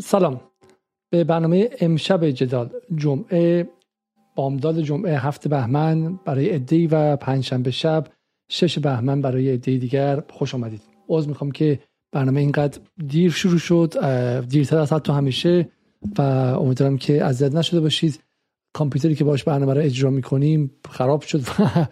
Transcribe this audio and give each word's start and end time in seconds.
سلام. 0.00 0.40
به 1.10 1.24
برنامه 1.24 1.70
امشب 1.80 2.30
جدال 2.30 2.70
جمعه 2.96 3.68
بامداد 4.36 4.80
جمعه 4.80 5.18
هفت 5.18 5.48
بهمن 5.48 6.18
برای 6.24 6.48
عدهای 6.48 6.86
و 6.86 7.16
پنجشنبه 7.16 7.70
شب 7.70 8.06
شش 8.48 8.78
بهمن 8.78 9.20
برای 9.20 9.50
عده 9.50 9.76
دیگر. 9.76 10.22
خوش 10.30 10.54
آمدید. 10.54 10.82
عذر 11.08 11.28
می‌خوام 11.28 11.50
که 11.50 11.80
برنامه 12.12 12.40
اینقدر 12.40 12.80
دیر 13.06 13.30
شروع 13.30 13.58
شد 13.58 13.94
دیرتر 14.48 14.78
از 14.78 14.92
حتی 14.92 15.12
همیشه 15.12 15.68
و 16.18 16.22
امیدوارم 16.22 16.98
که 16.98 17.24
اذیت 17.24 17.54
نشده 17.54 17.80
باشید. 17.80 18.20
کامپیوتری 18.72 19.14
که 19.14 19.24
باش 19.24 19.44
برنامه 19.44 19.74
رو 19.74 19.80
اجرا 19.80 20.10
می‌کنیم 20.10 20.70
خراب 20.90 21.22
شد 21.22 21.40
و 21.40 21.86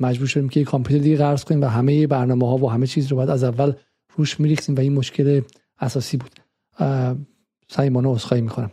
مجبور 0.00 0.26
شدیم 0.26 0.48
که 0.48 0.64
کامپیوتر 0.64 1.04
دیگه 1.04 1.16
قرض 1.16 1.44
کنیم 1.44 1.60
و 1.60 1.64
همه 1.64 2.06
برنامه 2.06 2.46
ها 2.46 2.56
و 2.56 2.70
همه 2.70 2.86
چیز 2.86 3.08
رو 3.08 3.16
باید 3.16 3.30
از 3.30 3.44
اول 3.44 3.72
روش 4.16 4.40
میریختیم 4.40 4.74
و 4.74 4.80
این 4.80 4.92
مشکل 4.94 5.40
اساسی 5.80 6.16
بود. 6.16 6.45
سعیمانه 7.68 8.08
عذرخواهی 8.08 8.42
می‌کنم. 8.42 8.70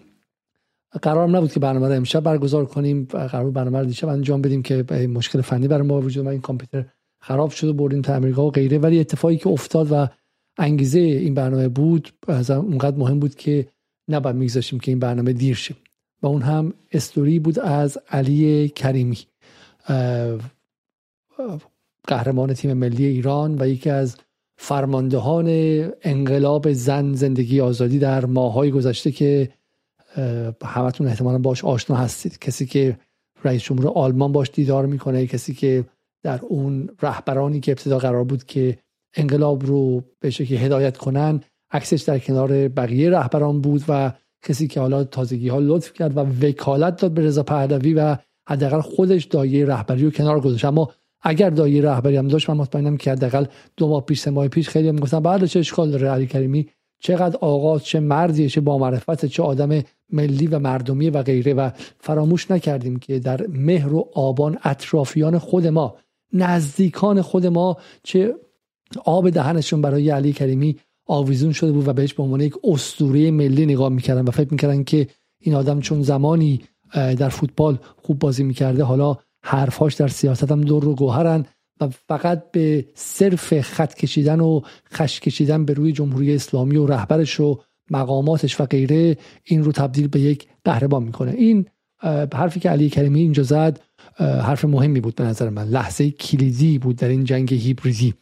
قرار 1.02 1.30
نبود 1.30 1.52
که 1.52 1.60
برنامه 1.60 1.88
رو 1.88 1.94
امشب 1.94 2.20
برگزار 2.20 2.66
کنیم. 2.66 3.06
قرار 3.06 3.52
برنامه 3.52 3.80
رو 3.80 3.86
دیشب 3.86 4.08
انجام 4.08 4.42
بدیم 4.42 4.64
که 4.64 4.86
مشکل 5.14 5.42
فنی 5.42 5.68
برای 5.68 5.88
ما 5.88 6.02
وجود 6.02 6.28
این 6.28 6.42
کامپیوتر 6.42 6.86
خراب 7.20 7.50
شد 7.50 7.68
و 7.68 7.74
بردیم 7.74 8.02
تعمیرگاه 8.02 8.46
و 8.46 8.52
غیره. 8.52 8.78
ولی 8.78 9.00
اتفاقی 9.00 9.38
که 9.38 9.48
افتاد 9.48 9.92
و 9.92 10.08
انگیزه 10.58 11.00
این 11.00 11.34
برنامه 11.34 11.68
بود 11.68 12.14
از 12.28 12.52
اونقدر 12.52 12.98
مهم 12.98 13.20
بود 13.20 13.36
که 13.36 13.68
نباید 14.08 14.36
میگذاشیم 14.36 14.80
که 14.80 14.92
این 14.92 15.00
برنامه 15.00 15.34
دیر 15.34 15.56
شه. 15.56 15.76
و 16.22 16.28
اون 16.28 16.42
هم 16.42 16.74
استوری 16.92 17.40
بود 17.40 17.60
از 17.60 17.98
علی 18.10 18.70
کریمی 18.70 19.18
قهرمان 22.08 22.54
تیم 22.54 22.74
ملی 22.74 23.06
ایران 23.06 23.62
و 23.62 23.68
یکی 23.68 23.90
از 23.90 24.18
فرماندهان 24.64 25.48
انقلاب 26.02 26.74
زن 26.74 27.14
زندگی 27.14 27.62
آزادی 27.62 28.00
در 28.00 28.26
ماهای 28.26 28.72
گذشته 28.72 29.12
که 29.12 29.50
همتون 30.66 31.08
احتمالا 31.08 31.38
باش 31.38 31.66
آشنا 31.66 31.98
هستید. 31.98 32.40
کسی 32.40 32.66
که 32.66 32.98
رئیس 33.44 33.64
جمهور 33.64 33.92
آلمان 33.96 34.32
باش 34.32 34.52
دیدار 34.54 34.86
می‌کنه 34.86 35.28
کسی 35.28 35.54
که 35.54 35.86
در 36.24 36.40
اون 36.42 36.90
رهبرانی 37.02 37.60
که 37.60 37.72
ابتدا 37.72 37.98
قرار 37.98 38.24
بود 38.24 38.44
که 38.44 38.78
انقلاب 39.16 39.66
رو 39.66 40.04
به 40.20 40.30
شکلی 40.30 40.58
هدایت 40.58 40.98
کنن 40.98 41.42
عکسش 41.72 42.02
در 42.02 42.20
کنار 42.20 42.68
بقیه 42.68 43.10
رهبران 43.10 43.62
بود 43.62 43.84
و 43.88 44.12
کسی 44.44 44.68
که 44.68 44.80
حالا 44.80 45.04
تازگی 45.04 45.48
ها 45.48 45.60
لطف 45.60 45.94
کرد 45.94 46.18
و 46.18 46.20
وکالت 46.20 47.02
داد 47.02 47.12
به 47.12 47.22
رضا 47.22 47.44
پهلوی 47.44 47.94
و 47.94 48.18
حداقل 48.50 48.82
خودش 48.82 49.24
دایه 49.24 49.66
رهبری 49.66 50.04
رو 50.04 50.12
کنار 50.12 50.42
گذاشت. 50.42 50.66
اما 50.66 50.92
اگر 51.24 51.50
دایه 51.50 51.82
رهبری 51.82 52.18
هم 52.18 52.28
داشت 52.28 52.50
من 52.50 52.58
مطمئنم 52.58 52.98
که 52.98 53.12
حداقل 53.12 53.46
دو 53.78 53.88
ماه 53.88 54.06
پیش 54.06 54.20
سه 54.20 54.32
ماه 54.32 54.48
پیش 54.48 54.70
خیلی 54.70 54.88
هم 54.88 54.96
گفتن 54.96 55.20
بعد 55.20 55.46
چه 55.46 55.60
اشکال 55.60 55.92
داره 55.92 56.10
علی 56.10 56.28
کریمی؟ 56.28 56.68
چقدر 57.00 57.38
آغاز 57.42 57.84
چه 57.84 58.00
مردیه 58.00 58.50
چه 58.50 58.62
با 58.62 58.78
معرفت 58.78 59.26
چه 59.26 59.44
آدم 59.44 59.82
ملی 60.12 60.48
و 60.48 60.60
مردمی 60.60 61.10
و 61.10 61.24
غیره 61.24 61.54
و 61.54 61.70
فراموش 62.00 62.52
نکردیم 62.52 63.00
که 63.00 63.20
در 63.20 63.48
مهر 63.48 63.94
و 63.94 64.10
آبان 64.14 64.58
اطرافیان 64.64 65.38
خود 65.38 65.68
ما 65.68 65.96
نزدیکان 66.34 67.22
خود 67.22 67.48
ما 67.48 67.78
چه 68.04 68.36
آب 69.06 69.30
دهنشون 69.30 69.82
برای 69.82 70.10
علی 70.10 70.34
کریمی 70.34 70.78
آویزون 71.06 71.52
شده 71.52 71.72
بود 71.72 71.88
و 71.88 71.94
بهش 71.94 72.14
به 72.14 72.24
عنوان 72.24 72.42
یک 72.42 72.54
اسطوره 72.64 73.32
ملی 73.32 73.66
نگاه 73.66 73.90
می‌کردن 73.90 74.28
و 74.28 74.32
فکر 74.32 74.48
می‌کردن 74.52 74.84
که 74.84 75.08
این 75.40 75.56
آدم 75.56 75.80
چون 75.80 76.02
زمانی 76.02 76.62
در 76.94 77.30
فوتبال 77.30 77.80
خوب 78.04 78.20
بازی 78.20 78.44
می‌کرده 78.44 78.84
حالا 78.84 79.18
حرفاش 79.44 79.94
در 79.94 80.08
سیاست 80.08 80.52
هم 80.52 80.62
دور 80.62 80.88
و 80.88 80.96
گوهرن 80.96 81.46
و 81.82 81.90
فقط 82.08 82.52
به 82.52 82.86
صرف 82.96 83.62
خط 83.62 83.94
کشیدن 83.94 84.40
و 84.40 84.62
خش 84.94 85.20
کشیدن 85.20 85.66
به 85.66 85.74
روی 85.74 85.92
جمهوری 85.92 86.36
اسلامی 86.36 86.78
و 86.78 86.86
رهبرش 86.86 87.40
و 87.40 87.60
مقاماتش 87.92 88.62
و 88.62 88.66
غیره 88.66 89.18
این 89.44 89.64
رو 89.64 89.72
تبدیل 89.72 90.08
به 90.08 90.20
یک 90.20 90.48
قهرمان 90.64 91.04
می‌کنه. 91.04 91.32
این 91.32 91.66
حرفی 92.34 92.60
که 92.60 92.70
علی 92.70 92.90
کریمی 92.90 93.20
اینجا 93.20 93.44
زد 93.44 93.80
حرف 94.20 94.66
مهمی 94.66 95.00
بود 95.00 95.16
به 95.16 95.24
نظر 95.24 95.50
من. 95.50 95.68
لحظه 95.68 96.12
کلیدی 96.12 96.80
بود 96.80 96.96
در 96.96 97.08
این 97.08 97.24
جنگ 97.24 97.54
هیبریدی. 97.54 98.14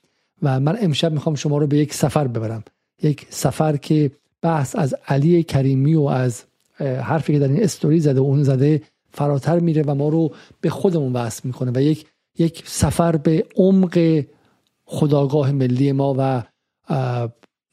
و 0.42 0.60
من 0.60 0.78
امشب 0.82 1.12
می‌خوام 1.12 1.36
شما 1.36 1.58
رو 1.58 1.68
به 1.68 1.78
یک 1.78 1.94
سفر 1.94 2.28
ببرم. 2.28 2.64
یک 3.04 3.28
سفر 3.30 3.78
که 3.78 4.12
بحث 4.42 4.76
از 4.76 4.96
علی 5.08 5.44
کریمی 5.44 5.96
و 5.96 6.02
از 6.02 6.44
حرفی 6.80 7.34
که 7.34 7.40
در 7.40 7.48
این 7.48 7.64
استوری 7.64 8.00
زده 8.00 8.20
و 8.20 8.24
اون 8.24 8.44
زده 8.44 8.82
فراتر 9.14 9.60
میره 9.60 9.84
و 9.88 9.96
ما 9.96 10.10
رو 10.10 10.32
به 10.62 10.70
خودمون 10.70 11.14
وصل 11.14 11.42
می‌کنه 11.44 11.72
و 11.76 11.82
یک 11.82 12.06
یک 12.38 12.64
سفر 12.66 13.18
به 13.18 13.46
عمق 13.56 14.24
خداگاه 14.86 15.52
ملی 15.52 15.92
ما 15.92 16.16
و 16.18 16.44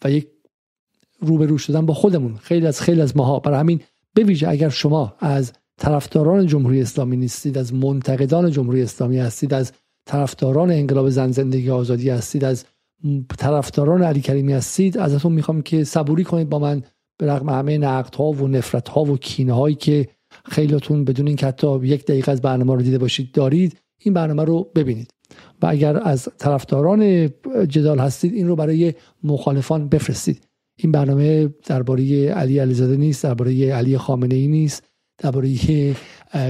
و 0.05 0.11
یک 0.11 0.29
روبرو 1.21 1.59
شدن 1.59 1.87
با 1.87 1.95
خودمون 1.95 2.37
خیلی 2.37 2.67
از 2.67 2.81
خیلی 2.81 3.01
از 3.01 3.17
ماها. 3.17 3.39
برای 3.39 3.59
همین 3.59 3.81
بویژه 4.17 4.49
اگر 4.49 4.69
شما 4.69 5.15
از 5.19 5.53
طرفداران 5.79 6.47
جمهوری 6.47 6.83
اسلامی 6.83 7.17
نیستید 7.17 7.59
از 7.59 7.75
منتقدان 7.75 8.51
جمهوری 8.51 8.83
اسلامی 8.83 9.19
هستید 9.19 9.55
از 9.55 9.73
طرفداران 10.07 10.71
انقلاب 10.71 11.09
زن 11.09 11.31
زندگی 11.31 11.71
آزادی 11.71 12.11
هستید 12.11 12.45
از 12.45 12.65
طرفداران 13.39 14.03
علی 14.03 14.21
کریمی 14.21 14.53
هستید 14.53 14.99
ازتون 14.99 15.33
می‌خوام 15.33 15.63
که 15.63 15.85
صبوری 15.85 16.25
کنید 16.25 16.49
با 16.49 16.59
من 16.59 16.83
به 17.19 17.27
رغم 17.27 17.49
همه 17.49 17.79
نقد 17.79 18.15
ها 18.15 18.25
و 18.25 18.49
نفرت 18.49 18.89
ها 18.89 19.05
و 19.05 19.17
کینه 19.17 19.53
هایی 19.53 19.75
که 19.75 20.09
خیلیتون 20.49 21.05
بدون 21.05 21.27
این 21.27 21.39
حتی 21.39 21.79
یک 21.83 22.05
دقیقه 22.05 22.33
از 22.33 22.43
برنامه 22.43 22.75
رو 22.75 22.83
دیده 22.83 22.99
باشید 22.99 23.33
دارید 23.33 23.77
این 23.99 24.15
برنامه 24.15 24.45
رو 24.45 24.71
ببینید. 24.75 25.11
و 25.63 25.67
اگر 25.67 26.01
از 26.03 26.29
طرفداران 26.39 27.29
جدال 27.69 27.99
هستید 27.99 28.35
این 28.35 28.49
رو 28.49 28.57
برای 28.57 28.95
مخالفان 29.23 29.89
بفرستید. 29.89 30.49
این 30.79 30.93
برنامه 30.93 31.49
درباره 31.67 32.29
علی 32.29 32.59
علیزاده 32.59 32.97
نیست 32.97 33.23
درباره 33.23 33.73
علی 33.73 33.99
خامنه 33.99 34.35
ای 34.35 34.49
نیست 34.49 34.83
درباره 35.19 35.55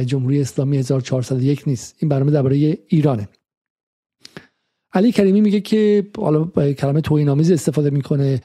جمهوری 0.06 0.40
اسلامی 0.40 0.76
1401 0.76 1.68
نیست. 1.68 1.96
این 1.98 2.08
برنامه 2.08 2.30
درباره 2.30 2.78
ایرانه. 2.88 3.28
علی 4.92 5.12
کریمی 5.12 5.40
میگه 5.40 5.60
که 5.60 6.10
حالا 6.16 6.44
کلمه 6.72 7.00
توهین‌آمیز 7.00 7.50
استفاده 7.50 7.90
می‌کنه. 7.90 8.40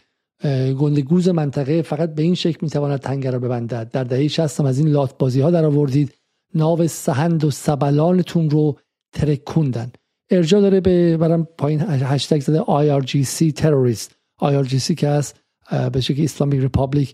گنده‌گوز 0.80 1.30
منطقه 1.30 1.82
فقط 1.82 2.16
به 2.16 2.24
این 2.24 2.36
شکل 2.36 2.58
می‌تواند 2.62 3.00
تنگه 3.00 3.32
را 3.32 3.40
ببندد. 3.40 3.90
در 3.92 4.04
دهه 4.04 4.28
60 4.28 4.62
از 4.62 4.78
این 4.78 4.88
لات 4.88 5.18
بازی 5.18 5.42
ها 5.42 5.52
در 5.52 5.66
آوردید. 5.66 6.14
ناو 6.56 6.88
سهند 6.88 7.44
و 7.44 7.52
سبلانتون 7.52 8.50
رو 8.50 8.78
ترکوندن. 9.14 9.92
ارجاع 10.30 10.62
داده 10.62 10.82
به 10.82 11.18
برام 11.18 11.48
پایین 11.58 11.82
هشتگ 11.82 12.42
زده 12.42 12.60
IRGC 12.62 13.54
تروریست. 13.54 14.16
IRGC 14.42 14.94
که 14.96 15.08
از 15.08 15.34
به 15.94 16.02
شکل 16.02 16.24
Islamic 16.24 16.62
Republic 16.62 17.14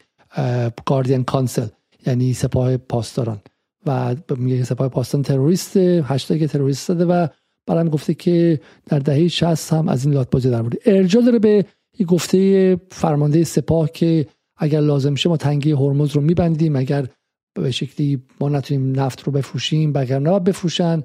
Guardian 0.86 1.24
Council 1.24 1.68
یعنی 2.06 2.34
سپاه 2.34 2.78
پاسداران. 2.78 3.41
و 3.85 4.16
میگه 4.38 4.63
سپاه 4.63 4.88
پاسداران 4.88 5.23
تروریست 5.23 5.78
هشتگ 5.78 6.46
تروریست 6.46 6.88
زده 6.88 7.06
و 7.06 7.28
برام 7.66 7.90
گفته 7.90 8.13
که 8.13 8.59
در 8.85 9.00
دهه 9.00 9.28
60 9.28 9.73
هم 9.73 9.88
از 9.88 10.06
این 10.06 10.13
لات 10.13 10.29
بازی 10.29 10.50
در 10.50 10.59
آوردید. 10.59 10.81
ارجا 10.85 11.22
داره 11.22 11.40
به 11.40 11.66
این 12.00 12.08
گفته 12.08 12.78
فرمانده 12.92 13.44
سپاه 13.44 13.92
که 13.92 14.28
اگر 14.58 14.80
لازم 14.80 15.16
شه 15.16 15.30
ما 15.30 15.38
تنگی 15.38 15.72
هرمز 15.72 16.12
رو 16.12 16.22
میبندیم 16.22 16.76
اگر 16.76 17.08
به 17.56 17.72
شکلی 17.72 18.24
ما 18.40 18.50
نتونیم 18.50 19.00
نفت 19.00 19.24
رو 19.24 19.32
بفروشیم 19.32 19.94
اگر 19.96 20.20
نباید 20.20 20.44
بفروشن. 20.44 21.04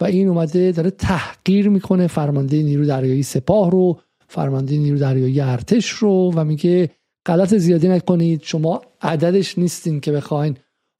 و 0.00 0.04
این 0.04 0.28
اومده 0.28 0.72
داره 0.72 0.90
تحقیر 0.90 1.68
می‌کنه 1.68 2.06
فرمانده 2.06 2.62
نیرو 2.62 2.86
دریایی 2.86 3.22
سپاه 3.22 3.70
رو 3.70 4.00
فرمانده 4.28 4.78
نیرو 4.78 4.98
دریایی 4.98 5.40
ارتش 5.40 5.88
رو 5.88 6.32
و 6.34 6.44
میگه 6.44 6.90
غلط 7.26 7.54
زیادی 7.54 7.88
نکنید 7.88 8.42
شما 8.42 8.82
عددش 9.02 9.58
نیستین 9.58 10.00
که 10.00 10.12
بخواین 10.12 10.56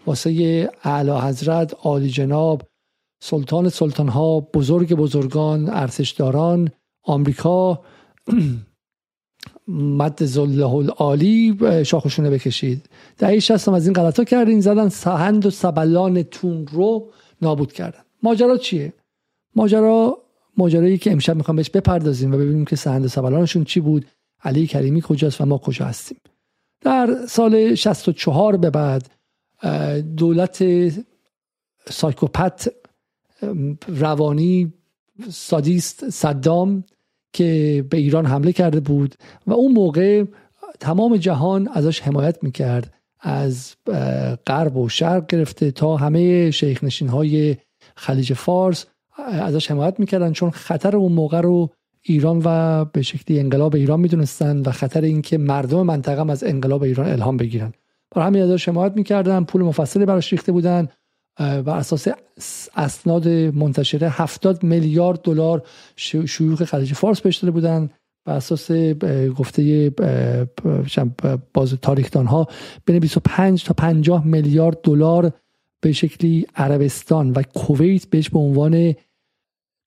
واسه 0.06 0.71
اعلی 0.85 1.11
حضرت 1.11 1.75
عالی 1.83 2.09
جناب 2.09 2.62
سلطان 3.23 3.69
سلطان 3.69 4.09
ها 4.09 4.41
بزرگ 4.41 4.95
بزرگان 4.95 5.69
ارتشداران 5.69 6.71
آمریکا 7.05 7.81
مد 9.69 10.25
زله 10.25 10.75
العالی 10.75 11.59
شاخشونه 11.84 12.31
بکشید. 12.31 12.88
دهه 13.19 13.38
شستم 13.38 13.75
از 13.75 13.87
این 13.87 13.93
غلطا 13.93 14.25
کردین 14.25 14.61
زدن 14.61 14.88
سهند 14.88 15.46
و 15.46 15.50
سبلان 15.50 16.23
تون 16.23 16.67
رو 16.67 17.11
نابود 17.43 17.73
کردن. 17.73 17.99
ماجرا 18.23 18.56
چیه؟ 18.56 18.93
ماجرا 19.55 20.19
ماجرایی 20.56 20.99
که 20.99 21.12
امشب 21.12 21.37
می‌خوام 21.37 21.56
بهش 21.56 21.70
بپردازیم 21.70 22.35
و 22.35 22.38
ببینیم 22.38 22.64
که 22.64 22.76
سهند 22.76 23.05
و 23.05 23.08
سبلانشون 23.08 23.64
چی 23.64 23.81
بود 23.81 24.06
علی 24.44 24.67
کریمی 24.67 25.02
کجاست 25.02 25.41
و 25.41 25.44
ما 25.44 25.58
کجا 25.58 25.85
هستیم. 25.85 26.19
در 26.81 27.26
سال 27.29 27.75
64 27.75 28.56
به 28.56 28.70
بعد 28.70 29.11
دولت 30.17 30.64
سایکوپت 31.91 32.73
روانی 33.88 34.73
سادیست 35.31 36.11
صدام 36.11 36.85
که 37.32 37.84
به 37.90 37.96
ایران 37.96 38.26
حمله 38.26 38.52
کرده 38.52 38.81
بود 38.81 39.14
و 39.46 39.52
اون 39.52 39.73
موقع 39.73 40.25
تمام 40.81 41.17
جهان 41.17 41.69
ازش 41.73 42.00
حمایت 42.00 42.43
می‌کرد 42.43 42.93
از 43.20 43.75
غرب 44.46 44.76
و 44.76 44.88
شرق 44.88 45.26
گرفته 45.26 45.70
تا 45.70 45.96
همه 45.96 46.50
شیخ 46.50 46.84
نشین 46.84 47.08
های 47.08 47.56
خلیج 47.96 48.32
فارس 48.32 48.87
ازش 49.19 49.70
حمایت 49.70 50.00
می‌کردن 50.00 50.32
چون 50.32 50.50
خطر 50.50 50.96
اون 50.96 51.12
موقع 51.12 51.40
رو 51.40 51.70
ایران 52.02 52.43
و 52.44 52.84
به 52.84 53.02
شکلی 53.02 53.40
انقلاب 53.40 53.75
ایران 53.75 54.00
می‌دونستن 54.00 54.61
و 54.61 54.70
خطر 54.70 55.00
اینکه 55.00 55.38
مردم 55.38 55.82
منطقه 55.82 56.31
از 56.31 56.44
انقلاب 56.44 56.82
ایران 56.82 57.08
الهام 57.08 57.37
بگیرن. 57.37 57.72
برای 58.11 58.26
همین 58.26 58.43
ازش 58.43 58.69
حمایت 58.69 58.93
می‌کردن 58.96 59.44
پول 59.44 59.62
مفصلی 59.62 60.05
براش 60.05 60.32
ریخته 60.32 60.52
بودن 60.52 60.88
و 61.38 61.71
اساس 61.71 62.09
اسناد 62.77 63.29
منتشره 63.29 64.09
70 64.09 64.62
میلیارد 64.62 65.21
دلار 65.23 65.62
شیوخ 66.27 66.65
خلیج 66.65 66.93
فارس 66.93 67.21
بهش 67.21 67.44
بودن 67.44 67.91
بر 68.25 68.35
اساس 68.35 68.71
گفته 69.37 69.93
باز 71.55 71.75
تاریخدان 71.83 72.27
ها 72.27 72.49
بین 72.87 72.99
25 72.99 73.65
تا 73.65 73.75
50 73.75 74.27
میلیارد 74.27 74.81
دلار 74.83 75.33
به 75.81 75.93
شکلی 75.93 76.47
عربستان 76.56 77.31
و 77.31 77.43
کویت 77.43 78.06
بهش 78.06 78.31
به 78.31 78.39
عنوان 78.39 78.94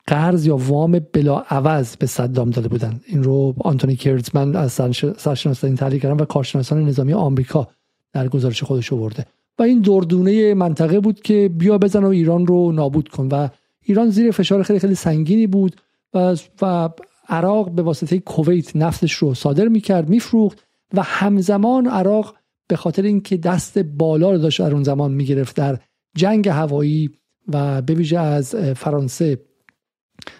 قرض 0.07 0.47
یا 0.47 0.57
وام 0.57 0.99
بلا 1.13 1.39
عوض 1.39 1.95
به 1.95 2.05
صدام 2.05 2.49
داده 2.49 2.67
بودن. 2.67 2.99
این 3.05 3.23
رو 3.23 3.55
آنتونی 3.59 3.95
کرزمن 3.95 4.55
از 4.55 4.71
سرشناسان 5.17 5.75
تحلیل 5.75 5.99
کردن 5.99 6.21
و 6.21 6.25
کارشناسان 6.25 6.85
نظامی 6.85 7.13
آمریکا 7.13 7.67
در 8.13 8.27
گزارش 8.27 8.63
خودش 8.63 8.93
آورده. 8.93 9.25
و 9.59 9.63
این 9.63 9.81
دردونه 9.81 10.53
منطقه 10.53 10.99
بود 10.99 11.21
که 11.21 11.51
بیا 11.57 11.77
بزن 11.77 12.03
و 12.03 12.07
ایران 12.07 12.47
رو 12.47 12.71
نابود 12.71 13.09
کن. 13.09 13.27
و 13.31 13.47
ایران 13.83 14.09
زیر 14.09 14.31
فشار 14.31 14.63
خیلی 14.63 14.79
خیلی 14.79 14.95
سنگینی 14.95 15.47
بود 15.47 15.75
و, 16.13 16.35
و 16.61 16.89
عراق 17.29 17.71
به 17.71 17.81
واسطه 17.81 18.19
کویت 18.19 18.75
نفتش 18.75 19.13
رو 19.13 19.33
صادر 19.33 19.67
می‌کرد 19.67 20.09
میفروخت 20.09 20.63
و 20.93 21.01
همزمان 21.03 21.87
عراق 21.87 22.35
به 22.67 22.75
خاطر 22.75 23.01
اینکه 23.01 23.37
دست 23.37 23.79
بالا 23.79 24.31
رو 24.31 24.37
داشت 24.37 24.61
در 24.61 24.73
اون 24.73 24.83
زمان 24.83 25.11
می‌گرفت 25.11 25.55
در 25.55 25.79
جنگ 26.15 26.49
هوایی 26.49 27.09
و 27.47 27.81
به 27.81 27.93
ویژه 27.93 28.19
از 28.19 28.55
فرانسه 28.55 29.39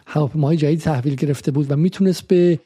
هواپیماهای 0.07 0.57
جدید 0.57 0.79
تحویل 0.79 1.15
گرفته 1.15 1.51
بود 1.51 1.71
و 1.71 1.75
می‌تونست 1.75 2.27
به 2.27 2.59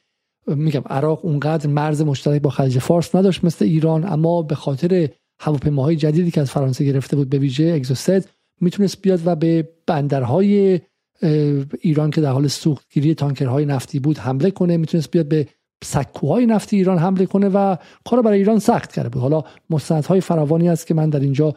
میگم 0.47 0.83
عراق 0.89 1.25
اونقدر 1.25 1.69
مرز 1.69 2.01
مشترک 2.01 2.41
با 2.41 2.49
خلیج 2.49 2.79
فارس 2.79 3.15
نداشت 3.15 3.43
مثل 3.43 3.65
ایران 3.65 4.05
اما 4.13 4.41
به 4.41 4.55
خاطر 4.55 5.09
هواپیماهای 5.43 5.95
جدیدی 5.95 6.31
که 6.31 6.41
از 6.41 6.51
فرانسه 6.51 6.85
گرفته 6.85 7.15
بود 7.15 7.29
به 7.29 7.37
ویژه 7.37 7.71
اگزوست 7.75 8.29
می‌تونست 8.61 9.01
بیاد 9.01 9.21
و 9.25 9.35
به 9.35 9.69
بندرهای 9.87 10.79
ایران 11.79 12.09
که 12.11 12.21
در 12.21 12.31
حال 12.31 12.47
سوختگیری 12.47 13.15
تانکرهای 13.15 13.65
نفتی 13.65 13.99
بود 13.99 14.17
حمله 14.17 14.51
کنه. 14.51 14.77
می‌تونست 14.77 15.11
بیاد 15.11 15.27
به 15.27 15.47
سکوهای 15.83 16.45
نفتی 16.45 16.75
ایران 16.75 16.97
حمله 16.97 17.25
کنه 17.25 17.49
و 17.49 17.75
کار 18.05 18.21
برای 18.21 18.37
ایران 18.37 18.59
سخت 18.59 18.91
کرده 18.91 19.09
بود. 19.09 19.21
حالا 19.21 19.43
مستندهای 19.69 20.21
فراوانی 20.21 20.69
است 20.69 20.87
که 20.87 20.93
من 20.93 21.09
در 21.09 21.19
اینجا 21.19 21.55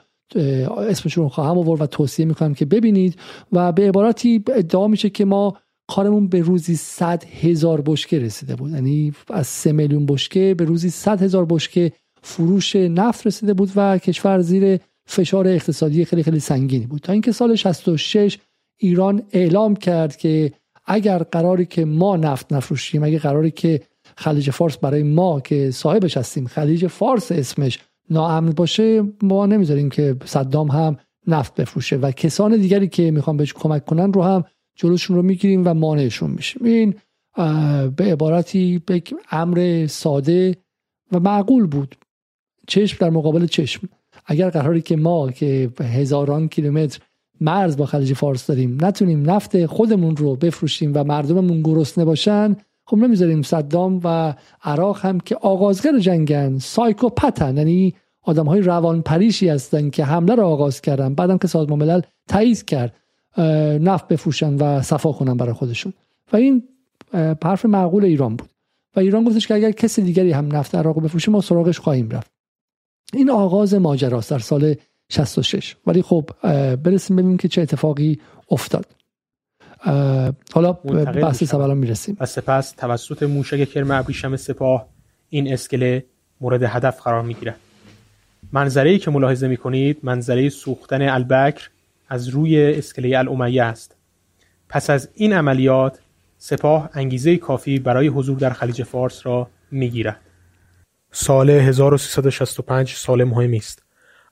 اسمشون 0.76 1.28
خواهم 1.28 1.58
آورد 1.58 1.82
و 1.82 1.86
توصیه 1.86 2.26
می‌کنم 2.26 2.54
که 2.54 2.64
ببینید 2.64 3.16
و 3.52 3.72
به 3.72 3.88
عبارتی 3.88 4.44
ادعا 4.54 4.88
میشه 4.88 5.10
که 5.10 5.24
ما 5.24 5.56
کارمون 5.88 6.28
به 6.28 6.40
روزی 6.40 6.76
100 6.76 7.24
هزار 7.24 7.80
بشکه 7.80 8.18
رسیده 8.18 8.56
بود. 8.56 8.70
یعنی 8.70 9.12
از 9.30 9.46
3 9.46 9.72
میلیون 9.72 10.06
بشکه 10.06 10.54
به 10.58 10.64
روزی 10.64 10.90
100 10.90 11.22
هزار 11.22 11.46
بشکه 11.46 11.92
فروش 12.26 12.76
نفت 12.76 13.26
رسیده 13.26 13.54
بود 13.54 13.70
و 13.76 13.98
کشور 13.98 14.40
زیر 14.40 14.78
فشار 15.08 15.48
اقتصادی 15.48 16.04
خیلی 16.04 16.22
خیلی 16.22 16.40
سنگینی 16.40 16.86
بود. 16.86 17.00
تا 17.00 17.12
اینکه 17.12 17.32
سال 17.32 17.54
66 17.54 18.38
ایران 18.78 19.22
اعلام 19.32 19.76
کرد 19.76 20.16
که 20.16 20.52
اگر 20.86 21.18
قراری 21.18 21.66
که 21.66 21.84
ما 21.84 22.16
نفت 22.16 22.52
نفروشیم 22.52 23.04
اگر 23.04 23.18
قراری 23.18 23.50
که 23.50 23.80
خلیج 24.16 24.50
فارس 24.50 24.76
برای 24.76 25.02
ما 25.02 25.40
که 25.40 25.70
صاحبش 25.70 26.16
هستیم 26.16 26.46
خلیج 26.46 26.86
فارس 26.86 27.32
اسمش 27.32 27.78
ناامن 28.10 28.50
باشه 28.50 29.02
ما 29.22 29.46
نمی‌ذاریم 29.46 29.88
که 29.90 30.16
صدام 30.24 30.68
هم 30.68 30.96
نفت 31.26 31.54
بفروشه 31.54 31.96
و 31.96 32.10
کسان 32.10 32.56
دیگری 32.56 32.88
که 32.88 33.10
می‌خوان 33.10 33.36
بهش 33.36 33.52
کمک 33.52 33.84
کنن 33.84 34.12
رو 34.12 34.22
هم 34.22 34.44
جلوشون 34.74 35.16
رو 35.16 35.22
می‌گیریم 35.22 35.62
و 35.66 35.74
مانعشون 35.74 36.30
میشیم. 36.30 36.64
این 36.64 36.94
به 37.96 38.04
عبارتی 38.04 38.82
به 38.86 39.02
امر 39.30 39.86
ساده 39.86 40.56
و 41.12 41.20
معقول 41.20 41.66
بود. 41.66 41.96
چشم 42.66 42.96
در 43.00 43.10
مقابل 43.10 43.46
چشم. 43.46 43.88
اگر 44.26 44.50
قراری 44.50 44.82
که 44.82 44.96
ما 44.96 45.30
که 45.30 45.70
هزاران 45.80 46.48
کیلومتر 46.48 47.00
مرز 47.40 47.76
با 47.76 47.86
خلیج 47.86 48.12
فارس 48.12 48.46
داریم 48.46 48.78
نتونیم 48.80 49.30
نفت 49.30 49.66
خودمون 49.66 50.16
رو 50.16 50.36
بفروشیم 50.36 50.92
و 50.94 51.04
مردممون 51.04 51.62
گرسنه 51.62 52.04
باشن 52.04 52.56
خب 52.86 52.96
نمی‌ذاریم 52.96 53.42
صدام 53.42 54.00
و 54.04 54.34
عراق 54.62 55.06
هم 55.06 55.20
که 55.20 55.36
آغازگر 55.36 55.98
جنگن 55.98 56.58
سایکوپتن 56.58 57.56
یعنی 57.56 57.94
آدم 58.22 58.46
های 58.46 58.60
روان 58.60 59.02
پریشی 59.02 59.48
هستن 59.48 59.90
که 59.90 60.04
حمله 60.04 60.34
رو 60.34 60.42
آغاز 60.42 60.80
کردن 60.80 61.14
بعدم 61.14 61.38
که 61.38 61.48
سازمان 61.48 61.78
ملل 61.78 62.00
تایید 62.28 62.64
کرد 62.64 62.94
نفت 63.80 64.08
بفروشن 64.08 64.54
و 64.54 64.82
صفا 64.82 65.12
کنن 65.12 65.36
برای 65.36 65.52
خودشون. 65.52 65.92
و 66.32 66.36
این 66.36 66.62
حرف 67.44 67.64
معقول 67.64 68.04
ایران 68.04 68.36
بود. 68.36 68.48
و 68.96 69.00
ایران 69.00 69.24
گفتش 69.24 69.46
که 69.46 69.54
اگر 69.54 69.70
کسی 69.70 70.02
دیگری 70.02 70.32
هم 70.32 70.56
نفت 70.56 70.74
عراق 70.74 71.02
بفروشه 71.02 71.30
ما 71.30 71.40
سراغش 71.40 71.78
خواهیم 71.78 72.10
رفت. 72.10 72.35
این 73.16 73.30
آغاز 73.30 73.74
ماجراست 73.74 74.30
در 74.30 74.38
سال 74.38 74.74
66 75.08 75.76
ولی 75.86 76.02
خب 76.02 76.30
برسیم 76.76 77.16
ببینیم 77.16 77.36
که 77.36 77.48
چه 77.48 77.62
اتفاقی 77.62 78.20
افتاد. 78.50 78.86
حالا 80.54 80.72
بحث 80.72 81.44
سوال 81.44 81.76
می‌رسیم. 81.76 82.16
و 82.20 82.26
سپس 82.26 82.70
توسط 82.70 83.22
موشک 83.22 83.68
کرم 83.68 83.90
ابریشم 83.90 84.36
سپاه 84.36 84.86
این 85.28 85.52
اسکله 85.52 86.04
مورد 86.40 86.62
هدف 86.62 87.00
قرار 87.00 87.22
می‌گیرد 87.22 87.56
منظره 88.52 88.90
ای 88.90 88.98
که 88.98 89.10
ملاحظه 89.10 89.48
می‌کنید 89.48 89.98
منظره 90.02 90.48
سوختن 90.48 91.02
البکر 91.08 91.70
از 92.08 92.28
روی 92.28 92.74
اسکله 92.74 93.18
الامیه 93.18 93.62
است. 93.62 93.96
پس 94.68 94.90
از 94.90 95.08
این 95.14 95.32
عملیات 95.32 95.98
سپاه 96.38 96.90
انگیزه 96.94 97.36
کافی 97.36 97.78
برای 97.78 98.08
حضور 98.08 98.38
در 98.38 98.50
خلیج 98.50 98.82
فارس 98.82 99.26
را 99.26 99.48
می‌گیرد. 99.70 100.20
سال 101.18 101.50
1365 101.50 102.94
سال 102.94 103.24
مهمی 103.24 103.56
است. 103.56 103.82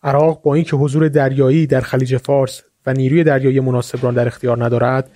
عراق 0.02 0.42
با 0.42 0.54
اینکه 0.54 0.76
حضور 0.76 1.08
دریایی 1.08 1.66
در 1.66 1.80
خلیج 1.80 2.16
فارس 2.16 2.62
و 2.86 2.92
نیروی 2.92 3.24
دریایی 3.24 3.60
مناسب 3.60 4.04
را 4.04 4.10
در 4.10 4.26
اختیار 4.26 4.64
ندارد 4.64 5.10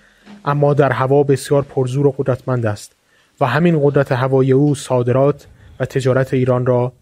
اما 0.45 0.75
در 0.75 0.93
هوا 0.93 1.23
بسیار 1.23 1.63
پرزور 1.63 2.07
و 2.07 2.15
قدرتمند 2.19 2.67
است 2.67 2.97
و 3.41 3.47
همین 3.47 3.81
قدرت 3.83 4.13
هوایی 4.13 4.53
او 4.53 4.75
صادرات 4.75 5.47
و 5.81 5.85
تجارت 5.85 6.35
ایران 6.35 6.67
را 6.67 6.93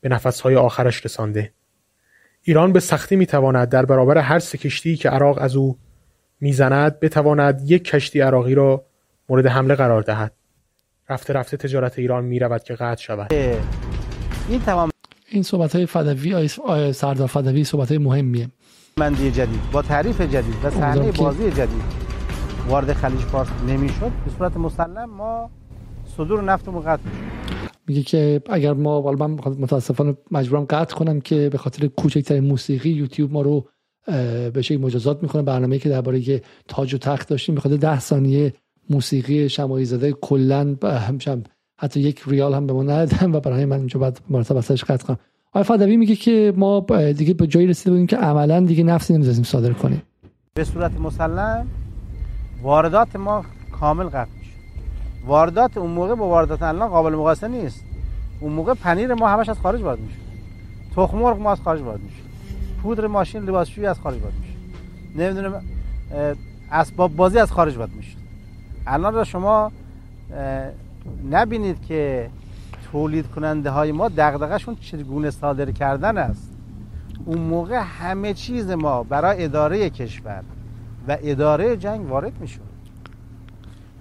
به 0.00 0.08
نفسهای 0.08 0.56
آخرش 0.56 1.04
رسانده. 1.04 1.52
ایران 2.42 2.72
به 2.72 2.80
سختی 2.80 3.16
می‌تواند 3.16 3.68
در 3.68 3.84
برابر 3.84 4.18
هر 4.18 4.38
سه 4.38 4.58
کشتی 4.58 4.96
که 4.96 5.08
عراق 5.08 5.38
از 5.40 5.56
او 5.56 5.78
می‌زند 6.40 7.00
بتواند 7.00 7.62
یک 7.70 7.84
کشتی 7.84 8.20
عراقی 8.20 8.54
را 8.54 8.84
مورد 9.28 9.46
حمله 9.46 9.74
قرار 9.74 10.02
دهد. 10.02 10.32
رفته 11.08 11.32
رفته 11.32 11.56
تجارت 11.56 11.98
ایران 11.98 12.24
می‌رود 12.24 12.62
که 12.62 12.74
قطع 12.74 13.02
شود. 13.02 13.32
این 14.48 14.60
تمام 14.60 14.90
این 15.30 15.42
صحبت 15.42 15.76
های 15.76 15.86
فدوی 15.86 16.48
سردار 16.92 17.26
فدوی 17.26 17.64
صحبت 17.64 17.88
های 17.88 17.98
مهمیه. 17.98 18.48
مندی 18.98 19.30
جدید 19.30 19.60
با 19.72 19.82
تعریف 19.82 20.20
جدید 20.20 20.54
و 20.64 20.70
صحنه 20.70 21.12
بازی 21.12 21.50
جدید. 21.50 21.82
وارد 22.68 22.92
خلیج 22.92 23.20
فارس 23.20 23.48
نمی‌شد. 23.68 24.10
به 24.24 24.30
صورت 24.38 24.56
مسلم 24.56 25.10
ما 25.10 25.50
صدور 26.16 26.42
نفت 26.42 26.68
قطع 26.68 27.02
میگه 27.86 28.02
که 28.02 28.42
اگر 28.50 28.72
ما 28.72 29.02
والا 29.02 29.26
من 29.26 29.34
متاسفانه 29.58 30.16
مجبورم 30.30 30.64
قطع 30.64 30.96
کنم 30.96 31.20
که 31.20 31.48
به 31.48 31.58
خاطر 31.58 31.86
کوچکترین 31.86 32.44
موسیقی 32.44 32.90
یوتیوب 32.90 33.32
ما 33.32 33.42
رو 33.42 33.64
به 34.52 34.62
شکل 34.62 34.80
مجازات 34.80 35.22
می‌کنه. 35.22 35.42
برنامه 35.42 35.78
که 35.78 35.88
درباره 35.88 36.42
تاج 36.68 36.94
و 36.94 36.98
تخت 36.98 37.28
داشتیم 37.28 37.54
به 37.54 37.60
خاطر 37.60 37.76
ده 37.76 38.00
ثانیه 38.00 38.52
موسیقی 38.90 39.48
شمایی 39.48 39.84
زده 39.84 40.12
کلا 40.12 40.76
حتی 41.80 42.00
یک 42.00 42.22
ریال 42.26 42.54
هم 42.54 42.66
به 42.66 42.72
ما 42.72 42.82
ندادن 42.82 43.34
و 43.34 43.40
برای 43.40 43.64
من 43.64 43.76
اینجا 43.76 44.00
بعد 44.00 44.20
مرتب 44.30 44.56
ازش 44.56 44.84
قطع 44.84 45.06
کنم. 45.06 45.18
آقای 45.52 45.62
فدوی 45.64 45.96
میگه 45.96 46.16
که 46.16 46.52
ما 46.56 46.80
دیگه 47.16 47.34
به 47.34 47.46
جایی 47.46 47.66
رسیده 47.66 47.90
بودیم 47.90 48.06
که 48.06 48.16
عملا 48.16 48.60
دیگه 48.60 48.84
نفسی 48.84 49.14
نمی‌ذاریم 49.14 49.42
صادر 49.42 49.72
کنیم. 49.72 50.02
به 50.54 50.64
صورت 50.64 51.00
مسلم 51.00 51.66
واردات 52.62 53.16
ما 53.16 53.44
کامل 53.80 54.04
قطع 54.04 54.30
میشه. 54.38 54.52
واردات 55.26 55.76
اون 55.76 55.90
موقع 55.90 56.14
با 56.14 56.28
واردات 56.28 56.62
الان 56.62 56.88
قابل 56.88 57.14
مقایسه 57.14 57.48
نیست. 57.48 57.84
اون 58.40 58.52
موقع 58.52 58.74
پنیر 58.74 59.14
ما 59.14 59.28
همش 59.28 59.48
از 59.48 59.58
خارج 59.58 59.82
وارد 59.82 60.00
میشه. 60.00 60.18
تخم 60.96 61.18
مرغ 61.18 61.38
ما 61.38 61.52
از 61.52 61.60
خارج 61.60 61.80
وارد 61.80 62.00
میشه. 62.00 62.22
پودر 62.82 63.06
ماشین 63.06 63.42
لباسشویی 63.42 63.86
از 63.86 64.00
خارج 64.00 64.20
وارد 64.22 64.34
میشه. 64.40 64.54
نمی‌دونم 65.24 65.62
اسباب 66.72 67.16
بازی 67.16 67.38
از 67.38 67.52
خارج 67.52 67.76
وارد 67.76 67.92
میشه. 67.96 68.16
الان 68.86 69.14
را 69.14 69.24
شما 69.24 69.72
نبینید 71.30 71.86
که 71.86 72.30
تولید 72.92 73.26
کننده 73.26 73.70
های 73.70 73.92
ما 73.92 74.08
دغدغه‌شون 74.08 74.76
چگونه 74.76 75.30
صادر 75.30 75.70
کردن 75.70 76.18
است. 76.18 76.54
اون 77.24 77.38
موقع 77.38 77.82
همه 77.82 78.34
چیز 78.34 78.70
ما 78.70 79.02
برای 79.02 79.44
اداره 79.44 79.90
کشور 79.90 80.42
و 81.08 81.16
اداره 81.22 81.76
جنگ 81.76 82.10
وارد 82.10 82.40
می‌شد. 82.40 82.60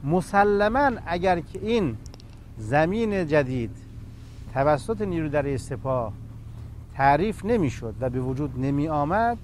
مسلما 0.03 0.91
اگر 1.05 1.39
که 1.39 1.59
این 1.61 1.97
زمین 2.57 3.27
جدید 3.27 3.71
توسط 4.53 5.01
نیرو 5.01 5.29
دریای 5.29 5.57
سپاه 5.57 6.13
تعریف 6.93 7.45
نمی‌شد 7.45 7.95
و 7.99 8.09
به 8.09 8.19
وجود 8.19 8.59
نمی 8.59 8.87
آمد 8.87 9.37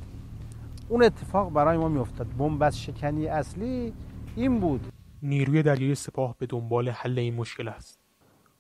اون 0.90 1.04
اتفاق 1.04 1.54
برای 1.54 1.78
ما 1.78 1.90
میافتاد. 1.90 2.28
بنبست 2.38 2.78
شکنی 2.78 3.28
اصلی 3.28 3.94
این 4.36 4.60
بود. 4.60 4.82
نیروی 5.24 5.64
دریایی 5.64 5.96
سپاه 5.96 6.36
به 6.40 6.46
دنبال 6.46 6.90
حل 6.90 7.20
این 7.20 7.34
مشکل 7.34 7.68
است. 7.68 8.00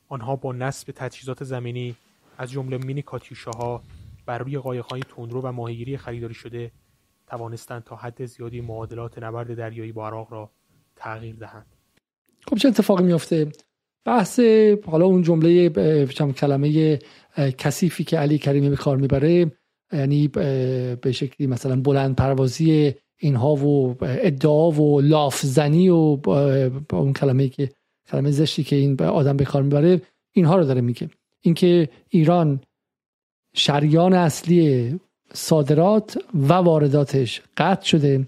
آنها 0.07 0.35
با 0.35 0.53
نصب 0.53 0.93
تجهیزات 0.95 1.43
زمینی 1.43 1.95
از 2.37 2.51
جمله 2.51 2.77
مینی 2.77 3.01
کاتیوشاها 3.01 3.83
بر 4.25 4.37
روی 4.37 4.57
قایقهای 4.57 5.01
تندرو 5.15 5.41
و 5.41 5.51
ماهیگیری 5.51 5.97
خریداری 5.97 6.33
شده 6.33 6.71
توانستند 7.27 7.83
تا 7.83 7.95
حد 7.95 8.25
زیادی 8.25 8.61
معادلات 8.61 9.23
نبرد 9.23 9.57
دریایی 9.57 9.91
با 9.91 10.07
عراق 10.07 10.33
را 10.33 10.51
تغییر 10.95 11.35
دهند. 11.35 11.65
خب 12.47 12.57
چه 12.57 12.67
اتفاقی 12.67 13.03
میفته 13.03 13.51
بحث 14.05 14.39
حالا 14.85 15.05
اون 15.05 15.21
جمله 15.21 15.69
کلمه 16.35 16.99
کثیفی 17.57 18.03
که 18.03 18.17
علی 18.17 18.37
کریمی 18.37 18.69
به 18.69 18.75
کار 18.75 18.97
می‌بره 18.97 19.51
یعنی 19.93 20.27
به 20.27 21.11
شکلی 21.13 21.47
مثلا 21.47 21.81
بلند 21.81 22.15
پروازی 22.15 22.95
اینها 23.23 23.55
و 23.55 23.95
ادعا 24.01 24.71
و 24.71 25.01
لافزنی 25.01 25.89
و 25.89 26.17
اون 26.91 27.13
کلمه 27.13 27.47
که 27.47 27.69
کلمه 28.11 28.31
زشتی 28.31 28.63
که 28.63 28.75
این 28.75 29.01
آدم 29.01 29.37
به 29.37 29.45
کار 29.45 29.63
می‌بره 29.63 30.01
اینها 30.31 30.55
رو 30.55 30.63
داره 30.63 30.81
میگه. 30.81 31.09
اینکه 31.41 31.89
ایران 32.09 32.59
شریان 33.55 34.13
اصلی 34.13 34.99
صادرات 35.33 36.17
و 36.33 36.53
وارداتش 36.53 37.41
قطع 37.57 37.85
شده 37.85 38.27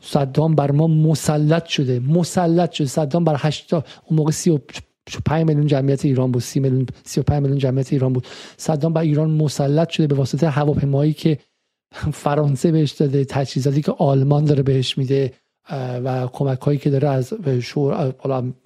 صدام 0.00 0.54
بر 0.54 0.70
ما 0.70 0.86
مسلط 0.86 1.64
شده. 1.66 2.00
مسلط 2.00 2.72
شده. 2.72 2.86
صدام 2.86 3.24
بر 3.24 3.36
8 3.38 3.74
اون 3.74 3.84
موقع 4.10 4.30
35 4.30 5.46
میلیون 5.46 5.66
جمعیت 5.66 6.04
ایران 6.04 6.32
بود. 6.32 6.42
30 6.42 6.60
میلیون 6.60 6.86
35 7.04 7.42
میلیون 7.42 7.58
جمعیت 7.58 7.92
ایران 7.92 8.12
بود. 8.12 8.26
صدام 8.56 8.92
بر 8.92 9.00
ایران 9.00 9.30
مسلط 9.30 9.88
شده 9.88 10.06
به 10.06 10.14
واسطه 10.14 10.48
هواپیمایی 10.48 11.12
که 11.12 11.38
فرانسه 12.12 12.72
بهش 12.72 12.90
داده 12.90 13.24
تجهیزاتی 13.24 13.82
که 13.82 13.92
آلمان 13.98 14.44
داره 14.44 14.62
بهش 14.62 14.98
میده 14.98 15.32
و 16.04 16.28
کمک 16.32 16.60
هایی 16.60 16.78
که 16.78 16.90
داره 16.90 17.08
از 17.08 17.34
شور 17.62 18.14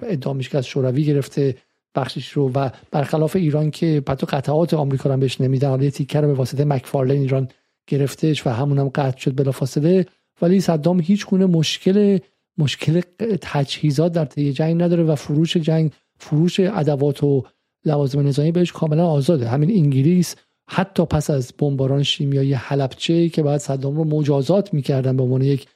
ادعا 0.03 0.33
میشه 0.33 0.51
که 0.51 0.59
از 0.59 0.67
شوروی 0.67 1.05
گرفته 1.05 1.55
بخشش 1.95 2.29
رو 2.29 2.51
و 2.55 2.71
برخلاف 2.91 3.37
ایران 3.37 3.71
که 3.71 4.03
حتی 4.09 4.27
قطعات 4.27 4.75
آمریکا 4.75 5.11
رو 5.11 5.21
بهش 5.21 5.41
نمیدن 5.41 5.69
حالا 5.69 5.91
تیکر 5.91 6.21
به 6.21 6.35
واسطه 6.35 6.65
مکفارلین 6.65 7.21
ایران 7.21 7.49
گرفتهش 7.87 8.47
و 8.47 8.51
همون 8.51 8.79
هم 8.79 8.89
قطع 8.89 9.19
شد 9.19 9.35
بلافاصله. 9.35 10.07
ولی 10.43 10.61
صدام 10.61 11.01
هیچ 11.01 11.27
گونه 11.27 11.47
مشکل 11.47 12.19
مشکل 12.59 13.01
تجهیزات 13.41 14.13
در 14.13 14.25
طی 14.25 14.53
جنگ 14.53 14.83
نداره 14.83 15.03
و 15.03 15.15
فروش 15.15 15.57
جنگ 15.57 15.93
فروش 16.19 16.61
ادوات 16.61 17.25
و 17.25 17.45
لوازم 17.85 18.27
نظامی 18.27 18.53
بهش 18.53 18.73
کاملا 18.73 19.07
آزاده. 19.07 19.49
همین 19.49 19.71
انگلیس 19.71 20.37
حتی 20.71 21.05
پس 21.07 21.31
از 21.31 21.53
بمباران 21.59 22.03
شیمیایی 22.03 22.53
حلبچه 22.53 23.29
که 23.29 23.43
بعد 23.43 23.61
صدام 23.61 23.97
رو 23.97 24.05
مجازات 24.05 24.75
می‌کردن 24.75 25.17
به 25.17 25.23
عنوان 25.23 25.43
یک 25.43 25.67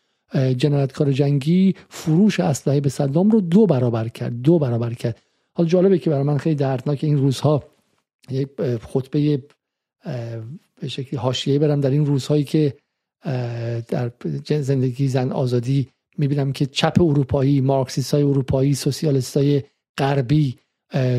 جنایتکار 0.57 1.13
جنگی 1.13 1.75
فروش 1.89 2.41
اسلحه 2.41 2.81
به 2.81 2.89
صدام 2.89 3.31
رو 3.31 3.41
دو 3.41 3.67
برابر 3.67 4.09
کرد 4.09 4.43
دو 4.43 4.59
برابر 4.59 4.95
کرد. 4.95 5.21
حالا 5.55 5.69
جالبه 5.69 5.99
که 5.99 6.11
برای 6.11 6.23
من 6.23 6.39
خیلی 6.39 6.55
دردناک 6.55 7.05
این 7.05 7.19
روزها 7.19 7.65
یک 8.31 8.49
خطبه 8.83 9.43
به 10.81 10.89
شکلی 10.89 11.21
حاشیه‌ای 11.21 11.59
برم 11.59 11.81
در 11.81 11.91
این 11.91 12.07
روزهایی 12.07 12.45
که 12.45 12.75
در 13.89 14.13
زندگی 14.61 15.09
زن 15.09 15.33
آزادی 15.33 15.89
می‌بینم 16.19 16.53
که 16.53 16.67
چپ 16.67 17.01
اروپایی 17.01 17.61
مارکسیست 17.61 18.15
های 18.15 18.23
اروپایی 18.23 18.75
سوسیالیست 18.75 19.37
های 19.37 19.63
غربی 19.99 20.57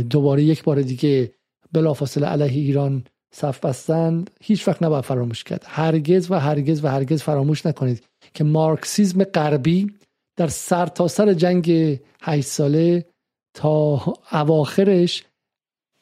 دوباره 0.09 0.43
یک 0.43 0.63
بار 0.63 0.81
دیگه 0.81 1.31
بلافاصله 1.71 2.27
علیه 2.27 2.61
ایران 2.61 3.03
صف 3.35 3.59
بستن 3.59 4.25
هیچ 4.41 4.67
وقت 4.67 4.83
نباید 4.83 5.03
فراموش 5.03 5.43
کرد. 5.43 5.65
هرگز 5.67 6.31
و 6.31 6.39
هرگز 6.39 6.83
و 6.83 6.87
هرگز 6.87 7.23
فراموش 7.23 7.65
نکنید 7.65 8.03
که 8.33 8.43
مارکسیزم 8.43 9.23
غربی 9.23 9.93
در 10.35 10.47
سرتاسر 10.47 11.25
سر 11.25 11.33
جنگ 11.33 11.99
هشت 12.21 12.47
ساله 12.47 13.05
تا 13.53 14.01
اواخرش 14.31 15.23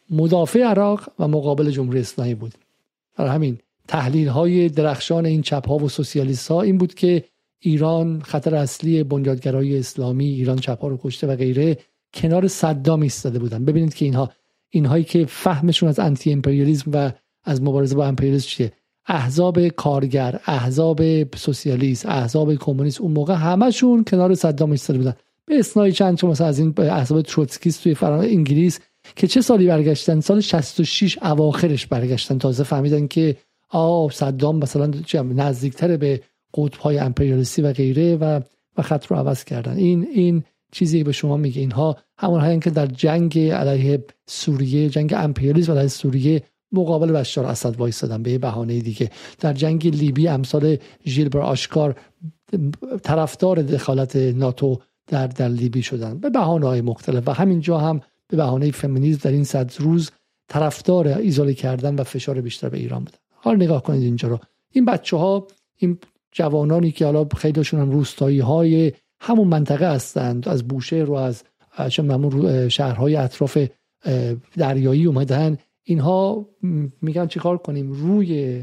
مدافع 0.10 0.60
عراق 0.60 1.10
و 1.20 1.28
مقابل 1.28 1.72
جمهوری 1.72 2.00
اسلامی 2.00 2.36
بود. 2.36 2.54
برای 3.18 3.32
همین 3.32 3.60
تحلیل 3.88 4.28
های 4.28 4.70
درخشان 4.70 5.26
این 5.26 5.42
چپ 5.42 5.68
ها 5.68 5.76
و 5.76 5.90
سوسیالیست 5.90 6.52
ها 6.52 6.62
این 6.62 6.78
بود 6.78 6.94
که 6.94 7.24
ایران 7.60 8.22
خطر 8.22 8.56
اصلی 8.56 9.04
بنیادگرای 9.04 9.80
اسلامی 9.80 10.26
ایران 10.26 10.58
چپ 10.58 10.82
ها 10.82 10.88
رو 10.88 11.00
کشته 11.04 11.28
و 11.28 11.36
غیره 11.36 11.78
کنار 12.14 12.48
صدام 12.48 13.02
ایستاده 13.02 13.40
بودن. 13.40 13.66
ببینید 13.66 13.94
که 13.94 14.06
اینها 14.06 14.32
اینهایی 14.72 15.04
که 15.04 15.25
فهمشون 15.25 15.90
از 15.90 16.00
انتی 16.00 16.34
امپریالیسم 16.34 16.92
و 16.94 17.12
از 17.44 17.62
مبارزه 17.62 17.96
با 17.96 18.06
امپریالیسم 18.06 18.48
چیه؟ 18.48 18.72
احزاب 19.08 19.68
کارگر 19.68 20.40
احزاب 20.46 21.01
سوسیالیست 21.36 22.06
احزاب 22.06 22.56
کمونیست 22.56 23.01
اون 23.01 23.12
موقع 23.12 23.34
همشون 23.34 24.04
کنار 24.04 24.36
صدام 24.36 24.72
ایستاده 24.72 25.00
بودن. 25.00 25.13
به 25.46 25.60
اسنای 25.60 25.92
چند 25.92 26.18
چون 26.18 26.30
مثلا 26.30 26.48
از 26.48 26.60
این 26.60 26.74
احزاب 26.78 27.22
تروتسکیست 27.22 27.84
توی 27.84 27.94
فرانسه 27.94 28.32
انگلیس 28.32 28.80
که 29.16 29.28
چه 29.28 29.42
سالی 29.42 29.68
برگشتن؟ 29.68 30.20
سال 30.20 30.40
66 30.40 31.18
اواخرش 31.22 31.88
برگشتن. 31.88 32.38
تازه 32.38 32.63
فهمیدن 32.63 33.08
که 33.08 33.38
آ 33.70 34.10
صدام 34.10 34.58
مثلا 34.58 34.92
نزدیکتر 35.24 35.98
به 35.98 36.22
قطب 36.54 36.80
های 36.80 37.00
امپریالیستی 37.00 37.62
و 37.62 37.74
غیره 37.74 38.16
و 38.16 38.42
و 38.78 38.82
خط 38.82 39.06
رو 39.06 39.16
عوض 39.16 39.44
کردن. 39.44 39.78
این 39.78 40.08
این 40.13 40.44
چیزی 40.72 41.04
به 41.04 41.12
شما 41.12 41.38
میگه. 41.38 41.62
اینها 41.62 41.98
همون 42.18 42.60
که 42.60 42.70
در 42.70 42.86
جنگ 42.86 43.40
علیه 43.40 44.06
سوریه 44.28 44.90
جنگ 44.90 45.13
امپریالیسم 45.18 45.72
علیه 45.72 45.88
سوریه 45.88 46.44
مقابل 46.72 47.12
بشار 47.12 47.46
اسد 47.46 47.75
وایستادن. 47.75 48.24
به 48.24 48.38
بهانه 48.38 48.80
دیگه. 48.80 49.10
در 49.40 49.54
جنگ 49.54 49.88
لیبی 49.88 50.28
امثال 50.28 50.78
ژیلبر 51.06 51.40
آشکار 51.40 51.96
طرفدار 53.04 53.62
دخالت 53.62 54.16
ناتو 54.16 54.80
در 55.08 55.28
در 55.28 55.50
لیبی 55.50 55.84
شدن. 55.84 56.18
به 56.18 56.30
بهانه 56.30 56.68
های 56.68 56.82
مختلف. 56.82 57.28
و 57.28 57.32
همینجا 57.32 57.78
هم 57.78 58.01
به 58.28 58.38
بهانه 58.38 58.72
فمینیسم 58.72 59.20
در 59.24 59.32
این 59.32 59.44
صد 59.44 59.72
روز 59.80 60.12
طرفدار 60.48 61.08
ایزوله 61.08 61.54
کردن 61.54 61.96
و 61.96 62.04
فشار 62.04 62.42
بیشتر 62.42 62.70
به 62.70 62.78
ایران 62.78 63.04
بودن. 63.04 63.18
حالا 63.30 63.58
نگاه 63.58 63.84
کنید 63.84 64.04
اینجا 64.04 64.28
رو. 64.28 64.40
این 64.72 64.86
بچه 64.86 65.18
ها 65.18 65.48
این 65.78 65.98
جوانانی 66.32 66.92
که 66.92 67.06
حالا 67.06 67.28
خیلیشون 67.38 67.80
هم 67.80 67.92
روستایی 67.92 68.40
های 68.40 68.92
همون 69.24 69.48
منطقه 69.48 69.94
هستند. 69.94 70.50
از 70.50 70.68
بوشه 70.68 70.96
رو 70.96 71.13
از 71.13 71.44
همون 71.72 72.70
شهرهای 72.70 73.16
اطراف 73.16 73.58
دریایی 74.58 75.06
اومدن. 75.06 75.58
اینها 75.84 76.50
میگن 77.01 77.28
چیکار 77.28 77.58
کنیم؟ 77.58 77.92
روی 77.92 78.62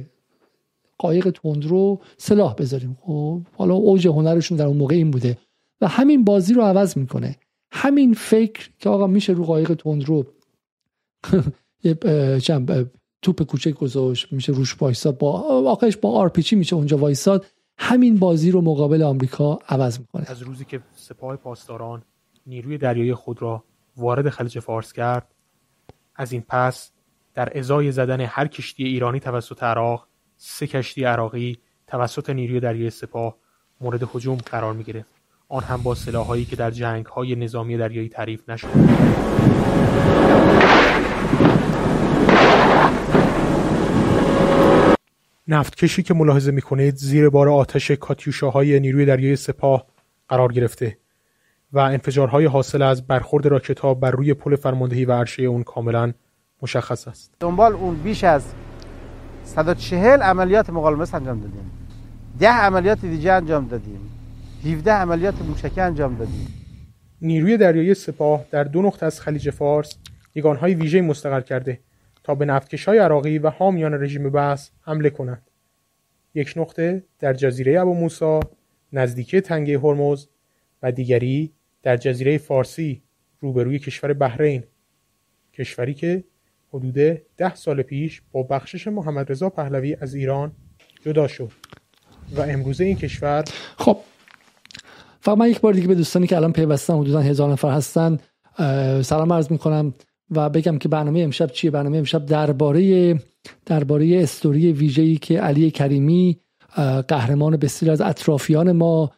قایق 0.98 1.30
تندرو 1.30 2.00
سلاح 2.16 2.54
بذاریم. 2.54 2.98
خب 3.00 3.40
حالا 3.56 3.74
اوج 3.74 4.06
هنرشون 4.06 4.58
در 4.58 4.66
اون 4.66 4.76
موقع 4.76 4.94
این 4.94 5.10
بوده. 5.10 5.38
و 5.80 5.88
همین 5.88 6.24
بازی 6.24 6.54
رو 6.54 6.62
عوض 6.62 6.96
می‌کنه. 6.96 7.36
همین 7.72 8.14
فکر 8.14 8.70
که 8.78 8.88
آقا 8.88 9.06
میشه 9.06 9.32
رو 9.32 9.44
قایق 9.44 9.74
تندرو 9.74 10.26
توپ 13.22 13.42
کوچک 13.42 13.70
گذاشت 13.70 14.32
میشه 14.32 14.52
روش 14.52 14.76
وایساد 14.82 15.18
با 15.18 15.32
آخرش 15.70 15.96
با 15.96 16.10
آرپیچی 16.10 16.56
میشه 16.56 16.76
اونجا 16.76 16.96
وایساد. 16.96 17.46
همین 17.78 18.18
بازی 18.18 18.50
رو 18.50 18.60
مقابل 18.60 19.02
آمریکا 19.02 19.58
عوض 19.68 20.00
می‌کنه. 20.00 20.30
از 20.30 20.42
روزی 20.42 20.64
که 20.64 20.80
سپاه 20.96 21.36
پاسداران 21.36 22.02
نیروی 22.46 22.78
دریایی 22.78 23.14
خود 23.14 23.42
را 23.42 23.64
وارد 23.96 24.28
خلیج 24.28 24.58
فارس 24.58 24.92
کرد 24.92 25.34
از 26.16 26.32
این 26.32 26.44
پس 26.48 26.90
در 27.34 27.58
ازای 27.58 27.92
زدن 27.92 28.20
هر 28.20 28.46
کشتی 28.46 28.84
ایرانی 28.84 29.20
توسط 29.20 29.62
عراق 29.62 30.08
سه 30.36 30.66
کشتی 30.66 31.04
عراقی 31.04 31.58
توسط 31.86 32.30
نیروی 32.30 32.60
دریایی 32.60 32.90
سپاه 32.90 33.36
مورد 33.80 34.02
هجوم 34.14 34.36
قرار 34.36 34.72
می 34.72 34.84
گرفت 34.84 35.10
آن 35.48 35.62
هم 35.62 35.82
با 35.82 35.94
سلاحهایی 35.94 36.44
که 36.44 36.56
در 36.56 36.70
جنگ 36.70 37.06
های 37.06 37.34
نظامی 37.34 37.76
دریایی 37.76 38.08
تعریف 38.08 38.48
نشد. 38.48 38.68
نفتکشی 45.48 46.02
که 46.02 46.14
ملاحظه 46.14 46.50
می 46.50 46.62
کنید 46.62 46.96
زیر 46.96 47.28
بار 47.28 47.48
آتش 47.48 47.90
کاتیوشاهای 47.90 48.80
نیروی 48.80 49.04
دریایی 49.04 49.36
سپاه 49.36 49.86
قرار 50.28 50.52
گرفته 50.52 50.98
و 51.72 51.78
انفجارهای 51.78 52.44
حاصل 52.44 52.82
از 52.82 53.06
برخورد 53.06 53.46
راکت 53.46 53.80
ها 53.80 53.94
بر 53.94 54.10
روی 54.10 54.34
پل 54.34 54.56
فرماندهی 54.56 55.04
و 55.04 55.12
عرشه 55.12 55.42
اون 55.42 55.62
کاملا 55.62 56.12
مشخص 56.62 57.08
است. 57.08 57.34
دنبال 57.40 57.72
اون 57.72 57.96
بیش 57.96 58.24
از 58.24 58.44
140 59.44 60.22
عملیات 60.22 60.70
مقاومت 60.70 61.14
انجام 61.14 61.40
دادیم. 61.40 61.70
ده 62.38 62.48
عملیات 62.48 63.00
دیگه 63.00 63.32
انجام 63.32 63.68
دادیم. 63.68 64.10
17 64.64 64.92
عملیات 64.92 65.42
موشکی 65.42 65.80
انجام 65.80 66.16
دادیم. 66.16 66.46
نیروی 67.22 67.56
دریایی 67.56 67.94
سپاه 67.94 68.44
در 68.50 68.64
دو 68.64 68.82
نقطه 68.82 69.06
از 69.06 69.20
خلیج 69.20 69.50
فارس 69.50 69.96
یگانهای 70.34 70.74
ویژه 70.74 71.00
مستقر 71.00 71.40
کرده. 71.40 71.80
تا 72.28 72.34
به 72.34 72.44
نفتکش 72.44 72.84
های 72.88 72.98
عراقی 72.98 73.38
و 73.38 73.50
حامیان 73.50 73.94
رژیم 73.94 74.30
بحث 74.30 74.70
حمله 74.80 75.10
کنند. 75.10 75.50
یک 76.34 76.52
نقطه 76.56 77.04
در 77.18 77.32
جزیره 77.32 77.80
ابو 77.80 77.94
موسا 77.94 78.40
نزدیکی 78.92 79.40
تنگه 79.40 79.78
هرمز 79.78 80.26
و 80.82 80.92
دیگری 80.92 81.52
در 81.82 81.96
جزیره 81.96 82.38
فارسی 82.38 83.02
روبروی 83.40 83.78
کشور 83.78 84.12
بحرین. 84.12 84.64
کشوری 85.54 85.94
که 85.94 86.24
حدود 86.72 86.94
ده 87.36 87.54
سال 87.54 87.82
پیش 87.82 88.22
با 88.32 88.42
بخشش 88.42 88.88
محمد 88.88 89.30
رضا 89.30 89.50
پهلوی 89.50 89.96
از 90.00 90.14
ایران 90.14 90.52
جدا 91.04 91.28
شد 91.28 91.52
و 92.36 92.40
امروزه 92.40 92.84
این 92.84 92.96
کشور 92.96 93.44
خب 93.76 93.98
فقط 95.20 95.38
من 95.38 95.48
یک 95.50 95.60
بار 95.60 95.72
دیگه 95.72 95.88
به 95.88 95.94
دوستانی 95.94 96.26
که 96.26 96.36
الان 96.36 96.52
پیوستن 96.52 96.94
حدودا 96.94 97.20
هزار 97.20 97.52
نفر 97.52 97.70
هستن 97.70 98.18
سلام 99.02 99.32
عرض 99.32 99.52
می‌کنم. 99.52 99.94
و 100.30 100.50
بگم 100.50 100.78
که 100.78 100.88
برنامه 100.88 101.20
امشب 101.20 101.46
چیه؟ 101.46 101.70
برنامه 101.70 101.98
امشب 101.98 102.26
درباره 102.26 103.14
درباره 103.66 104.22
استوری 104.22 104.72
ویژه‌ای 104.72 105.16
که 105.16 105.40
علی 105.40 105.70
کریمی 105.70 106.38
قهرمان 107.08 107.56
بسیار 107.56 107.92
از 107.92 108.00
اطرافیان 108.00 108.72
ما 108.72 109.10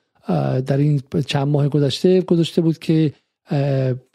در 0.66 0.76
این 0.76 1.02
چند 1.26 1.48
ماه 1.48 1.68
گذشته 1.68 2.20
گذاشته 2.20 2.62
بود 2.62 2.78
که 2.78 3.12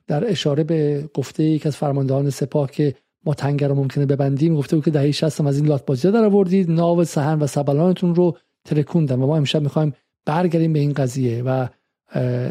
در 0.07 0.31
اشاره 0.31 0.63
به 0.63 1.09
گفته 1.13 1.43
یک 1.43 1.67
از 1.67 1.75
فرماندهان 1.75 2.29
سپاه 2.29 2.71
که 2.71 2.95
ما 3.25 3.33
تنگر 3.33 3.67
رو 3.67 3.75
ممکنه 3.75 4.05
ببندیم 4.05 4.55
گفته 4.55 4.75
بود 4.75 4.85
که 4.85 4.91
دهه 4.91 5.11
60 5.11 5.41
از 5.41 5.57
این 5.57 5.67
لات 5.67 5.85
بازی 5.85 6.11
در 6.11 6.23
آوردید 6.23 6.71
ناو 6.71 7.03
سهن 7.03 7.39
و 7.39 7.47
سبلانتون 7.47 8.15
رو 8.15 8.37
ترکوندن 8.65 9.21
و 9.21 9.27
ما 9.27 9.37
امشب 9.37 9.61
می‌خوایم 9.61 9.93
برگردیم 10.25 10.73
به 10.73 10.79
این 10.79 10.93
قضیه 10.93 11.43
و 11.43 11.67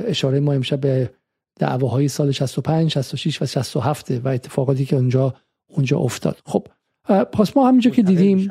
اشاره 0.06 0.40
ما 0.40 0.52
امشب 0.52 0.80
به 0.80 1.10
دعواهای 1.56 2.08
سال 2.08 2.30
65 2.30 2.90
66 2.90 3.42
و 3.42 3.46
67 3.46 4.11
و 4.11 4.28
اتفاقاتی 4.28 4.84
که 4.84 4.96
اونجا 4.96 5.34
اونجا 5.68 5.99
افتاد. 5.99 6.38
خب 6.46 6.66
پس 7.32 7.56
ما 7.56 7.68
همینجور 7.68 7.92
که 7.92 8.02
دیدیم 8.02 8.49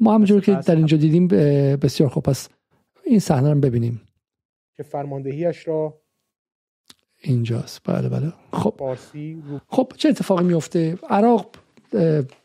ما 0.00 0.14
همینجور 0.14 0.40
که 0.40 0.54
در 0.54 0.76
اینجا 0.76 0.96
دیدیم 0.96 1.28
بسیار 1.76 2.08
خوب 2.08 2.22
پس 2.22 2.48
این 3.06 3.18
صحنه 3.18 3.52
رو 3.52 3.60
ببینیم. 3.60 4.00
که 4.76 4.82
فرماندهیش 4.82 5.68
را 5.68 6.00
اینجاست. 7.22 7.80
بله 7.84 8.08
بله. 8.08 8.32
خب. 8.52 8.96
خب 9.68 9.92
چه 9.96 10.08
اتفاقی 10.08 10.44
میفته 10.44 10.98
عراق 11.10 11.50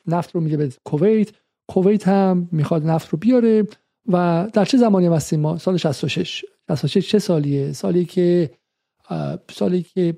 نفت 0.07 0.35
رو 0.35 0.41
میده 0.41 0.57
به 0.57 0.69
کویت. 0.85 1.29
کویت 1.67 2.07
هم 2.07 2.49
می‌خواد 2.51 2.85
نفت 2.85 3.09
رو 3.09 3.17
بیاره 3.17 3.67
و 4.07 4.47
در 4.53 4.65
چه 4.65 4.77
زمانی 4.77 5.07
هستیم 5.07 5.39
ما؟ 5.39 5.57
سال 5.57 5.77
66 5.77 6.45
66 6.69 7.09
چه 7.09 7.19
سالیه؟ 7.19 7.71
سالی 7.71 8.05
که 8.05 8.51
سالی 9.51 9.83
که 9.83 10.17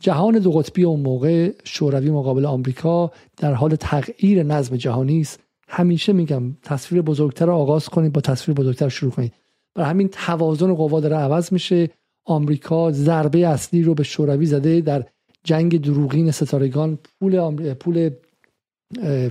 جهان 0.00 0.38
دو 0.38 0.52
قطبی 0.52 0.84
اون 0.84 1.00
موقع 1.00 1.52
شوروی 1.64 2.10
مقابل 2.10 2.46
آمریکا 2.46 3.12
در 3.36 3.54
حال 3.54 3.76
تغییر 3.76 4.42
نظم 4.42 4.76
جهانی 4.76 5.20
است. 5.20 5.40
همیشه 5.68 6.12
میگم 6.12 6.56
تصویر 6.62 7.02
بزرگتر 7.02 7.46
رو 7.46 7.52
آغاز 7.52 7.88
کنید 7.88 8.12
با 8.12 8.20
تصویر 8.20 8.56
بزرگتر 8.56 8.88
شروع 8.88 9.12
کنید. 9.12 9.32
برای 9.74 9.90
همین 9.90 10.08
توازن 10.08 10.74
قوا 10.74 11.00
داره 11.00 11.16
عوض 11.16 11.52
میشه. 11.52 11.90
آمریکا 12.24 12.92
ضربه 12.92 13.46
اصلی 13.46 13.82
رو 13.82 13.94
به 13.94 14.02
شوروی 14.02 14.46
زده 14.46 14.80
در 14.80 15.04
جنگ 15.44 15.80
دروغین 15.80 16.30
ستارگان. 16.30 16.98
پول 17.20 17.74
پول 17.74 18.10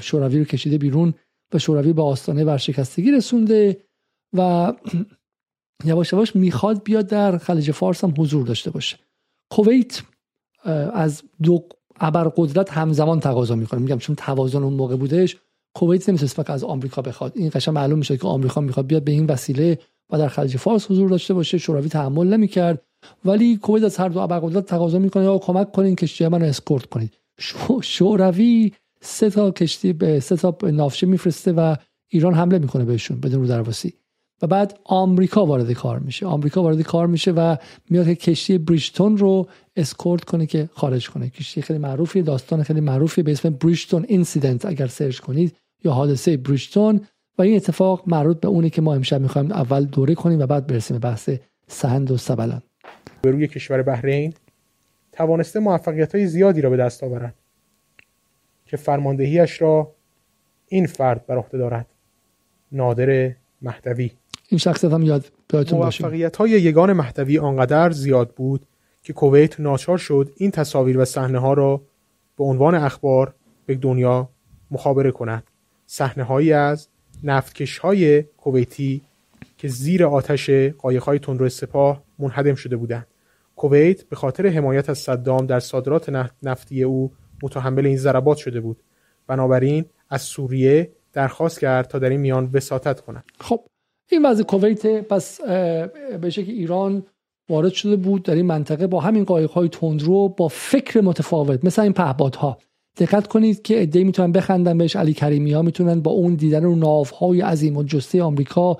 شوروی 0.01 0.39
رو 0.39 0.46
کشیده 0.46 0.77
بیرون 0.77 1.13
و 1.53 1.60
شوروی 1.60 1.93
به 1.93 2.01
آستانه 2.01 2.43
ورشکستگی 2.43 3.12
رسونده 3.12 3.77
و 4.34 4.74
یواش 5.86 6.14
یواش 6.14 6.36
می‌خواد 6.36 6.84
بیاد 6.84 7.08
در 7.08 7.38
خلیج 7.38 7.72
فارس 7.72 8.04
هم 8.04 8.14
حضور 8.18 8.48
داشته 8.48 8.72
باشه. 8.72 8.98
کویت 9.52 10.02
از 10.94 11.24
دو 11.44 11.64
ابرقدرت 12.00 12.72
همزمان 12.72 13.20
تقاضا 13.20 13.56
می‌کنه. 13.56 13.80
میگم 13.80 13.98
چون 13.98 14.16
توازن 14.16 14.64
اون 14.64 14.74
موقع 14.74 14.96
بودش 14.96 15.38
کویت 15.76 16.10
نمی‌تونست 16.10 16.36
فقط 16.36 16.50
از 16.50 16.64
آمریکا 16.64 17.02
بخواد. 17.02 17.32
این 17.36 17.52
قشنگ 17.54 17.76
معلوم 17.76 18.00
میشه 18.00 18.18
که 18.18 18.28
آمریکا 18.28 18.62
می‌خواد 18.62 18.88
بیاد 18.88 19.04
به 19.04 19.12
این 19.12 19.26
وسیله 19.26 19.80
و 20.10 20.18
در 20.18 20.28
خلیج 20.28 20.58
فارس 20.58 20.92
حضور 20.92 21.10
داشته 21.10 21.34
باشه 21.34 21.58
شوروی 21.58 21.90
تحمل 21.90 22.28
نمی‌کرد. 22.28 22.82
ولی 23.26 23.58
کویت 23.58 23.84
از 23.84 23.98
هر 23.98 24.10
دو 24.10 24.20
ابرقدرت 24.20 24.66
تقاضا 24.66 25.00
می‌کنه 25.00 25.24
یا 25.24 25.38
کمک 25.38 25.72
کنین 25.72 25.96
کشتی 25.96 26.28
من 26.28 26.42
اسکورت 26.42 26.86
کنید 26.86 27.14
شوروی 27.82 28.74
سه 29.02 29.30
تا 29.30 29.52
کشتی 29.52 29.94
به 29.94 30.20
سه 30.20 30.36
تا 30.36 30.58
نافشه 30.64 31.08
میفرسته 31.08 31.52
و 31.52 31.76
ایران 32.08 32.34
حمله 32.34 32.60
می‌کنه 32.60 32.86
بهشون 32.86 33.20
بدون 33.20 33.42
رودرواسی 33.41 33.94
و 34.41 34.48
بعد 34.48 34.79
آمریکا 34.83 35.45
وارد 35.45 35.71
کار 35.71 36.00
میشه. 36.00 36.25
آمریکا 36.25 36.63
وارد 36.63 36.81
کار 36.81 37.07
میشه 37.07 37.31
و 37.31 37.55
میاد 37.89 38.05
که 38.05 38.15
کشتی 38.15 38.57
Bridgeton 38.58 39.18
رو 39.17 39.48
اسکورت 39.75 40.24
کنه 40.24 40.45
که 40.45 40.69
خارج 40.74 41.10
کنه. 41.10 41.29
کشتی 41.29 41.62
خیلی 41.62 41.79
معروفی 41.79 42.21
داستان 42.21 42.63
خیلی 42.63 42.81
معروفی 42.81 43.24
به 43.24 43.31
اسم 43.31 43.50
Bridgeton 43.50 44.06
incident 44.08 44.65
اگر 44.65 44.88
سرچ 44.88 45.19
کنید 45.19 45.55
یا 45.83 45.91
حادثه 45.91 46.38
Bridgeton 46.38 47.01
و 47.38 47.41
این 47.41 47.55
اتفاق 47.55 48.03
مربوط 48.07 48.39
به 48.39 48.48
اونی 48.48 48.69
که 48.69 48.81
ما 48.81 48.93
امشب 48.93 49.21
می‌خوایم 49.21 49.51
اول 49.51 49.86
دوره 49.86 50.15
کنیم 50.15 50.39
و 50.39 50.45
بعد 50.45 50.67
برسیم 50.67 50.98
به 50.98 51.10
بحث 51.10 51.29
سهند 51.67 52.12
و 52.12 52.17
سبلان. 52.17 52.62
به 53.21 53.32
روی 53.32 53.47
کشور 53.47 53.82
بحرین 53.82 54.34
توانسته 55.12 55.60
موفقیت 55.60 56.15
های 56.15 56.27
زیادی 56.27 56.62
را 56.62 56.69
به 56.69 56.77
دست 56.77 57.04
آورد 57.04 57.36
که 58.65 58.77
فرماندهیش 58.77 59.62
را 59.62 59.95
این 60.67 60.86
فرد 60.86 61.25
بر 61.25 61.38
عهده 61.38 61.58
دارد. 61.58 61.88
نادر 62.71 63.36
مهدوی. 63.62 64.12
این 64.52 64.60
شخصیت 64.60 64.92
هم 64.92 65.04
یاد 65.04 65.26
موفقیت 65.72 66.36
های 66.36 66.50
یگان 66.50 66.94
مهدوی 66.94 67.40
آنقدر 67.40 67.92
زیاد 67.92 68.30
بود 68.30 68.66
که 69.04 69.14
کویت 69.14 69.60
ناچار 69.60 69.98
شد 69.98 70.32
این 70.38 70.52
تصاویر 70.52 70.98
و 70.98 71.06
صحنه 71.06 71.40
ها 71.40 71.54
را 71.54 71.82
به 72.38 72.44
عنوان 72.44 72.76
اخبار 72.76 73.34
به 73.66 73.76
دنیا 73.76 74.30
مخابره 74.72 75.12
کند. 75.12 75.44
صحنه 75.86 76.24
هایی 76.24 76.54
از 76.54 76.88
نفتکش 77.24 77.78
های 77.78 78.22
کویتی 78.22 79.02
که 79.58 79.68
زیر 79.68 80.06
آتش 80.06 80.50
قایق 80.50 81.04
های 81.04 81.20
تندرو 81.20 81.50
سپاه 81.50 82.04
منهدم 82.20 82.56
شده 82.56 82.78
بودند. 82.78 83.08
کویت 83.56 84.04
به 84.04 84.16
خاطر 84.16 84.48
حمایت 84.48 84.90
از 84.90 84.98
صدام 84.98 85.46
در 85.46 85.60
صادرات 85.60 86.32
نفتی 86.44 86.84
او 86.84 87.12
متحمل 87.44 87.86
این 87.86 87.98
ضربات 87.98 88.38
شده 88.38 88.60
بود. 88.60 88.84
بنابراین 89.28 89.86
از 90.10 90.22
سوریه 90.22 90.92
درخواست 91.14 91.60
کرد 91.60 91.88
تا 91.88 92.00
در 92.00 92.10
این 92.10 92.20
میان 92.20 92.50
وساطت 92.54 93.02
کند. 93.02 93.24
خب 93.40 93.64
این 94.12 94.26
وضع 94.26 94.43
کویت 94.43 94.86
پس 95.08 95.41
به 96.21 96.32
که 96.32 96.41
ایران 96.41 97.04
وارد 97.50 97.74
شده 97.74 97.95
بود 97.95 98.24
در 98.24 98.36
این 98.36 98.45
منطقه 98.45 98.88
با 98.88 99.00
همین 99.00 99.24
قایق 99.24 99.52
های 99.52 99.69
تندرو 99.69 100.30
با 100.30 100.47
فکر 100.47 101.02
متفاوت 101.02 101.65
مثل 101.65 101.82
این 101.82 101.93
پهپادها. 101.93 102.58
دقت 102.97 103.28
کنید 103.28 103.62
که 103.62 103.80
ایده 103.80 104.04
می‌تونن 104.04 104.32
بخندن 104.32 104.78
بهش 104.78 104.95
علی 104.95 105.13
کریمی 105.13 105.52
ها 105.52 105.62
می‌تونن 105.62 106.02
با 106.02 106.12
اون 106.12 106.36
دیدن 106.36 106.65
و 106.65 106.76
ناف 106.76 107.10
های 107.10 107.41
عظیم 107.41 107.78
و 107.78 107.84
جسته 107.84 108.24
آمریکا 108.24 108.78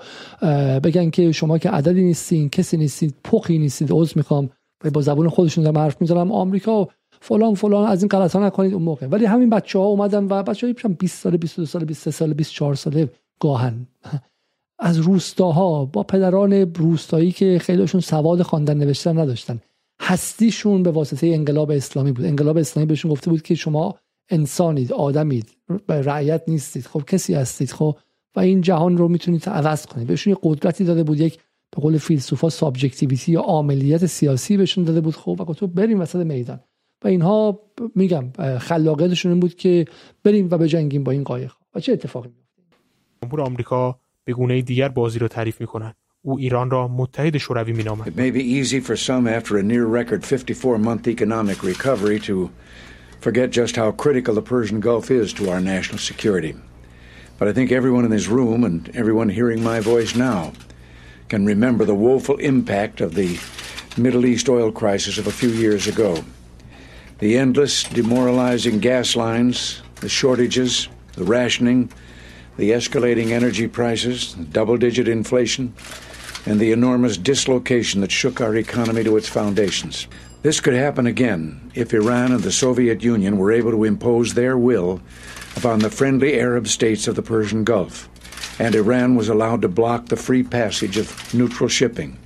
بگن 0.84 1.10
که 1.10 1.32
شما 1.32 1.58
که 1.58 1.70
عددی 1.70 2.02
نیستین 2.02 2.48
کسی 2.48 2.76
نیستید 2.76 3.14
پخی 3.24 3.58
نیستید 3.58 3.88
عذر 3.90 4.12
می‌خوام 4.16 4.50
با 4.94 5.00
زبون 5.00 5.28
خودشون 5.28 5.64
دارم 5.64 5.78
حرف 5.78 6.00
می‌زنم 6.00 6.32
آمریکا 6.32 6.88
فلان 7.20 7.54
فلان 7.54 7.88
از 7.88 8.02
این 8.02 8.08
غلط 8.08 8.36
ها 8.36 8.46
نکنید 8.46 8.74
اون 8.74 8.82
موقع. 8.82 9.06
ولی 9.06 9.24
همین 9.24 9.50
بچه 9.50 9.78
ها 9.78 9.84
اومدن 9.84 10.24
و 10.24 10.42
بچه 10.42 10.66
های 10.66 10.74
20 10.98 11.22
ساله 11.22 11.36
22 11.36 11.66
ساله 11.66 11.84
23 11.84 12.10
ساله 12.10 12.34
24 12.34 12.74
ساله 12.74 13.08
گاهن. 13.40 13.86
از 14.84 14.98
روستاها 14.98 15.84
با 15.84 16.02
پدران 16.02 16.52
روستایی 16.52 17.32
که 17.32 17.58
خیلیشون 17.58 18.00
سواد 18.00 18.42
خواندن 18.42 18.76
نوشتن 18.76 19.18
نداشتن. 19.18 19.60
هستیشون 20.00 20.82
به 20.82 20.90
واسطه 20.90 21.26
انقلاب 21.26 21.70
اسلامی 21.70 22.12
بود. 22.12 22.24
انقلاب 22.24 22.56
اسلامی 22.56 22.86
بهشون 22.86 23.10
گفته 23.10 23.30
بود 23.30 23.42
که 23.42 23.54
شما 23.54 23.94
انسانید 24.30 24.92
آدمید. 24.92 25.56
رعیت 25.88 26.42
نیستید. 26.48 26.86
خب 26.86 27.02
کسی 27.06 27.34
هستید 27.34 27.70
خب؟ 27.70 27.96
و 28.36 28.40
این 28.40 28.60
جهان 28.60 28.96
رو 28.96 29.08
می‌تونید 29.08 29.48
عوض 29.48 29.86
کنید. 29.86 30.06
بهشون 30.06 30.32
یه 30.32 30.38
قدرتی 30.42 30.84
داده 30.84 31.02
بود 31.02 31.20
یک 31.20 31.38
به 31.70 31.82
قول 31.82 31.98
فیلسوفا 31.98 32.48
سابجکتیویتی 32.48 33.32
یا 33.32 33.40
عملیت 33.40 34.06
سیاسی 34.06 34.56
بهشون 34.56 34.84
داده 34.84 35.00
بود. 35.00 35.14
خب 35.14 35.44
و 35.48 35.54
تو 35.54 35.66
بریم 35.66 36.00
وسط 36.00 36.26
میدان. 36.26 36.60
و 37.04 37.08
اینها 37.08 37.60
میگم 37.94 38.24
خلاقیتشون 38.58 39.32
این 39.32 39.40
بود 39.40 39.54
که 39.54 39.84
بریم 40.24 40.48
و 40.50 40.58
بجنگیم 40.58 41.04
با 41.04 41.12
این 41.12 41.24
قایق. 41.24 41.52
و 41.74 41.80
چه 41.80 41.92
اتفاقی 41.92 42.28
میفته 43.22 43.42
آمریکا 43.42 44.01
به 44.25 44.33
گونه 44.33 44.61
دیگر 44.61 44.87
بازی 44.87 45.19
را 45.19 45.27
تعریف 45.27 45.61
میکنند 45.61 45.95
او 46.21 46.37
ایران 46.37 46.69
را 46.69 46.87
متحد 46.87 47.37
شوروی 47.37 47.73
مینامد 47.73 48.07
It 48.07 48.17
may 48.17 48.31
be 48.31 48.43
easy 48.43 48.79
for 48.79 48.95
some 48.95 49.27
after 49.27 49.57
a 49.57 49.63
near 49.63 49.85
record 49.85 50.25
54 50.25 50.77
month 50.77 51.07
economic 51.07 51.63
recovery 51.63 52.19
to 52.19 52.49
forget 53.21 53.51
just 53.51 53.75
how 53.75 53.91
critical 53.91 54.35
the 54.35 54.41
Persian 54.41 54.79
Gulf 54.79 55.11
is 55.11 55.33
to 55.33 55.49
our 55.49 55.61
national 55.61 55.99
security. 55.99 56.55
But 57.39 57.47
I 57.47 57.53
think 57.53 57.71
everyone 57.71 58.05
in 58.05 58.11
this 58.11 58.27
room 58.27 58.63
and 58.63 58.89
everyone 58.95 59.29
hearing 59.29 59.63
my 59.63 59.79
voice 59.79 60.15
now 60.15 60.53
can 61.29 61.45
remember 61.45 61.85
the 61.85 61.95
woeful 61.95 62.37
impact 62.37 63.01
of 63.01 63.15
the 63.15 63.39
Middle 63.97 64.25
East 64.25 64.49
oil 64.49 64.71
crisis 64.71 65.17
of 65.17 65.27
a 65.27 65.31
few 65.31 65.49
years 65.49 65.87
ago. 65.87 66.23
The 67.19 67.37
endless, 67.37 67.83
demoralizing 67.83 68.79
gas 68.79 69.15
lines, 69.15 69.81
the 70.01 70.09
shortages, 70.09 70.87
the 71.13 71.23
rationing, 71.23 71.91
the 72.56 72.70
escalating 72.70 73.30
energy 73.30 73.66
prices, 73.66 74.34
double 74.34 74.76
digit 74.76 75.08
inflation, 75.08 75.74
and 76.46 76.58
the 76.58 76.72
enormous 76.72 77.16
dislocation 77.16 78.00
that 78.00 78.10
shook 78.10 78.40
our 78.40 78.56
economy 78.56 79.04
to 79.04 79.16
its 79.16 79.28
foundations. 79.28 80.08
This 80.42 80.60
could 80.60 80.74
happen 80.74 81.06
again 81.06 81.70
if 81.74 81.94
Iran 81.94 82.32
and 82.32 82.42
the 82.42 82.50
Soviet 82.50 83.02
Union 83.02 83.38
were 83.38 83.52
able 83.52 83.70
to 83.70 83.84
impose 83.84 84.34
their 84.34 84.58
will 84.58 85.00
upon 85.56 85.78
the 85.78 85.90
friendly 85.90 86.38
Arab 86.38 86.66
states 86.66 87.06
of 87.06 87.14
the 87.14 87.22
Persian 87.22 87.62
Gulf, 87.62 88.08
and 88.58 88.74
Iran 88.74 89.14
was 89.14 89.28
allowed 89.28 89.62
to 89.62 89.68
block 89.68 90.06
the 90.06 90.16
free 90.16 90.42
passage 90.42 90.96
of 90.96 91.32
neutral 91.32 91.68
shipping. 91.68 92.18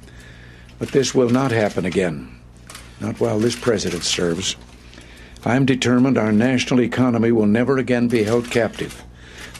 But 0.78 0.88
this 0.88 1.14
will 1.14 1.30
not 1.30 1.50
happen 1.50 1.84
again, 1.84 2.40
not 3.00 3.20
while 3.20 3.38
this 3.38 3.56
president 3.56 4.02
serves. 4.02 4.56
I'm 5.44 5.66
determined 5.66 6.18
our 6.18 6.32
national 6.32 6.80
economy 6.80 7.32
will 7.32 7.46
never 7.46 7.78
again 7.78 8.08
be 8.08 8.22
held 8.22 8.50
captive, 8.50 9.04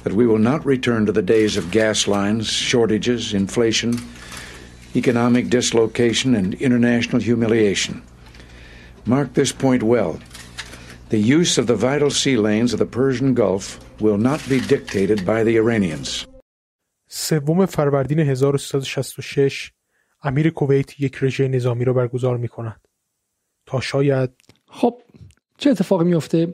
that 0.06 0.14
we 0.14 0.26
will 0.26 0.38
not 0.38 0.66
return 0.66 1.06
to 1.06 1.12
the 1.12 1.22
days 1.22 1.58
of 1.58 1.72
gas 1.72 2.08
lines, 2.08 2.48
shortages, 2.48 3.34
inflation, 3.34 3.94
economic 4.96 5.50
dislocation, 5.50 6.36
and 6.36 6.54
international 6.56 7.22
humiliation. 7.22 8.02
Mark 9.06 9.34
this 9.34 9.52
point 9.52 9.84
well. 9.84 10.20
The 11.10 11.20
use 11.20 11.58
of 11.58 11.68
the 11.68 11.76
vital 11.76 12.10
sea 12.10 12.38
lanes 12.38 12.74
of 12.74 12.80
the 12.80 12.86
Persian 12.86 13.34
Gulf 13.34 13.80
will 14.00 14.18
not 14.18 14.42
be 14.48 14.60
dictated 14.60 15.26
by 15.26 15.44
the 15.44 15.58
Iranians. 15.58 16.28
سوم 17.14 17.66
فروردین 17.66 18.20
1366 18.20 19.72
امیر 20.24 20.50
کویت 20.50 21.00
یک 21.00 21.18
رژه 21.22 21.48
نظامی 21.48 21.86
را 21.86 21.94
برگزار 21.94 22.38
می 22.38 22.48
کند 22.48 22.82
تا 23.66 23.80
شاید 23.82 24.30
خب 24.68 25.02
چه 25.58 25.70
اتفاقی 25.70 26.06
میفته 26.06 26.54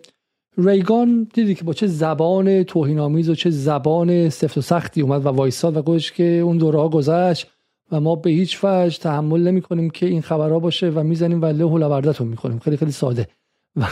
ریگان 0.58 1.28
دیدی 1.34 1.54
که 1.54 1.64
با 1.64 1.72
چه 1.72 1.86
زبان 1.86 2.62
توهینآمیز 2.62 3.30
و 3.30 3.34
چه 3.34 3.50
زبان 3.50 4.28
سفت 4.28 4.58
و 4.58 4.60
سختی 4.60 5.00
اومد 5.00 5.26
و 5.26 5.28
وایساد 5.28 5.76
و 5.76 5.82
گوش 5.82 6.12
که 6.12 6.24
اون 6.24 6.58
دوره 6.58 6.78
ها 6.78 6.88
گذشت 6.88 7.46
و 7.92 8.00
ما 8.00 8.16
به 8.16 8.30
هیچ 8.30 8.64
وجه 8.64 8.98
تحمل 8.98 9.40
نمی 9.40 9.62
کنیم 9.62 9.90
که 9.90 10.06
این 10.06 10.22
خبرها 10.22 10.58
باشه 10.58 10.90
و 10.90 11.02
می‌زنیم 11.02 11.42
و 11.42 11.46
له 11.46 12.22
می‌کنیم 12.22 12.58
خیلی 12.58 12.76
خیلی 12.76 12.92
ساده. 12.92 13.28
و, 13.76 13.86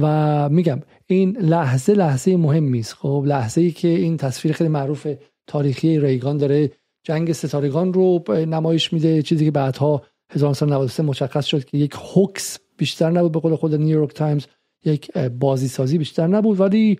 و 0.00 0.48
میگم 0.48 0.80
این 1.06 1.36
لحظه 1.40 1.94
لحظه 1.94 2.36
مهمی 2.36 2.80
است. 2.80 2.94
خب 2.94 3.24
لحظه 3.26 3.60
ای 3.60 3.70
که 3.70 3.88
این 3.88 4.16
تصویر 4.16 4.54
خیلی 4.54 4.70
معروف 4.70 5.06
تاریخی 5.46 6.00
ریگان 6.00 6.36
داره. 6.36 6.70
جنگ 7.04 7.32
ستارگان 7.32 7.92
رو 7.92 8.24
نمایش 8.28 8.92
میده. 8.92 9.22
چیزی 9.22 9.44
که 9.44 9.50
بعدها 9.50 10.02
1993 10.32 11.02
مشخص 11.02 11.46
شد 11.46 11.64
که 11.64 11.78
یک 11.78 11.94
hoax 12.14 12.58
بیشتر 12.76 13.10
نبود 13.10 13.32
به 13.32 13.40
قول 13.40 13.56
خود 13.56 13.74
نیویورک 13.74 14.14
تایمز. 14.14 14.46
یک 14.84 15.18
بازی 15.18 15.68
سازی 15.68 15.98
بیشتر 15.98 16.26
نبود 16.26 16.60
ولی 16.60 16.98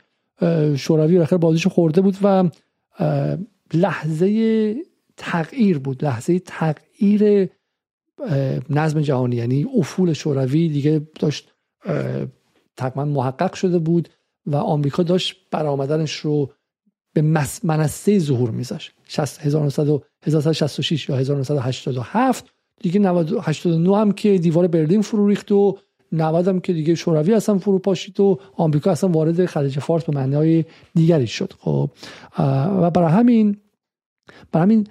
شوروی 0.77 1.19
آخر 1.19 1.37
بازیشو 1.37 1.71
خورده 1.71 2.01
بود 2.01 2.17
و 2.23 2.51
لحظه 3.75 4.77
تغییر 5.17 5.79
بود 5.79 6.05
لحظه 6.05 6.39
تغییر 6.39 7.49
نظم 8.71 9.01
جهانی. 9.01 9.37
یعنی 9.37 9.67
افول 9.77 10.13
شوروی 10.13 10.69
دیگه 10.69 11.09
داشت 11.19 11.53
تقریبا 12.77 13.05
محقق 13.05 13.55
شده 13.55 13.79
بود 13.79 14.09
و 14.47 14.57
آمریکا 14.57 15.03
داشت 15.03 15.37
برآمدنش 15.51 16.13
رو 16.13 16.53
به 17.13 17.23
منصه 17.65 18.19
ظهور 18.19 18.51
میذاشت. 18.51 18.93
1966 20.23 21.09
یا 21.09 21.17
1987 21.17 22.53
دیگه 22.83 23.11
89 23.43 23.97
هم 23.97 24.13
که 24.13 24.39
دیوار 24.39 24.67
برلین 24.67 25.03
فرو 25.03 25.29
ریخت 25.29 25.53
و 25.53 25.79
90 26.13 26.49
هم 26.49 26.61
که 26.61 26.73
دیگه 26.73 26.95
شوروی 26.95 27.35
اصلا 27.35 27.59
فرو 27.59 27.79
پاشید 27.79 28.21
و 28.21 28.39
آمریکا 28.57 28.91
اصلا 28.91 29.11
وارد 29.11 29.47
خلیج 29.47 29.79
فارس 29.79 30.05
به 30.05 30.13
معنای 30.13 30.65
دیگری 30.95 31.27
شد. 31.27 31.53
خب 31.59 31.91
و 32.81 32.91
برای 32.91 33.13
همین 33.13 33.57
برای 34.53 34.63
همین 34.63 34.87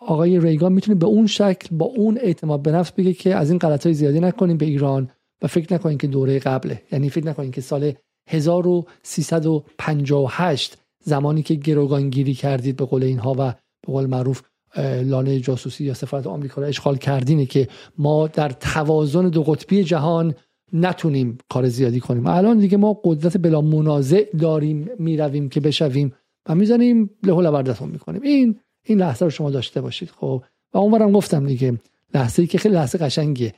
آقای 0.00 0.40
ریگان 0.40 0.72
می‌تونه 0.72 0.94
به 0.94 1.06
اون 1.06 1.26
شکل 1.26 1.76
با 1.76 1.86
اون 1.86 2.18
اعتماد 2.18 2.62
به 2.62 2.72
نفس 2.72 2.92
بگه 2.92 3.12
که 3.12 3.34
از 3.34 3.50
این 3.50 3.58
غلط 3.58 3.86
های 3.86 3.94
زیادی 3.94 4.20
نکنیم 4.20 4.56
به 4.56 4.66
ایران 4.66 5.10
و 5.42 5.46
فکر 5.46 5.74
نکنیم 5.74 5.98
که 5.98 6.06
دوره 6.06 6.38
قبله. 6.38 6.82
یعنی 6.92 7.10
فکر 7.10 7.26
نکنیم 7.26 7.50
که 7.50 7.60
سال 7.60 7.92
1358 8.28 10.76
زمانی 11.04 11.42
که 11.42 11.54
گروگانگیری 11.54 12.34
کردید 12.34 12.76
به 12.76 12.84
قول 12.84 13.02
اینها 13.02 13.34
و 13.38 13.54
به 13.86 13.92
قول 13.92 14.06
معروف 14.06 14.42
لانه 15.04 15.40
جاسوسی 15.40 15.84
یا 15.84 15.94
سفارت 15.94 16.26
آمریکا 16.26 16.60
را 16.60 16.66
اشغال 16.66 16.96
کردینه 16.96 17.46
که 17.46 17.68
ما 17.98 18.26
در 18.26 18.48
توازن 18.48 19.28
دو 19.28 19.42
قطبی 19.42 19.84
جهان 19.84 20.34
نتونیم 20.72 21.38
کار 21.48 21.68
زیادی 21.68 22.00
کنیم. 22.00 22.26
الان 22.26 22.58
دیگه 22.58 22.76
ما 22.76 23.00
قدرت 23.04 23.36
بلا 23.36 23.60
منازع 23.60 24.24
داریم 24.38 24.88
می‌رویم 24.98 25.48
که 25.48 25.60
بشویم 25.60 26.12
و 26.48 26.54
می‌زنیم 26.54 27.10
له 27.22 27.32
و 27.32 27.86
می‌کنیم. 27.86 28.22
این 28.22 28.58
این 28.84 28.98
لحظه 28.98 29.24
رو 29.24 29.30
شما 29.30 29.50
داشته 29.50 29.80
باشید. 29.80 30.10
خب 30.10 30.42
و 30.74 30.78
اونورم 30.78 31.12
گفتم 31.12 31.46
دیگه 31.46 31.80
لحظه 32.14 32.42
ای 32.42 32.46
که 32.46 32.58
خیلی 32.58 32.74
لحظه 32.74 32.98
قشنگیه. 32.98 33.54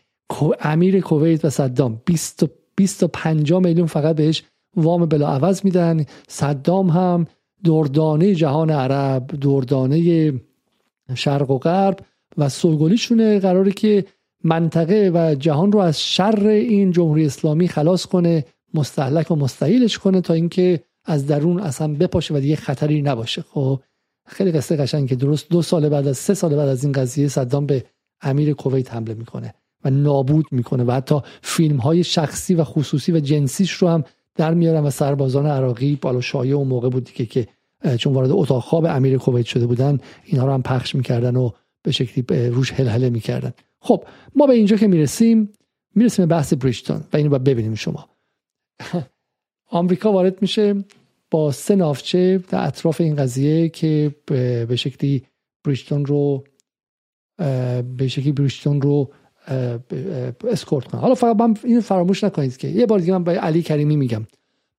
امیر 0.60 1.00
کویت 1.00 1.44
و 1.44 1.50
صدام 1.50 2.02
20 2.04 2.44
25 2.76 3.52
میلیون 3.52 3.86
فقط 3.86 4.16
بهش 4.16 4.42
وام 4.76 5.06
بلا 5.06 5.28
عوض 5.28 5.64
میدن. 5.64 6.04
صدام 6.28 6.88
هم 6.88 7.26
دردانه 7.64 8.34
جهان 8.34 8.70
عرب 8.70 9.26
دردانه 9.26 10.32
شرق 11.14 11.50
و 11.50 11.58
غرب 11.58 11.98
و 12.36 12.48
سوگلیشونه 12.48 13.38
قراره 13.38 13.72
که 13.72 14.04
منطقه 14.44 15.10
و 15.14 15.34
جهان 15.34 15.72
رو 15.72 15.78
از 15.78 16.02
شر 16.02 16.46
این 16.46 16.92
جمهوری 16.92 17.26
اسلامی 17.26 17.68
خلاص 17.68 18.06
کنه 18.06 18.44
مستحلک 18.74 19.30
و 19.30 19.36
مستحیلش 19.36 19.98
کنه 19.98 20.20
تا 20.20 20.34
اینکه 20.34 20.80
از 21.04 21.26
درون 21.26 21.60
اصلا 21.60 21.94
بپاشه 21.94 22.34
و 22.34 22.40
دیگه 22.40 22.56
خطری 22.56 23.02
نباشه. 23.02 23.42
خب 23.42 23.80
خیلی 24.26 24.52
قصه 24.52 24.76
قشنگ 24.76 25.08
که 25.08 25.16
درست 25.16 25.48
دو 25.50 25.62
سال 25.62 25.88
بعد 25.88 26.06
از 26.06 26.18
سه 26.18 26.34
سال 26.34 26.56
بعد 26.56 26.68
از 26.68 26.84
این 26.84 26.92
قضیه 26.92 27.28
صدام 27.28 27.66
به 27.66 27.84
امیر 28.20 28.52
کویت 28.52 28.94
حمله 28.94 29.14
می‌کنه 29.14 29.54
و 29.84 29.90
نابود 29.90 30.46
می‌کنه 30.50 30.84
و 30.84 30.90
حتی 30.90 31.20
فیلم 31.42 31.76
های 31.76 32.04
شخصی 32.04 32.54
و 32.54 32.64
خصوصی 32.64 33.12
و 33.12 33.20
جنسیش 33.20 33.72
رو 33.72 33.88
هم 33.88 34.04
در 34.36 34.54
میارن 34.54 34.84
و 34.84 34.90
سربازان 34.90 35.46
عراقی 35.46 35.98
بالا 36.02 36.20
شایع 36.20 36.56
اون 36.56 36.68
موقع 36.68 36.88
بود 36.88 37.10
که 37.10 37.48
چون 37.98 38.12
وارد 38.12 38.30
اتاق 38.30 38.62
خواب 38.62 38.84
امیر 38.84 39.18
کویت 39.18 39.46
شده 39.46 39.66
بودن 39.66 39.98
اینها 40.24 40.46
رو 40.46 40.52
هم 40.52 40.62
پخش 40.62 40.94
می‌کردن 40.94 41.36
و 41.36 41.50
به 41.82 41.92
شکلی 41.92 42.48
روش 42.48 42.72
هلهله 42.72 43.10
می‌کردن. 43.10 43.52
خب 43.80 44.04
ما 44.34 44.46
به 44.46 44.54
اینجا 44.54 44.76
که 44.76 44.86
می‌رسیم 44.86 45.52
می‌رسیم 45.94 46.26
به 46.26 46.34
بحث 46.34 46.52
بریشتون 46.52 47.04
و 47.12 47.16
اینو 47.16 47.28
باید 47.28 47.44
ببینیم 47.44 47.74
شما. 47.74 48.08
آمریکا 49.70 50.12
وارد 50.12 50.42
میشه 50.42 50.84
با 51.30 51.52
سه 51.52 51.74
نافچه 51.76 52.38
در 52.48 52.66
اطراف 52.66 53.00
این 53.00 53.14
قضیه 53.14 53.68
که 53.68 54.14
به 54.66 54.76
شکلی 54.76 55.22
بریشتون 55.64 56.06
رو 56.06 56.44
به 57.96 58.08
شکلی 58.08 58.32
بریشتون 58.32 58.82
رو 58.82 59.10
اسکورت 60.50 60.84
کنه 60.84 61.00
حالا 61.00 61.14
فقط 61.14 61.64
این 61.64 61.80
فراموش 61.80 62.24
نکنید 62.24 62.56
که 62.56 62.68
یه 62.68 62.86
بار 62.86 62.98
دیگه 62.98 63.12
من 63.12 63.24
به 63.24 63.32
علی 63.32 63.62
کریمی 63.62 63.96
میگم. 63.96 64.26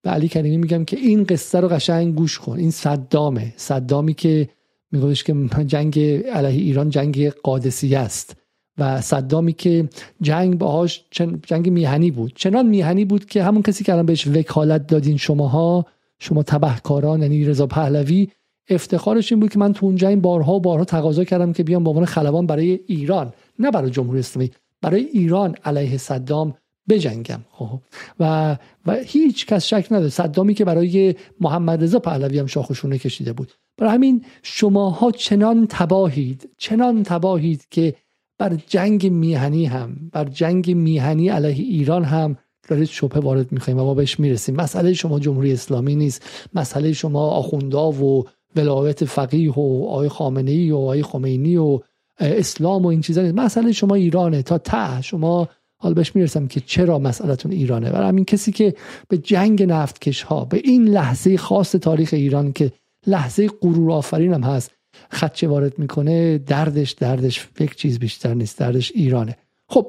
علی 0.10 0.28
کریمی 0.28 0.58
میگم 0.58 0.86
که 0.86 0.98
این 0.98 1.24
قصه 1.24 1.60
رو 1.60 1.67
قشنگ 1.67 2.15
گوش 2.15 2.39
کن. 2.39 2.58
این 2.58 2.72
صدامه. 2.72 3.54
صدامی 3.58 4.13
که 4.13 4.50
میگوش 4.91 5.24
که 5.24 5.34
جنگ 5.65 6.00
علیه 6.34 6.62
ایران 6.62 6.89
جنگ 6.89 7.30
قادسیه 7.30 8.00
است. 8.00 8.36
و 8.78 9.02
صدامی 9.02 9.54
که 9.54 9.89
جنگ 10.22 10.58
باهاش 10.58 11.06
جنگ 11.46 11.70
میهنی 11.70 12.12
بود. 12.12 12.34
چنان 12.36 12.65
میهنی 12.67 13.06
بود 13.06 13.26
که 13.26 13.43
همون 13.43 13.62
کسی 13.62 13.84
که 13.84 13.93
الان 13.93 14.06
بهش 14.06 14.28
وکالت 14.28 14.88
دادین 14.88 15.17
شماها 15.17 15.86
شما 16.20 16.43
تبهکاران 16.43 17.22
یعنی 17.22 17.46
رضا 17.46 17.67
پهلوی 17.67 18.28
افتخارش 18.70 19.32
این 19.32 19.39
بود 19.39 19.52
که 19.52 19.60
من 19.60 19.74
تو 19.74 19.86
اونجا 19.86 20.08
این 20.08 20.22
بارها 20.22 20.60
بارها 20.60 20.86
تقاضا 20.86 21.24
کردم 21.24 21.54
که 21.54 21.63
بیام 21.63 21.84
به 21.84 21.89
عنوان 21.89 22.06
خلبان 22.06 22.48
برای 22.48 22.80
ایران 22.88 23.34
نه 23.60 23.72
برای 23.72 23.89
جمهوری 23.89 24.20
اسلامی. 24.20 24.52
برای 24.82 25.02
ایران 25.02 25.56
علیه 25.65 25.98
صدام 25.98 26.54
بجنگم. 26.89 27.39
خب. 27.52 27.80
و 28.19 28.58
و 28.86 28.97
هیچ 29.06 29.45
کس 29.45 29.65
شک 29.65 29.88
نداره 29.91 30.10
صدامی 30.10 30.54
که 30.54 30.65
برای 30.65 31.15
محمد 31.41 31.84
رضا 31.84 32.00
پهلوی 32.00 32.39
هم 32.39 32.45
شاخشونه 32.45 32.97
کشیده 32.97 33.34
بود. 33.34 33.52
برای 33.78 33.93
همین 33.93 34.26
شماها 34.43 35.12
چنان 35.12 35.67
تباهید 35.69 36.50
چنان 36.58 37.04
تباهید 37.04 37.67
که 37.71 37.93
بر 38.39 38.58
جنگ 38.67 39.12
میهنی 39.12 39.65
هم 39.65 40.10
بر 40.12 40.26
جنگ 40.26 40.71
میهنی 40.71 41.30
علیه 41.30 41.63
ایران 41.65 42.04
هم 42.04 42.38
دارید 42.69 42.88
شبه 42.88 43.19
وارد 43.19 43.52
می‌خوایم 43.52 43.80
و 43.80 43.84
ما 43.84 43.93
بهش 43.93 44.19
می‌رسیم. 44.19 44.56
مسئله 44.56 44.93
شما 44.93 45.19
جمهوری 45.19 45.54
اسلامی 45.54 45.95
نیست. 45.95 46.23
مسئله 46.54 46.93
شما 46.93 47.28
آخوندا 47.28 47.91
و 47.91 48.26
ولایت 48.56 49.06
فقیه 49.06 49.52
و 49.52 49.86
آقای 49.89 50.10
خامنه 50.10 50.52
ای 50.52 50.71
و 50.71 50.78
آقای 50.78 51.04
خمینی 51.04 51.58
و 51.58 51.80
اسلام 52.19 52.86
و 52.86 52.88
این 52.88 53.02
چیزا 53.02 53.21
نیست. 53.21 53.36
مسئله 53.36 53.71
شما 53.71 53.95
ایرانه. 53.95 54.41
تا 54.41 54.58
ته 54.58 55.02
شما 55.02 55.50
حالا 55.78 55.94
بهش 55.94 56.16
می‌رسم 56.16 56.48
که 56.48 56.60
چرا 56.60 57.00
مسئلتون 57.00 57.52
ایرانه. 57.52 57.90
برای 57.90 58.08
همین 58.08 58.26
کسی 58.26 58.52
که 58.52 58.74
به 59.08 59.18
جنگ 59.18 59.63
نفتکش 59.63 60.22
ها 60.22 60.46
به 60.46 60.62
این 60.63 60.88
لحظه 60.88 61.38
خاص 61.38 61.72
تاریخ 61.72 62.10
ایران 62.13 62.54
که 62.54 62.72
لحظه 63.08 63.48
غرور 63.62 63.92
آفرین 63.92 64.34
هم 64.34 64.42
هست 64.42 64.72
خدچه 65.12 65.48
وارد 65.48 65.80
می‌کنه 65.80 66.38
دردش 66.38 66.92
دردش 66.92 67.48
یک 67.60 67.76
چیز 67.76 68.00
بیشتر 68.00 68.34
نیست 68.34 68.60
دردش 68.60 68.92
ایرانه. 68.96 69.38
خب 69.70 69.88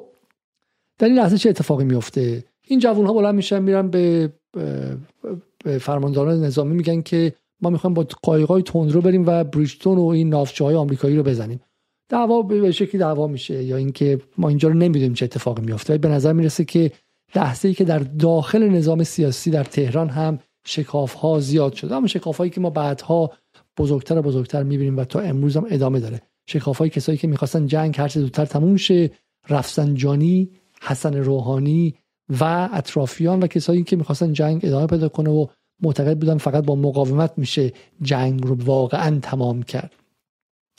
در 0.99 1.07
این 1.07 1.17
لحظه 1.17 1.39
چه 1.39 1.49
اتفاقی 1.51 1.85
میفته 1.85 2.45
این 2.67 2.79
جوون 2.79 3.07
ها 3.07 3.13
بلند 3.13 3.35
میشن 3.35 3.63
میرن 3.63 3.89
به, 3.89 4.33
به 4.53 5.79
فرمانداران 5.79 6.45
نظامی 6.45 6.75
میگن 6.75 7.03
که 7.03 7.33
ما 7.61 7.71
می‌خوایم 7.71 7.95
با 7.95 8.07
قایقای 8.23 8.63
تندرو 8.63 9.01
بریم 9.01 9.27
و 9.27 9.45
بریجتون 9.45 9.99
و 9.99 10.07
این 10.07 10.29
ناوچه 10.29 10.65
های 10.65 10.75
آمریکایی 10.75 11.17
رو 11.17 11.23
بزنیم. 11.23 11.61
دعوا 12.09 12.43
به 12.43 12.73
شکلی 12.73 12.99
دعوا 12.99 13.27
میشه 13.27 13.63
یا 13.63 13.77
اینکه 13.77 14.21
ما 14.39 14.49
اینجا 14.49 14.69
رو 14.69 14.75
نمی‌دونیم 14.75 15.15
چه 15.15 15.25
اتفاقی 15.25 15.63
میفته 15.63 15.99
به 15.99 16.09
نظر 16.09 16.33
می‌رسه 16.33 16.65
که 16.65 16.93
لحظه 17.35 17.75
که 17.75 17.85
در 17.85 17.99
داخل 17.99 18.69
نظام 18.69 19.05
سیاسی 19.05 19.51
در 19.51 19.65
تهران 19.65 20.09
هم 20.09 20.39
شکاف 20.65 21.15
ها 21.15 21.41
زیاد 21.41 21.73
شده. 21.73 21.95
اما 21.95 22.07
شکاف 22.07 22.39
هایی 22.39 22.51
که 22.51 22.61
ما 22.61 22.71
بعدها 22.71 23.33
بزرگتر 23.77 24.19
و 24.19 24.23
بزرگتر 24.23 24.63
می‌بینیم 24.63 24.97
و 24.97 25.05
تا 25.05 25.21
امروز 25.21 25.57
هم 25.57 25.67
ادامه 25.71 26.01
داره. 26.01 26.23
شکاف 26.47 26.79
های 26.79 26.91
کسایی 26.91 27.19
که 27.19 27.27
می‌خواستن 27.27 27.67
جنگ 27.67 27.95
هر 27.99 28.09
چه 28.09 28.21
زودتر 28.21 28.45
تموم 28.45 28.77
شه 28.77 29.11
رفسنجانی 29.49 30.51
حسن 30.83 31.17
روحانی 31.17 31.95
و 32.41 32.69
اطرافیان 32.73 33.43
و 33.43 33.47
کسایی 33.47 33.83
که 33.83 33.97
می‌خواستن 33.97 34.33
جنگ 34.33 34.61
ادامه 34.65 34.87
پیدا 34.87 35.09
کنه 35.09 35.31
و 35.31 35.47
معتقد 35.83 36.19
بودن 36.19 36.39
فقط 36.39 36.65
با 36.65 36.75
مقاومت 36.75 37.33
میشه 37.37 37.73
جنگ 38.03 38.47
رو 38.47 38.57
واقعا 38.65 39.19
تمام 39.23 39.63
کرد. 39.63 39.93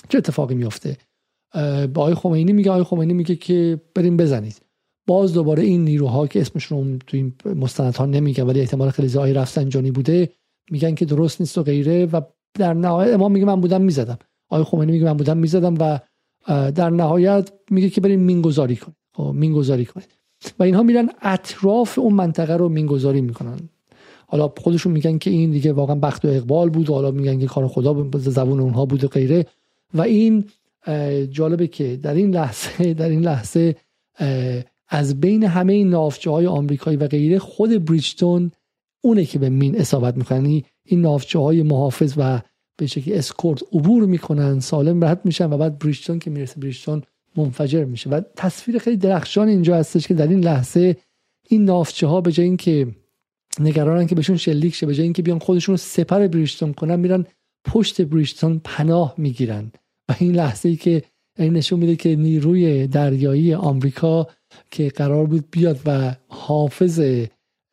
چه 0.09 0.17
اتفاقی 0.17 0.55
میفته 0.55 0.97
با 1.93 2.01
آقای 2.01 2.13
خمینی 2.13 2.53
میگه 2.53 2.71
آقای 2.71 2.83
خمینی 2.83 3.13
میگه 3.13 3.35
که 3.35 3.81
بریم 3.95 4.17
بزنید. 4.17 4.61
باز 5.07 5.33
دوباره 5.33 5.63
این 5.63 5.85
نیروها 5.85 6.27
که 6.27 6.41
اسمشون 6.41 6.99
تو 7.07 7.17
این 7.17 7.33
مستندها 7.45 8.05
نمیگن 8.05 8.43
ولی 8.43 8.59
احتمال 8.59 8.89
خیلی 8.89 9.07
زایی 9.07 9.33
رفسنجانی 9.33 9.91
بوده 9.91 10.29
میگن 10.71 10.95
که 10.95 11.05
درست 11.05 11.41
نیست 11.41 11.57
و 11.57 11.63
غیره 11.63 12.05
و 12.05 12.21
در 12.53 12.73
نهایت 12.73 13.13
امام 13.13 13.31
میگه 13.31 13.45
من 13.45 13.61
بودم 13.61 13.81
می‌زدم. 13.81 14.17
آقای 14.49 14.63
خمینی 14.63 14.91
میگه 14.91 15.05
من 15.05 15.17
بودم 15.17 15.37
می‌زدم 15.37 15.75
و 15.79 15.99
در 16.71 16.89
نهایت 16.89 17.51
میگه 17.71 17.89
که 17.89 18.01
بریم 18.01 18.19
مینگذاری 18.19 18.75
کنید 18.75 18.95
خب 19.13 19.31
مینگذاری 19.35 19.85
کنید 19.85 20.07
و 20.59 20.63
اینها 20.63 20.83
میرن 20.83 21.09
اطراف 21.21 21.99
اون 21.99 22.13
منطقه 22.13 22.57
رو 22.57 22.69
مینگذاری 22.69 23.21
می‌کنن. 23.21 23.59
حالا 24.27 24.53
خودشون 24.57 24.91
میگن 24.91 25.17
که 25.17 25.29
این 25.29 25.51
دیگه 25.51 25.73
واقعا 25.73 25.95
بخت 25.95 26.25
و 26.25 26.27
اقبال 26.27 26.69
بود 26.69 26.89
و 26.89 26.93
حالا 26.93 27.11
میگن 27.11 27.39
که 27.39 27.45
کار 27.45 27.67
خدا 27.67 28.09
زبون 28.13 28.59
اونها 28.59 28.85
بود 28.85 29.03
و 29.03 29.07
غیره. 29.07 29.45
و 29.93 30.01
این 30.01 30.45
جالبه 31.31 31.67
که 31.67 31.95
در 31.97 32.13
این 32.13 32.35
لحظه 32.35 32.93
در 32.99 33.09
این 33.09 33.21
لحظه 33.21 33.75
از 34.87 35.19
بین 35.19 35.43
همه 35.43 35.73
این 35.73 35.89
نافچه 35.89 36.31
های 36.31 36.47
آمریکایی 36.47 36.97
و 36.97 37.07
غیره 37.07 37.39
خود 37.39 37.85
بریجتون 37.85 38.51
اونه 39.01 39.25
که 39.25 39.39
به 39.39 39.49
مین 39.49 39.79
اصابت 39.79 40.17
می‌کنن. 40.17 40.37
یعنی 40.37 40.65
این 40.85 41.01
نافچه 41.01 41.39
های 41.39 41.63
محافظ 41.63 42.13
و 42.17 42.41
به 42.77 42.87
شکلی 42.87 43.13
اسکورت 43.13 43.63
عبور 43.73 44.05
می‌کنن 44.05 44.59
سالم 44.59 45.03
رد 45.03 45.25
میشن 45.25 45.53
و 45.53 45.57
بعد 45.57 45.79
بریجتون 45.79 46.19
که 46.19 46.29
می‌رسه 46.29 46.59
بریجتون 46.59 47.03
منفجر 47.35 47.85
میشه. 47.85 48.09
و 48.09 48.21
تصویر 48.35 48.77
خیلی 48.77 48.97
درخشان 48.97 49.47
اینجا 49.47 49.75
هستش 49.75 50.07
که 50.07 50.13
در 50.13 50.27
این 50.27 50.43
لحظه 50.43 50.95
این 51.47 51.65
نافچه 51.65 52.07
ها 52.07 52.21
به 52.21 52.31
جای 52.31 52.45
اینکه 52.45 52.87
نگرانن 53.59 54.07
که 54.07 54.15
بهشون 54.15 54.37
شلیک 54.37 54.75
شه 54.75 54.85
به 54.85 54.95
جای 54.95 55.03
اینکه 55.03 55.21
بیان 55.21 55.39
خودشون 55.39 55.73
رو 55.73 55.77
سپر 55.77 56.27
بریجتون 56.27 56.73
کنن 56.73 56.95
میرن 56.99 57.25
پشت 57.65 58.01
بریجتون 58.01 58.61
پناه 58.63 59.13
می‌گیرن. 59.17 59.71
و 60.09 60.15
این 60.19 60.35
لحظه 60.35 60.69
ای 60.69 60.75
که 60.75 61.03
این 61.37 61.53
نشون 61.53 61.79
میده 61.79 61.95
که 61.95 62.15
نیروی 62.15 62.87
دریایی 62.87 63.53
آمریکا 63.53 64.27
که 64.71 64.89
قرار 64.89 65.25
بود 65.25 65.45
بیاد 65.51 65.79
و 65.85 66.15
حافظ 66.27 67.01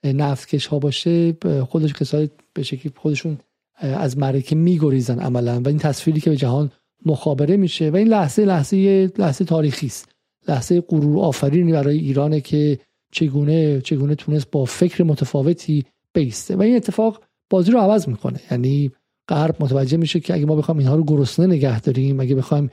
نفتکش 0.04 0.66
ها 0.66 0.78
باشه 0.78 1.36
خودش 1.68 1.92
کسایی 1.92 2.30
به 2.54 2.62
شکلی 2.62 2.92
خودشون 2.96 3.38
از 3.80 4.18
معرکه 4.18 4.56
میگریزن 4.56 5.18
عملا 5.18 5.60
و 5.60 5.68
این 5.68 5.78
تصویری 5.78 6.20
که 6.20 6.30
به 6.30 6.36
جهان 6.36 6.70
مخابره 7.06 7.56
میشه 7.56 7.90
و 7.90 7.96
این 7.96 8.08
لحظه 8.08 8.44
لحظه 8.44 9.12
لحظه 9.18 9.44
تاریخی 9.44 9.86
است. 9.86 10.08
لحظه 10.48 10.80
غرور 10.80 11.24
آفرینی 11.24 11.72
برای 11.72 11.98
ایرانه 11.98 12.40
که 12.40 12.78
چگونه 13.12 13.80
چگونه 13.80 14.14
تونست 14.14 14.50
با 14.50 14.64
فکر 14.64 15.04
متفاوتی 15.04 15.84
بیسته. 16.12 16.56
و 16.56 16.62
این 16.62 16.76
اتفاق 16.76 17.22
بازی 17.50 17.72
رو 17.72 17.78
عوض 17.78 18.08
می‌کنه. 18.08 18.40
یعنی 18.50 18.92
غرب 19.28 19.56
متوجه 19.60 19.96
میشه 19.96 20.20
که 20.20 20.34
اگه 20.34 20.46
ما 20.46 20.56
بخوایم 20.56 20.78
اینها 20.78 20.94
رو 20.94 21.04
گرسنه 21.04 21.46
نگه 21.46 21.80
داریم 21.80 22.20
اگه 22.20 22.34
بخوایم 22.34 22.70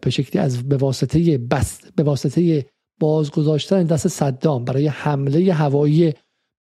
به 0.00 0.10
شکلی 0.10 0.42
از 0.42 0.68
به 0.68 0.76
واسطه 0.76 1.38
بس 1.38 1.80
به 1.96 2.02
واسطه 2.02 2.66
بازگذاشتن 3.00 3.82
دست 3.82 4.08
صدام 4.08 4.64
برای 4.64 4.86
حمله 4.86 5.52
هوایی 5.52 6.12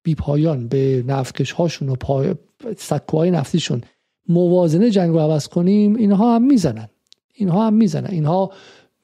بیپایان 0.02 0.68
به 0.68 1.04
نفتکش 1.06 1.52
هاشون 1.52 1.88
و 1.88 1.94
پای 1.94 2.34
سکوهای 2.76 3.30
نفتیشون 3.30 3.80
موازنه 4.28 4.90
جنگ 4.90 5.10
رو 5.10 5.18
عوض 5.18 5.48
کنیم 5.48 5.96
اینها 5.96 6.34
هم 6.34 6.42
می‌زنن. 6.42 6.88
اینها 7.34 7.66
هم 7.66 7.74
می‌زنن. 7.74 8.10
اینها 8.10 8.52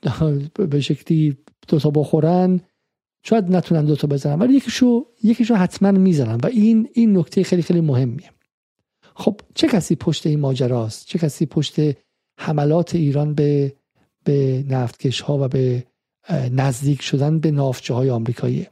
به 0.71 0.81
شکلی 0.81 1.37
دوتا 1.69 1.91
بخورن 1.91 2.61
شاید 3.23 3.57
نتونن 3.57 3.85
دوتا 3.85 4.07
بزنن 4.07 4.39
ولی 4.39 4.55
یکیشو 4.55 5.07
یکیشو 5.23 5.55
حتما 5.55 5.91
می‌زنن. 5.91 6.35
و 6.43 6.47
این 6.47 6.89
این 6.93 7.19
نکته 7.19 7.43
خیلی 7.43 7.63
خیلی 7.63 7.81
مهمیه. 7.81 8.34
خب 9.15 9.41
چه 9.55 9.69
کسی 9.69 9.97
پشت 9.97 10.27
این 10.27 10.41
ماجراست؟ 10.41 11.07
چه 11.07 11.19
کسی 11.19 11.47
پشت 11.47 11.77
حملات 12.39 12.95
ایران 12.95 13.35
به 13.35 13.75
به 14.25 14.65
نفتکش 14.69 15.21
ها 15.21 15.39
و 15.45 15.49
به 15.49 15.85
نزدیک 16.53 17.03
شدن 17.03 17.41
به 17.41 17.51
نافتچه 17.51 17.95
های 17.95 18.11
آمریکایی؟ 18.11 18.67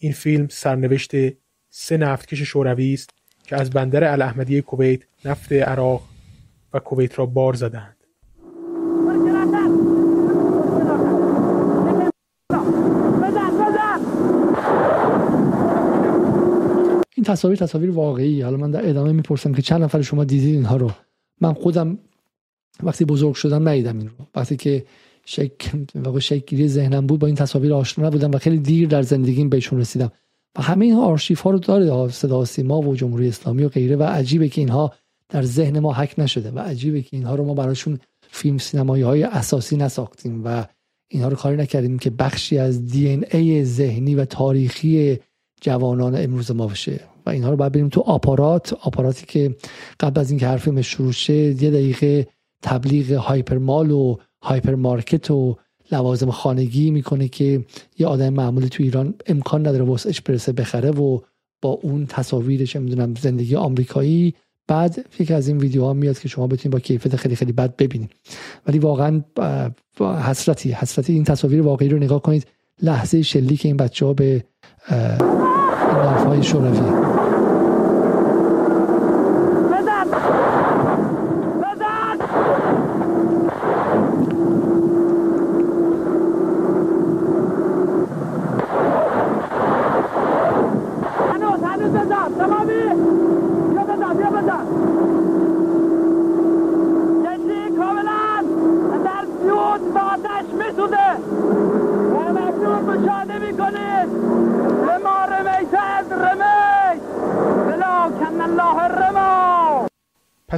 این 0.00 0.12
فیلم 0.12 0.48
سرنوشت 0.48 1.10
سه 1.70 1.96
نفتکش 1.96 2.42
شوروی 2.42 2.94
است 2.94 3.10
که 3.46 3.56
از 3.56 3.70
بندر 3.70 4.12
الاحمدی 4.12 4.62
کویت 4.62 5.00
نفت 5.24 5.52
عراق 5.52 6.02
و 6.72 6.78
کویت 6.78 7.18
را 7.18 7.26
بار 7.26 7.54
زدند. 7.54 8.01
این 17.22 17.34
تصاویر 17.34 17.58
تصاویر 17.58 17.90
واقعی. 17.90 18.42
حالا 18.42 18.56
من 18.56 18.70
در 18.70 18.88
ادامه 18.88 19.12
می‌پرسم 19.12 19.52
که 19.52 19.62
چند 19.62 19.82
نفر 19.82 20.02
شما 20.02 20.24
دیدید 20.24 20.54
اینها 20.54 20.76
رو. 20.76 20.90
من 21.40 21.52
خودم 21.52 21.98
وقتی 22.82 23.04
بزرگ 23.04 23.34
شدم 23.34 23.68
ندیدم 23.68 23.98
این 23.98 24.08
رو. 24.08 24.26
وقتی 24.34 24.56
که 24.56 24.84
شک 25.24 25.52
شکلی 26.18 26.68
ذهنم 26.68 27.06
بود 27.06 27.20
با 27.20 27.26
این 27.26 27.36
تصاویر 27.36 27.74
آشنا 27.74 28.06
نبودم 28.06 28.30
و 28.30 28.38
خیلی 28.38 28.58
دیر 28.58 28.88
در 28.88 29.02
زندگیم 29.02 29.48
بهشون 29.48 29.78
رسیدم. 29.80 30.12
و 30.58 30.62
همه 30.62 30.84
این 30.84 30.94
آرشیف 30.94 31.40
ها 31.40 31.50
رو 31.50 31.58
داره 31.58 32.08
صدا 32.08 32.44
سیما 32.44 32.80
و 32.80 32.96
جمهوری 32.96 33.28
اسلامی 33.28 33.64
و 33.64 33.68
غیره 33.68 33.96
و 33.96 34.02
عجیبه 34.02 34.48
که 34.48 34.60
اینها 34.60 34.92
در 35.28 35.42
ذهن 35.42 35.78
ما 35.78 35.92
حک 35.92 36.14
نشده 36.18 36.50
و 36.50 36.58
عجیبه 36.58 37.02
که 37.02 37.16
اینها 37.16 37.34
رو 37.34 37.44
ما 37.44 37.54
براشون 37.54 37.98
فیلم 38.30 38.58
سینمایی 38.58 39.02
های 39.02 39.22
اساسی 39.22 39.76
نساختیم 39.76 40.42
و 40.44 40.64
اینها 41.08 41.28
رو 41.28 41.36
کاری 41.36 41.56
نکردیم 41.56 41.98
که 41.98 42.10
بخشی 42.10 42.58
از 42.58 42.86
دی 42.86 43.08
ای 43.08 43.64
ذهنی 43.64 44.14
و 44.14 44.24
تاریخی 44.24 45.18
جوانان 45.60 46.14
امروز 46.14 46.50
ما 46.50 46.66
باشه. 46.66 47.11
و 47.26 47.30
اینها 47.30 47.50
رو 47.50 47.56
باید 47.56 47.72
بریم 47.72 47.88
تو 47.88 48.00
آپارات. 48.00 48.72
آپاراتی 48.72 49.26
که 49.26 49.56
قبل 50.00 50.20
از 50.20 50.30
اینکه 50.30 50.46
حرف 50.46 50.80
شروع 50.80 51.12
شه 51.12 51.34
یه 51.34 51.70
دقیقه 51.70 52.26
تبلیغ 52.62 53.12
هایپرمال 53.12 53.90
و 53.90 54.16
هایپر 54.42 54.74
مارکت 54.74 55.30
و 55.30 55.56
لوازم 55.92 56.30
خانگی 56.30 56.90
می‌کنه 56.90 57.28
که 57.28 57.64
یه 57.98 58.06
آدم 58.06 58.28
معمولی 58.28 58.68
تو 58.68 58.82
ایران 58.82 59.14
امکان 59.26 59.66
نداره 59.66 59.84
واسش 59.84 60.20
برسه 60.20 60.52
بخره 60.52 60.90
و 60.90 61.18
با 61.62 61.70
اون 61.70 62.06
تصاویرش 62.06 62.76
می‌دونم 62.76 63.14
زندگی 63.14 63.56
آمریکایی. 63.56 64.34
بعد 64.68 65.06
یکی 65.18 65.34
از 65.34 65.48
این 65.48 65.58
ویدیوها 65.58 65.92
میاد 65.92 66.18
که 66.18 66.28
شما 66.28 66.46
بتونید 66.46 66.72
با 66.72 66.78
کیفیت 66.78 67.16
خیلی 67.16 67.36
خیلی 67.36 67.52
بد 67.52 67.76
ببینید. 67.76 68.10
ولی 68.66 68.78
واقعا 68.78 69.22
حسرتی 70.00 70.72
حسرتی. 70.72 71.12
این 71.12 71.24
تصاویر 71.24 71.62
واقعی 71.62 71.88
رو 71.88 71.98
نگاه 71.98 72.22
کنید. 72.22 72.46
لحظه 72.82 73.22
شلیک 73.22 73.66
این 73.66 73.76
بچه 73.76 74.06
ها 74.06 74.12
به 74.12 74.44
نافهای 75.92 76.42
شوروی 76.42 77.31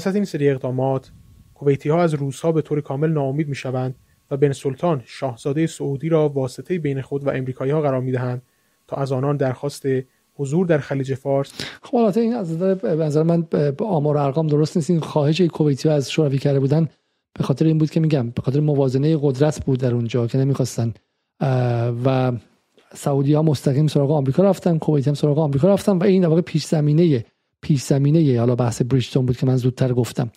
پس 0.05 0.09
از 0.09 0.15
این 0.15 0.25
سری 0.25 0.51
اقدامات 0.51 1.11
کویتی 1.55 1.89
ها 1.89 2.03
از 2.03 2.15
روس 2.15 2.41
ها 2.41 2.53
به 2.53 2.63
طور 2.63 2.81
کامل 2.81 3.11
ناامید 3.11 3.49
می 3.49 3.55
شوند 3.55 3.95
و 4.31 4.37
بن 4.37 4.53
سلطان 4.53 5.03
شاهزاده 5.05 5.67
سعودی 5.67 6.09
را 6.09 6.29
واسطه 6.29 6.79
بین 6.79 7.01
خود 7.01 7.27
و 7.27 7.31
امریکایی 7.31 7.73
ها 7.73 7.81
قرار 7.81 8.01
می 8.01 8.13
دهند 8.13 8.43
تا 8.87 8.97
از 8.97 9.13
آنان 9.13 9.37
درخواست 9.37 9.87
حضور 10.35 10.67
در 10.67 10.79
خلیج 10.79 11.15
فارس. 11.15 11.53
خب 11.83 11.97
البته 11.97 12.21
این 12.21 12.35
از 12.35 12.63
نظر 12.85 13.23
من 13.23 13.43
به 13.43 13.75
آمار 13.85 14.19
ارقام 14.19 14.47
درست 14.47 14.77
نیست. 14.77 14.91
این 14.91 15.01
خواهش 15.01 15.41
کویتی 15.41 15.89
ها 15.89 15.95
از 15.95 16.11
شوروی 16.11 16.39
کرده 16.39 16.61
بودن 16.61 16.89
به 17.39 17.45
خاطر 17.45 17.65
این 17.65 17.79
بود 17.79 17.91
که 17.91 18.01
میگم 18.01 18.31
به 18.31 18.43
خاطر 18.43 18.61
موازنه 18.61 19.19
قدرت 19.23 19.65
بود 19.65 19.81
در 19.81 19.95
اونجا 19.95 20.27
که 20.27 20.39
نمی‌خواستن 20.39 20.95
و 22.05 22.33
سعودی 22.95 23.35
ها 23.35 23.43
مستقیم 23.43 23.87
سراغ 23.87 24.11
آمریکا 24.11 24.43
رفتن 24.43 24.79
کویت 24.79 25.09
هم 25.09 25.15
سراغ 25.15 25.39
آمریکا 25.39 25.69
رفتن 25.69 25.99
و 25.99 26.05
این 26.05 26.23
در 26.23 26.29
واقع 26.29 26.41
پیش 26.41 26.65
زمینه 26.65 27.25
پیش 27.65 27.83
زمینه 27.83 28.39
حالا 28.39 28.55
بحث 28.55 28.83
بریجتون 28.83 29.27
بود 29.27 29.37
که 29.37 29.47
من 29.47 29.57
زودتر 29.57 29.93
گفتم. 29.93 30.31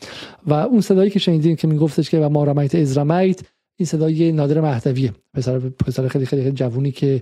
و 0.48 0.54
اون 0.54 0.82
صدایی 0.82 1.10
که 1.10 1.20
شنیدیم 1.20 1.56
که 1.56 1.68
میگفتش 1.68 2.10
که 2.10 2.20
و 2.20 2.30
ما 2.30 2.44
رمیت 2.44 2.76
ازرمیت 2.76 3.40
این 3.80 3.88
صدای 3.88 4.32
نادر 4.32 4.62
مهدویه. 4.62 5.13
پسر 5.34 5.60
پسر 5.60 6.08
خیلی 6.08 6.26
خیلی, 6.26 6.44
خیلی 6.44 6.56
جوونی 6.56 6.92
که 6.92 7.22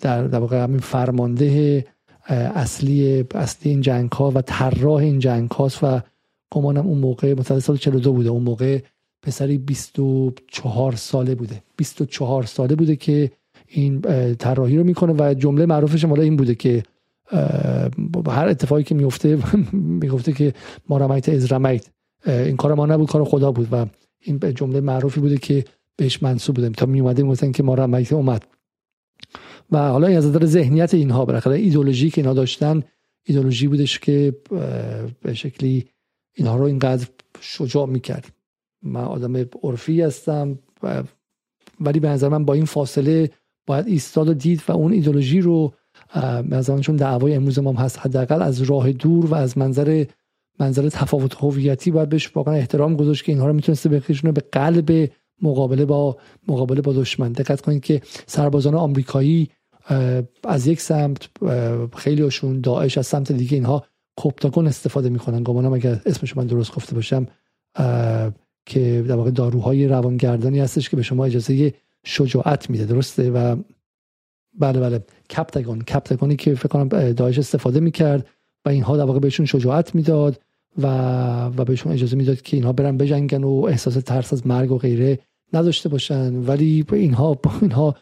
در 0.00 0.24
در 0.24 0.38
واقع 0.38 0.62
همین 0.62 0.78
فرمانده 0.78 1.84
اصلی 2.28 3.24
اصلی 3.34 3.70
این 3.70 3.80
جنگ 3.80 4.12
ها 4.12 4.30
و 4.34 4.42
طراح 4.42 4.94
این 4.94 5.18
جنگ 5.18 5.50
هاست 5.50 5.78
و 5.84 6.00
گمانم 6.50 6.86
اون 6.86 6.98
موقع 6.98 7.32
متولد 7.32 7.60
سال 7.60 7.76
42 7.76 8.12
بوده. 8.12 8.28
اون 8.28 8.42
موقع 8.42 8.78
پسری 9.22 9.58
24 9.58 10.92
ساله 10.96 11.34
بوده. 11.34 11.62
24 11.76 12.42
ساله 12.42 12.74
بوده 12.74 12.96
که 12.96 13.30
این 13.68 14.00
طراحی 14.38 14.76
رو 14.76 14.84
می‌کنه 14.84 15.14
و 15.18 15.34
جمله 15.34 15.66
معروفش 15.66 16.04
مالا 16.04 16.22
این 16.22 16.36
بوده 16.36 16.54
که 16.54 16.82
هر 18.26 18.48
اتفاقی 18.48 18.82
که 18.82 18.94
میفته 18.94 19.38
می‌گفته 19.72 20.32
که 20.32 20.54
ما 20.88 20.98
رمیت 20.98 21.28
از 21.28 21.52
رمیت 21.52 21.86
این 22.26 22.56
کار 22.56 22.74
ما 22.74 22.86
نبود 22.86 23.08
کار 23.08 23.24
خدا 23.24 23.52
بود 23.52 23.68
و 23.72 23.86
این 24.20 24.38
جمله 24.54 24.80
معروفی 24.80 25.20
بوده 25.20 25.36
که 25.36 25.64
بهش 25.96 26.22
منصوب 26.22 26.56
بودیم 26.56 26.72
تا 26.72 26.86
می 26.86 27.00
اومدیم 27.00 27.28
گفتن 27.28 27.52
که 27.52 27.62
ما 27.62 27.74
را 27.74 28.02
اومد. 28.10 28.46
و 29.72 29.78
حالا 29.78 30.06
از 30.06 30.26
نظر 30.26 30.44
ذهنیت 30.44 30.94
اینها 30.94 31.24
بالاخره 31.24 31.56
ایدولوژی 31.56 32.10
که 32.10 32.20
اینها 32.20 32.34
داشتن 32.34 32.82
ایدولوژی 33.24 33.68
بودش 33.68 33.98
که 33.98 34.34
به 35.22 35.34
شکلی 35.34 35.86
اینها 36.34 36.56
رو 36.56 36.64
اینقدر 36.64 37.06
شجاع 37.40 37.86
می‌کرد. 37.86 38.32
من 38.82 39.04
آدم 39.04 39.36
عرفی 39.62 40.02
هستم 40.02 40.58
ولی 41.80 42.00
به 42.00 42.08
نظر 42.08 42.28
من 42.28 42.44
با 42.44 42.54
این 42.54 42.64
فاصله 42.64 43.30
باید 43.66 43.86
ایستاد 43.86 44.28
و 44.28 44.34
دید 44.34 44.62
و 44.68 44.72
اون 44.72 44.92
ایدولوژی 44.92 45.40
رو 45.40 45.74
به 46.50 46.62
چون 46.80 46.96
دعوای 46.96 47.34
امروز 47.34 47.58
ما 47.58 47.72
هست 47.72 47.98
حداقل 47.98 48.42
از 48.42 48.62
راه 48.62 48.92
دور 48.92 49.26
و 49.26 49.34
از 49.34 49.58
منظر 49.58 50.04
منظر 50.60 50.88
تفاوت 50.88 51.34
هویتی 51.34 51.90
باید 51.90 52.08
بهش 52.08 52.36
واقعا 52.36 52.54
احترام 52.54 52.96
گذاشت 52.96 53.24
که 53.24 53.32
اینها 53.32 53.46
رو 53.46 53.52
می‌تونسته 53.52 53.88
بکشونه 53.88 54.32
به 54.32 54.42
قلب 54.52 55.10
مقابله 55.42 55.84
با 55.84 56.16
مقابله 56.48 56.80
با 56.80 56.92
دشمن. 56.92 57.32
دقت 57.32 57.60
کنید 57.60 57.82
که 57.82 58.00
سربازان 58.26 58.74
آمریکایی 58.74 59.48
از 60.44 60.66
یک 60.66 60.80
سمت 60.80 61.28
خیلیشون 61.96 62.60
داعش 62.60 62.98
از 62.98 63.06
سمت 63.06 63.32
دیگه 63.32 63.54
اینها 63.54 63.84
کپتاگون 64.16 64.66
استفاده 64.66 65.08
می‌کنن. 65.08 65.42
گمانم 65.42 65.72
اگر 65.72 66.00
اسمش 66.06 66.36
من 66.36 66.46
درست 66.46 66.74
گفته 66.74 66.94
باشم 66.94 67.26
که 68.66 69.04
در 69.08 69.14
واقع 69.14 69.30
داروهای 69.30 69.88
روانگردانی 69.88 70.60
هستش 70.60 70.90
که 70.90 70.96
به 70.96 71.02
شما 71.02 71.24
اجازه 71.24 71.74
شجاعت 72.04 72.70
میده. 72.70 72.84
درسته؟ 72.84 73.30
و 73.30 73.56
بله 74.58 74.80
بله. 74.80 75.04
کپتاگون 75.30 75.80
کپتاگونی 75.80 76.36
که 76.36 76.54
فکر 76.54 76.68
کنم 76.68 77.12
داعش 77.12 77.38
استفاده 77.38 77.80
می‌کرد 77.80 78.26
و 78.64 78.68
اینها 78.68 78.96
در 78.96 79.04
واقع 79.04 79.18
بهشون 79.18 79.46
شجاعت 79.46 79.94
می‌داد 79.94 80.40
و 80.78 80.86
و 81.56 81.64
بهشون 81.64 81.92
اجازه 81.92 82.16
می‌داد 82.16 82.42
که 82.42 82.56
اینها 82.56 82.72
برن 82.72 82.96
بجنگن 82.96 83.44
و 83.44 83.66
احساس 83.68 83.94
ترس 83.94 84.32
از 84.32 84.46
مرگ 84.46 84.72
و 84.72 84.78
غیره 84.78 85.18
نداشته 85.52 85.88
باشن. 85.88 86.34
ولی 86.34 86.84
اینها 86.92 87.38
اینها 87.62 87.94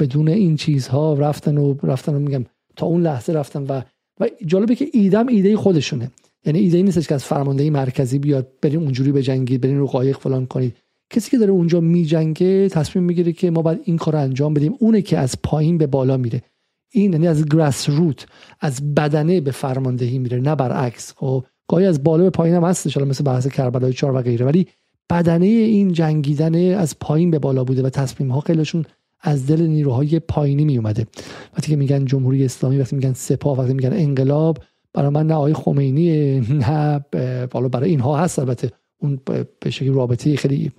بدون 0.00 0.28
این 0.28 0.56
چیزها 0.56 1.14
رفتن 1.14 1.58
و 1.58 1.74
رفتن 1.82 2.14
و 2.14 2.18
میگم 2.18 2.44
تا 2.76 2.86
اون 2.86 3.02
لحظه 3.02 3.32
رفتن 3.32 3.62
و 3.62 3.82
و 4.20 4.28
جالبه 4.46 4.74
که 4.74 4.88
ایدم 4.92 5.26
ایده 5.26 5.56
خودشونه. 5.56 6.10
یعنی 6.46 6.58
ایده 6.58 6.82
نیستش 6.82 7.08
که 7.08 7.14
از 7.14 7.24
فرمانده 7.24 7.70
مرکزی 7.70 8.18
بیاد 8.18 8.48
بریم 8.62 8.82
اونجوری 8.82 9.12
بجنگید 9.12 9.60
بریم 9.60 9.78
رو 9.78 9.86
قایق 9.86 10.18
فلان 10.18 10.46
کنید. 10.46 10.76
کسی 11.10 11.30
که 11.30 11.38
داره 11.38 11.50
اونجا 11.50 11.80
میجنگه 11.80 12.68
تصمیم 12.68 13.04
می‌گیره 13.04 13.32
که 13.32 13.50
ما 13.50 13.62
باید 13.62 13.80
این 13.84 13.96
کار 13.96 14.14
رو 14.14 14.20
انجام 14.20 14.54
بدیم. 14.54 14.74
اونه 14.78 15.02
که 15.02 15.18
از 15.18 15.34
پایین 15.42 15.78
به 15.78 15.86
بالا 15.86 16.16
میره. 16.16 16.42
این 16.90 17.12
یعنی 17.12 17.28
از 17.28 17.44
گراس 17.44 17.90
روت 17.90 18.26
از 18.60 18.94
بدنه 18.94 19.40
به 19.40 19.50
فرماندهی 19.50 20.18
میره 20.18 20.40
نه 20.40 20.54
برعکس. 20.54 21.12
خب 21.16 21.44
گاهی 21.68 21.86
از 21.86 22.02
بالا 22.02 22.22
به 22.22 22.30
پایین 22.30 22.56
هم 22.56 22.64
هستش 22.64 22.96
مثل 22.96 23.24
بحث 23.24 23.46
کربلای 23.46 23.92
4 23.92 24.16
و 24.16 24.22
غیره. 24.22 24.46
ولی 24.46 24.66
بدنه 25.10 25.46
این 25.46 25.92
جنگیدن 25.92 26.74
از 26.74 26.98
پایین 26.98 27.30
به 27.30 27.38
بالا 27.38 27.64
بوده 27.64 27.82
و 27.82 27.90
تصمیم 27.90 28.30
ها 28.30 28.40
خیلیشون 28.40 28.84
از 29.20 29.46
دل 29.46 29.66
نیروهای 29.66 30.18
پایینی 30.18 30.64
می 30.64 30.76
اومده 30.76 31.06
وقتی 31.54 31.70
که 31.70 31.76
میگن 31.76 32.04
جمهوری 32.04 32.44
اسلامی 32.44 32.78
وقتی 32.78 32.96
میگن 32.96 33.12
سپاه 33.12 33.58
وقتی 33.58 33.74
میگن 33.74 33.92
انقلاب 33.92 34.58
برای 34.94 35.10
من 35.10 35.26
نه 35.26 35.34
آقای 35.34 35.54
خمینی 35.54 36.40
نه 36.40 37.04
بالا 37.50 37.68
برای 37.68 37.90
اینها 37.90 38.18
هست 38.18 38.38
البته. 38.38 38.70
اون 38.98 39.20
به 39.60 39.70
شکلی 39.70 39.88
رابطه 39.88 40.36
خیلی 40.36 40.72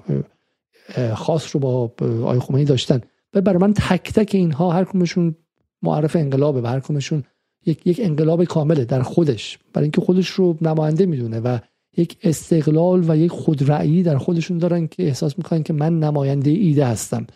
خاص 1.15 1.55
رو 1.55 1.59
با 1.59 1.91
آقای 2.01 2.39
خمینی 2.39 2.65
داشتن. 2.65 3.01
و 3.33 3.41
برای 3.41 3.59
من 3.59 3.73
تک 3.73 4.13
تک 4.13 4.35
اینها 4.35 4.71
هر 4.71 4.83
کمشون 4.83 5.35
معرف 5.81 6.15
انقلابه 6.15 6.61
و 6.61 6.65
هر 6.65 6.81
یک 7.65 7.87
یک 7.87 7.99
انقلاب 8.03 8.43
کامله 8.43 8.85
در 8.85 9.01
خودش. 9.01 9.59
برای 9.73 9.83
اینکه 9.83 10.01
خودش 10.01 10.27
رو 10.27 10.57
نماینده 10.61 11.05
می‌دونه 11.05 11.39
و 11.39 11.57
یک 11.97 12.17
استقلال 12.23 13.03
و 13.07 13.17
یک 13.17 13.31
خودرأیی 13.31 14.03
در 14.03 14.17
خودشون 14.17 14.57
دارن 14.57 14.87
که 14.87 15.03
احساس 15.03 15.37
می‌کنن 15.37 15.63
که 15.63 15.73
من 15.73 15.99
نماینده 15.99 16.49
ایده 16.49 16.85
هستم. 16.85 17.27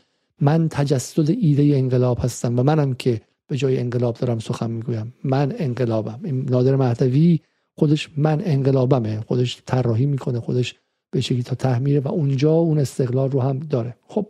من 0.42 0.70
تجسد 0.70 1.30
ایده 1.30 1.78
انقلاب 1.78 2.20
هستم 2.22 2.60
و 2.60 2.64
منم 2.64 2.94
که 2.94 3.22
به 3.48 3.58
جای 3.58 3.80
انقلاب 3.80 4.18
دارم 4.18 4.40
سخن 4.40 4.72
می‌گویم. 4.72 5.14
من 5.24 5.54
انقلابم. 5.58 6.46
نادر 6.50 6.76
مهدوی 6.76 7.40
خودش 7.76 8.10
من 8.18 8.42
انقلابمه. 8.46 9.22
خودش 9.22 9.62
طراحی 9.66 10.06
می‌کنه. 10.06 10.40
خودش 10.40 10.76
به 11.12 11.22
شکلی 11.22 11.44
تا 11.44 11.56
تحمیره 11.56 12.00
و 12.00 12.08
اونجا 12.08 12.52
اون 12.52 12.80
استقلال 12.80 13.32
رو 13.32 13.42
هم 13.42 13.60
داره. 13.60 13.96
خب 14.08 14.28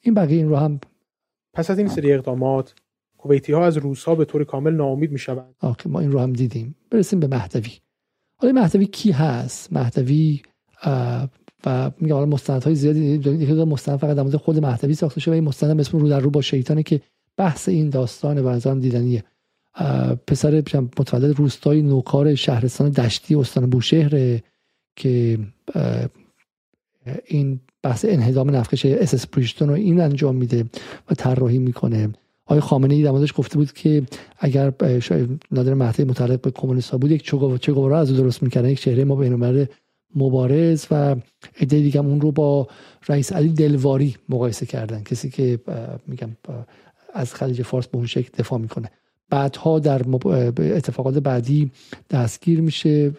این 0.00 0.14
بقیه 0.14 0.36
این 0.36 0.48
رو 0.48 0.56
هم 0.56 0.80
پس 1.54 1.70
از 1.70 1.78
این 1.78 1.88
سری 1.88 2.12
اقدامات 2.12 2.74
کویتی 3.18 3.52
ها 3.52 3.66
از 3.66 3.76
روس 3.76 4.04
ها 4.04 4.14
به 4.14 4.24
طور 4.24 4.44
کامل 4.44 4.74
ناامید 4.74 5.12
می‌شوند. 5.12 5.54
ما 5.86 6.00
این 6.00 6.12
رو 6.12 6.18
هم 6.18 6.32
دیدیم. 6.32 6.74
برسیم 6.90 7.20
به 7.20 7.26
مهدوی. 7.26 7.72
حالا 8.36 8.52
مهدوی 8.52 8.86
کی 8.86 9.10
هست؟ 9.10 9.72
مهدوی 9.72 10.42
و 11.66 11.90
میگم 12.00 12.14
حالا 12.14 12.26
مستندهای 12.26 12.74
زیادی 12.74 13.00
یکی 13.00 13.54
دو 13.54 13.66
مستند 13.66 13.98
فقط 13.98 14.16
در 14.16 14.22
مورد 14.22 14.36
خود 14.36 14.58
مهدوی 14.58 14.94
ساخته 14.94 15.20
شده 15.20 15.32
و 15.32 15.34
این 15.34 15.44
مستند 15.44 15.80
اسم 15.80 15.98
رو 15.98 16.08
در 16.08 16.20
رو 16.20 16.30
با 16.30 16.40
شیطانه 16.40 16.82
که 16.82 17.00
بحث 17.36 17.68
این 17.68 17.90
داستان 17.90 18.38
و 18.38 18.74
دیدنیه. 18.74 19.24
پسر 20.26 20.62
متولد 20.98 21.38
روستای 21.38 21.82
نوکار 21.82 22.34
شهرستان 22.34 22.90
دشتی 22.90 23.34
استان 23.34 23.70
بوشهر 23.70 24.40
که 24.96 25.38
این 27.26 27.60
بحث 27.82 28.04
انهدام 28.08 28.56
نفقش 28.56 28.86
اس 28.86 29.26
پریشتون 29.26 29.68
رو 29.68 29.74
این 29.74 30.00
انجام 30.00 30.36
میده 30.36 30.64
و 31.10 31.14
طراحی 31.14 31.58
می‌کنه. 31.58 32.08
آقای 32.46 32.60
خامنه 32.60 32.94
ای 32.94 33.02
در 33.02 33.12
گفته 33.12 33.56
بود 33.56 33.72
که 33.72 34.02
اگر 34.38 34.72
نادر 35.50 35.74
مهدی 35.74 36.04
متعلق 36.04 36.40
به 36.40 36.50
کمونیست 36.50 36.92
بود 36.92 37.10
یک 37.10 37.22
چگوارا 37.60 37.98
از 37.98 38.16
درست 38.16 38.42
می‌کردن 38.42 38.68
یک 38.68 38.80
چهره 38.80 39.04
ما 39.04 39.16
بین 39.16 39.68
مبارز 40.16 40.86
و 40.90 41.16
ایده 41.58 41.80
دیگه 41.80 42.00
اون 42.00 42.20
رو 42.20 42.32
با 42.32 42.68
رئیس 43.08 43.32
علی 43.32 43.48
دلواری 43.48 44.16
مقایسه 44.28 44.66
کردن. 44.66 45.02
کسی 45.02 45.30
که 45.30 45.60
میگم 46.06 46.30
از 47.14 47.34
خلیج 47.34 47.62
فارس 47.62 47.86
به 47.86 47.96
اون 47.96 48.06
شکل 48.06 48.30
دفاع 48.38 48.58
می‌کنه. 48.58 48.90
بعدها 49.30 49.78
در 49.78 50.02
اتفاقات 50.58 51.18
بعدی 51.18 51.70
دستگیر 52.10 52.60
میشه 52.60 53.12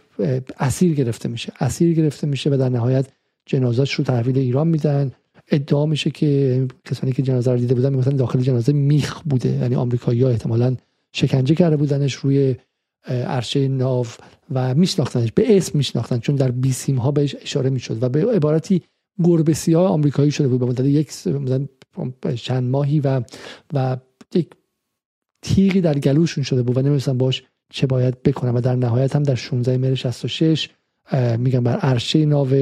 اسیر 0.59 0.93
گرفته 0.93 1.29
میشه. 1.29 1.53
اسیر 1.59 1.93
گرفته 1.93 2.27
میشه 2.27 2.49
و 2.49 2.57
در 2.57 2.69
نهایت 2.69 3.07
جنازش 3.45 3.93
رو 3.93 4.03
تحویل 4.03 4.37
ایران 4.37 4.67
میدن. 4.67 5.11
ادعا 5.51 5.85
میشه 5.85 6.09
که 6.09 6.67
کسانی 6.85 7.13
که 7.13 7.23
جنازه 7.23 7.51
رو 7.51 7.57
دیده 7.57 7.75
بودن 7.75 7.89
می‌گفتن 7.89 8.15
داخل 8.15 8.39
جنازه 8.39 8.73
میخ 8.73 9.21
بوده. 9.21 9.49
یعنی 9.49 9.75
آمریکایی‌ها 9.75 10.29
احتمالاً 10.29 10.75
شکنجه 11.13 11.55
کرده 11.55 11.77
بودنش 11.77 12.13
روی 12.13 12.55
عرشه 13.07 13.67
ناو 13.67 14.07
و 14.53 14.75
میشناختنش. 14.75 15.31
به 15.31 15.57
اسم 15.57 15.77
میشناختن 15.77 16.19
چون 16.19 16.35
در 16.35 16.51
بیسیم 16.51 16.95
ها 16.95 17.11
بهش 17.11 17.35
اشاره 17.41 17.69
می‌شد 17.69 18.03
و 18.03 18.09
به 18.09 18.25
عبارتی 18.31 18.81
گربه 19.23 19.53
سیاه 19.53 19.91
آمریکایی 19.91 20.31
شده 20.31 20.47
بود. 20.47 20.59
به 20.59 20.65
مدت 20.65 20.85
یک 20.85 21.11
چند 22.35 22.63
ماهی 22.63 22.99
و 22.99 23.21
و 23.73 23.97
یک 24.35 24.49
تیغی 25.45 25.81
در 25.81 25.99
گلوشون 25.99 26.43
شده 26.43 26.63
بود 26.63 26.77
و 26.77 26.79
نمی‌دونستن 26.79 27.17
باش 27.17 27.43
چه 27.69 27.87
باید 27.87 28.23
بکنم 28.23 28.55
و 28.55 28.61
در 28.61 28.75
نهایت 28.75 29.15
هم 29.15 29.23
در 29.23 29.35
16 29.35 29.77
مهر 29.77 29.95
66 29.95 30.69
میگم 31.37 31.63
بر 31.63 31.77
عرشه 31.77 32.25
ناو 32.25 32.53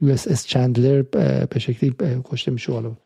یو 0.00 0.12
اس 0.12 0.28
اس 0.28 0.46
چندلر 0.46 1.02
به 1.46 1.58
شکلی 1.58 1.94
کشته 2.24 2.50
میشه 2.50 2.72
حالا 2.72 2.96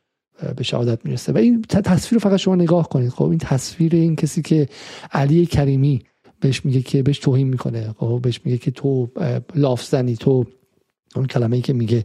به 0.57 0.65
شهادت 0.65 1.07
می‌رسه. 1.07 1.33
و 1.33 1.39
این 1.39 1.63
تصویر 1.63 2.23
رو 2.23 2.31
فقط 2.31 2.39
شما 2.39 2.55
نگاه 2.55 2.89
کنید. 2.89 3.11
خب 3.11 3.25
این 3.25 3.39
تصویر 3.39 3.95
این 3.95 4.17
کسی 4.17 4.43
که 4.43 4.69
علی 5.13 5.47
کریمی 5.47 6.03
بهش 6.41 6.65
میگه 6.65 6.83
که 6.83 7.03
بهش 7.03 7.19
توهین 7.19 7.49
می‌کنه. 7.49 7.95
خب 7.99 8.21
بهش 8.23 8.41
میگه 8.45 8.59
که 8.59 8.71
تو 8.71 9.11
لافزنی 9.55 10.17
تو 10.17 10.45
اون 11.17 11.27
کلمه 11.27 11.57
ای 11.57 11.63
که 11.63 11.73
میگه 11.73 12.05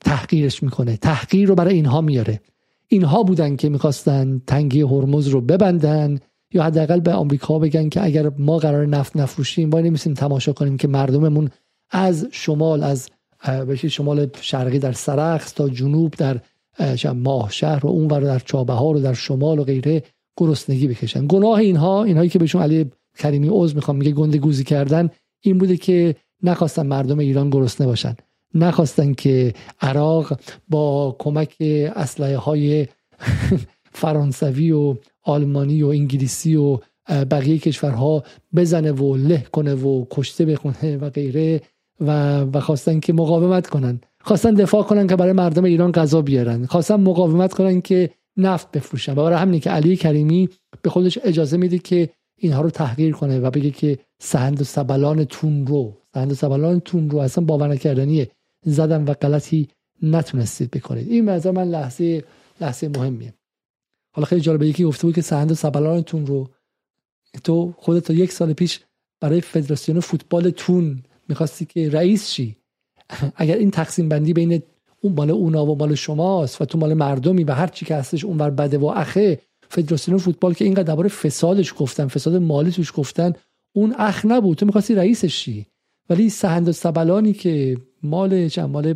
تحقیرش 0.00 0.62
می‌کنه. 0.62 0.96
تحقیر 0.96 1.48
رو 1.48 1.54
برای 1.54 1.74
اینها 1.74 2.00
میاره. 2.00 2.40
اینها 2.88 3.22
بودن 3.22 3.56
که 3.56 3.68
می‌خواستن 3.68 4.42
تنگی 4.46 4.80
هرمز 4.80 5.28
رو 5.28 5.40
ببندن 5.40 6.18
یا 6.52 6.62
حداقل 6.62 7.00
به 7.00 7.12
آمریکا 7.12 7.58
بگن 7.58 7.88
که 7.88 8.04
اگر 8.04 8.30
ما 8.38 8.58
قرار 8.58 8.86
نفت 8.86 9.16
نفروشیم 9.16 9.70
وای 9.70 9.82
نمیسیم 9.82 10.14
تماشا 10.14 10.52
کنیم 10.52 10.76
که 10.76 10.88
مردممون 10.88 11.50
از 11.90 12.28
شمال 12.32 12.82
از 12.82 13.08
بشه 13.68 13.88
شمال 13.88 14.28
شرقی 14.40 14.78
در 14.78 14.92
سرخس 14.92 15.52
تا 15.52 15.68
جنوب 15.68 16.14
در 16.14 16.40
ماه 17.14 17.50
شهر 17.50 17.86
و 17.86 17.88
اون 17.88 18.06
در 18.06 18.38
چابهار 18.38 18.96
و 18.96 19.00
در 19.00 19.14
شمال 19.14 19.58
و 19.58 19.64
غیره 19.64 20.02
گرسنگی 20.36 20.88
بکشن. 20.88 21.26
گناه 21.26 21.58
اینها 21.58 22.04
اینهایی 22.04 22.28
که 22.28 22.38
بهشون 22.38 22.62
علی 22.62 22.90
کریمی 23.18 23.48
عوض 23.48 23.74
می‌خوام 23.74 23.96
میگه 23.96 24.10
گنده 24.10 24.38
گوزی 24.38 24.64
کردن 24.64 25.08
این 25.40 25.58
بوده 25.58 25.76
که 25.76 26.16
نخواستن 26.42 26.86
مردم 26.86 27.18
ایران 27.18 27.50
گرسنه 27.50 27.86
باشن. 27.86 28.16
نخواستن 28.54 29.14
که 29.14 29.54
عراق 29.80 30.40
با 30.68 31.16
کمک 31.18 31.56
اسلحه 31.96 32.36
های 32.36 32.86
فرانسوی 34.00 34.72
و 34.72 34.96
آلمانی 35.22 35.82
و 35.82 35.88
انگلیسی 35.88 36.56
و 36.56 36.78
بقیه 37.08 37.58
کشورها 37.58 38.22
بزنه 38.54 38.92
و 38.92 39.16
له 39.16 39.46
کنه 39.52 39.74
و 39.74 40.04
کشته 40.10 40.44
بخونه 40.44 40.96
و 40.96 41.10
غیره 41.10 41.60
و 42.00 42.40
و 42.40 42.60
خواستن 42.60 43.00
که 43.00 43.12
مقاومت 43.12 43.66
کنن. 43.66 44.00
خواستن 44.20 44.54
دفاع 44.54 44.82
کنن 44.82 45.06
که 45.06 45.16
برای 45.16 45.32
مردم 45.32 45.64
ایران 45.64 45.92
غذا 45.92 46.22
بیارن. 46.22 46.66
خواستن 46.66 46.96
مقاومت 46.96 47.52
کنن 47.52 47.80
که 47.80 48.10
نفت 48.36 48.70
بفروشن. 48.70 49.12
و 49.12 49.14
برای 49.14 49.38
همینه 49.38 49.60
که 49.60 49.70
علی 49.70 49.96
کریمی 49.96 50.48
به 50.82 50.90
خودش 50.90 51.18
اجازه 51.22 51.56
میده 51.56 51.78
که 51.78 52.08
اینها 52.38 52.60
رو 52.60 52.70
تحقیر 52.70 53.12
کنه 53.12 53.40
و 53.40 53.50
بگه 53.50 53.70
که 53.70 53.98
سهند 54.18 54.60
و 54.60 54.64
سبلان 54.64 55.24
تون 55.24 55.66
رو 55.66 55.96
سهند 56.14 56.32
سبلانتون 56.32 57.10
رو 57.10 57.18
اصلا 57.18 57.44
باور 57.44 57.68
نکردنیه. 57.68 58.30
زدن 58.64 59.04
و 59.04 59.14
غلطی 59.14 59.68
نتونستید 60.02 60.70
بکنید. 60.70 61.08
این 61.08 61.24
مثلا 61.24 61.52
من 61.52 61.68
لحظه 61.68 62.24
لحظه 62.60 62.88
مهمیه. 62.88 63.34
حالا 64.14 64.26
خیلی 64.26 64.40
جالبه 64.40 64.66
یکی 64.66 64.84
گفته 64.84 65.06
بود 65.06 65.14
که 65.14 65.22
سهند 65.22 65.52
سبلانتون 65.52 66.26
رو 66.26 66.48
تو 67.44 67.74
خودت 67.78 68.04
تا 68.04 68.14
یک 68.14 68.32
سال 68.32 68.52
پیش 68.52 68.80
برای 69.20 69.40
فدراسیون 69.40 70.00
فوتبال 70.00 70.50
تون 70.50 71.02
می‌خواستی 71.28 71.64
که 71.64 71.90
رئیس 71.90 72.30
شی. 72.30 72.56
اگر 73.36 73.56
این 73.56 73.70
تقسیم 73.70 74.08
بندی 74.08 74.32
بین 74.32 74.62
اون 75.00 75.12
مال 75.12 75.30
اونا 75.30 75.66
و 75.66 75.78
مال 75.78 75.94
شماست 75.94 76.62
و 76.62 76.64
تو 76.64 76.78
مال 76.78 76.94
مردمی 76.94 77.44
و 77.44 77.52
هر 77.52 77.66
چی 77.66 77.84
که 77.84 77.94
هستش 77.94 78.24
اونور 78.24 78.50
بده 78.50 78.78
و 78.78 78.86
اخه 78.86 79.40
فدراسیون 79.68 80.18
فوتبال 80.18 80.54
که 80.54 80.64
اینقدر 80.64 80.82
درباره 80.82 81.08
فسادش 81.08 81.74
گفتن 81.78 82.08
فساد 82.08 82.36
مالی 82.36 82.70
توش 82.70 82.92
گفتن 82.96 83.32
اون 83.72 83.94
اخ 83.98 84.24
نبود. 84.24 84.58
تو 84.58 84.66
می‌خواستی 84.66 84.94
رئیسش 84.94 85.44
شی. 85.44 85.66
ولی 86.10 86.30
سهند 86.30 86.68
و 86.68 86.72
سبلانی 86.72 87.32
که 87.32 87.76
مال 88.04 88.48
مال 88.58 88.94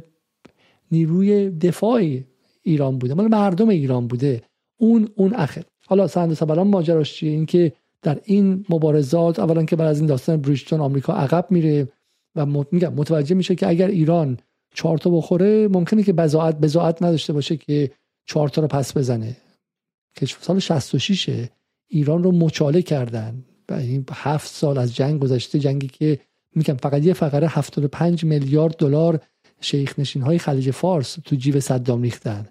نیروی 0.93 1.51
دفاع 1.51 2.21
ایران 2.63 2.99
بوده 2.99 3.15
مال 3.15 3.29
مردم 3.29 3.69
ایران 3.69 4.07
بوده. 4.07 4.43
اون 4.77 5.09
اون 5.17 5.35
اخه 5.35 5.65
حالا 5.87 6.07
سهند 6.07 6.31
و 6.33 6.35
سبلان 6.35 6.69
ماجراش 6.69 7.15
چیه؟ 7.15 7.31
این 7.31 7.73
در 8.03 8.21
این 8.25 8.65
مبارزات 8.69 9.39
اولا 9.39 9.65
که 9.65 9.77
بعد 9.77 9.89
از 9.89 9.99
این 9.99 10.07
داستان 10.07 10.37
بریجتون 10.37 10.81
آمریکا 10.81 11.13
عقب 11.13 11.47
میره 11.51 11.89
و 12.37 12.47
میگم 12.47 12.95
متوجه 12.95 13.35
میشه 13.35 13.55
که 13.55 13.69
اگر 13.69 13.89
ایران 13.89 14.39
چهار 14.75 14.99
تا 14.99 15.11
بخوره 15.11 15.69
ممکنه 15.69 16.03
که 16.03 16.13
بزاعت 16.13 16.59
بزاعت 16.59 17.03
نداشته 17.03 17.33
باشه 17.33 17.57
که 17.57 17.91
چهار 18.27 18.49
تا 18.49 18.63
رو 18.63 18.69
پس 18.69 18.97
بزنه. 18.97 19.37
که 20.17 20.27
سال 20.27 20.59
66 20.59 21.49
ایران 21.89 22.23
رو 22.23 22.33
مچاله 22.33 22.83
کردن. 22.83 23.45
و 23.69 23.75
این 23.75 24.05
هفت 24.13 24.49
سال 24.49 24.79
از 24.79 24.97
جنگ 24.97 25.21
گذشته 25.21 25.59
جنگی 25.59 25.87
که 25.87 26.21
میگم 26.59 26.75
فقط 26.75 27.05
یه 27.05 27.13
فقره 27.13 27.47
75 27.47 28.25
میلیارد 28.25 28.77
دلار 28.77 29.21
شیخ 29.61 29.99
نشین 29.99 30.23
های 30.23 30.39
خلیج 30.39 30.71
فارس 30.71 31.19
تو 31.25 31.37
جیب 31.37 31.59
صدام 31.59 32.03
ریختن. 32.03 32.47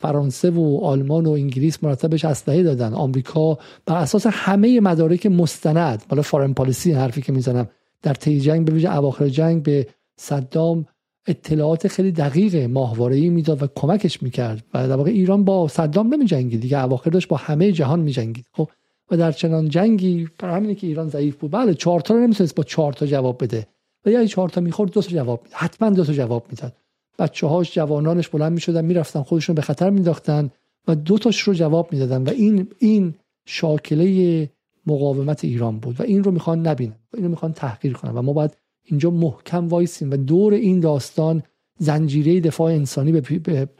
فرانسه 0.00 0.50
و 0.50 0.80
آلمان 0.82 1.26
و 1.26 1.30
انگلیس 1.30 1.84
مرتبش 1.84 2.24
اسلحه 2.24 2.62
دادن. 2.62 2.94
آمریکا 2.94 3.58
بر 3.86 3.96
اساس 3.96 4.26
همه 4.30 4.80
مدارک 4.80 5.26
مستند. 5.26 6.02
بالا 6.08 6.22
فارن 6.22 6.52
پالیسی 6.52 6.92
حرفی 6.92 7.22
که 7.22 7.32
می‌زنم. 7.32 7.68
در 8.02 8.14
طی 8.14 8.40
جنگ 8.40 8.66
به 8.66 8.72
ویژه 8.72 8.96
اواخر 8.96 9.28
جنگ 9.28 9.62
به 9.62 9.86
صدام 10.16 10.86
اطلاعات 11.26 11.88
خیلی 11.88 12.12
دقیق 12.12 12.56
ماهواره‌ای 12.56 13.28
می‌داد 13.28 13.62
و 13.62 13.66
کمکش 13.76 14.22
می‌کرد. 14.22 14.64
و 14.74 14.88
در 14.88 14.96
واقع 14.96 15.10
ایران 15.10 15.44
با 15.44 15.68
صدام 15.68 16.14
نمیجنگید. 16.14 16.60
دیگه 16.60 16.84
اواخر 16.84 17.10
داشت 17.10 17.28
با 17.28 17.36
همه 17.36 17.72
جهان 17.72 18.00
میجنگید. 18.00 18.46
خب 18.52 18.68
و 19.10 19.16
در 19.16 19.32
چنان 19.32 19.68
جنگی 19.68 20.28
برای 20.38 20.56
همینه 20.56 20.74
که 20.74 20.86
ایران 20.86 21.08
ضعیف 21.08 21.36
بود. 21.36 21.50
بله 21.50 21.74
چهار 21.74 22.00
تا 22.00 22.14
رو 22.14 22.20
نمی‌تونست 22.20 22.54
با 22.54 22.62
چهار 22.62 22.92
تا 22.92 23.06
جواب 23.06 23.42
بده. 23.42 23.66
و 24.06 24.10
یا 24.10 24.26
چهار 24.26 24.48
تا 24.48 24.60
می‌خورد 24.60 24.90
دو 24.90 25.02
تا 25.02 25.10
جواب 25.10 25.40
می‌داد. 25.44 25.58
حتما 25.58 25.90
دو 25.90 26.04
تا 26.04 26.12
جواب 26.12 26.46
می‌داد. 26.50 26.72
بچه 27.18 27.46
هاش 27.46 27.74
جوانانش 27.74 28.28
بلند 28.28 28.52
می‌شدن 28.52 28.84
می‌رفتن 28.84 29.22
خودشون 29.22 29.54
به 29.54 29.62
خطر 29.62 29.90
مینداختن 29.90 30.50
و 30.88 30.94
دو 30.94 31.18
تاش 31.18 31.40
رو 31.40 31.54
جواب 31.54 31.92
می‌دادن. 31.92 32.22
و 32.22 32.28
این 32.30 32.68
این 32.78 33.14
شاکله 33.46 34.50
مقاومت 34.86 35.44
ایران 35.44 35.78
بود 35.78 36.00
و 36.00 36.02
این 36.02 36.24
رو 36.24 36.30
می‌خوان 36.30 36.66
نبینن 36.66 36.94
و 37.12 37.16
این 37.16 37.24
رو 37.24 37.30
می‌خوان 37.30 37.52
تحقیر 37.52 37.92
کنن. 37.92 38.10
و 38.10 38.22
ما 38.22 38.32
باید 38.32 38.56
اینجا 38.84 39.10
محکم 39.10 39.68
وایسیم 39.68 40.10
و 40.10 40.16
دور 40.16 40.52
این 40.52 40.80
داستان 40.80 41.42
زنجیره 41.78 42.40
دفاع 42.40 42.72
انسانی 42.72 43.12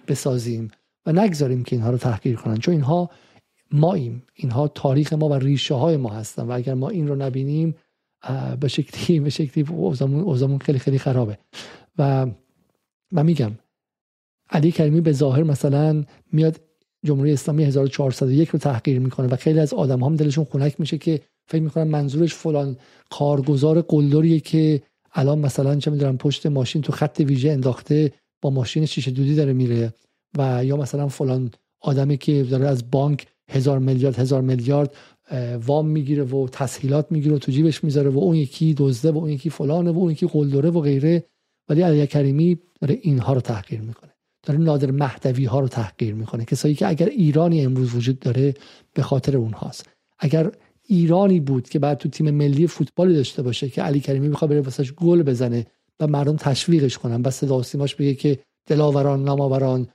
بسازیم 0.09 0.71
و 1.07 1.13
نگذاریم 1.13 1.65
که 1.65 1.77
اینها 1.77 1.91
رو 1.91 1.99
تحقیر 1.99 2.37
کنن. 2.37 2.57
چون 2.57 2.75
اینها 2.75 3.11
ماییم. 3.73 4.23
اینها 4.35 4.69
تاریخ 4.69 5.13
ما 5.13 5.29
و 5.29 5.35
ریشه 5.35 5.75
های 5.75 5.97
ما 5.97 6.11
هستن 6.11 6.43
و 6.43 6.53
اگر 6.53 6.75
ما 6.75 6.89
این 6.89 7.09
رو 7.09 7.17
نبینیم 7.17 7.75
به 8.61 8.69
شکلی 8.69 9.21
به 9.21 9.31
شکلی 9.31 9.65
اوزامون 9.77 10.59
خیلی 10.59 10.79
خیلی 10.79 10.99
خرابه. 10.99 11.39
و 11.99 12.27
و 13.13 13.25
میگم 13.25 13.53
علی 14.51 14.73
کریمی 14.73 15.01
به 15.01 15.13
ظاهر 15.13 15.43
مثلا 15.43 16.05
میاد 16.33 16.61
جمهوری 17.05 17.33
اسلامی 17.33 17.65
1401 17.65 18.49
رو 18.49 18.59
تحقیر 18.59 18.99
می‌کنه 18.99 19.27
و 19.27 19.37
خیلی 19.37 19.61
از 19.61 19.75
آدم 19.75 20.05
هم 20.05 20.17
دلشون 20.17 20.45
خنک 20.45 20.81
میشه 20.81 20.99
که 20.99 21.21
فکر 21.47 21.63
می‌کنن 21.63 21.85
منظورش 21.85 22.35
فلان 22.35 22.77
کارگزار 23.11 23.83
قلدریه 23.83 24.41
که 24.41 24.83
الان 25.13 25.39
مثلا 25.39 25.77
چه 25.77 25.91
می‌دونم 25.91 26.19
پشت 26.19 26.47
ماشین 26.47 26.83
تو 26.83 26.93
خط 26.93 27.21
ویژه 27.27 27.51
انداخته 27.51 28.13
با 28.43 28.51
ماشین 28.51 28.87
شیشه 28.87 29.11
دودی 29.11 29.35
داره 29.35 29.53
میره 29.53 29.95
و 30.39 30.65
یا 30.65 30.77
مثلا 30.77 31.09
فلان 31.09 31.51
آدمی 31.81 32.17
که 32.17 32.43
داره 32.43 32.69
از 32.69 32.91
بانک 32.91 33.27
هزار 33.51 33.79
میلیارد 33.79 34.19
هزار 34.19 34.43
میلیارد 34.43 34.95
وام 35.67 35.87
می‌گیره 35.87 36.25
و 36.25 36.49
تسهیلات 36.53 37.07
می‌گیره 37.13 37.35
و 37.35 37.39
تو 37.39 37.53
جیبش 37.53 37.85
می‌ذاره 37.85 38.11
و 38.11 38.19
اون 38.19 38.37
یکی 38.37 38.75
دزده 38.75 39.11
و 39.13 39.17
اون 39.19 39.31
یکی 39.31 39.51
فلانه 39.51 39.91
و 39.91 39.99
اون 39.99 40.11
یکی 40.11 40.27
قلدره 40.27 40.71
و 40.71 40.81
غیره. 40.81 41.25
ولی 41.69 41.83
علی 41.83 42.07
کریمی 42.07 42.59
داره 42.81 42.99
اینها 43.03 43.33
رو 43.33 43.41
تحقیر 43.41 43.81
می‌کنه. 43.81 44.11
داره 44.43 44.61
نادر 44.61 44.91
مهدوی 44.91 45.45
ها 45.45 45.61
رو 45.61 45.69
تحقیر 45.69 46.15
می‌کنه. 46.15 46.45
کسایی 46.45 46.75
که 46.75 46.89
اگر 46.89 47.07
ایرانی 47.07 47.65
امروز 47.65 47.95
وجود 47.95 48.19
داره 48.19 48.55
به 48.95 49.03
خاطر 49.03 49.37
اونهاست. 49.37 49.89
اگر 50.19 50.51
ایرانی 50.87 51.41
بود 51.41 51.69
که 51.69 51.79
بعد 51.79 51.99
تو 51.99 52.09
تیم 52.09 52.31
ملی 52.31 52.67
فوتبالی 52.67 53.15
داشته 53.15 53.43
باشه 53.43 53.69
که 53.69 53.83
علی 53.83 54.01
کریمی 54.01 54.29
می‌خواد 54.29 54.51
بره 54.51 54.61
واسش 54.61 54.93
گل 54.93 55.23
بزنه 55.23 55.67
و 56.01 56.07
مردم 56.07 56.37
تشویقش 56.37 56.99
کنن 56.99 57.23
بس 57.23 57.37
صدا 57.39 57.87
بگه 57.99 58.15
که 58.15 58.39
دلاوران 58.67 59.25
ناماوران 59.25 59.89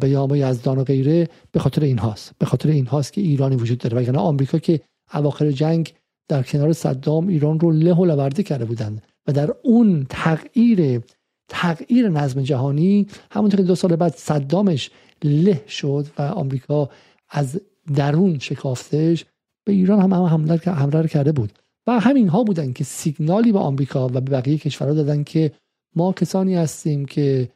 به 0.00 0.10
یزدان 0.38 0.78
و 0.78 0.84
غیره 0.84 1.28
به 1.52 1.60
خاطر 1.60 1.82
این 1.82 1.98
هاست. 1.98 2.32
به 2.38 2.46
خاطر 2.46 2.68
این 2.68 2.86
هاست 2.86 3.12
که 3.12 3.20
ایرانی 3.20 3.56
وجود 3.56 3.78
داره. 3.78 3.98
وگرنه 3.98 4.18
آمریکا 4.18 4.58
که 4.58 4.80
اواخر 5.14 5.50
جنگ 5.50 5.92
در 6.28 6.42
کنار 6.42 6.72
صدام 6.72 7.28
ایران 7.28 7.60
رو 7.60 7.70
له 7.70 7.94
و 7.94 8.28
کرده 8.28 8.64
بودند 8.64 9.02
و 9.26 9.32
در 9.32 9.54
اون 9.62 10.06
تغییر 10.08 11.00
تغییر 11.48 12.08
نظم 12.08 12.42
جهانی 12.42 13.06
همونطور 13.30 13.60
که 13.60 13.66
دو 13.66 13.74
سال 13.74 13.96
بعد 13.96 14.14
صدامش 14.16 14.90
له 15.24 15.64
شد 15.68 16.06
و 16.18 16.22
آمریکا 16.22 16.90
از 17.28 17.60
درون 17.94 18.38
شکافتش 18.38 19.24
به 19.64 19.72
ایران 19.72 20.00
هم, 20.00 20.12
هم 20.12 20.22
حمله 20.22 20.56
حمله 20.56 21.08
کرده 21.08 21.32
بود. 21.32 21.52
و 21.86 22.00
همین 22.00 22.28
ها 22.28 22.44
بودن 22.44 22.72
که 22.72 22.84
سیگنالی 22.84 23.52
به 23.52 23.58
آمریکا 23.58 24.06
و 24.06 24.10
به 24.10 24.20
بقیه 24.20 24.58
کشورها 24.58 24.94
دادن 24.94 25.22
که 25.22 25.52
ما 25.96 26.12
کسانی 26.12 26.54
هستیم 26.54 27.04
که 27.04 27.48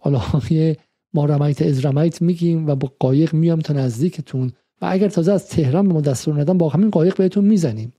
حالا 0.00 0.18
ما 1.14 1.24
رمیت 1.24 1.62
از 1.62 1.84
رمیت 1.84 2.22
میگیم 2.22 2.66
و 2.66 2.74
با 2.74 2.92
قایق 2.98 3.34
میام 3.34 3.58
تا 3.58 3.74
نزدیکتون. 3.74 4.52
و 4.82 4.86
اگر 4.90 5.08
تازه 5.08 5.32
از 5.32 5.48
تهران 5.48 5.88
به 5.88 5.94
ما 5.94 6.00
دستور 6.00 6.40
ندن 6.40 6.58
با 6.58 6.68
همین 6.68 6.90
قایق 6.90 7.16
بهتون 7.16 7.44
می‌زنیم. 7.44 7.92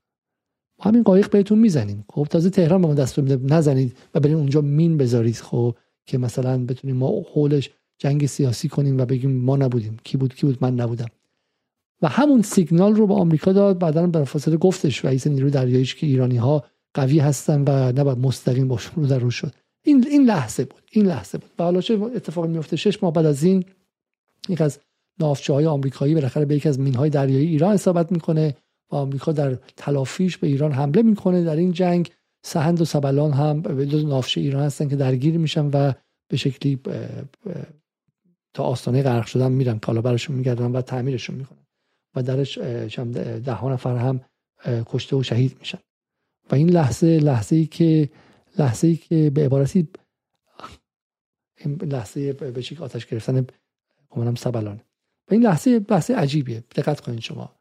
با 0.78 0.86
همین 0.86 1.04
قایق 1.04 1.30
بهتون 1.30 1.60
می‌زنیم. 1.60 2.06
خب 2.14 2.28
تازه 2.30 2.50
تهران 2.50 2.82
به 2.82 2.88
ما 2.88 2.94
دستور 2.94 3.24
میده 3.24 3.56
نزنید 3.56 3.98
و 4.16 4.20
برین 4.20 4.36
اونجا 4.36 4.62
مین 4.62 4.98
بذارید 4.98 5.36
خب 5.36 5.76
که 6.06 6.18
مثلا 6.18 6.66
بتونیم 6.66 6.96
ما 6.96 7.24
حولش 7.34 7.70
جنگ 7.98 8.26
سیاسی 8.26 8.70
کنیم 8.70 8.98
و 8.98 9.06
بگیم 9.06 9.32
ما 9.32 9.58
نبودیم. 9.58 9.98
کی 10.04 10.18
بود 10.18 10.36
کی 10.36 10.46
بود 10.46 10.58
من 10.62 10.76
نبودم. 10.76 11.10
و 12.02 12.08
همون 12.08 12.42
سیگنال 12.42 12.96
رو 12.96 13.08
به 13.08 13.14
آمریکا 13.14 13.54
داد 13.54 13.80
بعدا 13.80 14.08
به 14.08 14.24
فاصله 14.24 14.58
گفتش 14.58 15.06
رئیس 15.06 15.28
نیروی 15.28 15.52
دریاییش 15.52 15.96
که 15.96 16.08
ایرانی 16.08 16.38
ها 16.38 16.64
قوی 16.94 17.20
هستن 17.20 17.64
و 17.68 17.92
نباید 18.00 18.18
مستقیم 18.18 18.68
باشون 18.68 19.04
رو 19.04 19.10
در 19.10 19.20
رو 19.20 19.32
شد. 19.32 19.54
این 19.84 20.06
این 20.08 20.26
لحظه 20.26 20.66
بود 20.66 20.82
این 20.92 21.06
لحظه 21.06 21.38
بود. 21.38 21.50
و 21.60 21.64
حالا 21.64 21.82
چه 21.82 21.94
اتفاقی 21.94 22.48
میفته 22.48 22.76
شش 22.76 23.04
ماه 23.04 23.14
بعد 23.14 23.26
از 23.26 23.44
این 23.44 23.66
یک 24.50 24.62
از 24.62 24.80
نافچه 25.20 25.54
های 25.54 25.66
آمریکایی 25.66 26.14
بالاخره 26.14 26.46
به 26.46 26.56
یک 26.56 26.68
از 26.68 26.80
مین 26.80 26.96
های 26.96 27.10
دریایی 27.10 27.48
ایران 27.48 27.74
اصابت 27.74 28.12
می‌کنه 28.12 28.56
و 28.92 28.96
آمریکا 28.96 29.32
در 29.32 29.58
تلافیش 29.78 30.38
به 30.38 30.48
ایران 30.48 30.72
حمله 30.72 31.02
می‌کنه 31.02 31.44
در 31.44 31.56
این 31.56 31.72
جنگ. 31.72 32.12
سهند 32.44 32.82
و 32.82 32.86
سبلان 32.86 33.32
هم 33.32 33.62
دو 33.62 34.08
نافچه 34.08 34.42
ایران 34.42 34.64
هستن 34.64 34.90
که 34.90 34.96
درگیر 34.96 35.38
میشن 35.38 35.66
و 35.66 35.94
به 36.28 36.38
شکلی 36.38 36.80
تا 38.54 38.64
آستانه 38.64 39.04
غرق 39.04 39.26
شدن 39.26 39.52
میرن. 39.52 39.80
کالا 39.80 40.02
براشون 40.02 40.36
میگردن 40.36 40.72
و 40.72 40.82
تعمیرشون 40.82 41.36
می‌کنن. 41.36 41.66
و 42.16 42.24
درش 42.24 42.58
ده 43.46 43.54
ها 43.54 43.74
نفر 43.74 43.98
هم 43.98 44.22
کشته 44.66 45.16
و 45.16 45.24
شهید 45.24 45.56
میشن. 45.60 45.80
و 46.52 46.56
این 46.56 46.70
لحظه 46.70 47.20
لحظه 47.20 47.56
ای 47.56 47.66
که 47.66 48.10
لحظه 48.60 48.88
ای 48.88 48.96
که 48.96 49.30
به 49.30 49.46
عبارتی 49.46 49.88
لحظه 51.82 52.34
به 52.34 52.62
شکل 52.62 52.84
آتش 52.84 53.06
گرفتن 53.06 53.48
گمانم 54.10 54.36
سبلانه 54.36 54.84
و 55.30 55.34
این 55.34 55.44
لحظه 55.44 55.86
لحظه 55.90 56.14
عجیبیه. 56.14 56.64
دقت 56.76 57.00
کنید 57.00 57.20
شما. 57.20 57.52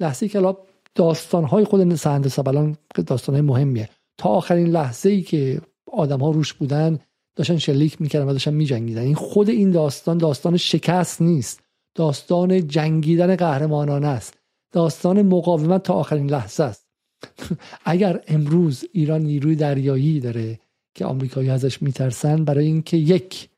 لحظه 0.00 0.24
ای 0.24 0.30
که 0.30 0.56
داستان 0.94 1.44
های 1.44 1.64
خود 1.64 1.94
سهند 1.94 2.28
سبلان 2.28 2.76
داستان 3.06 3.34
های 3.34 3.42
مهمیه. 3.42 3.88
تا 4.16 4.28
آخرین 4.28 4.66
لحظه 4.66 5.08
ای 5.08 5.22
که 5.22 5.60
آدم 5.92 6.20
ها 6.20 6.30
روش 6.30 6.52
بودن 6.52 6.98
داشتن 7.36 7.58
شلیک 7.58 8.00
می‌کردن 8.00 8.26
و 8.26 8.32
داشتن 8.32 8.54
میجنگیدن. 8.54 9.02
این 9.02 9.14
خود 9.14 9.48
این 9.48 9.70
داستان 9.70 10.18
داستان 10.18 10.56
شکست 10.56 11.22
نیست. 11.22 11.60
داستان 11.94 12.68
جنگیدن 12.68 13.36
قهرمانانه 13.36 14.08
است. 14.08 14.38
داستان 14.72 15.22
مقاومت 15.22 15.82
تا 15.82 15.94
آخرین 15.94 16.30
لحظه 16.30 16.64
است. 16.64 16.83
اگر 17.84 18.20
امروز 18.28 18.84
ایران 18.92 19.22
نیروی 19.22 19.56
دریایی 19.56 20.20
داره 20.20 20.58
که 20.94 21.04
آمریکایی 21.04 21.50
ازش 21.50 21.82
میترسن 21.82 22.44
برای 22.44 22.66
اینکه 22.66 22.96
یک 22.96 23.48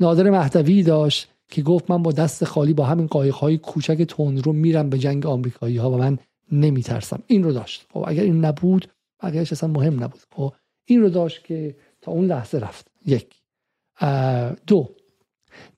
نادر 0.00 0.30
مهدوی 0.30 0.82
داشت 0.82 1.28
که 1.48 1.62
گفت 1.62 1.90
من 1.90 2.02
با 2.02 2.12
دست 2.12 2.44
خالی 2.44 2.72
با 2.72 2.84
همین 2.84 3.06
قایق 3.06 3.34
های 3.34 3.58
کوچک 3.58 4.02
تون 4.02 4.36
رو 4.36 4.52
میرم 4.52 4.90
به 4.90 4.98
جنگ 4.98 5.26
آمریکایی 5.26 5.76
ها 5.76 5.90
و 5.90 5.96
من 5.96 6.18
نمیترسم. 6.52 7.22
این 7.26 7.42
رو 7.42 7.52
داشت. 7.52 7.86
خب 7.92 8.04
اگر 8.06 8.22
این 8.22 8.44
نبود 8.44 8.88
بقیهش 9.22 9.52
اصلا 9.52 9.68
مهم 9.68 10.04
نبود. 10.04 10.20
خب 10.36 10.52
این 10.84 11.00
رو 11.00 11.08
داشت 11.08 11.44
که 11.44 11.76
تا 12.00 12.12
اون 12.12 12.26
لحظه 12.26 12.58
رفت. 12.58 12.90
یک. 13.06 13.26
دو. 14.66 14.90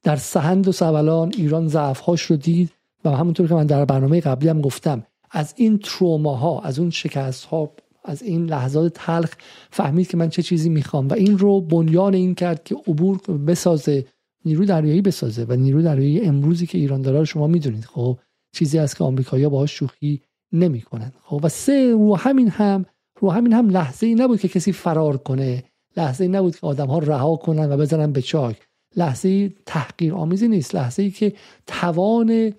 در 0.03 0.17
سهند 0.17 0.69
و 0.69 0.73
سولان 0.73 1.33
ایران 1.37 1.69
ضعفهاش 1.69 2.23
رو 2.23 2.37
دید 2.37 2.71
و 3.05 3.11
همونطور 3.11 3.49
که 3.49 3.55
من 3.55 3.67
در 3.67 3.85
برنامه 3.85 4.21
قبلی 4.21 4.49
هم 4.49 4.61
گفتم 4.61 5.07
از 5.31 5.55
این 5.57 5.79
تروماها 5.79 6.61
از 6.61 6.79
اون 6.79 6.91
شکست 6.91 7.45
ها 7.45 7.71
از 8.05 8.23
این 8.23 8.47
لحظات 8.47 8.93
تلخ 8.95 9.35
فهمید 9.71 10.09
که 10.09 10.17
من 10.17 10.29
چه 10.29 10.43
چیزی 10.43 10.69
می‌خوام 10.69 11.09
و 11.09 11.13
این 11.13 11.39
رو 11.39 11.61
بنیان 11.61 12.15
این 12.15 12.35
کرد 12.35 12.65
که 12.65 12.77
عبور 12.87 13.19
بسازه 13.47 14.07
نیرو 14.45 14.65
دریایی 14.65 15.03
بسازه 15.03 15.47
و 15.49 15.57
نیرو 15.57 15.83
دریایی 15.83 16.21
امروزی 16.21 16.67
که 16.67 16.79
ایران 16.79 17.03
داره 17.03 17.25
شما 17.25 17.47
می‌دونید. 17.47 17.85
خب 17.85 18.19
چیزی 18.53 18.79
است 18.79 18.97
که 18.97 19.05
آمریکایی‌ها 19.05 19.51
باهاش 19.51 19.71
شوخی 19.79 20.23
نمی‌کنن. 20.53 21.13
خب 21.23 21.41
و 21.43 21.49
سه 21.49 21.91
رو 21.91 22.17
همین 22.17 22.49
هم 22.49 22.85
رو 23.21 23.31
همین 23.31 23.53
هم 23.53 23.69
لحظه 23.69 24.07
ای 24.07 24.15
نبود 24.15 24.41
که 24.41 24.49
کسی 24.49 24.73
فرار 24.73 25.17
کنه. 25.17 25.65
لحظه 25.97 26.25
ای 26.25 26.31
نبود 26.31 26.57
که 26.57 26.67
آدم 26.67 26.87
ها 26.87 26.99
رها 26.99 27.37
کنن 27.37 27.73
و 27.73 27.77
بزنن 27.77 28.13
به 28.13 28.23
چاک. 28.23 28.57
لحظه 28.97 29.49
تحقیر 29.67 30.15
آمیزی 30.15 30.49
نیست. 30.49 30.75
لحظه 30.75 31.03
ای 31.03 31.11
که 31.11 31.33
توان 31.67 32.53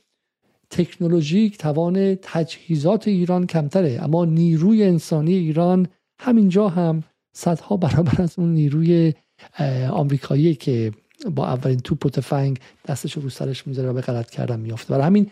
تکنولوژیک 0.70 1.57
توان 1.57 2.15
تجهیزات 2.22 3.07
ایران 3.07 3.45
کمتره 3.45 3.99
اما 4.03 4.26
نیروی 4.26 4.84
انسانی 4.84 5.34
ایران 5.34 5.88
همینجا 6.20 6.70
هم 6.70 7.03
صدها 7.36 7.78
برابر 7.78 8.22
از 8.22 8.39
اون 8.39 8.53
نیروی 8.53 9.13
آمریکایی 9.89 10.55
که 10.55 10.91
با 11.36 11.47
اولین 11.47 11.80
توپ 11.80 12.05
و 12.05 12.09
تفنگ 12.09 12.59
دستش 12.88 13.13
رو 13.13 13.30
سرش 13.30 13.68
می‌ذاره 13.68 13.89
و 13.89 13.93
به 13.93 14.01
غلط 14.01 14.30
کردن 14.30 14.59
میافته. 14.59 14.93
برای 14.93 15.05
همین 15.05 15.32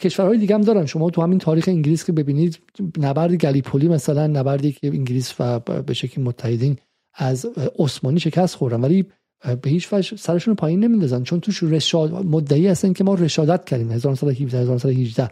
کشورهای 0.00 0.38
دیگه 0.38 0.54
هم 0.54 0.60
دارن. 0.60 0.86
شما 0.86 1.10
تو 1.10 1.22
همین 1.22 1.38
تاریخ 1.38 1.68
انگلیس 1.68 2.04
که 2.04 2.12
ببینید 2.12 2.58
نبرد 2.98 3.34
گلیپولی 3.34 3.88
مثلا 3.88 4.26
نبردی 4.26 4.72
که 4.72 4.86
انگلیس 4.86 5.34
و 5.38 5.58
به 5.60 5.94
شکل 5.94 6.22
متحدین 6.22 6.76
از 7.14 7.46
عثمانی 7.78 8.20
شکست 8.20 8.54
خوردن. 8.54 8.80
ولی 8.80 9.06
به 9.62 9.70
هیچ 9.70 9.92
وجه 9.92 10.16
سرشون 10.16 10.54
پایین 10.54 10.84
نمیندازن. 10.84 11.22
چون 11.22 11.40
توش 11.40 11.62
رشاد 11.62 12.12
مدعی 12.12 12.66
هستن 12.66 12.92
که 12.92 13.04
ما 13.04 13.14
رشادت 13.14 13.64
کردیم. 13.64 13.90
1917 13.90 14.58
1918 14.58 15.30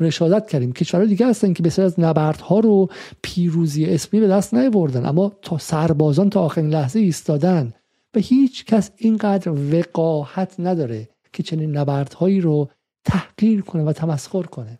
رشادت 0.00 0.48
کردیم. 0.48 0.72
کشورهای 0.72 1.08
دیگه 1.08 1.26
هستن 1.26 1.52
که 1.52 1.62
بسیار 1.62 1.86
از 1.86 2.00
نبردها 2.00 2.60
رو 2.60 2.88
پیروزی 3.22 3.84
اسمی 3.84 4.20
به 4.20 4.28
دست 4.28 4.54
نیاوردن. 4.54 5.06
اما 5.06 5.32
تا 5.42 5.58
سربازان 5.58 6.30
تا 6.30 6.40
آخرین 6.40 6.70
لحظه 6.70 6.98
ایستادن. 6.98 7.72
و 8.14 8.18
هیچ 8.18 8.64
کس 8.64 8.90
اینقدر 8.96 9.50
وقاحت 9.50 10.54
نداره 10.58 11.08
که 11.32 11.42
چنین 11.42 11.76
نبردهایی 11.76 12.40
رو 12.40 12.70
تحقیر 13.04 13.60
کنه 13.60 13.82
و 13.82 13.92
تمسخر 13.92 14.42
کنه. 14.42 14.78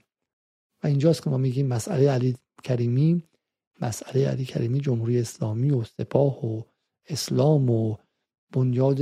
و 0.85 0.87
اینجاست 0.87 1.23
که 1.23 1.31
ما 1.31 1.37
میگیم 1.37 1.67
مسئله 1.67 2.11
علی 2.11 2.37
کریمی 2.63 3.23
مسئله 3.81 4.29
علی 4.29 4.45
کریمی 4.45 4.81
جمهوری 4.81 5.21
اسلامی 5.21 5.71
و 5.71 5.85
سپاه 5.85 6.47
و 6.47 6.63
اسلام 7.09 7.71
و 7.71 7.97
بنیاد 8.53 9.01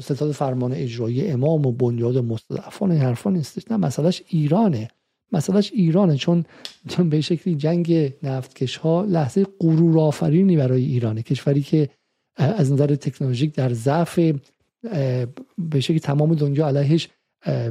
ستاد 0.00 0.32
فرمان 0.32 0.72
اجرایی 0.72 1.30
امام 1.30 1.66
و 1.66 1.72
بنیاد 1.72 2.18
مستضعفان 2.18 2.90
این 2.90 3.00
حرفا 3.00 3.30
نیستش. 3.30 3.70
نه 3.70 3.76
مسئلهش 3.76 4.22
ایرانه. 4.28 4.90
مسئلهش 5.32 5.72
ایرانه 5.74 6.16
چون 6.16 6.44
به 7.10 7.20
شکلی 7.20 7.54
جنگ 7.54 8.12
نفتکش 8.22 8.76
ها 8.76 9.04
لحظه 9.04 9.46
غرور 9.60 9.98
آفرینی 9.98 10.56
برای 10.56 10.84
ایرانه. 10.84 11.22
کشوری 11.22 11.62
که 11.62 11.88
از 12.36 12.72
نظر 12.72 12.94
تکنولوژیک 12.94 13.54
در 13.54 13.72
ضعف 13.72 14.18
به 15.58 15.80
شکلی 15.80 16.00
تمام 16.00 16.34
دنیا 16.34 16.66
علیهش 16.66 17.08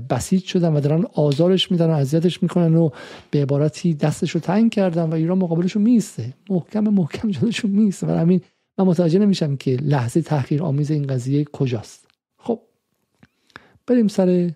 بسیج 0.09 0.43
شدن 0.43 0.73
و 0.73 0.79
دارن 0.79 1.05
آزارش 1.13 1.71
میدن 1.71 1.87
و 1.87 1.93
اذیتش 1.93 2.43
می‌کنن 2.43 2.75
و 2.75 2.89
به 3.31 3.41
عبارتی 3.41 3.93
دستش 3.93 4.31
رو 4.31 4.39
تنگ 4.39 4.71
کردن 4.71 5.03
و 5.03 5.13
ایران 5.13 5.37
مقابلش 5.37 5.77
میسته 5.77 6.33
محکم 6.49 6.83
محکم 6.83 7.29
جلوش 7.31 7.65
میسته 7.65 8.07
و 8.07 8.11
همین 8.11 8.41
من 8.79 8.85
متوجه 8.85 9.19
نمیشم 9.19 9.55
که 9.55 9.71
لحظه 9.71 10.21
تحقیر 10.21 10.63
آمیز 10.63 10.91
این 10.91 11.07
قضیه 11.07 11.43
کجاست. 11.43 12.07
خب 12.37 12.61
بریم 13.87 14.07
سر 14.07 14.51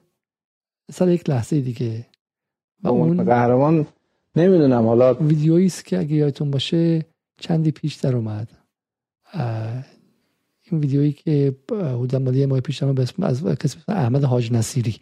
سر 0.92 1.10
یک 1.10 1.30
لحظه 1.30 1.62
دیگه. 1.62 2.06
و 2.84 2.88
اون 2.88 3.24
قهرمان 3.24 3.88
نمی‌دونم. 4.36 4.88
حالا 4.88 5.14
ویدیویی 5.14 5.66
است 5.66 5.86
که 5.86 6.00
اگه 6.00 6.16
یادتون 6.16 6.52
باشه 6.52 7.06
چندی 7.40 7.72
پیش 7.72 7.96
در 7.96 8.16
اومد. 8.16 8.52
این 10.72 10.82
ویدیویی 10.82 11.14
که 11.14 11.56
حدودا 11.72 12.20
مالی 12.20 12.46
ماه 12.46 12.60
پیش 12.60 12.84
به 12.84 13.02
اسم 13.02 13.24
از 13.24 13.46
کسی 13.46 13.78
احمد 13.88 14.24
حاج 14.24 14.52
نصیری. 14.52 14.96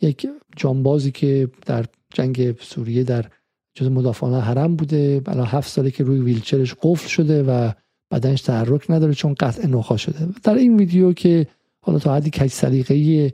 یک 0.00 0.28
جانبازی 0.56 1.10
که 1.10 1.50
در 1.66 1.86
جنگ 2.14 2.60
سوریه 2.60 3.04
در 3.04 3.26
جز 3.74 3.86
مدافعان 3.86 4.40
حرم 4.40 4.76
بوده. 4.76 5.22
الان 5.26 5.46
هفت 5.46 5.68
ساله 5.68 5.90
که 5.90 6.04
روی 6.04 6.18
ویلچرش 6.18 6.74
قفل 6.82 7.08
شده 7.08 7.42
و 7.42 7.72
بدنش 8.10 8.42
تحرک 8.42 8.90
نداره 8.90 9.14
چون 9.14 9.34
قطع 9.40 9.66
نخا 9.66 9.96
شده. 9.96 10.28
در 10.44 10.54
این 10.54 10.76
ویدیو 10.76 11.12
که 11.12 11.46
حالا 11.80 11.98
تا 11.98 12.14
حدی 12.14 12.30
کج 12.30 12.50
سلیقه 12.50 13.32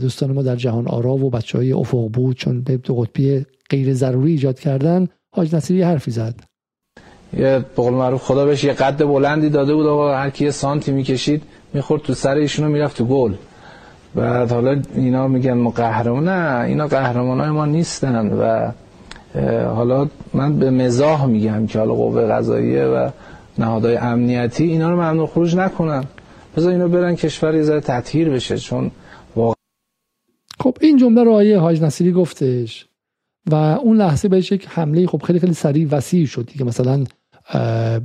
دوستان 0.00 0.32
ما 0.32 0.42
در 0.42 0.56
جهان 0.56 0.88
آرا 0.88 1.12
و 1.12 1.30
بچه 1.30 1.58
های 1.58 1.72
افق 1.72 2.08
بود 2.08 2.36
چون 2.36 2.62
به 2.62 2.76
دو 2.76 2.94
قطبی 2.94 3.46
غیر 3.70 3.94
ضروری 3.94 4.32
ایجاد 4.32 4.60
کردن 4.60 5.08
حاج 5.32 5.54
نصیری 5.54 5.82
حرفی 5.82 6.10
زد. 6.10 6.34
یه 7.36 7.58
بقول 7.58 7.92
معروف 7.92 8.22
خدا 8.22 8.46
بهش 8.46 8.64
یه 8.64 8.72
قد 8.72 9.04
بلندی 9.04 9.48
داده 9.48 9.74
بود 9.74 9.86
آقا 9.86 10.16
هر 10.16 10.30
کی 10.30 10.50
سانتی 10.50 10.92
می‌کشید 10.92 11.42
می‌خورد 11.74 12.02
تو 12.02 12.14
سر 12.14 12.34
ایشونو 12.34 12.68
می‌رفت 12.68 12.96
تو 12.96 13.04
گل. 13.04 13.34
بعد 14.14 14.52
حالا 14.52 14.82
اینا 14.94 15.28
میگن 15.28 15.52
ما 15.52 15.70
قهرمان 15.70 16.28
نه 16.28 16.64
اینا 16.64 16.86
قهرمان 16.86 17.40
های 17.40 17.50
ما 17.50 17.66
نیستن 17.66 18.26
و 18.32 18.70
حالا 19.74 20.08
من 20.34 20.58
به 20.58 20.70
مزاح 20.70 21.26
میگم 21.26 21.66
که 21.66 21.78
حالا 21.78 21.94
قوه 21.94 22.26
قضاییه 22.26 22.84
و 22.84 23.10
نهادهای 23.60 23.96
امنیتی 23.96 24.64
اینا 24.64 24.90
رو 24.90 24.96
ممنوع 24.96 25.26
خروج 25.26 25.56
نکنن. 25.56 26.04
بذار 26.56 26.72
اینا 26.72 26.88
برن 26.88 27.16
کشور 27.16 27.54
یه 27.54 27.62
ذره 27.62 27.80
تطهیر 27.80 28.30
بشه 28.30 28.58
چون 28.58 28.90
واقع... 29.36 29.54
خب 30.60 30.76
این 30.80 30.96
جمله 30.96 31.24
رو 31.24 31.32
آیه 31.32 31.58
حاج 31.58 31.82
نصیری 31.82 32.12
گفتش 32.12 32.86
و 33.50 33.54
اون 33.54 33.96
لحظه 33.96 34.28
بهش 34.28 34.52
یک 34.52 34.68
حمله 34.68 35.06
خب 35.06 35.22
خیلی 35.22 35.38
خیلی 35.38 35.54
سریع 35.54 35.88
وسیع 35.90 36.26
شد 36.26 36.50
که 36.50 36.64
مثلا 36.64 37.04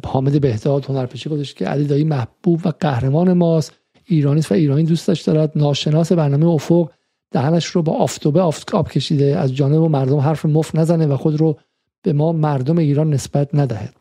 حامد 0.06 0.42
بهداد 0.42 0.86
هنرپیشه 0.86 1.30
گفتش 1.30 1.54
که 1.54 1.66
علی 1.66 1.86
دایی 1.86 2.04
محبوب 2.04 2.62
و 2.66 2.72
قهرمان 2.80 3.34
ماست. 3.34 3.74
ایرانی 4.06 4.42
و 4.50 4.54
ایرانی 4.54 4.84
دوستش 4.84 5.22
دارد. 5.22 5.52
ناشناس 5.56 6.12
برنامه 6.12 6.46
افق 6.48 6.92
دهنش 7.32 7.66
رو 7.66 7.82
با 7.82 7.94
آفتوبه 7.94 8.42
آب 8.42 8.90
کشیده. 8.92 9.38
از 9.38 9.56
جانب 9.56 9.82
و 9.82 9.90
مردم 9.90 10.18
حرف 10.18 10.46
مف 10.46 10.76
نزنه 10.76 11.06
و 11.06 11.18
خود 11.18 11.40
رو 11.40 11.58
به 12.02 12.14
ما 12.14 12.32
مردم 12.32 12.78
ایران 12.78 13.14
نسبت 13.14 13.56
ندهد. 13.56 13.96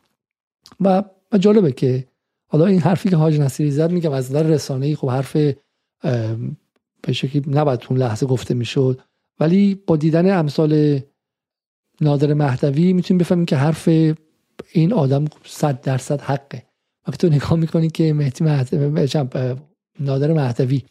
و 0.79 1.03
و 1.31 1.37
جالبه 1.37 1.71
که 1.71 2.07
حالا 2.47 2.65
این 2.65 2.79
حرفی 2.79 3.09
که 3.09 3.15
حاج 3.15 3.39
نصیری 3.39 3.71
زد 3.71 3.91
میگم 3.91 4.11
از 4.11 4.29
نظر 4.29 4.43
رسانه‌ای 4.43 4.95
خب 4.95 5.09
حرف 5.09 5.35
به 7.01 7.13
شکلی 7.13 7.43
نباید 7.47 7.79
اون 7.89 7.99
لحظه 7.99 8.25
گفته 8.25 8.53
می‌شد. 8.53 9.01
ولی 9.39 9.75
با 9.87 9.95
دیدن 9.95 10.37
امثال 10.37 10.99
نادر 12.01 12.33
مهدوی 12.33 12.93
می‌تونیم 12.93 13.17
بفهمیم 13.17 13.45
که 13.45 13.55
حرف 13.55 13.89
این 14.71 14.93
آدم 14.93 15.25
صد 15.45 15.81
درصد 15.81 16.21
حقه. 16.21 16.63
وقتی 17.07 17.29
تو 17.29 17.35
نگاه 17.35 17.55
می‌کنی 17.55 17.89
که 17.89 18.13
مهدی 18.13 18.43
مهدوی 18.43 19.07
نادر 19.99 20.33
مهدوی 20.33 20.83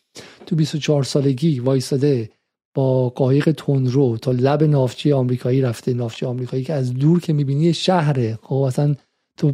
تو 0.47 0.57
24 0.57 1.03
سالگی 1.03 1.61
وایساده 1.61 2.31
با 2.75 3.09
قایق 3.09 3.53
تندرو 3.53 4.17
تا 4.17 4.31
لب 4.31 4.63
نافچه 4.65 5.15
آمریکایی 5.15 5.63
رفته. 5.63 5.95
نافچه 5.95 6.27
آمریکایی 6.27 6.65
که 6.65 6.73
از 6.73 6.95
دور 6.95 7.21
که 7.21 7.33
می‌بینی 7.33 7.75
شهره. 7.75 8.39
خب 8.43 8.55
اصلا 8.55 8.95
تو 9.37 9.53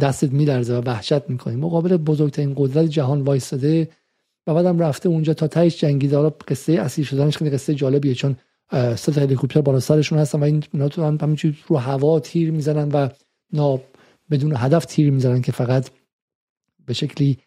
دستت 0.00 0.32
میلرزه 0.32 0.78
و 0.78 0.82
وحشت 0.86 1.30
می‌کنی. 1.30 1.56
مقابل 1.56 1.96
بزرگترین 1.96 2.54
قدرت 2.56 2.86
جهان 2.86 3.20
وایستاده 3.20 3.88
و 4.46 4.54
بعدم 4.54 4.78
رفته 4.78 5.08
اونجا 5.08 5.34
تا 5.34 5.46
تهش 5.46 5.80
جنگیده. 5.80 6.16
حالا 6.16 6.30
قصه 6.30 6.72
اسیر 6.72 7.04
شدنش 7.04 7.36
خیلی 7.36 7.50
قصه 7.50 7.74
جالبیه 7.74 8.14
چون 8.14 8.36
سه 8.96 9.12
هلیکوپتر 9.12 9.60
بالا 9.60 9.80
سرشون 9.80 10.18
هستن 10.18 10.40
و 10.40 10.44
این 10.44 10.64
اینا 10.72 10.88
تو 10.88 11.04
همینجوری 11.04 11.58
رو 11.68 11.76
هوا 11.76 12.20
تیر 12.20 12.50
می‌زنن 12.50 12.88
و 12.88 13.08
نا 13.52 13.80
بدون 14.30 14.52
هدف 14.56 14.84
تیر 14.84 15.10
می‌زنن 15.10 15.42
که 15.42 15.52
فقط 15.52 15.90
به 16.86 16.94
شکلی 16.94 17.38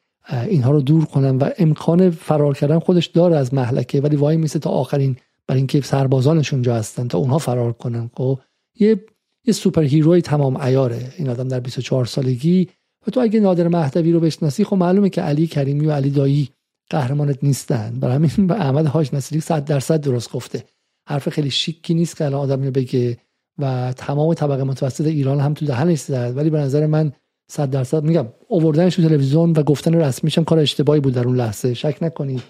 اینها 0.48 0.72
رو 0.72 0.82
دور 0.82 1.06
کنن 1.06 1.38
و 1.38 1.50
امکان 1.58 2.10
فرار 2.10 2.54
کردن 2.54 2.80
خودش 2.80 3.06
داره 3.06 3.38
از 3.38 3.54
محلکه. 3.54 4.02
ولی 4.02 4.16
وای 4.16 4.38
میسه 4.38 4.60
تا 4.60 4.70
آخرین 4.70 5.18
برای 5.48 5.60
اینکه 5.60 5.82
سربازانش 5.82 6.54
اونجا 6.54 6.76
هستن 6.76 7.08
تا 7.08 7.18
اونها 7.18 7.38
فرار 7.38 7.74
کنن. 7.74 8.10
خب 8.14 8.40
یه 8.80 9.06
یه 9.48 9.54
سوپر 9.54 9.84
هیروی 9.84 10.22
تمام 10.22 10.58
عیاره. 10.58 11.14
این 11.18 11.30
آدم 11.30 11.48
در 11.48 11.60
24 11.60 12.06
سالگی. 12.06 12.70
و 13.08 13.12
تو 13.12 13.20
اگه 13.20 13.40
نادر 13.40 13.68
مهدوی 13.68 14.12
رو 14.12 14.20
بشناسی 14.20 14.64
خب 14.64 14.76
معلومه 14.76 15.10
که 15.10 15.22
علی 15.22 15.48
کریمی 15.48 15.86
و 15.86 15.92
علی 15.92 16.10
دایی 16.10 16.50
قهرمانت 16.90 17.44
نیستن. 17.44 18.00
برای 18.00 18.16
همین 18.16 18.48
به 18.48 18.54
احمد 18.54 18.88
حاج 18.88 19.10
نصیری 19.14 19.42
100 19.42 19.66
درصد 19.66 20.02
درست 20.02 20.32
گفته. 20.32 20.64
حرف 21.08 21.30
خیلی 21.30 21.50
شیکی 21.52 21.94
نیست 21.94 22.18
که 22.18 22.26
الان 22.26 22.40
آدم 22.42 22.60
اینو 22.60 22.72
بگه 22.72 23.18
و 23.58 23.94
تمام 23.94 24.34
طبقه 24.34 24.64
متوسط 24.64 25.06
ایران 25.06 25.40
هم 25.40 25.54
تو 25.54 25.66
دهنش 25.66 26.00
زد. 26.00 26.38
ولی 26.38 26.50
به 26.50 26.60
نظر 26.60 26.86
من 26.86 27.12
100 27.52 27.70
درصد 27.70 28.04
میگم 28.04 28.28
اووردنش 28.48 28.96
تو 28.96 29.02
تلویزیون 29.02 29.52
و 29.52 29.64
گفتن 29.64 29.94
رسمیش 29.94 30.38
هم 30.38 30.44
کار 30.44 30.60
اشتباهی 30.60 31.00
بود 31.00 31.14
در 31.14 31.28
اون 31.28 31.36
لحظه. 31.36 31.74
شک 31.74 31.98
نکنید 32.02 32.44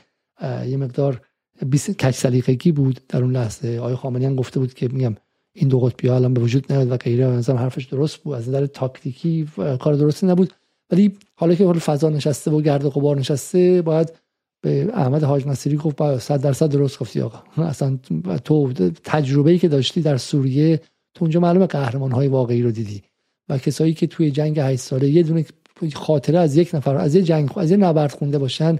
یه 0.67 0.77
مقدار 0.77 1.21
20 1.65 1.91
کج 1.91 2.13
سلیقگی 2.13 2.71
بود 2.71 2.99
در 3.09 3.21
اون 3.21 3.31
لحظه. 3.31 3.79
آقای 3.79 3.95
خامنه‌ای 3.95 4.25
هم 4.25 4.35
گفته 4.35 4.59
بود 4.59 4.73
که 4.73 4.87
میگم 4.87 5.15
این 5.57 5.69
دو 5.69 5.79
قطبی 5.79 6.09
الان 6.09 6.33
به 6.33 6.41
وجود 6.41 6.73
نیاد 6.73 6.91
و 6.91 6.97
غیره 6.97 7.25
نظرم 7.25 7.57
حرفش 7.57 7.85
درست 7.85 8.17
بود. 8.17 8.35
از 8.35 8.49
نظر 8.49 8.65
تاکتیکی 8.65 9.47
کار 9.79 9.93
درستی 9.93 10.27
نبود. 10.27 10.53
ولی 10.89 11.17
حالا 11.35 11.55
که 11.55 11.73
فضا 11.73 12.09
نشسته 12.09 12.51
و 12.51 12.61
گرد 12.61 12.85
و 12.85 12.89
غبار 12.89 13.17
نشسته 13.17 13.81
باید 13.81 14.13
به 14.61 14.89
احمد 14.93 15.23
حاج 15.23 15.47
نصیری 15.47 15.77
گفت 15.77 15.95
با 15.95 16.19
100 16.19 16.41
درصد 16.41 16.71
درست 16.71 16.99
گفتی 16.99 17.21
آقا. 17.21 17.43
اصلا 17.63 17.97
تو 18.43 18.73
تجربه 19.03 19.51
ای 19.51 19.59
که 19.59 19.67
داشتی 19.67 20.01
در 20.01 20.17
سوریه 20.17 20.77
تو 21.13 21.25
اونجا 21.25 21.39
معلومه 21.39 21.65
قهرمان 21.65 22.11
های 22.11 22.27
واقعی 22.27 22.61
رو 22.61 22.71
دیدی. 22.71 23.03
و 23.49 23.57
کسایی 23.57 23.93
که 23.93 24.07
توی 24.07 24.31
جنگ 24.31 24.59
8 24.59 24.79
ساله 24.79 25.09
یه 25.09 25.23
دونه 25.23 25.45
خاطره 25.93 26.39
از 26.39 26.57
یک 26.57 26.75
نفر 26.75 26.95
از 26.95 27.15
یه 27.15 27.21
جنگ 27.21 27.57
از 27.57 27.71
یه 27.71 27.77
نبرد 27.77 28.11
خونده 28.11 28.37
باشن 28.37 28.79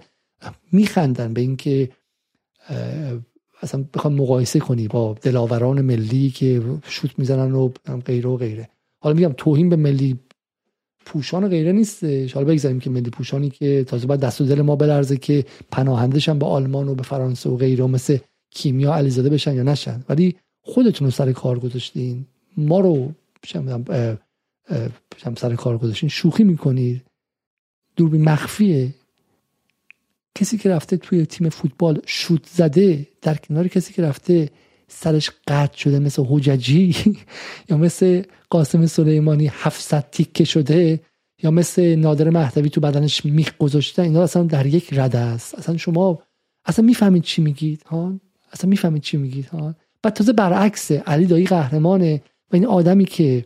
میخندن 0.72 1.34
به 1.34 1.42
اینکه 1.42 1.90
اصلا 3.62 3.86
بخوام 3.94 4.14
مقایسه 4.14 4.60
کنی 4.60 4.88
با 4.88 5.16
دلاوران 5.22 5.82
ملی 5.82 6.30
که 6.30 6.62
شوت 6.84 7.20
می‌زنن 7.20 7.52
و 7.52 7.72
غیره 8.06 8.30
و 8.30 8.38
غیره. 8.38 8.70
حالا 9.00 9.16
میگم 9.16 9.34
توهین 9.38 9.70
به 9.70 9.76
ملی 9.76 10.20
پوشان 11.06 11.44
و 11.44 11.48
غیره 11.48 11.72
نیستش. 11.72 12.34
حالا 12.34 12.48
بگذاریم 12.48 12.80
که 12.80 12.90
ملی 12.90 13.10
پوشانی 13.10 13.50
که 13.50 13.84
تازه 13.84 14.08
باید 14.08 14.20
دست 14.20 14.42
و 14.42 14.46
دل 14.46 14.62
ما 14.62 14.76
بلرزه 14.76 15.18
که 15.18 15.46
پناهندشن 15.72 16.40
به 16.40 16.46
آلمان 16.46 16.88
و 16.88 16.96
به 16.96 17.04
فرانسه 17.04 17.50
و 17.50 17.58
غیره 17.58 17.86
مثل 17.88 18.18
کیمیا 18.50 18.96
علیزاده 18.96 19.30
بشن 19.30 19.56
یا 19.56 19.64
نشن. 19.64 20.04
ولی 20.10 20.36
خودتون 20.62 21.06
رو 21.06 21.12
سر 21.12 21.32
کار 21.32 21.60
گذاشتین. 21.60 22.26
ما 22.58 22.80
رو 22.80 23.12
سر 25.38 25.56
کار 25.56 25.78
گذاشتین. 25.78 26.10
شوخی 26.10 26.44
می‌کنید. 26.44 27.02
دوربین 27.96 28.24
مخفیه. 28.24 28.94
کسی 30.36 30.58
که 30.58 30.70
رفته 30.70 30.98
توی 30.98 31.26
تیم 31.26 31.50
فوتبال 31.50 32.02
شوت 32.06 32.46
زده 32.46 33.08
در 33.22 33.36
کنار 33.36 33.68
کسی 33.68 33.94
که 33.94 34.02
رفته 34.02 34.50
سرش 34.88 35.32
قطع 35.48 35.78
شده 35.78 36.00
مثل 36.00 36.24
حججی 36.30 36.96
یا 37.70 37.78
مثل 37.78 38.24
قاسم 38.50 38.86
سلیمانی 38.86 39.52
700 39.54 40.10
تیکه 40.12 40.44
شده 40.44 41.00
یا 41.44 41.52
مثل 41.52 41.96
نادر 41.96 42.30
مهدوی 42.30 42.70
تو 42.70 42.82
بدنش 42.82 43.26
میخ 43.26 43.58
گذاشته 43.58 44.02
اینا 44.02 44.24
اصلا 44.24 44.44
در 44.44 44.66
یک 44.66 44.90
رده 44.92 45.18
است. 45.18 45.56
اصلا 45.56 45.78
شما 45.78 46.20
اصلا 46.66 46.86
می‌فهمید 46.86 47.24
چی 47.24 47.42
میگید 47.42 47.84
ها؟ 47.84 48.20
اصلا 48.54 48.70
می‌فهمید 48.70 49.02
چی 49.02 49.18
میگید 49.18 49.46
ها؟ 49.46 49.76
بعد 50.02 50.14
تازه 50.14 50.34
برعکس 50.34 50.92
علی 50.92 51.26
دایی 51.26 51.46
قهرمانه 51.46 52.22
و 52.52 52.56
این 52.56 52.66
آدمی 52.66 53.06
که 53.06 53.46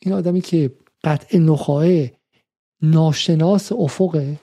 این 0.00 0.14
آدمی 0.14 0.40
که 0.40 0.70
قطع 1.04 1.38
نخواه 1.38 1.86
ناشناس 2.82 3.72
افقه 3.72 4.38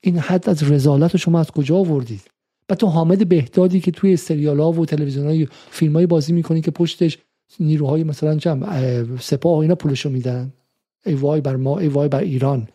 این 0.00 0.18
حد 0.18 0.48
از 0.48 0.70
رزالت 0.70 1.12
رو 1.12 1.18
شما 1.18 1.40
از 1.40 1.50
کجا 1.50 1.76
آوردید؟ 1.76 2.30
و 2.68 2.74
تو 2.74 2.86
حامد 2.86 3.28
بهدادی 3.28 3.80
که 3.80 3.90
توی 3.90 4.16
سریال 4.16 4.60
ها 4.60 4.72
و 4.72 4.86
تلویزیون 4.86 5.26
های 5.26 5.48
فیلم 5.70 5.92
های 5.92 6.06
بازی 6.06 6.32
می‌کنی 6.32 6.60
که 6.60 6.70
پشتش 6.70 7.18
نیروهای 7.60 8.04
مثلا 8.04 8.34
جمع 8.34 9.04
سپاه 9.20 9.56
و 9.56 9.58
اینا 9.58 9.74
پولشو 9.74 10.10
میدن. 10.10 10.52
ای 11.06 11.14
وای 11.14 11.40
بر 11.40 11.56
ما 11.56 11.78
ای 11.78 11.88
وای 11.88 12.08
بر 12.08 12.20
ایران. 12.20 12.68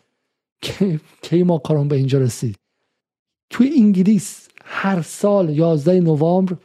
کی 1.22 1.42
ما 1.42 1.58
کارون 1.58 1.88
به 1.88 1.96
اینجا 1.96 2.18
رسید؟ 2.18 2.56
توی 3.50 3.72
انگلیس 3.76 4.48
هر 4.64 5.02
سال 5.02 5.50
11 5.50 6.00
نوامبر 6.00 6.56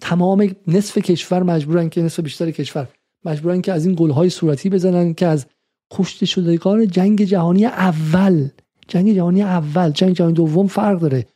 تمام 0.00 0.56
نصف 0.66 0.98
کشور 0.98 1.42
مجبورن 1.42 1.88
که 1.88 2.02
نصف 2.02 2.20
بیشتر 2.20 2.50
کشور 2.50 2.88
مجبورن 3.24 3.60
که 3.60 3.72
از 3.72 3.86
این 3.86 3.94
گلهای 3.98 4.30
صورتی 4.30 4.70
بزنن 4.70 5.14
که 5.14 5.26
از 5.26 5.46
کشته 5.90 6.26
شدگان 6.26 6.86
جنگ 6.86 7.22
جهانی 7.22 7.66
اول 7.66 8.48
جنگ 8.88 9.14
جهانی 9.14 9.42
اول 9.42 9.90
جنگ 9.90 10.12
جهانی 10.12 10.32
دوم 10.32 10.66
فرق 10.66 10.98
داره. 10.98 11.26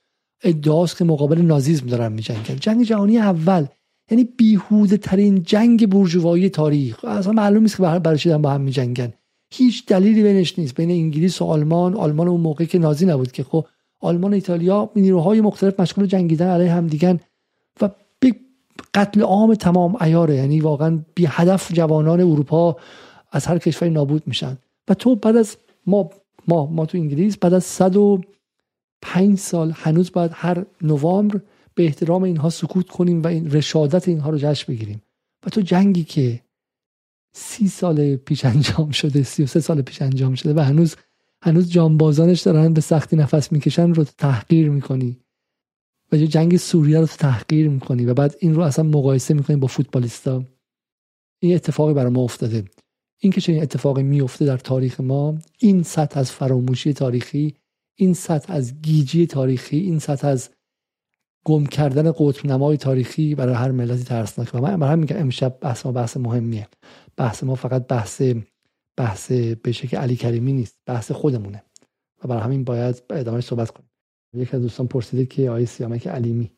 ادعاست 0.42 0.98
که 0.98 1.04
مقابل 1.04 1.40
نازیسم 1.40 1.86
دارن 1.86 2.12
میجنگن. 2.12 2.56
جنگ 2.60 2.84
جهانی 2.84 3.18
اول 3.18 3.66
یعنی 4.10 4.24
بیهوده 4.24 4.96
ترین 4.96 5.42
جنگ 5.42 5.90
بورژوایی 5.90 6.48
تاریخ. 6.48 7.04
اصلا 7.04 7.32
معلوم 7.32 7.62
نیست 7.62 7.76
که 7.76 7.82
برای 7.82 8.18
چی 8.18 8.36
با 8.36 8.50
هم 8.50 8.60
میجنگن. 8.60 9.12
هیچ 9.50 9.86
دلیلی 9.86 10.22
بینش 10.22 10.58
نیست. 10.58 10.74
بین 10.74 10.90
انگلیس 10.90 11.42
و 11.42 11.44
آلمان. 11.44 11.94
آلمان 11.94 12.28
اون 12.28 12.40
موقع 12.40 12.64
که 12.64 12.78
نازی 12.78 13.06
نبود 13.06 13.32
که. 13.32 13.44
خب 13.44 13.66
آلمان 14.00 14.30
و 14.30 14.34
ایتالیا 14.34 14.90
نیروهای 14.96 15.40
مختلف 15.40 15.80
مشغول 15.80 16.06
جنگیدن 16.06 16.46
علیه 16.46 16.72
هم 16.72 16.86
دیگن 16.86 17.20
و 17.80 17.88
قتل 18.94 19.20
عام 19.20 19.54
تمام 19.54 19.96
ایاره. 20.02 20.34
یعنی 20.34 20.60
واقعا 20.60 20.98
بی 21.14 21.26
هدف 21.28 21.72
جوانان 21.72 22.20
اروپا 22.20 22.76
از 23.32 23.46
هر 23.46 23.58
کشوری 23.58 23.90
نابود 23.90 24.22
میشن. 24.26 24.58
و 24.88 24.94
تو 24.94 25.16
بعد 25.16 25.36
از 25.36 25.56
ما 25.86 26.10
ما 26.48 26.66
ما 26.66 26.86
تو 26.86 26.98
انگلیس 26.98 27.36
بعد 27.36 27.54
از 27.54 27.64
105 27.64 29.38
سال 29.38 29.72
هنوز 29.76 30.12
باید 30.12 30.30
هر 30.34 30.66
نوامبر 30.82 31.40
به 31.74 31.84
احترام 31.84 32.22
اینها 32.22 32.50
سکوت 32.50 32.88
کنیم 32.88 33.22
و 33.22 33.26
این 33.26 33.50
رشادت 33.50 34.08
اینها 34.08 34.30
رو 34.30 34.38
جشن 34.38 34.72
بگیریم. 34.72 35.02
و 35.46 35.50
تو 35.50 35.60
جنگی 35.60 36.04
که 36.04 36.40
سی 37.34 37.68
سال 37.68 38.16
پیش 38.16 38.44
انجام 38.44 38.90
شده 38.90 39.22
سی 39.22 39.42
و 39.42 39.46
سه 39.46 39.60
سال 39.60 39.82
پیش 39.82 40.02
انجام 40.02 40.34
شده 40.34 40.54
و 40.54 40.60
هنوز 40.60 40.96
هنوز 41.42 41.70
جانبازانش 41.70 42.40
دارن 42.40 42.72
به 42.72 42.80
سختی 42.80 43.16
نفس 43.16 43.52
می‌کشن 43.52 43.94
رو 43.94 44.04
تحقیر 44.04 44.70
می‌کنی. 44.70 45.20
و 46.12 46.16
جنگ 46.16 46.56
سوریه 46.56 47.00
رو 47.00 47.06
تحقیر 47.06 47.68
می‌کنی 47.68 48.04
و 48.04 48.14
بعد 48.14 48.34
این 48.40 48.54
رو 48.54 48.62
اصلا 48.62 48.84
مقایسه 48.84 49.34
می‌کنی 49.34 49.56
با 49.56 49.66
فوتبالیستا. 49.66 50.44
این 51.38 51.54
اتفاقی 51.54 51.94
برای 51.94 52.12
ما 52.12 52.20
افتاده. 52.20 52.64
این 53.18 53.32
که 53.32 53.40
چنین 53.40 53.62
اتفاقی 53.62 54.02
میفته 54.02 54.44
در 54.44 54.56
تاریخ 54.56 55.00
ما 55.00 55.38
این 55.58 55.82
سطح 55.82 56.20
از 56.20 56.30
فراموشی 56.30 56.92
تاریخی 56.92 57.54
این 57.94 58.14
سطح 58.14 58.52
از 58.52 58.82
گیجی 58.82 59.26
تاریخی 59.26 59.78
این 59.78 59.98
سطح 59.98 60.26
از 60.26 60.50
گم 61.44 61.66
کردن 61.66 62.12
قطب 62.12 62.46
نمای 62.46 62.76
تاریخی 62.76 63.34
برای 63.34 63.54
هر 63.54 63.70
ملتی 63.70 64.04
ترسناک. 64.04 64.54
و 64.54 64.60
من 64.60 64.88
همین 64.88 64.98
میگم 64.98 65.16
امشب 65.16 65.58
بحث 65.60 65.86
ما 65.86 65.92
بحث 65.92 66.16
مهمیه. 66.16 66.68
بحث 67.16 67.44
ما 67.44 67.54
فقط 67.54 67.86
بحث 67.86 68.22
بحث 68.96 69.32
به 69.32 69.72
شکل 69.72 69.96
علی 69.96 70.16
کریمی 70.16 70.52
نیست 70.52 70.78
بحث 70.86 71.12
خودمونه. 71.12 71.62
و 72.24 72.28
برای 72.28 72.42
همین 72.42 72.64
باید 72.64 73.02
ادامه 73.10 73.40
صحبت 73.40 73.70
کنیم. 73.70 73.90
یکی 74.34 74.56
از 74.56 74.62
دوستان 74.62 74.86
پرسیده 74.86 75.26
که 75.26 75.50
آیه 75.50 75.66
سیامک 75.66 76.06
علیمی 76.08 76.55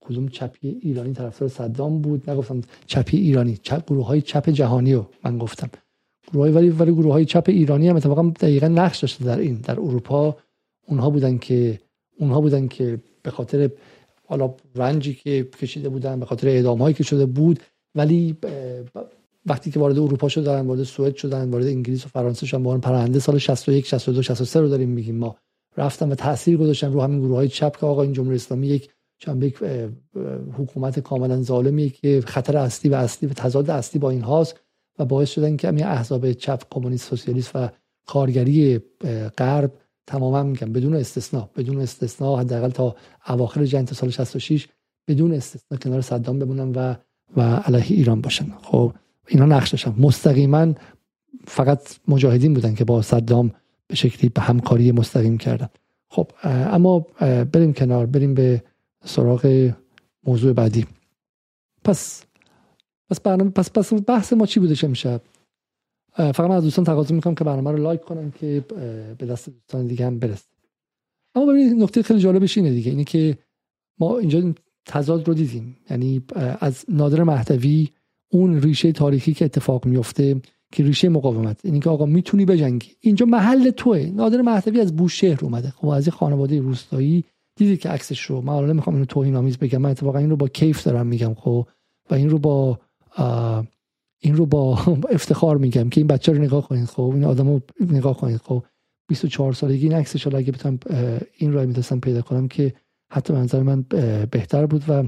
کدوم 0.00 0.28
چپی 0.28 0.78
ایرانی 0.82 1.12
طرفدار 1.12 1.48
صدام 1.48 2.00
بود؟ 2.00 2.30
نگفتم 2.30 2.60
چپی 2.86 3.16
ایرانی 3.16 3.56
چپ 3.62 3.86
گروه 3.86 4.06
های 4.06 4.22
چپ 4.22 4.50
جهانی 4.50 4.94
رو 4.94 5.06
من 5.24 5.38
گفتم. 5.38 5.70
گروه 6.32 6.44
های 6.44 6.52
ولی 6.52 6.68
ولی 6.68 6.92
گروه 6.92 7.12
های 7.12 7.24
چپ 7.24 7.44
ایرانی 7.48 7.88
هم 7.88 7.96
اتفاقا 7.96 8.22
دقیقا 8.22 8.68
نقش 8.68 8.98
داشته 8.98 9.24
در 9.24 9.38
این 9.38 9.54
در 9.54 9.80
اروپا. 9.80 10.36
اونها 10.86 11.10
بودن 11.10 11.38
که 11.38 11.80
اونها 12.18 12.40
بودن 12.40 12.68
که 12.68 12.98
به 13.22 13.30
خاطر 13.30 13.70
حالا 14.26 14.54
رنجی 14.74 15.14
که 15.14 15.48
کشیده 15.60 15.88
بودن 15.88 16.20
به 16.20 16.26
خاطر 16.26 16.48
اعدام 16.48 16.82
هایی 16.82 16.94
که 16.94 17.02
شده 17.02 17.26
بود 17.26 17.60
ولی 17.94 18.36
وقتی 19.46 19.70
که 19.70 19.80
وارد 19.80 19.98
اروپا 19.98 20.28
شدن 20.28 20.66
وارد 20.66 20.82
سوئد 20.82 21.16
شدن 21.16 21.50
وارد 21.50 21.66
انگلیس 21.66 22.06
و 22.06 22.08
فرانسه 22.08 22.46
شدن 22.46 22.62
با 22.62 22.78
پرنده 22.78 23.18
سال 23.18 23.38
61 23.38 23.86
62 23.86 24.22
63 24.22 24.60
رو 24.60 24.68
داریم 24.68 24.88
میگیم 24.88 25.16
ما. 25.16 25.36
رفتن 25.76 26.12
و 26.12 26.14
تاثیر 26.14 26.56
گذاشتن 26.56 26.92
رو 26.92 27.00
همین 27.00 27.20
گروه 27.20 27.36
های 27.36 27.48
چپ 27.48 27.76
که 27.76 27.86
آقا 27.86 28.02
این 28.02 28.12
جمهوری 28.12 28.36
اسلامی 28.36 28.66
یک 28.66 28.90
یک 29.28 29.58
حکومت 30.58 31.00
کاملا 31.00 31.42
ظالمیه 31.42 31.90
که 31.90 32.22
خطر 32.26 32.56
اصلی 32.56 32.90
و 32.90 32.94
اصلی 32.94 33.28
و 33.28 33.32
تضاد 33.32 33.70
اصلی 33.70 34.00
با 34.00 34.10
این 34.10 34.22
هاست 34.22 34.60
و 34.98 35.04
باعث 35.04 35.30
شدن 35.30 35.56
که 35.56 35.68
همین 35.68 35.84
احزاب 35.84 36.32
چپ 36.32 36.62
کمونیست 36.70 37.10
سوسیالیست 37.10 37.50
و 37.54 37.68
کارگری 38.06 38.80
غرب 39.38 39.72
تماما 40.06 40.42
میگم 40.42 40.72
بدون 40.72 40.94
استثنا 40.94 41.50
بدون 41.56 41.80
استثنا 41.80 42.36
حداقل 42.36 42.70
تا 42.70 42.96
اواخر 43.28 43.64
جنگ 43.64 43.88
سال 43.88 44.10
66 44.10 44.68
بدون 45.08 45.32
استثنا 45.32 45.78
کنار 45.78 46.00
صدام 46.00 46.38
بمونن 46.38 46.72
و 46.72 46.94
و 47.36 47.40
علیه 47.42 47.96
ایران 47.96 48.20
باشن. 48.20 48.46
خب 48.62 48.92
اینا 49.28 49.46
نقش 49.46 49.68
داشتن. 49.70 49.94
مستقیما 49.98 50.74
فقط 51.46 51.98
مجاهدین 52.08 52.54
بودن 52.54 52.74
که 52.74 52.84
با 52.84 53.02
صدام 53.02 53.52
به 53.86 53.96
شکلی 53.96 54.28
به 54.28 54.40
همکاری 54.40 54.92
مستقیم 54.92 55.38
کردن. 55.38 55.68
خب 56.08 56.30
اما 56.44 57.06
بریم 57.52 57.72
کنار 57.72 58.06
بریم 58.06 58.34
به 58.34 58.62
سراغ 59.04 59.72
موضوع 60.26 60.52
بعدی. 60.52 60.86
پس 61.84 62.24
پس 63.10 63.20
برنامه 63.20 63.50
پس 63.50 63.70
پس 63.70 63.92
بحث 64.06 64.32
ما 64.32 64.46
چی 64.46 64.60
بوده 64.60 64.84
امشب 64.84 65.22
فقط 66.16 66.40
من 66.40 66.56
از 66.56 66.62
دوستان 66.62 66.84
تقاضا 66.84 67.14
می‌کنم 67.14 67.34
که 67.34 67.44
برنامه 67.44 67.70
رو 67.70 67.78
لایک 67.78 68.00
کنن 68.00 68.30
که 68.30 68.64
به 69.18 69.26
دست 69.26 69.50
دوستان 69.50 69.86
دیگه 69.86 70.06
هم 70.06 70.18
برسه. 70.18 70.50
اما 71.34 71.46
ببینید 71.46 71.82
نکته 71.82 72.02
خیلی 72.02 72.20
جالبش 72.20 72.58
اینه 72.58 72.70
دیگه 72.70 72.90
اینه 72.90 73.04
که 73.04 73.38
ما 73.98 74.18
اینجا 74.18 74.54
تضاد 74.86 75.28
رو 75.28 75.34
دیدیم. 75.34 75.76
یعنی 75.90 76.22
از 76.60 76.84
نادر 76.88 77.22
مهدوی 77.22 77.88
اون 78.32 78.60
ریشه 78.60 78.92
تاریخی 78.92 79.34
که 79.34 79.44
اتفاق 79.44 79.86
میفته 79.86 80.40
که 80.72 80.84
ریشه 80.84 81.08
مقاومت. 81.08 81.60
اینی 81.64 81.80
که 81.80 81.90
آقا 81.90 82.06
می‌تونی 82.06 82.44
بجنگی. 82.44 82.88
اینجا 83.00 83.26
محل 83.26 83.70
توه. 83.70 84.10
نادر 84.14 84.42
مهدوی 84.42 84.80
از 84.80 84.96
بوشهر 84.96 85.44
اومده. 85.44 85.70
خب 85.70 85.88
از 85.88 86.08
خانواده 86.08 86.60
روستایی 86.60 87.24
دیدی 87.60 87.76
که 87.76 87.88
عکسش 87.88 88.22
رو؟ 88.22 88.40
من 88.40 88.52
حالا 88.52 88.72
نمی‌خوام 88.72 88.96
اینو 88.96 89.06
توهین 89.06 89.36
آمیز 89.36 89.58
بگم. 89.58 89.78
من 89.78 89.90
اتفاقا 89.90 90.18
این 90.18 90.30
رو 90.30 90.36
با 90.36 90.48
کیف 90.48 90.82
دارم 90.82 91.06
میگم 91.06 91.34
خب؟ 91.34 91.68
و 92.10 92.14
این 92.14 92.30
رو 92.30 92.38
با 92.38 92.78
این 94.18 94.36
رو 94.36 94.46
با 94.46 94.78
افتخار 95.16 95.56
میگم 95.56 95.88
که 95.88 96.00
این 96.00 96.06
بچه 96.06 96.32
رو 96.32 96.38
نگاه 96.38 96.68
کنید 96.68 96.84
خب؟ 96.84 97.10
این 97.14 97.24
آدمو 97.24 97.60
نگاه 97.80 98.16
کنید 98.16 98.40
خب؟ 98.40 98.64
24 99.08 99.52
سالگی 99.52 99.82
این 99.82 99.94
عکسش 99.94 100.24
حالا 100.24 100.38
اگه 100.38 100.52
بتونم 100.52 100.78
این 101.36 101.52
رو 101.52 101.60
می‌تونستم 101.60 102.00
پیدا 102.00 102.22
کنم 102.22 102.48
که 102.48 102.74
حتی 103.12 103.32
منظر 103.32 103.62
من 103.62 103.82
بهتر 104.30 104.66
بود 104.66 104.84
و 104.88 105.04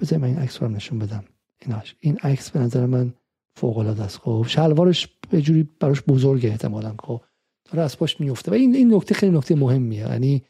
بذار 0.00 0.18
من 0.18 0.28
این 0.28 0.38
عکس 0.38 0.62
رو 0.62 0.68
نشون 0.68 0.98
بدم. 0.98 1.24
ایناش. 1.62 1.96
این 2.00 2.16
عکس 2.16 2.50
به 2.50 2.60
نظر 2.60 2.86
من 2.86 3.14
فوق 3.56 3.78
العاده 3.78 4.02
است 4.02 4.18
خب؟ 4.18 4.44
شلوارش 4.48 5.08
به 5.30 5.42
جوری 5.42 5.68
براش 5.80 6.02
بزرگه 6.02 6.48
احتمالاً 6.48 6.94
خب؟ 7.02 7.20
داره 7.64 7.84
از 7.84 7.98
پاش 7.98 8.20
میفته 8.20 8.50
و 8.50 8.54
این 8.54 8.74
این 8.74 8.94
نکته 8.94 9.14
خیلی 9.14 9.36
نکته 9.36 9.54
مهمیه. 9.54 10.00
یعنی 10.00 10.42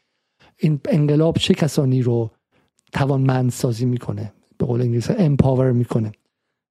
این 0.59 0.79
انقلاب 0.89 1.37
چه 1.37 1.53
کسانی 1.53 2.01
رو 2.01 2.31
توانمند 2.91 3.51
سازی 3.51 3.85
می‌کنه؟ 3.85 4.33
به 4.57 4.65
قول 4.65 4.81
انگلیسی 4.81 5.13
امپاور 5.13 5.71
می‌کنه. 5.71 6.11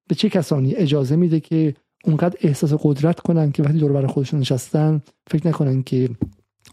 به 0.08 0.14
چه 0.14 0.28
کسانی 0.28 0.74
اجازه 0.74 1.16
میده 1.16 1.40
که 1.40 1.74
اونقدر 2.04 2.38
احساس 2.40 2.72
قدرت 2.82 3.20
کنن 3.20 3.52
که 3.52 3.62
وقتی 3.62 3.78
دور 3.78 3.92
بر 3.92 4.06
خودشون 4.06 4.40
نشستن 4.40 5.02
فکر 5.26 5.48
نکنن 5.48 5.82
که 5.82 6.10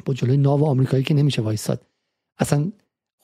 با 0.05 0.13
جلوی 0.13 0.37
ناو 0.37 0.65
آمریکایی 0.65 1.03
که 1.03 1.13
نمیشه 1.13 1.41
وایساد 1.41 1.81
اصلا 2.39 2.71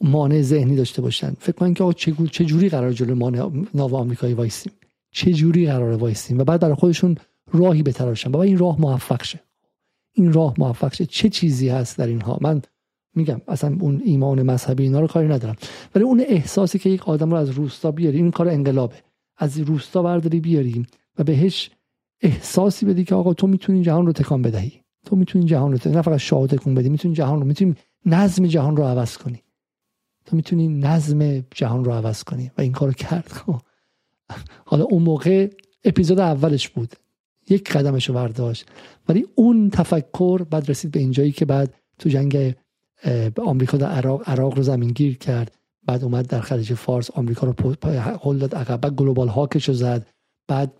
مانع 0.02 0.42
ذهنی 0.42 0.76
داشته 0.76 1.02
باشن. 1.02 1.34
فکر 1.40 1.56
کنن 1.56 1.74
که 1.74 1.94
چه 2.32 2.46
جوری 2.46 2.70
قرار 2.70 2.94
جلوی 2.94 3.14
مانع 3.14 3.50
ناو 3.74 3.96
آمریکایی 3.96 4.34
وایسیم؟ 4.34 4.74
چه 5.12 5.34
جوری 5.34 5.68
قرار 5.68 5.92
وایسیم؟ 5.92 6.40
و 6.40 6.44
بعد 6.44 6.62
برای 6.62 6.76
خودشون 6.76 7.18
راهی 7.54 7.84
بتراشن. 7.84 8.32
بابا 8.32 8.44
این 8.44 8.58
راه 8.58 8.82
موفق 8.82 9.24
شه. 9.24 9.40
این 10.14 10.34
راه 10.34 10.54
موفق 10.58 10.94
شه. 10.94 11.06
چه 11.06 11.30
چیزی 11.30 11.70
هست 11.70 11.98
در 11.98 12.08
اینها؟ 12.08 12.38
من 12.42 12.62
میگم 13.16 13.42
اصلا 13.48 13.78
اون 13.80 14.02
ایمان 14.06 14.42
مذهبی 14.42 14.84
اینا 14.84 15.00
رو 15.00 15.08
کاری 15.08 15.28
ندارم. 15.28 15.56
ولی 15.96 16.04
اون 16.04 16.26
احساسی 16.28 16.80
که 16.80 16.90
یک 16.90 17.10
آدم 17.10 17.32
رو 17.32 17.38
از 17.38 17.50
روستا 17.50 17.92
بیاری 17.92 18.18
این 18.18 18.32
کار 18.32 18.50
انقلابه. 18.50 18.96
از 19.38 19.60
روستا 19.60 20.04
برداری 20.04 20.40
بیاری 20.40 20.86
و 21.18 21.24
بهش 21.24 21.72
احساسی 22.22 22.86
بدی 22.86 23.04
که 23.04 23.16
آقا 23.16 23.34
تو 23.34 23.48
می‌تونی 23.48 23.84
جهان 23.84 24.06
رو 24.06 24.12
تکان 24.12 24.42
بدهی. 24.42 24.82
تو 25.06 25.16
می‌تونی 25.16 25.46
جهان 25.46 25.72
رو 25.72 25.78
تکان 25.78 25.94
نه 25.94 26.02
فقط 26.02 26.18
شاه 26.18 26.48
تکون 26.48 26.76
بدی 26.76 26.90
می‌تونی 26.90 27.14
جهان 27.14 27.40
رو 27.40 27.46
می‌تونی 27.46 27.76
نظم 28.06 28.46
جهان 28.48 28.78
رو 28.78 28.84
عوض 28.84 29.18
کنی. 29.18 29.44
تو 30.26 30.36
می‌تونی 30.36 30.68
نظم 30.68 31.40
جهان 31.40 31.84
رو 31.86 31.92
عوض 31.92 32.24
کنی. 32.24 32.52
و 32.58 32.62
این 32.62 32.72
کارو 32.72 32.92
کرد. 32.92 33.28
خب. 33.28 33.56
حالا 34.66 34.84
اون 34.84 35.04
موقع 35.04 35.50
اپیزود 35.84 36.20
اولش 36.20 36.70
بود. 36.70 36.96
یک 37.50 37.72
قدمش 37.72 38.10
رو 38.10 38.16
برداشت. 38.16 38.66
ولی 39.08 39.26
اون 39.36 39.70
تفکر 39.70 40.44
بعد 40.44 40.70
رسید 40.70 40.92
به 40.92 41.00
اینجایی 41.00 41.32
که 41.32 41.46
بعد 41.46 41.74
تو 42.00 42.10
جنگ 42.10 42.56
آمریکا 43.46 43.78
در 43.78 43.88
عراق 43.88 44.30
عراق 44.30 44.56
رو 44.56 44.64
زمین 44.64 44.90
گیر 44.90 45.18
کرد. 45.18 45.56
بعد 45.86 46.04
اومد 46.04 46.28
در 46.28 46.42
خلیج 46.42 46.74
فارس 46.74 47.12
آمریکا 47.12 47.48
رو 47.48 47.76
هل 48.24 48.38
داد 48.38 48.56
عقب 48.56 48.82
بعد 48.82 48.96
گلوبال 48.96 49.28
هاکش 49.28 49.68
رو 49.70 49.74
زد. 49.74 50.08
بعد 50.48 50.74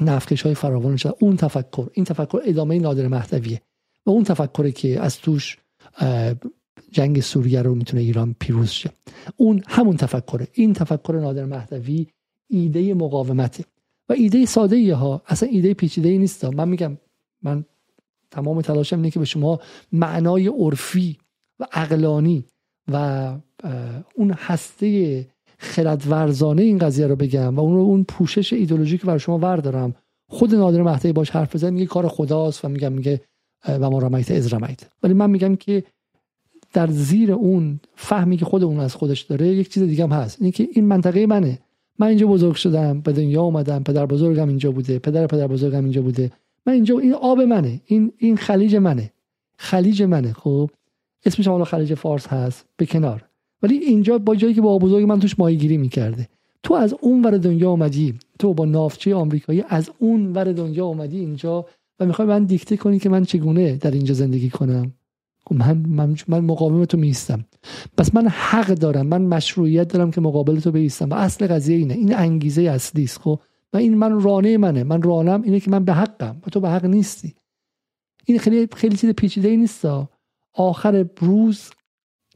نفکش 0.00 0.42
های 0.42 0.54
فراوان 0.54 0.96
شد 0.96 1.16
اون 1.20 1.36
تفکر 1.36 1.88
این 1.92 2.04
تفکر 2.04 2.40
ادامه 2.44 2.78
نادر 2.78 3.08
مهدویه. 3.08 3.60
و 4.06 4.10
اون 4.10 4.24
تفکری 4.24 4.72
که 4.72 5.00
از 5.00 5.18
توش 5.18 5.58
جنگ 6.92 7.20
سوریه 7.20 7.62
رو 7.62 7.74
می‌تونه 7.74 8.02
ایران 8.02 8.36
پیروز 8.40 8.70
شه. 8.70 8.90
اون 9.36 9.62
همون 9.68 9.96
تفکره. 9.96 10.48
این 10.52 10.72
تفکر 10.72 11.18
نادر 11.22 11.44
مهدوی 11.44 12.06
ایده 12.48 12.94
مقاومته. 12.94 13.64
و 14.08 14.12
ایده 14.12 14.46
ساده 14.46 14.76
ای 14.76 14.90
ها. 14.90 15.22
اصلا 15.26 15.48
ایده 15.48 15.74
پیچیده 15.74 16.08
ای 16.08 16.18
نیست 16.18 16.44
من 16.44 16.68
میگم 16.68 16.96
من 17.42 17.64
تمام 18.30 18.60
تلاشم 18.60 18.96
اینه 18.96 19.10
که 19.10 19.18
به 19.18 19.24
شما 19.24 19.60
معنای 19.92 20.46
عرفی 20.46 21.18
و 21.60 21.66
عقلانی 21.72 22.44
و 22.92 23.34
اون 24.14 24.30
هسته 24.30 25.26
خردورزانه 25.58 26.62
این 26.62 26.78
قضیه 26.78 27.06
رو 27.06 27.16
بگم 27.16 27.56
و 27.56 27.60
اون 27.60 27.74
رو 27.74 27.80
اون 27.80 28.04
پوشش 28.04 28.52
ایدولوژیک 28.52 29.04
برای 29.04 29.20
شما 29.20 29.38
وردارم 29.38 29.94
خود 30.28 30.54
نادر 30.54 30.82
مهدی 30.82 31.12
باش 31.12 31.30
حرف 31.30 31.54
بزنم 31.54 31.72
میگه 31.72 31.86
کار 31.86 32.08
خداست 32.08 32.64
و 32.64 32.68
میگم 32.68 32.92
میگه 32.92 33.20
و 33.68 33.90
ما 33.90 33.98
رمیت 33.98 34.30
از 34.30 34.54
رمیت 34.54 34.88
ولی 35.02 35.14
من 35.14 35.30
میگم 35.30 35.56
که 35.56 35.84
در 36.72 36.86
زیر 36.86 37.32
اون 37.32 37.80
فهمی 37.94 38.36
که 38.36 38.44
خود 38.44 38.64
اون 38.64 38.80
از 38.80 38.94
خودش 38.94 39.20
داره 39.20 39.46
یک 39.46 39.68
چیز 39.68 39.82
دیگه 39.82 40.04
هم 40.04 40.12
هست. 40.12 40.36
اینه 40.40 40.52
که 40.52 40.68
این 40.72 40.84
منطقه 40.84 41.26
منه. 41.26 41.58
من 41.98 42.06
اینجا 42.06 42.26
بزرگ 42.26 42.54
شدم 42.54 43.00
به 43.00 43.12
دنیا 43.12 43.42
اومدم 43.42 43.82
پدر 43.82 44.06
بزرگم 44.06 44.48
اینجا 44.48 44.70
بوده 44.70 44.98
پدر 44.98 45.26
پدر 45.26 45.46
بزرگم 45.46 45.84
اینجا 45.84 46.02
بوده. 46.02 46.30
من 46.66 46.72
اینجا 46.72 46.98
این 46.98 47.14
آب 47.14 47.40
منه. 47.40 47.80
این 47.84 48.12
این 48.18 48.36
خلیج 48.36 48.76
منه. 48.76 49.12
خلیج 49.56 50.02
منه. 50.02 50.32
خب؟ 50.32 50.70
اسمش 51.24 51.48
حالا 51.48 51.64
خلیج 51.64 51.94
فارس 51.94 52.26
هست 52.26 52.64
به 52.76 52.86
کنار. 52.86 53.24
ولی 53.62 53.76
اینجا 53.76 54.18
با 54.18 54.34
جایی 54.36 54.54
که 54.54 54.60
با 54.60 54.78
بزرگ 54.78 55.04
من 55.04 55.20
توش 55.20 55.38
ماهیگیری 55.38 55.76
می‌کرده. 55.76 56.28
تو 56.62 56.74
از 56.74 56.94
اون 57.00 57.22
ور 57.22 57.38
دنیا 57.38 57.70
اومدی 57.70 58.18
تو 58.38 58.54
با 58.54 58.64
نافچه 58.64 59.14
آمریکایی 59.14 59.64
از 59.68 59.90
اون 59.98 60.32
ور 60.32 60.52
دنیا 60.52 60.86
اومدی 60.86 61.18
اینجا 61.18 61.66
و 62.00 62.06
می‌خوای 62.06 62.28
من 62.28 62.44
دیکته 62.44 62.76
کنی 62.76 62.98
که 62.98 63.08
من 63.08 63.24
چگونه 63.24 63.76
در 63.76 63.90
اینجا 63.90 64.14
زندگی 64.14 64.50
کنم؟ 64.50 64.92
خب 65.46 65.54
من 65.54 65.76
من, 65.88 66.16
من 66.28 66.40
مقاوم 66.44 66.84
تو 66.84 66.98
میستم 66.98 67.44
پس 67.96 68.14
من 68.14 68.28
حق 68.28 68.66
دارم 68.66 69.06
من 69.06 69.22
مشروعیت 69.22 69.88
دارم 69.88 70.10
که 70.10 70.20
مقابل 70.20 70.60
تو 70.60 70.70
بیستم 70.70 71.10
و 71.10 71.14
اصل 71.14 71.46
قضیه 71.46 71.76
اینه. 71.76 71.94
این 71.94 72.14
انگیزه 72.14 72.62
اصلی 72.62 73.04
است 73.04 73.18
خب؟ 73.18 73.40
و 73.72 73.76
این 73.76 73.94
من 73.96 74.20
رانه 74.20 74.58
منه. 74.58 74.84
من 74.84 75.02
رانم 75.02 75.42
اینه 75.42 75.60
که 75.60 75.70
من 75.70 75.84
به 75.84 75.92
حقم 75.92 76.36
و 76.46 76.50
تو 76.50 76.60
به 76.60 76.68
حق 76.68 76.84
نیستی. 76.84 77.34
این 78.24 78.38
خیلی 78.38 78.68
خیلی 78.76 78.96
چیز 78.96 79.10
پیچیده 79.10 79.48
ای 79.48 79.56
نیست 79.56 79.86
آخر 80.52 81.06
روز 81.18 81.70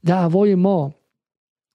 دعوای 0.06 0.54
ما 0.54 0.94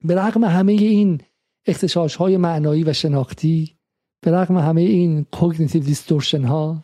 به 0.05 0.15
رغم 0.15 0.43
همه 0.43 0.71
این 0.71 1.21
اغتشاش 1.67 2.15
های 2.15 2.37
معنایی 2.37 2.83
و 2.83 2.93
شناختی 2.93 3.75
به 4.21 4.31
رغم 4.31 4.57
همه 4.57 4.81
این 4.81 5.23
cognitive 5.23 5.83
distortion 5.83 6.43
ها 6.43 6.83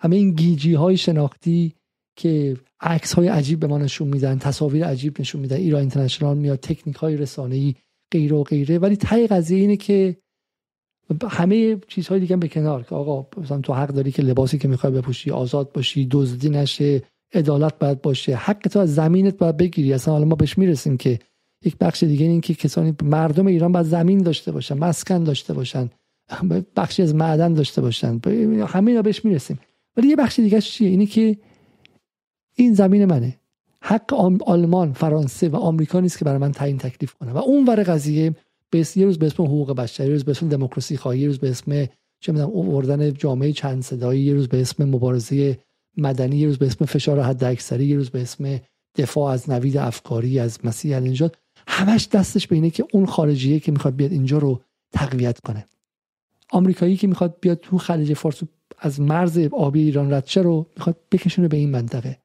همه 0.00 0.16
این 0.16 0.30
گیجی 0.30 0.74
های 0.74 0.96
شناختی 0.96 1.74
که 2.16 2.56
عکس 2.80 3.12
های 3.12 3.28
عجیب 3.28 3.60
به 3.60 3.66
ما 3.66 3.78
نشون 3.78 4.08
میدن 4.08 4.38
تصاویر 4.38 4.84
عجیب 4.84 5.20
نشون 5.20 5.40
میدن 5.40 5.56
ایران 5.56 5.80
اینترنشنال 5.80 6.38
میاد 6.38 6.58
تکنیک 6.58 6.96
های 6.96 7.16
رسانه 7.16 7.54
ای 7.54 7.74
غیره 8.12 8.36
و 8.36 8.42
غیره. 8.42 8.78
ولی 8.78 8.96
ته 8.96 9.26
قضیه 9.26 9.58
اینه 9.58 9.76
که 9.76 10.16
همه 11.30 11.76
چیزهای 11.88 12.20
دیگه 12.20 12.36
به 12.36 12.48
کنار 12.48 12.82
که 12.82 12.94
آقا 12.94 13.40
مثلا 13.40 13.60
تو 13.60 13.72
حق 13.72 13.88
داری 13.88 14.12
که 14.12 14.22
لباسی 14.22 14.58
که 14.58 14.68
می‌خوای 14.68 14.92
بپوشی 14.92 15.30
آزاد 15.30 15.72
باشی 15.72 16.08
دزدی 16.10 16.48
نشه 16.48 17.02
عدالت 17.34 17.78
باید 17.78 18.02
باشه. 18.02 18.36
حق 18.36 18.68
تو 18.68 18.78
از 18.78 18.94
زمینت 18.94 19.36
باید 19.38 19.56
بگیری. 19.56 19.92
اصلا 19.92 20.14
حالا 20.14 20.24
ما 20.24 20.34
بهش 20.34 20.58
می‌رسیم 20.58 20.96
که 20.96 21.18
یک 21.64 21.76
بخش 21.78 22.02
دیگه 22.02 22.26
این 22.26 22.40
که 22.40 22.54
کسانی 22.54 22.94
مردم 23.02 23.46
ایران 23.46 23.72
باید 23.72 23.86
زمین 23.86 24.18
داشته 24.18 24.52
باشن 24.52 24.78
مسکن 24.78 25.24
داشته 25.24 25.54
باشن 25.54 25.90
بخشی 26.76 27.02
از 27.02 27.14
معدن 27.14 27.54
داشته 27.54 27.80
باشن. 27.80 28.20
همه 28.66 28.90
اینا 28.90 29.02
بهش 29.02 29.24
می‌رسیم. 29.24 29.58
ولی 29.96 30.08
یه 30.08 30.16
بخش 30.16 30.40
دیگه 30.40 30.60
چیه؟ 30.60 30.88
اینه 30.88 31.06
که 31.06 31.36
این 32.56 32.74
زمین 32.74 33.04
منه. 33.04 33.36
حق 33.80 34.14
آلمان 34.46 34.92
فرانسه 34.92 35.48
و 35.48 35.56
آمریکا 35.56 36.00
نیست 36.00 36.18
که 36.18 36.24
برای 36.24 36.38
من 36.38 36.52
تعیین 36.52 36.78
تکلیف 36.78 37.14
کنه. 37.14 37.32
و 37.32 37.38
اون 37.38 37.66
ور 37.66 37.82
قضیه 37.82 38.34
به 38.70 38.86
یه 38.96 39.04
روز 39.04 39.18
به 39.18 39.26
اسم 39.26 39.42
حقوق 39.42 39.72
بشری 39.72 40.06
یه 40.06 40.12
روز 40.12 40.24
به 40.24 40.30
اسم 40.30 40.48
دموکراسی 40.48 40.96
خواهی 40.96 41.26
روز 41.26 41.38
به 41.38 41.50
اسم 41.50 41.86
چه 42.20 42.32
می‌دونم 42.32 42.50
آوردن 42.50 43.14
جامعه 43.14 43.52
چند 43.52 43.82
صدایی 43.82 44.22
یه 44.22 44.34
روز 44.34 44.48
به 44.48 44.60
اسم 44.60 44.84
مبارزه 44.84 45.58
مدنی 45.96 46.36
یه 46.36 46.46
روز 46.46 46.58
به 46.58 46.66
اسم 46.66 46.84
فشار 46.84 47.20
حد 47.20 47.44
اکثری 47.44 47.86
یه 47.86 47.96
روز 47.96 48.10
به 48.10 48.22
اسم 48.22 48.60
دفاع 48.96 49.32
از 49.32 49.50
نوید 49.50 49.76
افکاری 49.76 50.38
از 50.38 50.58
مسیح 50.64 50.96
النجات 50.96 51.34
همش 51.68 52.08
دستش 52.12 52.46
به 52.46 52.56
اینه 52.56 52.70
که 52.70 52.84
اون 52.92 53.06
خارجیه 53.06 53.60
که 53.60 53.72
می‌خواد 53.72 53.96
بیاد 53.96 54.12
اینجا 54.12 54.38
رو 54.38 54.60
تقویت 54.92 55.40
کنه. 55.40 55.66
آمریکایی 56.52 56.96
که 56.96 57.06
می‌خواد 57.06 57.36
بیاد 57.40 57.58
تو 57.58 57.78
خلیج 57.78 58.12
فارس 58.12 58.42
از 58.78 59.00
مرز 59.00 59.38
آبی 59.38 59.82
ایران 59.82 60.12
رد 60.12 60.30
رو 60.36 60.66
می‌خواد 60.76 60.96
بکشونه 61.12 61.48
به 61.48 61.56
این 61.56 61.70
منطقه. 61.70 62.18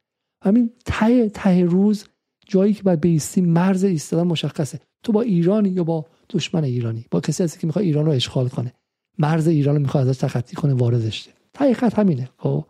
همین 0.44 0.72
ته 0.86 1.30
ته 1.30 1.64
روز 1.64 2.06
جایی 2.48 2.74
که 2.74 2.84
باید 2.84 3.02
بیستی 3.02 3.42
مرز 3.42 3.84
ایستادن 3.84 4.24
مشخصه. 4.24 4.80
تو 5.04 5.12
با 5.12 5.22
ایرانی 5.22 5.70
یا 5.70 5.84
با 5.84 6.06
دشمن 6.30 6.64
ایرانی؟ 6.64 7.06
با 7.12 7.20
کسی 7.20 7.44
هستی 7.44 7.60
که 7.60 7.68
می‌خواد 7.68 7.86
ایران 7.86 8.06
رو 8.06 8.12
اشغال 8.12 8.50
کنه. 8.50 8.74
مرز 9.18 9.48
ایران 9.48 9.76
رو 9.76 9.82
می‌خواد 9.82 10.08
ازش 10.08 10.18
تخطی 10.18 10.56
کنه 10.56 10.74
واردش 10.74 11.30
ته 11.54 11.74
خط 11.74 12.00
همینه 12.00 12.30
خب؟ 12.38 12.66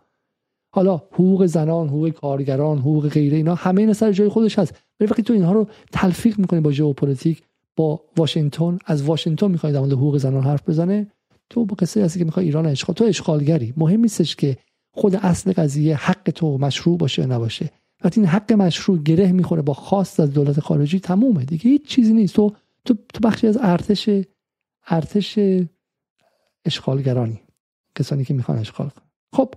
حالا 0.72 0.96
حقوق 0.96 1.46
زنان 1.46 1.88
حقوق 1.88 2.08
کارگران 2.08 2.78
حقوق 2.78 3.08
غیره 3.08 3.36
اینا 3.36 3.54
همه 3.54 3.80
اینا 3.80 3.92
سر 3.92 4.12
جای 4.12 4.28
خودش 4.28 4.58
هست. 4.58 4.74
ولی 5.00 5.10
وقتی 5.10 5.22
تو 5.22 5.32
اینها 5.32 5.52
رو 5.52 5.68
تلفیق 5.92 6.38
می‌کنی 6.38 6.60
با 6.60 6.72
ژئوپلیتیک 6.72 7.42
با 7.76 8.04
واشنگتن 8.16 8.78
از 8.86 9.02
واشنگتن 9.02 9.50
می‌خوای 9.50 9.72
در 9.72 9.80
مورد 9.80 9.92
حقوق 9.92 10.18
زنان 10.18 10.42
حرف 10.42 10.68
بزنه 10.68 11.06
تو 11.50 11.64
با 11.64 11.76
کسی 11.76 12.00
هستی 12.00 12.18
که 12.18 12.24
می‌خوای 12.24 12.46
ایران 12.46 12.66
اشغال 12.66 12.94
تو 12.94 13.04
اشغالگری. 13.04 13.74
مهم 13.76 14.00
نیستش 14.00 14.36
که 14.36 14.56
خود 14.92 15.14
اصل 15.16 15.52
قضیه 15.52 15.96
حق 15.96 16.30
تو 16.30 16.58
مشروع 16.58 16.98
باشه 16.98 17.22
یا 17.22 17.28
نباشه. 17.28 17.70
وقتی 18.04 18.20
این 18.20 18.28
حق 18.30 18.52
مشروع 18.52 18.98
گره 18.98 19.32
می‌خوره 19.32 19.62
با 19.62 19.74
خواست 19.74 20.20
از 20.20 20.32
دولت 20.32 20.60
خارجی 20.60 21.00
تمومه 21.00 21.44
دیگه. 21.44 21.70
هیچ 21.70 21.86
چیزی 21.86 22.12
نیست. 22.12 22.34
تو 22.34 22.52
تو, 22.84 22.94
تو 23.14 23.28
بخشی 23.28 23.46
از 23.46 23.58
ارتش 23.60 24.10
ارتش 24.86 25.38
اشغالگرانی 26.64 27.40
کسانی 27.94 28.24
که 28.24 28.34
می‌خوان 28.34 28.58
اشغال 28.58 28.90
خب 29.32 29.54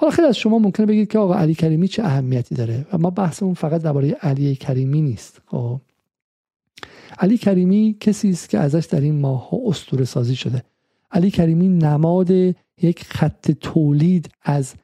حالا 0.00 0.12
خیلی 0.12 0.28
از 0.28 0.36
شما 0.36 0.58
ممکنه 0.58 0.86
بگید 0.86 1.10
که 1.10 1.18
آقا 1.18 1.34
علی 1.34 1.54
کریمی 1.54 1.88
چه 1.88 2.04
اهمیتی 2.04 2.54
داره؟ 2.54 2.86
و 2.92 2.98
ما 2.98 3.10
بحثمون 3.10 3.54
فقط 3.54 3.82
درباره 3.82 4.10
علی 4.10 4.56
کریمی 4.56 5.02
نیست. 5.02 5.40
خب. 5.46 5.80
علی 7.18 7.38
کریمی 7.38 7.96
کسی 8.00 8.30
است 8.30 8.48
که 8.48 8.58
ازش 8.58 8.86
در 8.90 9.00
این 9.00 9.20
ماه 9.20 9.48
اسطوره 9.66 10.04
سازی 10.04 10.36
شده. 10.36 10.62
علی 11.10 11.30
کریمی 11.30 11.68
نماد 11.68 12.30
یک 12.82 13.04
خط 13.04 13.50
تولید 13.50 14.28
از 14.42 14.74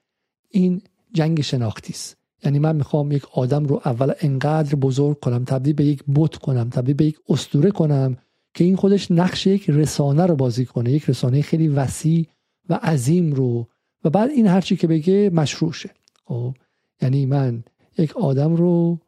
این 0.50 0.82
جنگ 1.12 1.40
شناختی 1.40 1.92
است. 1.92 2.16
یعنی 2.44 2.58
من 2.58 2.76
می‌خوام 2.76 3.12
یک 3.12 3.24
آدم 3.32 3.64
رو 3.64 3.82
اول 3.84 4.12
انقدر 4.20 4.74
بزرگ 4.74 5.20
کنم 5.20 5.44
تبدیل 5.44 5.74
به 5.74 5.84
یک 5.84 6.02
بت 6.14 6.36
کنم 6.36 6.68
تبدیل 6.68 6.94
به 6.94 7.04
یک 7.04 7.18
اسطوره 7.28 7.70
کنم 7.70 8.16
که 8.54 8.64
این 8.64 8.76
خودش 8.76 9.10
نقش 9.10 9.46
یک 9.46 9.70
رسانه 9.70 10.26
رو 10.26 10.36
بازی 10.36 10.64
کنه 10.64 10.92
یک 10.92 11.04
رسانه 11.10 11.42
خیلی 11.42 11.68
وسیع 11.68 12.26
و 12.68 12.74
عظیم 12.74 13.32
رو 13.32 13.68
و 14.06 14.10
بعد 14.10 14.30
این 14.30 14.46
هرچی 14.46 14.76
که 14.76 14.86
بگه 14.86 15.30
مشروع 15.30 15.72
شه. 15.72 15.90
خب 16.24 16.54
یعنی 17.02 17.26
من 17.26 17.64
یک 17.98 18.16
آدم 18.16 18.56
رو 18.56 18.98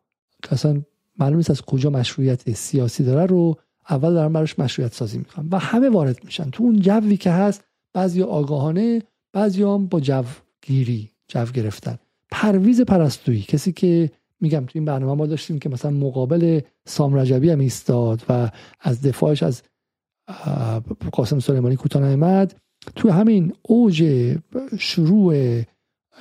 اصلا 0.50 0.82
معلوم 1.18 1.36
نیست 1.36 1.50
از 1.50 1.62
کجا 1.62 1.90
مشروعیت 1.90 2.50
سیاسی 2.54 3.04
داره 3.04 3.26
رو 3.26 3.56
اول 3.90 4.12
دارم 4.14 4.32
براش 4.32 4.58
مشروعیت 4.58 4.92
سازی 4.92 5.18
می‌کنم 5.18 5.48
و 5.52 5.58
همه 5.58 5.88
وارد 5.88 6.24
میشن. 6.24 6.50
تو 6.50 6.62
اون 6.64 6.80
جوی 6.80 7.16
که 7.16 7.30
هست 7.30 7.64
بعضی 7.92 8.22
آگاهانه 8.22 9.02
بعضی 9.32 9.62
هم 9.62 9.86
با 9.86 10.00
جو 10.00 10.24
گیری 10.62 11.10
جو 11.28 11.44
گرفتن. 11.44 11.98
پرویز 12.30 12.80
پرستویی 12.80 13.42
کسی 13.42 13.72
که 13.72 14.10
میگم 14.40 14.60
تو 14.60 14.70
این 14.74 14.84
برنامه 14.84 15.14
ما 15.14 15.26
داشتیم 15.26 15.58
که 15.58 15.68
مثلا 15.68 15.90
مقابل 15.90 16.60
سام 16.86 17.14
رجبی 17.14 17.50
هم 17.50 17.60
ایستاد 17.60 18.22
و 18.28 18.50
از 18.80 19.02
دفاعش 19.02 19.42
از 19.42 19.62
قاسم 21.12 21.38
سلیمانی 21.38 21.76
کوتاه 21.76 22.02
نیامد. 22.02 22.60
تو 22.96 23.10
همین 23.10 23.52
اوج 23.62 24.04
شروع 24.78 25.62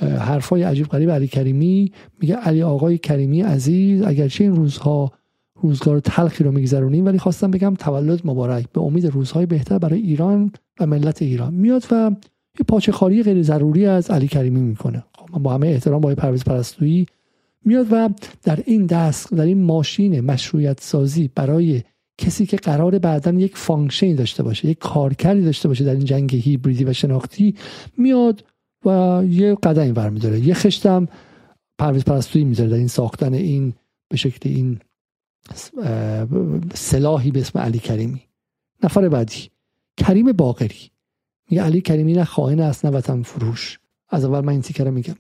حرفای 0.02 0.64
عجیب 0.64 0.88
غریب 0.88 1.10
علی 1.12 1.28
کریمی 1.28 1.92
میگه 2.20 2.36
علی 2.36 2.64
آقای 2.64 2.98
کریمی 2.98 3.42
عزیز 3.42 4.02
اگرچه 4.02 4.44
این 4.44 4.56
روزها 4.56 5.12
روزگار 5.62 6.00
تلخی 6.00 6.44
رو 6.44 6.52
میگذرونیم 6.52 7.06
ولی 7.06 7.20
خواستم 7.20 7.52
بگم 7.52 7.76
تولد 7.76 8.22
مبارک. 8.26 8.66
به 8.74 8.82
امید 8.82 9.06
روزهای 9.06 9.46
بهتر 9.46 9.78
برای 9.78 10.00
ایران 10.00 10.52
و 10.80 10.86
ملت 10.86 11.22
ایران. 11.22 11.54
میاد 11.54 11.84
و 11.92 12.12
یه 12.60 12.66
پاچه 12.68 12.92
خاری 12.92 13.24
غیر 13.24 13.42
ضروری 13.42 13.86
از 13.86 14.12
علی 14.12 14.28
کریمی 14.28 14.62
می‌کنه. 14.62 15.04
خب 15.18 15.30
من 15.34 15.44
با 15.44 15.54
همه 15.54 15.68
احترام 15.68 16.02
با 16.02 16.16
پرویز 16.16 16.44
پرستویی. 16.44 17.06
میاد 17.66 17.88
و 17.92 18.10
در 18.44 18.60
این 18.66 18.86
دست 18.86 19.34
در 19.34 19.46
این 19.46 19.64
ماشین 19.64 20.22
مشروعیت 20.22 20.80
سازی 20.82 21.30
برای 21.36 21.82
کسی 22.18 22.46
که 22.46 22.58
قرار 22.58 23.00
بعدا 23.00 23.32
یک 23.32 23.58
function 23.58 24.08
ی 24.08 24.14
داشته 24.14 24.44
باشه 24.44 24.68
یک 24.68 24.78
کارکردی 24.78 25.42
داشته 25.42 25.68
باشه 25.68 25.84
در 25.84 25.92
این 25.92 26.06
جنگ 26.06 26.36
هیبریدی 26.36 26.84
و 26.84 26.94
شناختی 26.94 27.56
میاد 27.98 28.44
و 28.86 29.22
یه 29.30 29.56
قدمی 29.56 29.92
برمیداره 29.92 30.40
یه 30.40 30.54
خشتم 30.54 31.08
پرویز 31.78 32.04
پرستویی 32.04 32.46
می‌ذاره 32.46 32.70
در 32.70 32.78
این 32.78 32.88
ساختن 32.88 33.34
این 33.34 33.74
به 34.10 34.18
شکل 34.18 34.50
این 34.50 34.80
سلاحی 36.74 37.32
به 37.32 37.40
اسم 37.40 37.60
علی 37.60 37.80
کریمی. 37.80 38.22
نفر 38.84 39.10
بعدی 39.10 39.50
کریم 39.98 40.32
باقری. 40.32 40.92
میگه 41.50 41.64
علی 41.64 41.82
کریمی 41.82 42.14
نه 42.14 42.24
خائن 42.24 42.60
است 42.60 42.86
نه 42.86 42.92
وطن 42.92 43.22
فروش. 43.22 43.80
از 44.10 44.26
اول 44.26 44.40
من 44.40 44.50
این 44.50 44.62
تیکره 44.62 44.92
میگم. 44.92 45.16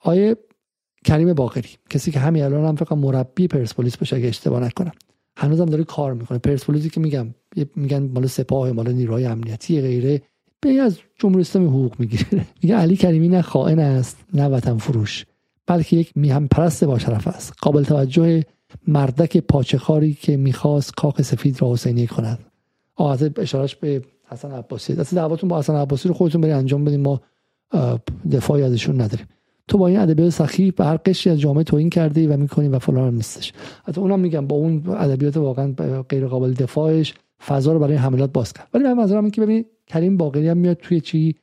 آیه 0.00 0.36
کریم 1.04 1.32
باقری 1.32 1.68
کسی 1.90 2.10
که 2.10 2.20
همین 2.20 2.42
الان 2.42 2.64
هم 2.64 2.76
فقط 2.76 2.92
مربی 2.92 3.48
پرسپولیس 3.48 3.96
بشه 3.96 4.16
اگه 4.16 4.28
اشتباه 4.28 4.60
نکنم. 4.60 4.92
هنوزم 5.36 5.64
داره 5.64 5.84
کار 5.84 6.14
می‌کنه. 6.14 6.38
پرسپولیسی 6.38 6.90
که 6.90 7.00
میگم 7.00 7.34
میگن 7.76 8.02
مال 8.02 8.26
سپاه 8.26 8.72
مال 8.72 8.92
نیروهای 8.92 9.24
امنیتی 9.24 9.80
غیره. 9.80 10.22
به 10.60 10.72
از 10.72 10.98
جمهوری 11.18 11.40
اسلامی 11.40 11.68
حقوق 11.68 11.94
می‌گیره. 11.98 12.46
میگه 12.62 12.76
علی 12.76 12.96
کریمی 12.96 13.28
نه 13.28 13.42
خائن 13.42 13.78
است 13.78 14.16
نه 14.34 14.48
وطن 14.48 14.76
فروش 14.76 15.26
بلکه 15.66 15.96
یک 15.96 16.12
میهم 16.14 16.48
پرست 16.48 16.84
با 16.84 16.98
شرف 16.98 17.28
است. 17.28 17.52
قابل 17.60 17.82
توجه 17.84 18.42
مردک 18.86 19.36
پاچخاری 19.36 20.14
که 20.14 20.36
می‌خواست 20.36 20.94
کاخ 20.94 21.22
سفید 21.22 21.62
را 21.62 21.72
حسینی 21.72 22.06
کند. 22.06 22.38
آه 22.94 23.18
اشارش 23.36 23.76
به 23.76 24.02
حسن 24.28 24.50
عباسی. 24.50 24.94
دست 24.94 25.14
دعواتون 25.14 25.48
با 25.48 25.58
حسن 25.58 25.74
عباسی 25.74 26.08
رو 26.08 26.14
خودتون 26.14 26.40
برید 26.40 26.54
انجام 26.54 26.84
بدین. 26.84 27.00
ما 27.00 27.20
دفاعی 28.32 28.62
ازشون 28.62 29.00
نداریم. 29.00 29.26
تو 29.72 29.78
با 29.78 29.86
این 29.86 29.98
ادبیات 29.98 30.30
سخیف 30.30 30.74
به 30.74 30.84
هر 30.84 30.96
قشری 30.96 31.32
از 31.32 31.40
جامعه 31.40 31.64
توهین 31.64 31.90
کردی 31.90 32.26
و 32.26 32.36
می‌کنی 32.36 32.68
و 32.68 32.78
فلان 32.78 33.08
هم 33.08 33.14
نیستش. 33.14 33.52
حتی 33.84 34.00
اونم 34.00 34.20
میگم 34.20 34.46
با 34.46 34.56
اون 34.56 34.82
ادبیات 34.88 35.36
واقعا 35.36 35.72
غیر 36.08 36.26
قابل 36.26 36.52
دفاعش 36.52 37.14
فضا 37.46 37.72
رو 37.72 37.78
برای 37.78 37.96
حملات 37.96 38.32
باز 38.32 38.52
کرد. 38.52 38.68
ولی 38.74 38.84
من 38.84 38.92
منظورم 38.92 39.30
که 39.30 39.40
ببین 39.40 39.64
کریم 39.86 40.16
باقری 40.16 40.48
هم 40.48 40.56
میاد 40.56 40.76
توی 40.76 41.00
چی؟ 41.00 41.36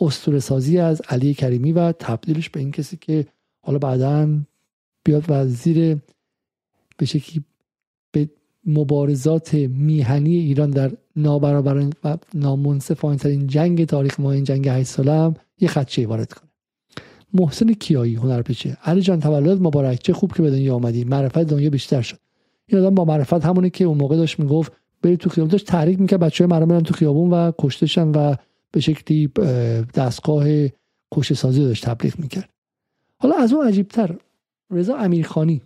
اسطوره 0.00 0.38
سازی 0.38 0.78
از 0.78 1.02
علی 1.08 1.34
کریمی 1.34 1.72
و 1.72 1.92
تبدیلش 1.92 2.50
به 2.50 2.60
این 2.60 2.70
کسی 2.70 2.96
که 2.96 3.26
حالا 3.60 3.78
بعدا 3.78 4.28
بیاد 5.04 5.24
و 5.28 5.46
زیر 5.46 5.98
به 6.96 7.06
شکلی 7.06 7.44
به 8.12 8.28
مبارزات 8.66 9.54
میهنی 9.54 10.36
ایران 10.36 10.70
در 10.70 10.92
نابرابر 11.16 11.90
و 12.04 12.16
نامنصفانه 12.34 13.16
ترین 13.16 13.46
جنگ 13.46 13.84
تاریخ 13.84 14.20
ما 14.20 14.32
این 14.32 14.44
جنگ 14.44 14.68
8 14.68 14.86
ساله 14.86 15.34
یه 15.60 15.68
خدشه 15.68 16.06
وارد 16.06 16.32
کنه. 16.32 16.53
محسن 17.34 17.72
کیایی 17.72 18.14
هنرپیشه 18.14 18.76
علی 18.84 19.00
جان 19.00 19.20
تولد 19.20 19.62
مبارک. 19.62 20.02
چه 20.02 20.12
خوب 20.12 20.32
که 20.32 20.42
به 20.42 20.50
دنیا 20.50 20.74
آمدی 20.74 21.04
معرفت 21.04 21.38
دنیا 21.38 21.70
بیشتر 21.70 22.02
شد. 22.02 22.18
این 22.66 22.80
آدم 22.80 22.94
با 22.94 23.04
معرفت 23.04 23.44
همونی 23.44 23.70
که 23.70 23.84
اون 23.84 23.98
موقع 23.98 24.16
داشت 24.16 24.38
می‌گفت 24.38 24.72
برید 25.02 25.18
تو 25.18 25.30
خیابون. 25.30 25.50
داشت 25.50 25.66
تحریک 25.66 26.00
می‌کرد. 26.00 26.20
بچه 26.20 26.44
های 26.44 26.50
مردم 26.50 26.80
تو 26.80 26.94
خیابون 26.94 27.30
و 27.30 27.52
کشتشن 27.58 28.08
و 28.08 28.34
به 28.70 28.80
شکلی 28.80 29.30
دستگاه 29.94 30.46
کشته 31.14 31.34
سازی 31.34 31.64
داشت 31.64 31.84
تبلیغ 31.84 32.18
می‌کرد. 32.18 32.48
حالا 33.18 33.36
از 33.36 33.52
اون 33.52 33.66
عجیبتر 33.66 34.16
رضا 34.70 34.96
امیرخانی 34.96 35.60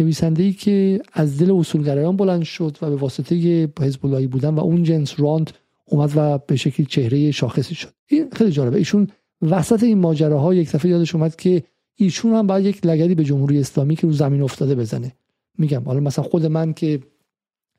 نویسنده 0.00 0.42
ای 0.42 0.52
که 0.52 1.00
از 1.12 1.38
دل 1.38 1.50
اصولگرایان 1.50 2.16
بلند 2.16 2.42
شد 2.42 2.78
و 2.82 2.90
به 2.90 2.96
واسطه 2.96 3.68
حزب 3.80 4.28
بودن 4.30 4.54
و 4.54 4.60
اون 4.60 4.82
جنس 4.82 5.20
راند 5.20 5.50
اومد 5.84 6.12
و 6.16 6.38
به 6.38 6.56
شکلی 6.56 6.86
چهره 6.86 7.30
شاخصی 7.30 7.74
شد. 7.74 7.88
این 8.06 8.30
خیلی 8.32 8.50
جالبه. 8.50 8.76
ایشون 8.76 9.08
وسط 9.42 9.82
این 9.82 9.98
ماجراها 9.98 10.54
یک 10.54 10.72
دفعه 10.72 10.90
یادش 10.90 11.14
اومد 11.14 11.36
که 11.36 11.62
ایشون 11.94 12.32
هم 12.32 12.46
باید 12.46 12.66
یک 12.66 12.86
لگدی 12.86 13.14
به 13.14 13.24
جمهوری 13.24 13.60
اسلامی 13.60 13.96
که 13.96 14.06
رو 14.06 14.12
زمین 14.12 14.42
افتاده 14.42 14.74
بزنه. 14.74 15.12
میگم 15.58 15.82
حالا 15.84 16.00
مثلا 16.00 16.24
خود 16.24 16.46
من 16.46 16.72
که 16.72 17.00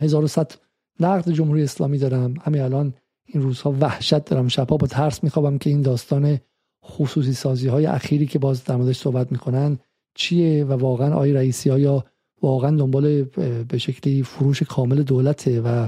1100 0.02 0.52
نقد 1.00 1.32
جمهوری 1.32 1.64
اسلامی 1.64 1.98
دارم 1.98 2.34
همین 2.42 2.62
الان 2.62 2.94
این 3.26 3.44
روزها 3.44 3.76
وحشت 3.82 4.26
دارم. 4.26 4.48
شبها 4.48 4.78
با 4.78 4.88
ترس 4.88 5.24
میخوابم 5.24 5.58
که 5.58 5.70
این 5.70 5.82
داستان 5.82 6.40
خصوصی 6.86 7.34
سازی 7.34 7.68
های 7.68 7.86
اخیری 7.86 8.26
که 8.26 8.40
باز 8.40 8.64
در 8.64 8.76
موردش 8.76 8.98
صحبت 8.98 9.32
می‌کنن 9.32 9.78
چیه 10.16 10.66
و 10.66 10.72
واقعا 10.72 11.14
آی 11.14 11.34
رئیسی 11.34 11.70
ها 11.70 11.80
یا 11.80 12.06
واقعا 12.42 12.78
دنبال 12.78 13.24
به 13.64 13.78
شکلی 13.78 14.24
فروش 14.24 14.64
کامل 14.64 15.04
دولته 15.04 15.62
و 15.62 15.88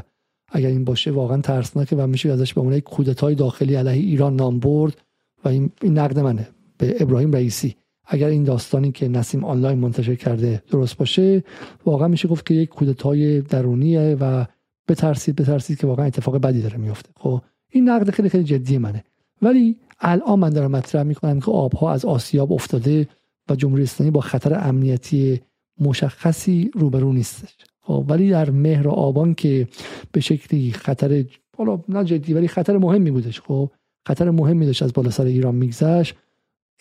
اگر 0.52 0.68
این 0.68 0.84
باشه 0.84 1.12
واقعا 1.12 1.42
ترسناکه 1.42 1.96
و 1.96 2.08
میشه 2.08 2.30
ازش 2.30 2.54
به 2.54 2.62
عنوان 2.62 2.80
کودتای 2.80 3.36
داخلی 3.36 3.76
علیه 3.76 3.92
ایران 3.92 4.36
نام 4.36 4.60
برد. 4.60 5.02
و 5.46 5.48
این, 5.48 5.72
نقد 5.84 6.20
منه 6.20 6.48
به 6.78 6.96
ابراهیم 7.00 7.32
رئیسی. 7.32 7.76
اگر 8.06 8.28
این 8.28 8.44
داستانی 8.44 8.92
که 8.92 9.08
نسیم 9.08 9.44
آنلاین 9.44 9.80
منتشر 9.80 10.16
کرده 10.16 10.64
درست 10.72 10.98
باشه 10.98 11.44
واقعا 11.86 12.08
میشه 12.08 12.28
گفت 12.28 12.46
که 12.46 12.54
یک 12.54 12.70
کودتای 12.70 13.42
درونیه 13.42 14.18
و 14.20 14.46
بترسید 14.88 15.36
بترسید 15.36 15.80
که 15.80 15.88
واقعا 15.88 16.06
اتفاق 16.06 16.38
بدی 16.38 16.62
داره 16.62 16.78
میفته. 16.78 17.10
خب 17.16 17.42
این 17.70 17.90
نقد 17.90 18.10
خیلی 18.10 18.30
خیلی 18.30 18.44
جدی 18.44 18.78
منه. 18.78 19.04
ولی 19.42 19.78
الان 20.00 20.40
من 20.40 20.50
دارم 20.50 20.72
مطرح 20.72 21.04
می‌کنم 21.04 21.40
که 21.40 21.52
آبها 21.52 21.92
از 21.92 22.06
آسیاب 22.06 22.54
افتاده 22.54 23.08
و 23.50 23.56
جمهوری 23.56 23.84
اسلامی 23.84 24.12
با 24.12 24.22
خطر 24.22 24.68
امنیتی 24.68 25.42
مشخصی 25.80 26.72
روبرو 26.74 27.14
نیستش. 27.14 27.58
خب 27.82 28.06
ولی 28.08 28.30
در 28.30 28.50
مهر 28.50 28.90
آبان 28.90 29.34
که 29.34 29.68
به 30.12 30.22
شکلی 30.22 30.72
خطر 30.72 31.26
حالا 31.58 31.80
نه 31.90 32.04
جدی 32.04 32.34
ولی 32.34 32.48
خطر 32.48 32.78
مهمی 32.78 33.12
بودش. 33.12 33.42
خب 33.42 33.70
خطر 34.06 34.30
مهمی 34.30 34.66
داشت 34.66 34.84
از 34.84 34.94
بالا 34.94 35.10
سر 35.10 35.26
ایران 35.26 35.56
میگذشت. 35.56 36.16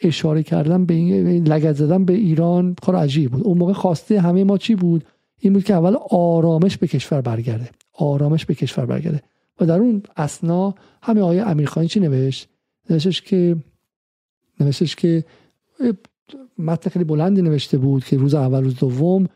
اشاره 0.02 0.42
کردن 0.42 0.86
به 0.86 0.94
این 0.94 1.48
لگت 1.48 1.72
زدن 1.72 2.04
به 2.04 2.12
ایران 2.12 2.76
کار 2.82 2.96
عجیب 2.96 3.30
بود. 3.30 3.42
اون 3.42 3.58
موقع 3.58 3.72
خواسته 3.72 4.20
همه 4.20 4.44
ما 4.44 4.58
چی 4.58 4.74
بود؟ 4.74 5.04
این 5.38 5.52
بود 5.52 5.64
که 5.64 5.74
اول 5.74 5.96
آرامش 6.10 6.76
به 6.76 6.86
کشور 6.86 7.20
برگرده. 7.20 7.70
آرامش 7.92 8.46
به 8.46 8.54
کشور 8.54 8.86
برگرده. 8.86 9.22
و 9.60 9.66
در 9.66 9.78
اون 9.78 10.02
اسنا 10.16 10.74
همه 11.02 11.20
آیه 11.20 11.46
امیرخانی 11.46 11.88
چی 11.88 12.00
نوشت؟ 12.00 12.48
نوشتش 12.90 13.22
که 13.22 13.56
نوشتش 14.60 14.96
که 14.96 15.24
متن 16.58 16.90
خیلی 16.90 17.04
بلندی 17.04 17.42
نوشته 17.42 17.78
بود 17.78 18.04
که 18.04 18.16
روز 18.16 18.34
اول 18.34 18.64
روز 18.64 18.76
دوم 18.76 19.26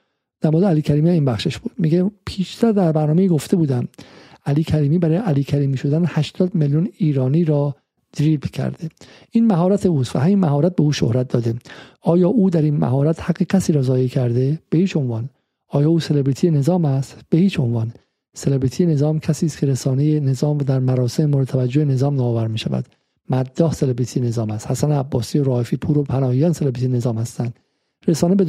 در 0.41 0.51
مورد 0.51 0.65
علی 0.65 0.83
کریمی 0.83 1.11
این 1.11 1.25
بخشش 1.25 1.59
بود. 1.59 1.73
میگه 1.79 2.11
پیشتر 2.27 2.73
در 2.73 2.93
برنامه 2.93 3.29
گفته 3.29 3.57
بودم 3.57 3.89
علی 4.47 4.65
کریمی 4.65 4.99
برای 4.99 5.17
علی 5.17 5.45
کریمی 5.45 5.77
شدن 5.77 6.05
80 6.09 6.55
میلیون 6.55 6.89
ایرانی 6.99 7.45
را 7.45 7.77
دریبل 8.13 8.49
کرده. 8.49 8.89
این 9.31 9.47
مهارت 9.47 9.87
اوست 9.87 10.17
و 10.17 10.19
همین 10.19 10.39
مهارت 10.39 10.77
به 10.77 10.83
او 10.83 10.93
شهرت 10.93 11.29
داده. 11.29 11.55
آیا 12.01 12.29
او 12.29 12.51
در 12.51 12.63
این 12.63 12.77
مهارت 12.77 13.23
حق 13.23 13.43
کسی 13.43 13.73
را 13.73 13.83
ضایع 13.83 14.09
کرده؟ 14.09 14.59
به 14.71 14.79
هیچ 14.79 14.97
عنوان. 14.97 15.31
آیا 15.69 15.89
او 15.89 16.01
سلبریتی 16.01 16.51
نظام 16.51 16.85
است؟ 16.85 17.21
به 17.29 17.39
هیچ 17.39 17.61
عنوان. 17.61 17.93
سلبریتی 18.35 18.87
نظام 18.87 19.21
کسی 19.21 19.47
است 19.47 19.59
که 19.59 19.67
رسانه 19.67 20.21
نظام 20.21 20.59
در 20.59 20.79
مراسم 20.79 21.27
مورد 21.27 21.47
توجه 21.47 21.85
نظام 21.85 22.15
نوآور 22.15 22.47
می 22.49 22.59
شود. 22.59 22.85
مداح 23.31 23.73
سلبریتی 23.73 24.21
نظام 24.21 24.51
است. 24.51 24.67
حسن 24.67 24.93
عباسی 24.93 25.39
و 25.39 25.45
رائفی 25.45 25.77
پور 25.77 25.99
و 25.99 26.03
پناهیان 26.03 26.53
سلبریتی 26.53 26.89
نظام 26.89 27.19
هستند. 27.19 27.61
رسانه 28.09 28.35
به 28.35 28.45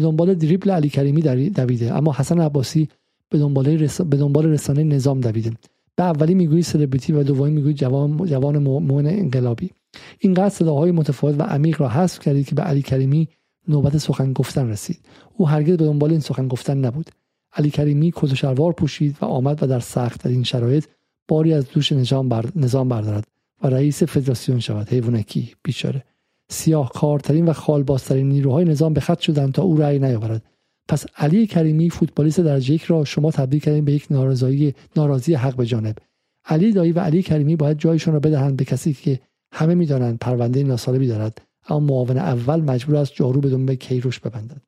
دنبال 0.00 0.34
دریبل 0.34 0.70
علی 0.70 0.88
کریمی 0.88 1.22
دویده. 1.50 1.96
اما 1.96 2.12
حسن 2.12 2.40
عباسی 2.40 2.88
به 3.30 3.38
دنبال 3.38 3.86
به 3.86 4.16
دنبال 4.16 4.46
رسانه 4.46 4.82
نظام 4.82 5.20
دویده 5.20 5.52
به 5.96 6.04
اولی 6.04 6.34
می‌گویی 6.34 6.62
سلبریتی 6.62 7.12
و 7.12 7.22
دومی 7.22 7.50
می‌گویی 7.50 7.74
جوان 7.74 8.26
جوان 8.26 8.58
مؤمن 8.58 9.06
انقلابی. 9.06 9.70
اینقدر 10.18 10.48
صداهای 10.48 10.92
متفاوت 10.92 11.40
و 11.40 11.42
عمیق 11.42 11.80
را 11.80 11.88
حذف 11.88 12.18
کردید 12.18 12.46
که 12.46 12.54
به 12.54 12.62
علی 12.62 12.82
کریمی 12.82 13.28
نوبت 13.68 13.98
سخن 13.98 14.32
گفتن 14.32 14.68
رسید. 14.68 14.98
او 15.36 15.48
هرگز 15.48 15.76
به 15.76 15.84
دنبال 15.84 16.10
این 16.10 16.20
سخن 16.20 16.48
گفتن 16.48 16.78
نبود. 16.78 17.10
علی 17.52 17.70
کریمی 17.70 18.12
کت 18.16 18.32
و 18.32 18.34
شلوار 18.34 18.72
پوشید 18.72 19.16
و 19.20 19.24
آمد 19.24 19.62
و 19.62 19.66
در 19.66 19.80
سخت 19.80 20.26
این 20.26 20.42
شرایط 20.42 20.84
باری 21.28 21.52
از 21.52 21.64
دوش 21.72 21.92
نظام, 21.92 22.42
نظام 22.56 22.88
بردارد 22.88 23.24
و 23.62 23.68
رئیس 23.68 24.02
فدراسیون 24.02 24.60
شود. 24.60 24.88
حیوانکی 24.88 25.54
بیچاره. 25.62 26.04
سیاه 26.48 26.90
کارترین 26.92 27.46
و 27.46 27.52
خالبازترین 27.52 28.28
نیروهای 28.28 28.64
نظام 28.64 28.92
به 28.92 29.00
خط 29.00 29.20
شدند 29.20 29.52
تا 29.52 29.62
او 29.62 29.76
رأی 29.76 29.98
نیاورد. 29.98 30.42
پس 30.90 31.06
علی 31.16 31.46
کریمی 31.46 31.90
فوتبالیست 31.90 32.40
درجه 32.40 32.74
یک 32.74 32.82
را 32.82 33.04
شما 33.04 33.30
تبدیل 33.30 33.60
کردین 33.60 33.84
به 33.84 33.92
یک 33.92 34.06
ناراضی 34.10 34.74
ناراضی 34.96 35.34
حق 35.34 35.56
به 35.56 35.66
جانب. 35.66 35.96
علی 36.44 36.72
دایی 36.72 36.92
و 36.92 37.00
علی 37.00 37.22
کریمی 37.22 37.56
باید 37.56 37.78
جایشان 37.78 38.14
را 38.14 38.20
بدهند 38.20 38.56
به 38.56 38.64
کسی 38.64 38.92
که 38.92 39.20
همه 39.52 39.74
می‌دانند 39.74 40.18
پرونده 40.18 40.62
ناسالبی 40.62 41.06
دارد 41.06 41.42
اما 41.68 41.80
معاون 41.80 42.18
اول 42.18 42.60
مجبور 42.60 42.96
است 42.96 43.12
جارو 43.14 43.40
به 43.40 43.50
دنبه 43.50 43.76
کیروش 43.76 44.20
ببندد. 44.20 44.62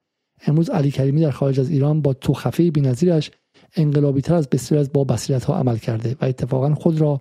امروز 0.46 0.70
علی 0.70 0.90
کریمی 0.90 1.20
در 1.20 1.30
خارج 1.30 1.60
از 1.60 1.70
ایران 1.70 2.02
با 2.02 2.12
تو 2.12 2.34
خفه 2.34 2.70
بینظیرش 2.70 3.30
انقلابی 3.76 4.22
از 4.26 4.48
بسیاری 4.48 4.80
از 4.80 4.92
با 4.92 5.04
بصیرت 5.04 5.44
ها 5.44 5.58
عمل 5.58 5.76
کرده 5.76 6.16
و 6.20 6.24
اتفاقا 6.24 6.74
خود 6.74 7.00
را 7.00 7.20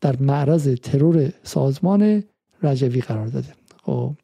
در 0.00 0.16
معرض 0.16 0.74
ترور 0.74 1.32
سازمان 1.42 2.22
رجوی 2.62 3.00
قرار 3.00 3.26
داده. 3.26 3.48
خب 3.82 4.14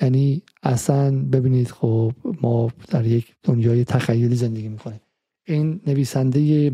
یعنی 0.00 0.42
اصلا 0.62 1.10
ببینید 1.32 1.68
خب 1.68 2.12
ما 2.42 2.70
در 2.88 3.06
یک 3.06 3.34
دنیای 3.42 3.84
تخیلی 3.84 4.36
زندگی 4.36 4.68
می‌کنیم. 4.68 5.00
این 5.46 5.80
نویسنده 5.86 6.72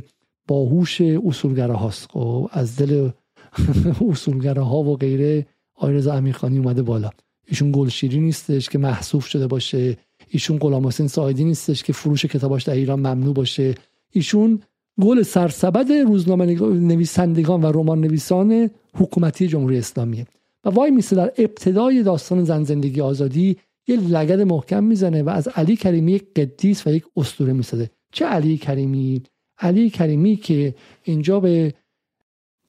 باهوش 0.48 1.00
اصولگره 1.00 1.74
هاست. 1.74 2.10
خب 2.10 2.50
از 2.52 2.76
دل 2.76 3.10
اصولگره 4.10 4.62
ها 4.62 4.76
و 4.76 4.96
غیره 4.96 5.46
آیرزا 5.74 6.14
امیرخانی 6.14 6.58
اومده 6.58 6.82
بالا. 6.82 7.10
ایشون 7.46 7.72
گلشیری 7.72 8.20
نیستش 8.20 8.68
که 8.68 8.78
محصوف 8.78 9.26
شده 9.26 9.46
باشه. 9.46 9.96
ایشون 10.28 10.58
غلام 10.58 10.86
حسین 10.86 11.10
نیستش 11.44 11.82
که 11.82 11.92
فروش 11.92 12.24
کتاباش 12.24 12.62
در 12.62 12.74
ایران 12.74 12.98
ممنوع 12.98 13.34
باشه. 13.34 13.74
ایشون 14.10 14.62
گل 15.00 15.22
سرسبد 15.22 15.92
روزنامه 15.92 16.46
نویسندگان 16.62 17.62
و 17.62 17.72
رمان 17.72 18.00
نویسان 18.00 18.70
حکومتی 18.94 19.48
جمهوری 19.48 19.78
اسلامیه. 19.78 20.26
و 20.64 20.70
وای 20.70 20.90
میسه 20.90 21.16
در 21.16 21.32
ابتدای 21.38 22.02
داستان 22.02 22.44
زن 22.44 22.64
زندگی 22.64 23.00
آزادی 23.00 23.56
یه 23.86 23.96
لگد 23.96 24.40
محکم 24.40 24.84
می‌زنه 24.84 25.22
و 25.22 25.28
از 25.28 25.48
علی 25.48 25.76
کریمی 25.76 26.12
یک 26.12 26.34
قدیس 26.36 26.86
و 26.86 26.90
یک 26.90 27.04
اسطوره 27.16 27.52
می‌سازه. 27.52 27.90
چه 28.12 28.26
علی 28.26 28.58
کریمی؟ 28.58 29.22
علی 29.58 29.90
کریمی 29.90 30.36
که 30.36 30.74
اینجا 31.02 31.40
به 31.40 31.74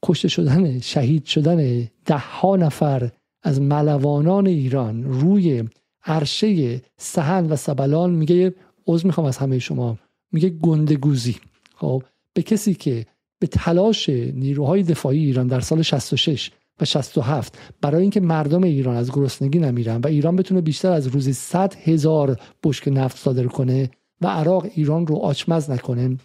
کشته 0.03 0.27
شدن 0.27 0.79
شهید 0.79 1.25
شدن 1.25 1.89
ده 2.05 2.17
ها 2.17 2.55
نفر 2.55 3.11
از 3.43 3.61
ملوانان 3.61 4.47
ایران 4.47 5.03
روی 5.03 5.63
عرشه 6.05 6.81
سهن 6.97 7.45
و 7.45 7.55
سبلان 7.55 8.11
میگه 8.11 8.53
عضو 8.87 9.07
می‌خوام 9.07 9.27
از 9.27 9.37
همه 9.37 9.59
شما. 9.59 9.97
میگه 10.31 10.49
گندگوزی. 10.49 11.35
خب 11.75 12.03
به 12.33 12.41
کسی 12.41 12.73
که 12.73 13.05
به 13.39 13.47
تلاش 13.47 14.09
نیروهای 14.09 14.83
دفاعی 14.83 15.25
ایران 15.25 15.47
در 15.47 15.59
سال 15.59 15.81
66 15.81 16.51
و 16.82 16.86
67 16.86 17.57
برای 17.82 18.01
اینکه 18.01 18.19
مردم 18.19 18.63
ایران 18.63 18.95
از 18.95 19.11
گرسنگی 19.11 19.59
نمیرن 19.59 20.01
و 20.01 20.07
ایران 20.07 20.36
بتونه 20.36 20.61
بیشتر 20.61 20.91
از 20.91 21.07
روزی 21.07 21.34
100 21.34 21.76
هزار 21.84 22.39
بشک 22.63 22.88
نفت 22.88 23.17
صادر 23.17 23.45
کنه 23.45 23.89
و 24.21 24.28
عراق 24.28 24.65
ایران 24.76 25.07
رو 25.07 25.15
آچمز 25.15 25.69
نکنه. 25.69 26.17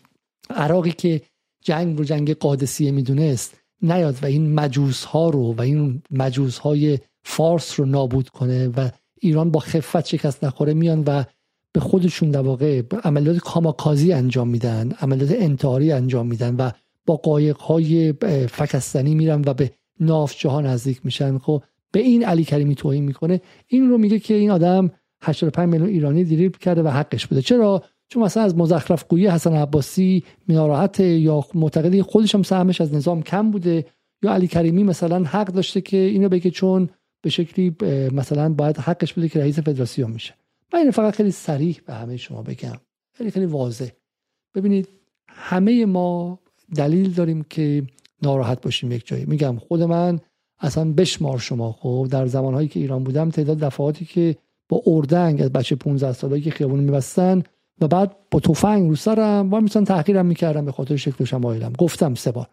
عراقی 0.50 0.92
که 0.92 1.22
جنگ 1.64 1.98
رو 1.98 2.04
جنگ 2.04 2.34
قادسیه 2.34 2.90
می‌دونست 2.90 3.56
نیاد 3.82 4.18
و 4.22 4.26
این 4.26 4.54
مجوس 4.54 5.04
ها 5.04 5.30
رو 5.30 5.54
و 5.54 5.60
این 5.60 6.02
مجوس 6.10 6.58
های 6.58 6.98
فارس 7.24 7.80
رو 7.80 7.86
نابود 7.86 8.28
کنه 8.28 8.68
و 8.68 8.88
ایران 9.20 9.50
با 9.50 9.60
خفت 9.60 10.06
شکست 10.06 10.44
نخوره 10.44 10.74
میان 10.74 11.02
و 11.06 11.24
به 11.72 11.80
خودشون 11.80 12.30
در 12.30 12.40
واقع 12.40 12.82
عملیات 13.04 13.38
کاماکازی 13.38 14.12
انجام 14.12 14.48
میدن 14.48 14.92
عملیات 15.00 15.30
انتحاری 15.32 15.92
انجام 15.92 16.26
میدن 16.26 16.56
و 16.56 16.70
با 17.06 17.16
قایق 17.16 17.56
های 17.56 18.12
فکستنی 18.50 19.14
میرن 19.14 19.42
و 19.46 19.54
به 19.54 19.70
نافچه 20.00 20.48
ها 20.48 20.60
نزدیک 20.60 21.00
میشن. 21.04 21.38
خب 21.38 21.62
به 21.92 22.00
این 22.00 22.24
علی 22.24 22.44
کریمی 22.44 22.74
توهین 22.74 23.04
می‌کنه. 23.04 23.40
این 23.66 23.90
رو 23.90 23.98
میگه 23.98 24.18
که 24.18 24.34
این 24.34 24.50
آدم 24.50 24.90
85 25.22 25.68
میلیون 25.68 25.88
ایرانی 25.88 26.24
دریب 26.24 26.56
کرده 26.56 26.82
و 26.82 26.88
حقش 26.88 27.26
بوده. 27.26 27.42
چرا؟ 27.42 27.82
چون 28.08 28.22
مثلا 28.22 28.42
از 28.42 28.56
مزخرف 28.56 29.08
گویی 29.08 29.26
حسن 29.26 29.52
عباسی 29.52 30.24
ناراحت 30.48 31.00
یا 31.00 31.44
معتقدی 31.54 32.02
خودش 32.02 32.34
هم 32.34 32.42
سهمش 32.42 32.80
از 32.80 32.94
نظام 32.94 33.22
کم 33.22 33.50
بوده. 33.50 33.86
یا 34.22 34.32
علی 34.32 34.46
کریمی 34.46 34.82
مثلا 34.82 35.24
حق 35.24 35.46
داشته 35.46 35.80
که 35.80 35.96
اینو 35.96 36.28
بگه 36.28 36.50
چون 36.50 36.88
به 37.22 37.30
شکلی 37.30 37.76
مثلا 38.12 38.52
باید 38.52 38.76
حقش 38.76 39.12
بده 39.12 39.28
که 39.28 39.38
رئیس 39.40 39.58
فدراسیون 39.58 40.10
میشه. 40.10 40.34
من 40.72 40.78
اینو 40.78 40.90
فقط 40.90 41.14
خیلی 41.14 41.30
سریح 41.30 41.80
به 41.86 41.94
همه 41.94 42.16
شما 42.16 42.42
بگم. 42.42 42.76
خیلی 43.12 43.30
خیلی 43.30 43.46
واضح. 43.46 43.88
ببینید 44.54 44.88
همه 45.28 45.86
ما 45.86 46.40
دلیل 46.74 47.10
داریم 47.12 47.42
که 47.42 47.82
ناراحت 48.22 48.62
باشیم 48.62 48.92
یک 48.92 49.06
جایی. 49.06 49.24
میگم 49.24 49.58
خود 49.58 49.82
من 49.82 50.20
اصلا 50.60 50.92
بشمار 50.92 51.38
شما. 51.38 51.72
خب 51.72 52.08
در 52.10 52.26
زمانهایی 52.26 52.68
که 52.68 52.80
ایران 52.80 53.04
بودم 53.04 53.30
تعداد 53.30 53.58
دفعاتی 53.58 54.04
که 54.04 54.36
با 54.68 54.82
اردنگ 54.86 55.42
از 55.42 55.52
بچه 55.52 55.76
15 55.76 56.12
سالایی 56.12 56.42
که 56.42 56.50
خیابون 56.50 56.80
میبستن 56.80 57.42
و 57.80 57.88
بعد 57.88 58.16
با 58.30 58.40
تفنگ 58.40 58.88
رو 58.88 58.96
سرم 58.96 59.54
و 59.54 59.60
می‌تونن 59.60 59.84
تحقیرم 59.84 60.26
می‌کردم 60.26 60.64
به 60.64 60.72
خاطر 60.72 60.96
شکل 60.96 61.16
و 61.20 61.26
شمایلم. 61.26 61.72
گفتم 61.72 62.14
سه 62.14 62.30
بار. 62.30 62.48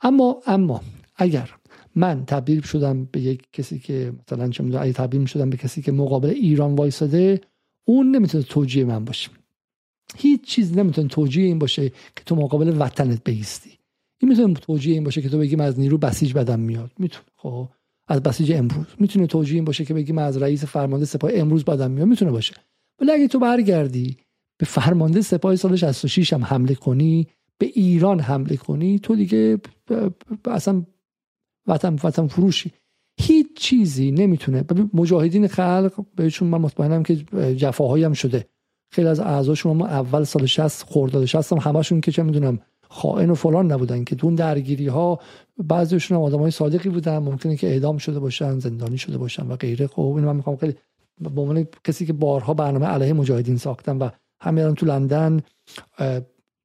اما 0.00 0.36
اما 0.46 0.80
اگر 1.16 1.50
من 1.94 2.24
تبدیل 2.24 2.60
شدم 2.60 3.04
به 3.04 3.20
یک 3.20 3.42
کسی 3.52 3.78
که 3.78 4.12
مثلا 4.26 4.48
چه 4.48 4.64
می‌دونم 4.64 4.82
اگه 4.82 4.92
تبدیل 4.92 5.24
شدم 5.24 5.50
به 5.50 5.56
کسی 5.56 5.82
که 5.82 5.92
مقابل 5.92 6.28
ایران 6.28 6.74
وایساده 6.74 7.40
اون 7.84 8.16
نمی‌تونه 8.16 8.44
توجیه 8.44 8.84
من 8.84 9.04
باشه. 9.04 9.30
هیچ 10.16 10.44
چیز 10.44 10.78
نمی‌تونه 10.78 11.08
توجیه 11.08 11.44
این 11.44 11.58
باشه 11.58 11.88
که 11.88 12.24
تو 12.26 12.36
مقابل 12.36 12.76
وطنت 12.78 13.24
بیستی 13.24 13.70
این 14.22 14.28
می‌تونه 14.28 14.54
توجیه 14.54 14.94
این 14.94 15.04
باشه 15.04 15.22
که 15.22 15.28
تو 15.28 15.38
بگی 15.38 15.56
از 15.56 15.80
نیرو 15.80 15.98
بسیج 15.98 16.34
بدم 16.34 16.60
میاد. 16.60 16.90
می‌تونه. 16.98 17.24
خب 17.36 17.68
از 18.08 18.22
بسیج 18.22 18.52
امروز. 18.52 18.86
می‌تونه 18.98 19.26
توجیه 19.26 19.54
این 19.54 19.64
باشه 19.64 19.84
که 19.84 19.94
بگی 19.94 20.12
از 20.18 20.36
رئیس 20.36 20.64
فرمانده 20.64 21.06
سپاه 21.06 21.30
امروز 21.34 21.64
بدم 21.64 21.90
میاد. 21.90 22.08
می‌تونه 22.08 22.30
باشه. 22.30 22.54
ولی 23.00 23.10
اگه 23.10 23.28
تو 23.28 23.38
برگردی 23.38 24.16
به 24.58 24.66
فرمانده 24.66 25.20
سپاه 25.20 25.56
سال 25.56 25.76
66 25.76 26.32
هم 26.32 26.44
حمله 26.44 26.74
کنی 26.74 27.26
به 27.58 27.66
ایران 27.66 28.20
حمله 28.20 28.56
کنی 28.56 28.98
تو 28.98 29.16
دیگه 29.16 29.58
اصلا 30.44 30.82
وطن 31.66 31.94
وطن 32.04 32.26
فروشی. 32.26 32.72
هیچ 33.20 33.46
چیزی 33.56 34.10
نمی‌تونه. 34.10 34.64
مجاهدین 34.94 35.48
خلق 35.48 36.04
بهشون 36.16 36.48
من 36.48 36.58
مطمئنم 36.58 37.02
که 37.02 37.16
جفاهایی 37.54 38.04
هم 38.04 38.12
شده. 38.12 38.46
خیلی 38.92 39.08
از 39.08 39.20
اعضاشون 39.20 39.76
ما 39.76 39.86
اول 39.86 40.24
سال 40.24 40.46
60 40.46 40.84
خرداد 40.88 41.24
60 41.24 41.52
هم 41.52 41.58
همشون 41.58 42.00
که 42.00 42.12
چه 42.12 42.22
می‌دونم 42.22 42.60
خائن 42.92 43.30
و 43.30 43.34
فلان 43.34 43.72
نبودن 43.72 44.04
که 44.04 44.14
دون 44.14 44.34
درگیری 44.34 44.86
ها 44.86 45.18
بعضیشون 45.64 46.16
هم 46.16 46.22
آدمای 46.22 46.50
صادقی 46.50 46.88
بودن 46.88 47.18
ممکنه 47.18 47.56
که 47.56 47.66
اعدام 47.66 47.98
شده 47.98 48.18
باشن 48.18 48.58
زندانی 48.58 48.98
شده 48.98 49.18
باشن 49.18 49.46
و 49.46 49.56
غیره. 49.56 49.86
خب 49.86 50.00
اینو 50.00 50.26
من 50.26 50.36
می‌خوام 50.36 50.56
خیلی 50.56 50.74
به 51.20 51.40
عنوان 51.40 51.66
کسی 51.84 52.06
که 52.06 52.12
بارها 52.12 52.54
برنامه 52.54 52.86
علیه 52.86 53.12
مجاهدین 53.12 53.56
ساختم 53.56 54.00
و 54.00 54.10
همین 54.40 54.74
تو 54.74 54.86
لندن 54.86 55.40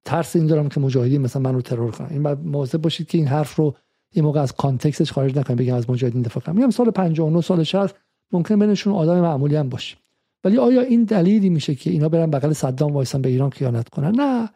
ترس 0.06 0.36
این 0.36 0.48
دارم 0.48 0.70
که 0.70 0.80
مجاهدین 0.80 1.22
مثلا 1.22 1.42
من 1.42 1.54
رو 1.54 1.62
ترور 1.62 1.92
کنن. 1.92 2.08
این 2.10 2.22
مواظب 2.34 2.82
باشید 2.82 3.08
که 3.08 3.18
این 3.18 3.28
حرف 3.28 3.56
رو 3.56 3.76
این 4.14 4.26
موقع 4.26 4.42
از 4.42 4.54
کانتکستش 4.54 5.12
خارج 5.12 5.38
نکنیم 5.38 5.58
بگم 5.58 5.76
از 5.76 5.90
مجاهدین 5.90 6.22
دفاع 6.22 6.44
کنم 6.44 6.56
میگم 6.56 6.70
سال 6.70 6.92
59 6.92 7.42
سال 7.42 7.64
60 7.64 7.96
ممکن 8.32 8.60
بینشون 8.60 8.94
آدم 8.94 9.22
معمولی 9.22 9.56
هم 9.56 9.70
باشه. 9.70 9.98
ولی 10.44 10.58
آیا 10.58 10.82
این 10.82 11.04
دلیلی 11.04 11.50
میشه 11.50 11.76
که 11.76 11.90
اینا 11.90 12.10
برن 12.10 12.30
بغل 12.30 12.54
صدام 12.54 12.94
وایسن 12.94 13.22
به 13.22 13.30
ایران 13.30 13.50
خیانت 13.50 13.90
کنن؟ 13.90 14.12
نه. 14.16 14.50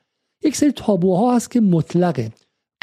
یک 0.44 0.56
سری 0.56 0.72
تابوها 0.72 1.36
هست 1.36 1.52
که 1.52 1.62
مطلقه. 1.62 2.32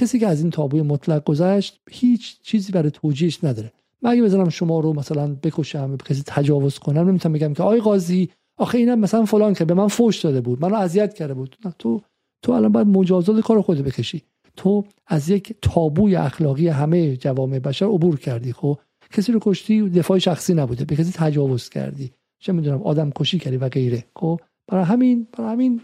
کسی 0.01 0.19
که 0.19 0.27
از 0.27 0.41
این 0.41 0.51
تابوی 0.51 0.83
مطلق 0.83 1.25
گذشت 1.25 1.81
هیچ 1.91 2.41
چیزی 2.43 2.73
برای 2.73 2.91
توجیهش 2.91 3.45
نداره. 3.45 3.73
من 4.03 4.11
اگه 4.11 4.23
بزنم 4.23 4.49
شما 4.49 4.81
رو 4.81 4.93
مثلا 4.93 5.37
بکشم 5.43 5.97
به 5.97 6.05
کسی 6.05 6.23
تجاوز 6.27 6.79
کنم 6.79 7.09
نمی‌تونم 7.09 7.33
بگم 7.33 7.55
که 7.55 7.63
آقای 7.63 7.81
قاضی 7.81 8.29
آخه 8.57 8.79
اینم 8.79 8.99
مثلا 8.99 9.25
فلان 9.25 9.55
که 9.55 9.65
به 9.65 9.75
من 9.75 9.89
فوش 9.89 10.21
داده 10.25 10.41
بود 10.41 10.63
منو 10.63 10.75
اذیت 10.75 11.15
کرده 11.15 11.35
بود. 11.35 11.57
نه 11.65 11.75
تو 11.79 12.01
تو 12.43 12.53
الان 12.53 12.73
باید 12.73 12.87
مجازات 12.87 13.41
کار 13.41 13.61
خود 13.61 13.79
بکشی. 13.79 14.23
تو 14.57 14.85
از 15.07 15.29
یک 15.29 15.57
تابوی 15.63 16.17
اخلاقی 16.17 16.69
همه 16.69 17.17
جوامع 17.17 17.59
بشر 17.59 17.87
عبور 17.87 18.19
کردی 18.19 18.53
خب؟ 18.53 18.79
کسی 19.13 19.33
رو 19.33 19.41
کشتی 19.43 19.91
دفاع 19.91 20.19
شخصی 20.19 20.55
نبوده 20.55 20.85
به 20.85 20.97
کسی 20.97 21.13
تجاوز 21.13 21.69
کردی. 21.69 22.11
چه 22.39 22.53
می‌دونم 22.53 22.83
آدم 22.83 23.11
کشی 23.11 23.39
کردی 23.39 23.57
و 23.57 23.69
غیره 23.69 24.05
خب؟ 24.17 24.41
برای 24.67 24.85
همین 24.85 25.27
برای 25.33 25.53
همین 25.53 25.81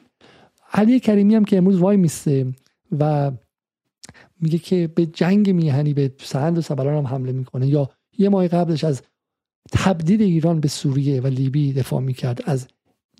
علی 0.74 1.00
کریمی 1.00 1.34
هم 1.34 1.44
که 1.44 1.56
امروز 1.56 1.78
وای 1.78 1.96
میسته 1.96 2.46
و 2.98 3.32
میگه 4.40 4.58
که 4.58 4.86
به 4.94 5.06
جنگ 5.06 5.50
میهنی 5.50 5.94
به 5.94 6.14
سهند 6.18 6.58
و 6.58 6.60
سبلان 6.60 6.94
هم 6.94 7.06
حمله 7.06 7.32
می‌کنه. 7.32 7.66
یا 7.66 7.90
یه 8.18 8.28
ماه 8.28 8.48
قبلش 8.48 8.84
از 8.84 9.02
تبدیل 9.72 10.22
ایران 10.22 10.60
به 10.60 10.68
سوریه 10.68 11.20
و 11.20 11.26
لیبی 11.26 11.72
دفاع 11.72 12.00
می‌کرد 12.00 12.42
از 12.46 12.68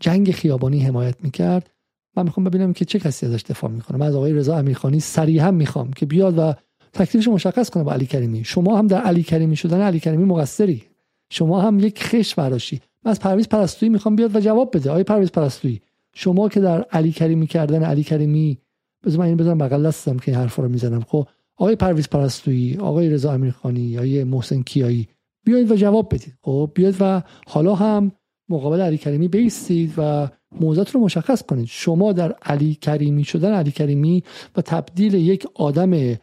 جنگ 0.00 0.30
خیابانی 0.30 0.80
حمایت 0.80 1.14
می‌کرد. 1.22 1.70
من 2.16 2.22
می‌خوام 2.22 2.44
ببینم 2.44 2.72
که 2.72 2.84
چه 2.84 2.98
کسی 2.98 3.26
ازش 3.26 3.42
دفاع 3.42 3.70
می‌کنه. 3.70 3.98
من 3.98 4.06
از 4.06 4.14
آقای 4.14 4.32
رضا 4.32 4.56
امیرخانی 4.56 5.00
صریحا 5.00 5.50
می‌خوام 5.50 5.92
که 5.92 6.06
بیاد 6.06 6.38
و 6.38 6.54
تکلیفش 6.92 7.28
مشخص 7.28 7.70
کنه 7.70 7.84
با 7.84 7.92
علی 7.92 8.06
کریمی. 8.06 8.44
شما 8.44 8.78
هم 8.78 8.86
در 8.86 9.00
علی 9.00 9.22
کریمی 9.22 9.56
شدن 9.56 9.80
علی 9.80 10.00
کریمی 10.00 10.24
مقصری. 10.24 10.82
شما 11.30 11.60
هم 11.60 11.78
یک 11.80 12.02
خش 12.04 12.34
براشی 12.34 12.80
من 13.04 13.10
از 13.10 13.20
پرویز 13.20 13.48
پرستویی 13.48 13.90
می‌خوام 13.90 14.16
بیاد 14.16 14.36
و 14.36 14.40
جواب 14.40 14.76
بده. 14.76 14.90
آقای 14.90 15.04
پرویز 15.04 15.30
پرستویی 15.30 15.80
شما 16.14 16.48
که 16.48 16.60
در 16.60 16.82
علی 16.82 17.12
کریمی 17.12 17.46
کردن 17.46 17.82
علی 17.82 18.02
کریمی 18.02 18.58
بذار 19.04 19.20
من 19.20 19.26
این 19.26 19.36
بزنم 19.36 19.58
بغل 19.58 19.86
دستم 19.86 20.16
که 20.16 20.32
این 20.32 20.40
حرفا 20.40 20.62
رو 20.62 20.68
می‌زنم. 20.68 21.00
خب 21.00 21.28
آقای 21.56 21.76
پرویز 21.76 22.08
پرستویی 22.08 22.76
آقای 22.76 23.10
رضا 23.10 23.32
امیرخانی 23.32 23.96
آقای 23.96 24.24
محسن 24.24 24.62
کیایی 24.62 25.08
بیاید 25.44 25.70
و 25.70 25.76
جواب 25.76 26.14
بدید. 26.14 26.34
خب 26.42 26.70
بیاید 26.74 26.96
و 27.00 27.22
حالا 27.46 27.74
هم 27.74 28.12
مقابل 28.48 28.80
علی 28.80 28.98
کریمی 28.98 29.28
بیستید 29.28 29.94
و 29.96 30.28
موضوعات 30.60 30.90
رو 30.90 31.00
مشخص 31.00 31.42
کنید. 31.42 31.66
شما 31.70 32.12
در 32.12 32.32
علی 32.32 32.74
کریمی 32.74 33.24
شدن 33.24 33.52
علی 33.52 33.70
کریمی 33.70 34.22
و 34.56 34.62
تبدیل 34.62 35.14
یک 35.14 35.46
آدم 35.54 36.18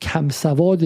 کم 0.00 0.28
سواد 0.28 0.84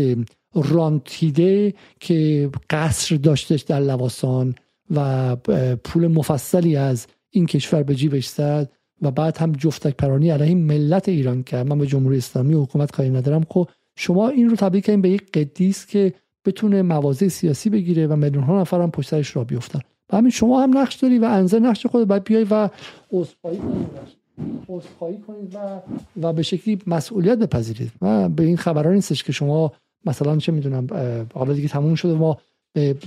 رانتیده 0.55 1.75
که 2.01 2.51
قصر 2.71 3.17
داشتش 3.17 3.61
در 3.61 3.81
لواسان 3.81 4.55
و 4.91 5.37
پول 5.85 6.07
مفصلی 6.07 6.77
از 6.77 7.07
این 7.39 7.47
کشور 7.47 7.83
به 7.83 7.95
جیبش 7.95 8.29
زد 8.29 8.73
و 9.03 9.11
بعد 9.11 9.37
هم 9.39 9.53
جفتک 9.53 9.97
پرانی 9.97 10.31
علیه 10.31 10.55
ملت 10.55 11.09
ایران 11.09 11.43
کرد. 11.43 11.67
من 11.67 11.79
به 11.79 11.87
جمهوری 11.87 12.19
اسلامی 12.19 12.55
و 12.55 12.63
حکومت 12.63 12.91
کاری 12.91 13.11
ندارم. 13.11 13.45
خب 13.49 13.69
شما 13.97 14.29
این 14.29 14.51
رو 14.51 14.57
تبدیل 14.57 14.81
کردین 14.81 15.03
به 15.03 15.11
یک 15.11 15.33
قدیس 15.33 15.87
که 15.87 16.15
بتونه 16.45 16.83
مواضع 16.83 17.29
سیاسی 17.29 17.71
بگیره 17.71 18.07
و 18.07 18.17
میلیون 18.17 18.45
ها 18.45 18.61
نفر 18.61 18.81
هم 18.81 18.91
پشت 18.91 19.09
سرش 19.09 19.37
را 19.37 19.45
بیفتن. 19.45 19.81
و 20.13 20.17
همین 20.17 20.31
شما 20.31 20.63
هم 20.63 20.79
نقش 20.79 20.95
داری 20.95 21.19
و 21.19 21.25
انزه 21.25 21.59
نقش 21.59 21.87
خود 21.87 22.09
باید 22.09 22.25
بیای 22.25 22.47
و 22.51 22.69
عذرخواهی 23.13 23.59
کنید 23.59 25.27
کنید 25.27 25.55
و 25.55 25.81
و 26.23 26.33
به 26.33 26.43
شکلی 26.43 26.79
مسئولیت 26.87 27.39
بپذیرید. 27.39 27.93
و 28.03 28.29
به 28.29 28.43
این 28.43 28.57
خبران 28.57 28.95
نیستش 28.95 29.25
که 29.25 29.33
شما 29.33 29.73
مثلا 30.07 30.37
چه 30.37 30.53
می‌دونم 30.53 30.87
حالا 31.35 31.53
دیگه 31.53 31.69
تموم 31.69 31.95
شده 31.95 32.15
ما 32.15 32.39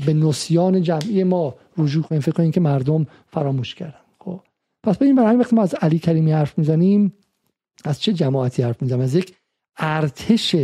به 0.05 0.13
نسیان 0.13 0.81
جمعی 0.81 1.23
ما 1.23 1.55
رجوع 1.77 2.03
کنیم. 2.03 2.21
فکر 2.21 2.31
کنیم 2.31 2.51
که 2.51 2.59
مردم 2.59 3.07
فراموش 3.27 3.75
کردن. 3.75 4.00
پس 4.83 4.97
ببین 4.97 5.15
برای 5.15 5.35
وقتی 5.35 5.55
ما 5.55 5.63
از 5.63 5.73
علی 5.73 5.99
کریمی 5.99 6.31
حرف 6.31 6.57
می‌زنیم 6.57 7.13
از 7.85 8.01
چه 8.01 8.13
جماعتی 8.13 8.63
حرف 8.63 8.81
می‌زنیم؟ 8.81 9.01
از 9.01 9.15
یک 9.15 9.35
ارتش 9.77 10.55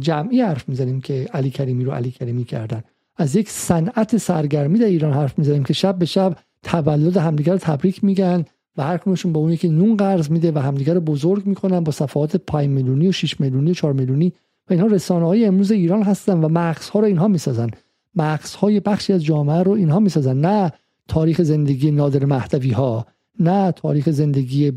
جمعی 0.00 0.40
حرف 0.40 0.68
می‌زنیم 0.68 1.00
که 1.00 1.28
علی 1.32 1.50
کریمی 1.50 1.84
رو 1.84 1.92
علی 1.92 2.10
کریمی 2.10 2.44
کردن. 2.44 2.82
از 3.16 3.36
یک 3.36 3.50
صنعت 3.50 4.16
سرگرمی 4.16 4.78
در 4.78 4.86
ایران 4.86 5.12
حرف 5.12 5.38
می‌زنیم 5.38 5.64
که 5.64 5.72
شب 5.72 5.98
به 5.98 6.06
شب 6.06 6.36
تولد 6.62 7.16
همدیگر 7.16 7.52
رو 7.52 7.58
تبریک 7.58 8.04
میگن 8.04 8.44
و 8.76 8.82
هر 8.82 8.98
کمشون 8.98 9.32
با 9.32 9.40
اونی 9.40 9.56
که 9.56 9.68
نون 9.68 9.96
قرض 9.96 10.30
میده 10.30 10.52
و 10.52 10.58
همدیگر 10.58 10.94
رو 10.94 11.00
بزرگ 11.00 11.46
می‌کنن 11.46 11.80
با 11.80 11.92
صفحات 11.92 12.36
5 12.36 12.68
میلیونی 12.68 13.08
و 13.08 13.12
6 13.12 13.40
میلیونی 13.40 13.70
و 13.70 13.74
4 13.74 13.92
میلیونی 13.92 14.32
و 14.70 14.72
اینها 14.72 14.86
رسانه 14.86 15.26
های 15.26 15.44
امروز 15.44 15.70
ایران 15.70 16.02
هستن 16.02 16.40
و 16.40 16.48
مغز 16.48 16.88
ها 16.88 17.00
رو 17.00 17.06
اینها 17.06 17.28
می‌سازن. 17.28 17.70
مغز 18.14 18.54
های 18.54 18.80
بخشی 18.80 19.12
از 19.12 19.24
جامعه 19.24 19.62
رو 19.62 19.72
اینها 19.72 20.00
می‌سازن. 20.00 20.36
نه 20.36 20.72
تاریخ 21.08 21.42
زندگی 21.42 21.90
نادر 21.90 22.24
مهدوی 22.24 22.70
ها 22.70 23.06
نه 23.40 23.72
تاریخ 23.72 24.10
زندگی 24.10 24.72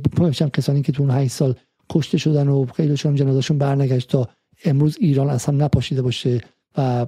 کسانی 0.54 0.82
که 0.82 0.92
تو 0.92 1.04
اون 1.04 1.12
8 1.12 1.32
سال 1.32 1.56
کشته 1.90 2.18
شدن 2.18 2.48
و 2.48 2.66
خیلیشون 2.66 3.16
جنازشون 3.16 3.58
برنگشت 3.58 4.10
تا 4.10 4.30
امروز 4.66 4.98
ایران 5.00 5.30
اصلا 5.30 5.56
نپاشیده 5.56 6.02
باشه 6.02 6.42
و 6.78 7.08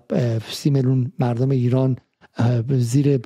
سی 0.52 0.70
میلیون 0.70 1.12
مردم 1.20 1.50
ایران 1.50 1.98
زیر 2.70 3.20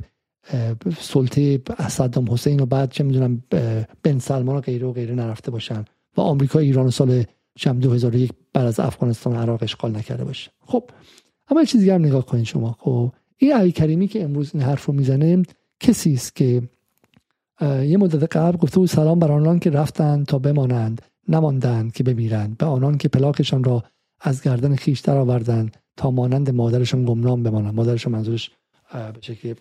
سلطه 1.00 1.62
صدام 1.88 2.32
حسین 2.32 2.60
و 2.60 2.66
بعد 2.66 2.92
چه 2.92 3.04
می‌دونم 3.04 3.44
بن 4.04 4.20
سلمان 4.20 4.56
و 4.56 4.62
غیره 4.62 4.88
و 4.88 4.92
غیره 4.92 5.16
نرفته 5.16 5.52
باشن 5.52 5.86
و 6.18 6.22
آمریکا 6.22 6.60
ایران 6.60 6.90
سال 6.90 7.24
چم 7.56 7.80
2001 7.80 8.32
بعد 8.54 8.66
از 8.66 8.80
افغانستان 8.80 9.34
و 9.34 9.40
عراق 9.40 9.64
اشغال 9.64 9.96
نکرده 9.96 10.24
باشه. 10.24 10.52
خب 10.60 10.90
اما 11.50 11.64
چیزی 11.64 11.90
هم 11.90 12.06
نگاه 12.06 12.26
کنید 12.26 12.46
شما. 12.46 12.76
خب 12.80 13.12
این 13.38 13.54
علی 13.54 13.72
کریمی 13.72 14.08
که 14.08 14.24
امروز 14.24 14.52
این 14.54 14.64
حرف 14.64 14.86
رو 14.86 14.94
می‌زنه 14.94 15.44
کسی 15.80 16.14
است 16.14 16.36
که 16.36 16.62
یه 17.62 17.98
مدت 17.98 18.36
قبل 18.38 18.58
گفته 18.58 18.80
بود 18.80 18.90
سلام 18.90 19.20
بر 19.20 19.32
آنان 19.32 19.60
که 19.60 19.70
رفتند 19.70 20.26
تا 20.26 20.40
بمانند 20.40 21.02
نماندند 21.28 21.94
که 21.94 22.04
بمیرند 22.04 22.58
به 22.58 22.66
آنان 22.66 22.98
که 22.98 23.08
پلاکشان 23.08 23.64
را 23.64 23.84
از 24.22 24.42
گردن 24.42 24.76
خیش 24.76 25.00
در 25.00 25.18
آوردند 25.18 25.78
تا 25.98 26.12
مانند 26.12 26.50
مادرشان 26.50 27.06
گمنام 27.06 27.44
بمانند. 27.44 27.74
مادرشان 27.74 28.14
منظورش 28.14 28.52
به 28.94 29.20
شکل 29.22 29.54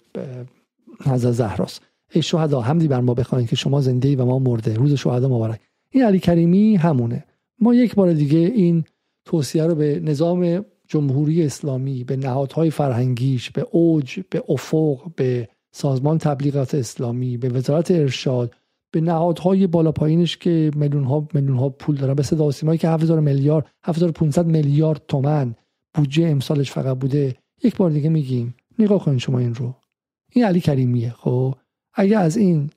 حضرت 1.05 1.33
زهراست 1.33 1.83
ای 2.13 2.23
شهدا 2.23 2.61
حمدی 2.61 2.89
بر 2.89 3.01
ما 3.01 3.15
بخواین 3.15 3.47
که 3.47 3.57
شما 3.57 3.81
زنده 3.81 4.17
و 4.17 4.25
ما 4.25 4.39
مرده. 4.39 4.75
روز 4.75 4.95
شهدا 4.95 5.29
مبارک. 5.29 5.61
این 5.91 6.05
علی 6.05 6.19
کریمی 6.19 6.77
همونه. 6.77 7.25
ما 7.61 7.75
یک 7.75 7.95
بار 7.95 8.13
دیگه 8.13 8.39
این 8.39 8.85
توصیه 9.25 9.65
رو 9.65 9.75
به 9.75 10.01
نظام 10.01 10.65
جمهوری 10.89 11.45
اسلامی 11.45 12.05
به 12.05 12.17
نهادهای 12.17 12.71
فرهنگیش 12.71 13.51
به 13.51 13.67
اوج 13.71 14.21
به 14.31 14.43
افق 14.49 15.11
به 15.17 15.49
سازمان 15.77 16.19
تبلیغات 16.19 16.75
اسلامی 16.75 17.37
به 17.37 17.49
وزارت 17.49 17.91
ارشاد 17.91 18.55
به 18.93 19.01
نهادهای 19.01 19.67
بالا 19.67 19.93
پایینش 19.93 20.37
که 20.37 20.71
میلیون 20.75 21.05
ها 21.05 21.29
میلیون 21.35 21.57
ها 21.57 21.69
پول 21.69 21.97
دارن 21.97 22.15
به 22.15 22.23
صدا 22.23 22.77
که 22.77 22.89
7000 22.89 23.21
میلیارد 23.21 23.67
7500 23.85 24.47
میلیارد 24.47 25.03
تومن 25.09 25.55
بودجه 25.95 26.29
امسالش 26.29 26.73
فقط 26.73 26.99
بوده. 26.99 27.37
یک 27.63 27.77
بار 27.77 27.91
دیگه 27.91 28.09
میگیم. 28.09 28.55
نگاه 28.79 29.05
کنید 29.05 29.19
شما 29.19 29.39
این 29.39 29.55
رو. 29.55 29.75
این 30.33 30.45
علی 30.45 30.61
کریمیه 30.61 31.11
خب؟ 31.11 31.55
اگه 31.95 32.19
از 32.19 32.37
این 32.37 32.71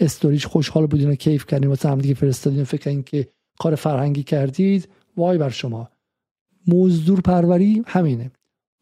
استوریش 0.00 0.46
خوشحال 0.46 0.86
بودین 0.86 1.10
و 1.10 1.14
کیف 1.14 1.46
کردین 1.46 1.68
واسه 1.68 1.88
هم 1.88 1.98
دیگه 1.98 2.14
فرستادین 2.14 2.64
فکر 2.64 3.00
که 3.00 3.28
کار 3.58 3.74
فرهنگی 3.74 4.22
کردید 4.22 4.88
وای 5.16 5.38
بر 5.38 5.50
شما. 5.50 5.88
مزدور 6.68 7.20
پروری 7.20 7.82
همینه. 7.86 8.30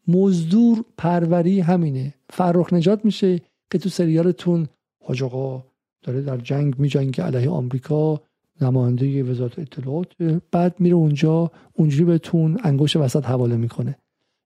مزدور 0.07 0.85
پروری 0.97 1.59
همینه. 1.59 2.13
فرخ 2.29 2.73
نجات 2.73 3.05
میشه. 3.05 3.41
که 3.73 3.79
تو 3.79 3.89
سریالتون 3.89 4.67
حاج 5.05 5.23
آقا 5.23 5.63
داره 6.03 6.21
در 6.21 6.37
جنگ 6.37 6.79
میجنگه 6.79 7.23
علیه 7.23 7.49
آمریکا 7.49 8.21
نماینده 8.61 9.23
وزارت 9.23 9.59
اطلاعات 9.59 10.07
بعد 10.51 10.75
میره 10.79 10.95
اونجا 10.95 11.51
اونجوری 11.73 12.05
بهتون 12.05 12.57
انگوش 12.63 12.95
وسط 12.95 13.25
حواله 13.25 13.57
می‌کنه. 13.57 13.97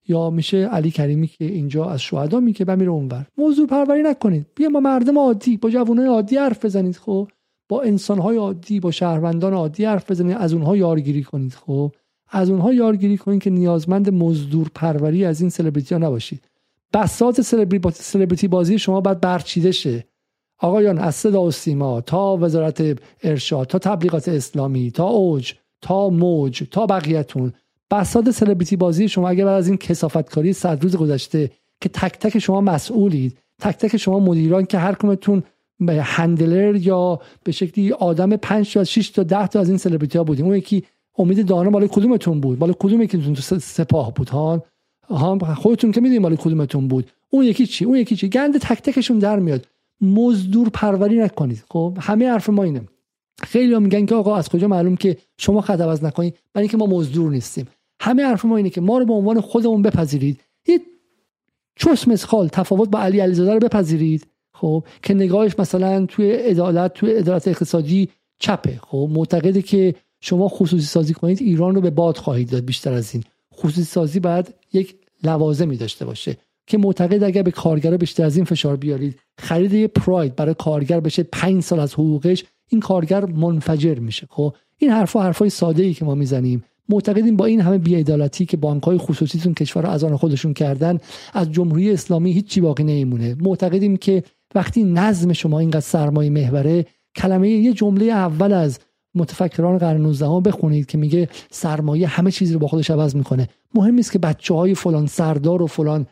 یا 0.08 0.30
میشه 0.30 0.58
علی 0.58 0.92
کریمی 0.92 1.28
که 1.28 1.46
اینجا 1.46 1.86
از 1.86 2.02
شهدا 2.02 2.40
میگه 2.40 2.66
و 2.68 2.76
میره 2.76 2.92
اونور. 2.92 3.26
موضوع 3.38 3.68
پروری 3.68 4.04
نکنید. 4.04 4.46
بیا 4.56 4.70
ما 4.70 4.80
مردم 4.80 5.18
عادی 5.20 5.58
با 5.58 5.70
جوانای 5.70 6.08
عادی 6.08 6.38
حرف 6.38 6.66
بزنید 6.66 6.96
خب؟ 6.98 7.28
با 7.70 7.82
انسانهای 7.82 8.38
عادی 8.38 8.80
با 8.80 8.92
شهروندان 8.92 9.54
عادی 9.54 9.86
حرف 9.86 10.12
بزنید 10.12 10.38
از 10.38 10.54
اونها 10.54 10.78
یارگیری 10.78 11.24
کنید 11.24 11.54
خب؟ 11.54 11.92
از 12.30 12.50
اونها 12.50 12.74
یارگیری 12.74 13.18
کنید 13.18 13.42
که 13.42 13.50
نیازمند 13.50 14.10
مزدور 14.10 14.72
پروری 14.76 15.26
از 15.26 15.42
این 15.42 15.50
سلبریتی 15.50 15.96
ها 15.96 16.02
نباشید. 16.02 16.48
بساط 16.94 17.42
سلبریتی 17.92 18.48
بازی 18.48 18.80
شما 18.80 19.02
باید 19.02 19.22
برچیده 19.22 19.72
شه. 19.72 20.08
آقایان 20.60 20.98
از 20.98 21.16
صدا 21.16 21.44
و 21.44 21.52
سیما 21.52 22.02
تا 22.02 22.38
وزارت 22.38 23.00
ارشاد 23.24 23.68
تا 23.68 23.80
تبلیغات 23.80 24.30
اسلامی 24.30 24.92
تا 24.92 25.08
اوج 25.08 25.54
تا 25.82 26.10
موج 26.10 26.64
تا 26.72 26.86
بقیهتون. 26.86 27.54
بساط 27.92 28.30
سلبریتی 28.30 28.76
بازی 28.76 29.10
شما 29.10 29.30
اگر 29.30 29.46
بعد 29.46 29.56
از 29.56 29.68
این 29.68 29.78
کسافتکاری 29.78 30.54
صد 30.54 30.84
روز 30.84 30.96
گذشته 30.96 31.52
که 31.82 31.90
تک 31.90 32.20
تک 32.20 32.40
شما 32.40 32.62
مسئولید 32.62 33.38
تک 33.62 33.78
تک 33.78 33.98
شما 33.98 34.20
مدیران 34.20 34.66
که 34.66 34.78
هر 34.78 34.96
کمتون 34.96 35.44
هندلر 35.90 36.76
یا 36.76 37.20
به 37.44 37.52
شکلی 37.52 37.92
آدم 37.92 38.36
5 38.36 38.74
تا 38.74 38.84
6 38.84 39.10
تا 39.10 39.24
10 39.24 39.48
تا 39.48 39.60
از 39.60 39.70
این 39.70 39.78
سلبریتی 39.78 40.18
ها 40.18 40.24
بودیم. 40.24 40.46
اون 40.46 40.56
یکی 40.56 40.84
امید 41.18 41.46
دانا 41.46 41.70
مال 41.70 41.88
کدومتون 41.88 42.42
بود؟ 42.42 42.60
مال 42.60 42.74
کدوم 42.80 43.02
یکیتون 43.02 43.34
تو 43.34 43.60
سپاه 43.60 44.14
بود 44.14 44.30
ها 44.30 44.64
خودتون 45.56 45.92
که 45.92 46.02
می‌دونید 46.02 46.22
مال 46.22 46.36
کدومتون 46.36 46.88
بود. 46.88 47.12
اون 47.30 47.46
یکی 47.46 47.68
چی؟ 47.68 47.86
اون 47.86 47.98
یکی 47.98 48.16
چی؟ 48.16 48.30
گند 48.30 48.58
تک 48.58 48.82
تکشون 48.82 49.20
در 49.20 49.40
میاد. 49.40 49.68
مزدور 50.02 50.70
پروری 50.70 51.18
نکنید. 51.18 51.64
خب 51.70 51.98
همه 52.02 52.30
حرف 52.30 52.50
ما 52.50 52.64
اینه. 52.64 52.82
خیلی 53.44 53.74
ها 53.74 53.80
میگن 53.80 54.06
که 54.06 54.16
آقا 54.16 54.36
از 54.36 54.50
کجا 54.50 54.68
معلوم 54.68 54.96
که 54.96 55.18
شما 55.38 55.62
خط 55.62 55.82
عوض 55.82 56.04
نکنید؟ 56.04 56.38
برای 56.54 56.64
اینکه 56.64 56.78
ما 56.78 56.86
مزدور 56.86 57.32
نیستیم. 57.32 57.68
همه 58.00 58.24
حرف 58.24 58.46
ما 58.46 58.58
اینه 58.58 58.70
که 58.70 58.82
ما 58.82 58.98
رو 58.98 59.06
به 59.06 59.14
عنوان 59.14 59.42
خودمون 59.42 59.82
بپذیرید. 59.82 60.40
یه 60.68 60.80
چوس 61.76 62.08
مسخال 62.08 62.48
تفاوت 62.48 62.90
با 62.90 63.00
علی 63.00 63.20
علیزاده 63.20 63.54
رو 63.54 63.60
بپذیرید. 63.60 64.28
خب 64.54 64.84
که 65.04 65.14
نگاهش 65.14 65.60
مثلا 65.60 66.06
توی 66.06 66.32
عدالت 66.32 66.94
توی 66.94 67.12
عدالت 67.12 67.48
اقتصادی 67.48 68.10
چپه. 68.40 68.80
خب 68.84 69.10
معتقده 69.12 69.62
که 69.62 69.96
شما 70.22 70.48
خصوصی 70.48 70.86
سازی 70.86 71.14
کنید 71.14 71.42
ایران 71.42 71.76
رو 71.76 71.82
به 71.82 71.90
باد 71.90 72.18
خواهید 72.18 72.50
داد 72.50 72.66
بیشتر 72.66 72.94
از 72.94 73.14
این. 73.14 73.24
خصوصی 73.58 73.84
سازی 73.84 74.20
باید 74.20 74.54
یک 74.74 74.96
لوازمی 75.24 75.78
داشته 75.78 76.06
باشه 76.06 76.38
که 76.68 76.78
معتقد 76.78 77.24
اگر 77.24 77.44
به 77.44 77.52
کارگر 77.52 77.98
بیشتر 77.98 78.26
از 78.26 78.36
این 78.36 78.46
فشار 78.46 78.76
بیارید 78.76 79.20
خرید 79.40 79.74
یه 79.74 79.88
پراید 79.88 80.36
برای 80.36 80.56
کارگر 80.60 81.00
بشه 81.00 81.24
پنج 81.24 81.64
سال 81.64 81.80
از 81.80 81.94
حقوقش 81.94 82.44
این 82.70 82.82
کارگر 82.82 83.26
منفجر 83.26 84.00
میشه. 84.00 84.28
خب 84.30 84.56
این 84.78 84.92
حرفا 84.92 85.24
حرفای 85.24 85.50
ساده 85.50 85.84
ای 85.84 85.94
که 85.94 86.06
ما 86.06 86.16
می‌زنیم. 86.16 86.64
معتقدیم 86.90 87.36
با 87.36 87.46
این 87.46 87.62
همه 87.62 87.78
بیعدالتی 87.78 88.46
که 88.46 88.58
بانک 88.58 88.84
های 88.84 88.98
خصوصیتون 88.98 89.54
کشور 89.54 89.86
از 89.86 90.04
آن 90.04 90.18
خودشون 90.18 90.54
کردن 90.54 91.00
از 91.34 91.52
جمهوری 91.52 91.92
اسلامی 91.92 92.32
هیچی 92.32 92.62
باقی 92.62 92.84
نمیمونه. 92.84 93.36
معتقدیم 93.40 93.98
که 93.98 94.24
وقتی 94.56 94.84
نظم 94.84 95.34
شما 95.34 95.60
اینقدر 95.60 95.80
سرمایه 95.80 96.30
محوره 96.30 96.86
کلمه 97.16 97.50
یه 97.50 97.74
جمله 97.74 98.06
اول 98.06 98.54
از 98.54 98.80
متفکران 99.18 99.78
قرن 99.78 100.02
19 100.02 100.42
بخونید 100.50 100.86
که 100.86 100.98
میگه 100.98 101.30
سرمایه 101.52 102.08
همه 102.08 102.32
چیز 102.32 102.52
رو 102.52 102.60
با 102.60 102.68
خودش 102.68 102.92
عوض 102.92 103.16
می‌کنه. 103.16 103.50
مهم 103.74 103.96
نیست 103.96 104.12
که 104.12 104.20
بچه 104.20 104.54
های 104.54 104.76
فلان 104.76 105.08
سردار 105.08 105.62
و 105.62 105.68
فلان 105.68 106.08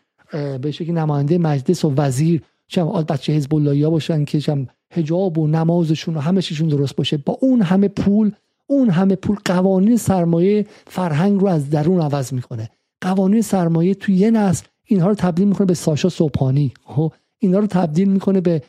به 0.62 0.72
شکلی 0.72 0.92
نماینده 0.92 1.38
مجلس 1.38 1.86
و 1.86 1.94
وزیر 1.98 2.42
چم 2.68 2.86
بچه 2.92 3.34
حزب 3.34 3.56
الله 3.56 3.90
باشن 3.90 4.26
که 4.26 4.40
چم 4.40 4.68
حجاب 4.92 5.38
و 5.38 5.48
نمازشون 5.48 6.18
و 6.18 6.20
همه 6.20 6.42
چیشون 6.42 6.68
درست 6.68 6.96
باشه. 6.96 7.18
با 7.18 7.38
اون 7.42 7.62
همه 7.62 7.88
پول 7.88 8.32
اون 8.68 8.90
همه 8.90 9.16
پول 9.16 9.38
قوانین 9.46 9.98
سرمایه 9.98 10.66
فرهنگ 10.88 11.42
رو 11.42 11.48
از 11.48 11.70
درون 11.70 12.02
عوض 12.02 12.34
می‌کنه. 12.34 12.70
قوانین 13.02 13.42
سرمایه 13.42 13.94
تو 13.94 14.12
یه 14.12 14.32
نسل 14.32 14.66
اینها 14.86 15.08
رو 15.08 15.16
تبدیل 15.16 15.48
می‌کنه 15.48 15.68
به 15.68 15.74
ساشا 15.74 16.10
صبحانی. 16.10 16.74
خب 16.86 17.14
اینها 17.40 17.60
رو 17.60 17.68
تبدیل 17.68 18.10
می‌کنه 18.10 18.42
به 18.42 18.62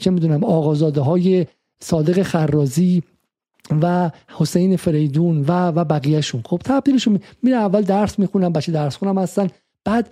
چه 0.00 0.10
می‌دونم 0.10 0.44
آقازاده 0.44 1.00
های 1.00 1.46
صادق 1.80 2.22
خرازی 2.22 3.02
و 3.82 4.10
حسین 4.28 4.76
فریدون 4.76 5.40
و 5.40 5.68
و 5.68 5.84
بقیهشون. 5.84 6.42
خب 6.44 6.60
تبدیلشون 6.64 7.20
میره 7.42 7.56
اول 7.56 7.82
درس 7.82 8.18
می‌خونن 8.18 8.48
بچه 8.48 8.72
درس 8.72 8.96
خونم 8.96 9.18
هستن. 9.18 9.48
بعد 9.84 10.10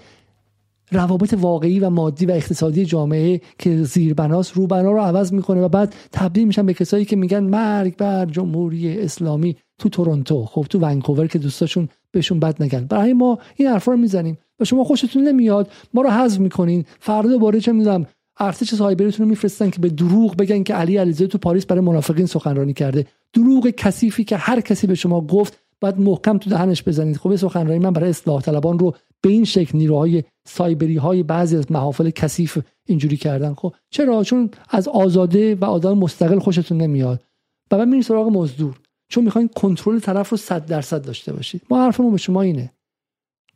روابط 0.93 1.35
واقعی 1.41 1.81
و 1.81 1.91
مادی 1.91 2.27
و 2.27 2.31
اقتصادی 2.31 2.85
جامعه 2.85 3.41
که 3.59 3.83
زیربناس 3.83 4.57
روبنا 4.57 4.93
رو 4.93 5.01
عوض 5.01 5.33
می‌کنه 5.33 5.61
و 5.61 5.69
بعد 5.69 5.95
تبدیل 6.13 6.47
میشن 6.47 6.67
به 6.67 6.75
کسایی 6.75 7.05
که 7.05 7.17
میگن 7.17 7.45
مرگ 7.45 7.97
بر 7.97 8.27
جمهوری 8.27 9.01
اسلامی 9.01 9.57
تو 9.79 9.89
تورنتو. 9.89 10.45
خب 10.45 10.67
تو 10.71 10.79
ونکوور 10.79 11.27
که 11.27 11.39
دوستاشون 11.39 11.89
بهشون 12.11 12.41
بد 12.41 12.63
نگن. 12.63 12.85
برای 12.85 13.13
ما 13.13 13.39
این 13.57 13.69
حرفا 13.69 13.93
رو 13.93 13.99
می‌زنیم 13.99 14.39
و 14.61 14.65
شما 14.65 14.85
خوشتون 14.85 15.29
نمیاد 15.29 15.71
ما 15.95 16.03
رو 16.03 16.11
حذف 16.11 16.39
می‌کنین. 16.39 16.85
فردا 17.01 17.29
دوباره 17.29 17.61
چه 17.61 17.73
می‌دونم 17.73 18.07
ارتش 18.39 18.75
سایبریتون 18.75 19.25
رو 19.25 19.31
میفرستن 19.31 19.71
که 19.71 19.81
به 19.81 19.89
دروغ 19.89 20.37
بگن 20.37 20.63
که 20.63 20.75
علی 20.75 20.97
علیزاده 20.97 21.27
تو 21.27 21.39
پاریس 21.39 21.67
برای 21.67 21.83
منافقین 21.83 22.27
سخنرانی 22.27 22.73
کرده. 22.73 23.07
دروغ 23.33 23.71
کثیفی 23.71 24.25
که 24.25 24.37
هر 24.37 24.61
کسی 24.61 24.87
به 24.87 24.95
شما 24.95 25.21
گفت 25.21 25.59
باید 25.81 25.99
محکم 25.99 26.39
تو 26.39 26.51
دهنش 26.51 26.83
بزنید. 26.83 27.17
خب 27.17 27.37
سخنرانی 27.37 27.79
من 27.79 27.93
برای 27.93 28.11
اصلاح 28.11 28.43
طلبان 28.43 28.79
رو 28.79 28.95
به 29.21 29.31
این 29.31 29.45
شکل 29.45 29.79
نیروهای 29.79 30.25
سایبری 30.47 30.97
های 30.97 31.23
بعضی 31.23 31.57
از 31.57 31.73
محافل 31.73 32.11
کثیف 32.11 32.59
اینجوری 32.87 33.17
کردن. 33.17 33.55
خب 33.55 33.75
چرا؟ 33.91 34.25
چون 34.25 34.51
از 34.71 34.89
آزاده 34.89 35.55
و 35.55 35.65
آدم 35.65 35.99
مستقل 35.99 36.39
خوشتون 36.39 36.79
نمیاد. 36.79 37.23
و 37.71 37.79
بعد 37.79 37.89
میرین 37.89 38.03
سراغ 38.03 38.29
مزدور. 38.29 38.81
چون 39.09 39.25
می‌خواین 39.25 39.49
کنترل 39.49 39.99
طرف 39.99 40.29
رو 40.29 40.37
100 40.37 40.67
درصد 40.67 41.05
داشته 41.05 41.33
باشید. 41.33 41.63
ما 41.71 41.85
حرفمون 41.85 42.13
به 42.13 42.19
شما 42.19 42.43
اینه. 42.43 42.73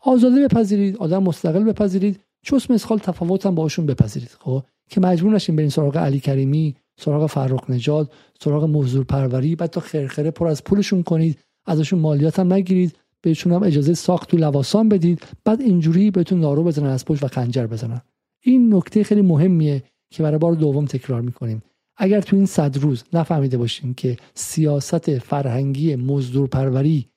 آزاده 0.00 0.48
بپذیرید 0.48 0.96
آدم 0.96 1.22
مستقل 1.22 1.64
بپذیرید. 1.64 2.20
چوس 2.42 2.70
مسخال 2.70 2.98
تفاوت 2.98 3.46
هم 3.46 3.54
باشون 3.54 3.86
بپذیرید 3.86 4.36
خب؟ 4.40 4.62
که 4.90 5.00
مجبور 5.00 5.32
نشین 5.32 5.56
برین 5.56 5.68
سراغ 5.68 5.96
علی 5.96 6.20
کریمی 6.20 6.76
سراغ 7.00 7.26
فرخ 7.26 7.70
نجات 7.70 8.12
سراغ 8.40 8.64
موضوع 8.64 9.04
پروری 9.04 9.56
بعد 9.56 9.70
تا 9.70 9.80
خرخره 9.80 10.30
پر 10.30 10.48
از 10.48 10.64
پولشون 10.64 11.02
کنید 11.02 11.38
ازشون 11.66 11.98
مالیات 11.98 12.38
هم 12.38 12.52
نگیرید 12.52 12.96
بهشون 13.22 13.52
هم 13.52 13.62
اجازه 13.62 13.94
ساخت 13.94 14.30
تو 14.30 14.36
لواسان 14.36 14.88
بدید 14.88 15.22
بعد 15.44 15.60
اینجوری 15.60 16.10
بهتون 16.10 16.40
نارو 16.40 16.64
بزنن 16.64 16.86
از 16.86 17.04
پشت 17.04 17.24
و 17.24 17.28
خنجر 17.28 17.66
بزنن. 17.66 18.00
این 18.42 18.74
نکته 18.74 19.04
خیلی 19.04 19.22
مهمیه 19.22 19.82
که 20.10 20.22
برای 20.22 20.38
بار 20.38 20.52
دوم 20.52 20.84
تکرار 20.84 21.20
می‌کنیم. 21.20 21.62
اگر 21.96 22.20
تو 22.20 22.36
این 22.36 22.46
صد 22.46 22.78
روز 22.78 23.04
نفهمیده 23.12 23.58
باشیم 23.58 23.94
که 23.94 24.16
سیاست 24.34 25.18
فرهنگی 25.18 25.96
مزدور 25.96 26.48
پروری 26.48 27.08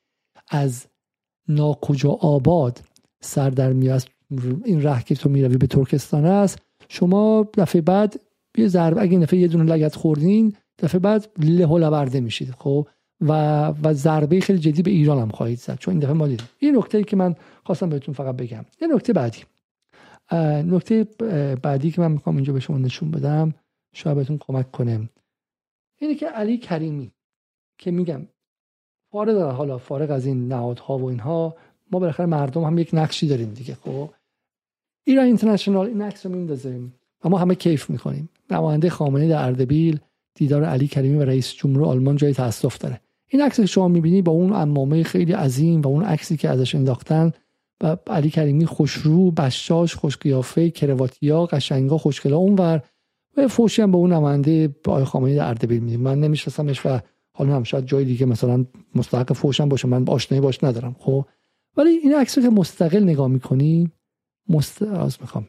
از 0.48 0.86
ناکجا 1.48 2.10
آباد 2.10 2.80
سر 3.20 3.50
در 3.50 3.72
میاد 3.72 4.02
این 4.64 4.82
ره 4.82 5.02
که 5.02 5.14
تو 5.14 5.28
می‌روی 5.28 5.56
به 5.56 5.66
ترکستان 5.66 6.24
است. 6.24 6.58
شما 6.88 7.48
دفعه 7.54 7.82
بعد 7.82 8.20
یه 8.56 8.68
ضربه 8.68 9.02
اگه 9.02 9.18
دفعه 9.18 9.38
یه 9.38 9.48
دونه 9.48 9.64
لگت 9.64 9.94
خوردین 9.94 10.56
دفعه 10.78 10.98
بعد 10.98 11.26
له 11.38 11.66
و 11.66 12.20
میشید 12.20 12.50
خب؟ 12.50 12.88
و 13.20 13.32
و 13.82 13.92
ضربه 13.94 14.40
خیلی 14.40 14.58
جدی 14.58 14.82
به 14.82 14.90
ایران 14.90 15.18
هم 15.18 15.28
خواهید 15.28 15.58
زد 15.58 15.78
چون 15.78 15.92
این 15.94 16.00
دفعه 16.00 16.12
ما 16.12 16.28
این 16.58 16.76
نکته 16.76 16.98
ای 16.98 17.04
که 17.04 17.16
من 17.16 17.34
خواستم 17.64 17.88
بهتون 17.88 18.14
فقط 18.14 18.36
بگم. 18.36 18.64
یه 18.82 18.88
نکته 18.94 19.12
بعدی. 19.12 19.38
نکته 20.72 21.06
بعدی 21.62 21.90
که 21.90 22.00
من 22.00 22.12
می‌خوام 22.12 22.36
اینجا 22.36 22.52
به 22.52 22.60
شما 22.60 22.78
نشون 22.78 23.10
بدم 23.10 23.54
شاید 23.94 24.16
بهتون 24.16 24.38
کمک 24.38 24.70
کنه. 24.70 25.08
اینه 25.98 26.14
که 26.14 26.26
علی 26.26 26.58
کریمی 26.58 27.12
که 27.78 27.90
میگم 27.90 28.26
فارغ 29.10 29.50
حالا 29.52 29.78
فارغ 29.78 30.10
از 30.10 30.26
این 30.26 30.48
نهادها 30.48 30.98
و 30.98 31.04
اینها 31.08 31.56
ما 31.90 31.98
بالاخره 31.98 32.26
مردم 32.26 32.64
هم 32.64 32.78
یک 32.78 32.90
نقشی 32.92 33.26
داریم 33.26 33.54
دیگه 33.54 33.74
خب؟ 33.74 34.10
ایران 35.04 35.26
اینترنشنال 35.26 35.86
این 35.86 36.02
عکس 36.02 36.26
رو 36.26 36.32
میندازیم 36.32 36.94
و 37.24 37.28
ما 37.28 37.38
همه 37.38 37.54
کیف 37.54 37.90
می‌کنیم 37.90 38.28
نماینده 38.50 38.90
خامنه 38.90 39.28
در 39.28 39.44
اردبیل 39.44 40.00
دیدار 40.34 40.64
علی 40.64 40.88
کریمی 40.88 41.18
و 41.18 41.24
رئیس 41.24 41.52
جمهور 41.52 41.84
آلمان 41.84 42.16
جای 42.16 42.34
تاسف 42.34 42.78
داره. 42.78 43.00
این 43.28 43.42
عکس 43.42 43.60
شما 43.60 43.88
می‌بینی 43.88 44.22
با 44.22 44.32
اون 44.32 44.52
امامه 44.52 45.02
خیلی 45.02 45.32
عظیم 45.32 45.80
و 45.80 45.88
اون 45.88 46.04
عکسی 46.04 46.36
که 46.36 46.48
ازش 46.48 46.74
انداختن 46.74 47.32
و 47.82 47.96
علی 48.06 48.30
کریمی 48.30 48.66
خوشرو 48.66 49.30
بشاش 49.30 49.94
خوشقیافه 49.94 50.70
کرواتیا 50.70 51.46
قشنگا 51.46 51.98
خوشگلا 51.98 52.36
اونور 52.36 52.82
و 53.36 53.48
فوشی 53.48 53.82
هم 53.82 53.90
به 53.92 53.96
اون 53.96 54.12
نماینده 54.12 54.76
آقای 54.86 55.04
خامنه‌ای 55.04 55.36
در 55.36 55.48
اردبیل 55.48 55.80
میدیم. 55.80 56.00
من 56.00 56.20
نمیشناسمش 56.20 56.86
و 56.86 57.00
حالا 57.32 57.56
هم 57.56 57.62
شاید 57.62 57.86
جای 57.86 58.04
دیگه 58.04 58.26
مثلا 58.26 58.64
مستحق 58.94 59.32
فوشم 59.32 59.68
باشه 59.68 59.88
من 59.88 60.08
آشنایی 60.08 60.40
باش 60.40 60.64
ندارم 60.64 60.96
خب؟ 60.98 61.24
ولی 61.76 61.90
این 61.90 62.14
عکس 62.14 62.38
که 62.38 62.50
مستقل 62.50 63.02
نگاه 63.02 63.28
می‌کنی 63.28 63.90
مست... 64.48 64.82
می‌خوام. 65.20 65.48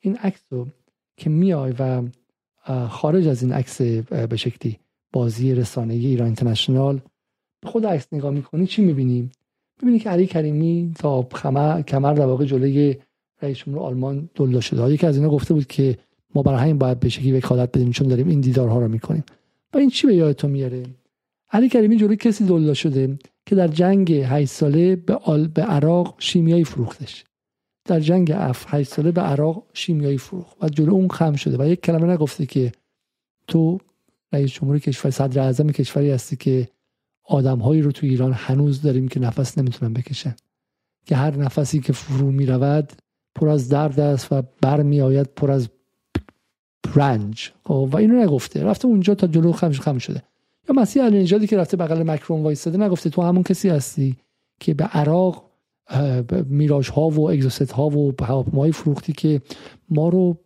این 0.00 0.16
عکس 0.16 0.40
رو 0.50 0.66
که 1.16 1.30
میای 1.30 1.74
و 1.78 2.02
خارج 2.88 3.28
از 3.28 3.42
این 3.42 3.52
عکس 3.52 3.82
به 4.10 4.36
شکلی 4.36 4.78
بازی 5.12 5.54
رسانه 5.54 5.94
ایران 5.94 6.26
اینترنشنال 6.26 7.00
به 7.60 7.68
خود 7.68 7.86
عکس 7.86 8.06
نگاه 8.12 8.30
می‌کنی 8.30 8.66
چی 8.66 8.82
می‌بینیم 8.82 9.30
می‌بینی 9.82 9.98
که 9.98 10.10
علی 10.10 10.26
کریمی 10.26 10.92
تا 10.98 11.22
کمر 11.86 12.14
در 12.14 12.26
واقع 12.26 12.44
جلوی 12.44 12.96
رئیس 13.42 13.58
جمهور 13.58 13.82
آلمان 13.82 14.30
دلدا 14.34 14.60
شده. 14.60 14.92
یکی 14.92 15.06
از 15.06 15.16
اینا 15.16 15.28
گفته 15.28 15.54
بود 15.54 15.66
که 15.66 15.98
ما 16.34 16.42
برای 16.42 16.60
همین 16.60 16.78
باید 16.78 17.00
به 17.00 17.08
شکلی 17.08 17.32
وکالت 17.32 17.68
بدیم 17.68 17.90
چون 17.90 18.08
داریم 18.08 18.28
این 18.28 18.40
دیدارها 18.40 18.80
رو 18.80 18.88
می‌کنیم. 18.88 19.24
و 19.74 19.78
این 19.78 19.90
چی 19.90 20.06
به 20.06 20.14
یادتون 20.14 20.50
میاره؟ 20.50 20.82
علی 21.50 21.68
کریمی 21.68 21.96
جلوی 21.96 22.16
کسی 22.16 22.46
دلدا 22.46 22.74
شده 22.74 23.18
که 23.46 23.54
در 23.54 23.68
جنگ 23.68 24.12
8 24.12 24.50
ساله 24.50 24.96
به, 24.96 25.14
آل... 25.14 25.48
به 25.48 25.62
عراق 25.62 26.14
شیمیایی 26.18 26.64
فروختش. 26.64 27.24
در 27.88 28.00
جنگ 28.00 28.30
اف 28.34 28.64
8 28.68 28.90
ساله 28.90 29.12
به 29.12 29.20
عراق 29.20 29.64
شیمیایی 29.72 30.18
فروخت 30.18 30.56
و 30.60 30.68
جلو 30.68 30.92
اون 30.92 31.08
خم 31.08 31.34
شده 31.34 31.64
و 31.64 31.68
یک 31.68 31.80
کلمه 31.80 32.12
نگفته 32.12 32.46
که 32.46 32.72
تو 33.46 33.78
رئیس 34.32 34.52
جمهور 34.52 34.78
کشور 34.78 35.10
صدر 35.10 35.40
اعظم 35.40 35.70
کشوری 35.70 36.10
هستی 36.10 36.36
که 36.36 36.68
آدمهایی 37.24 37.82
رو 37.82 37.92
تو 37.92 38.06
ایران 38.06 38.32
هنوز 38.32 38.82
داریم 38.82 39.08
که 39.08 39.20
نفس 39.20 39.58
نمی‌تونن 39.58 39.92
بکشن. 39.92 40.36
که 41.06 41.16
هر 41.16 41.36
نفسی 41.36 41.80
که 41.80 41.92
فرو 41.92 42.30
می‌رود 42.30 42.92
پر 43.34 43.48
از 43.48 43.68
درد 43.68 44.00
است 44.00 44.32
و 44.32 44.42
بر 44.60 44.82
می 44.82 45.00
آید 45.00 45.26
پر 45.36 45.50
از 45.50 45.68
رنج. 46.94 47.52
خب، 47.64 47.88
و 47.92 47.96
اینو 47.96 48.22
نگفته. 48.22 48.64
رفته 48.64 48.86
اونجا 48.86 49.14
تا 49.14 49.26
جلو 49.26 49.52
خمش 49.52 49.80
خم 49.80 49.98
شده. 49.98 50.22
یا 50.68 50.80
مسیح 50.80 51.04
علی 51.04 51.22
نژادی 51.22 51.46
که 51.46 51.56
رفته 51.56 51.76
بغل 51.76 52.02
مکرون 52.02 52.42
وایستاده 52.42 52.78
نگفته 52.78 53.10
تو 53.10 53.22
همون 53.22 53.42
کسی 53.42 53.68
هستی 53.68 54.16
که 54.60 54.74
به 54.74 54.84
عراق 54.84 55.47
میراج 56.46 56.90
ها 56.90 57.08
و 57.08 57.30
اگزوست 57.30 57.72
ها 57.72 57.88
و 57.88 58.14
هواپیماهای 58.22 58.72
فروختی 58.72 59.12
که 59.12 59.42
ما 59.88 60.08
رو 60.08 60.36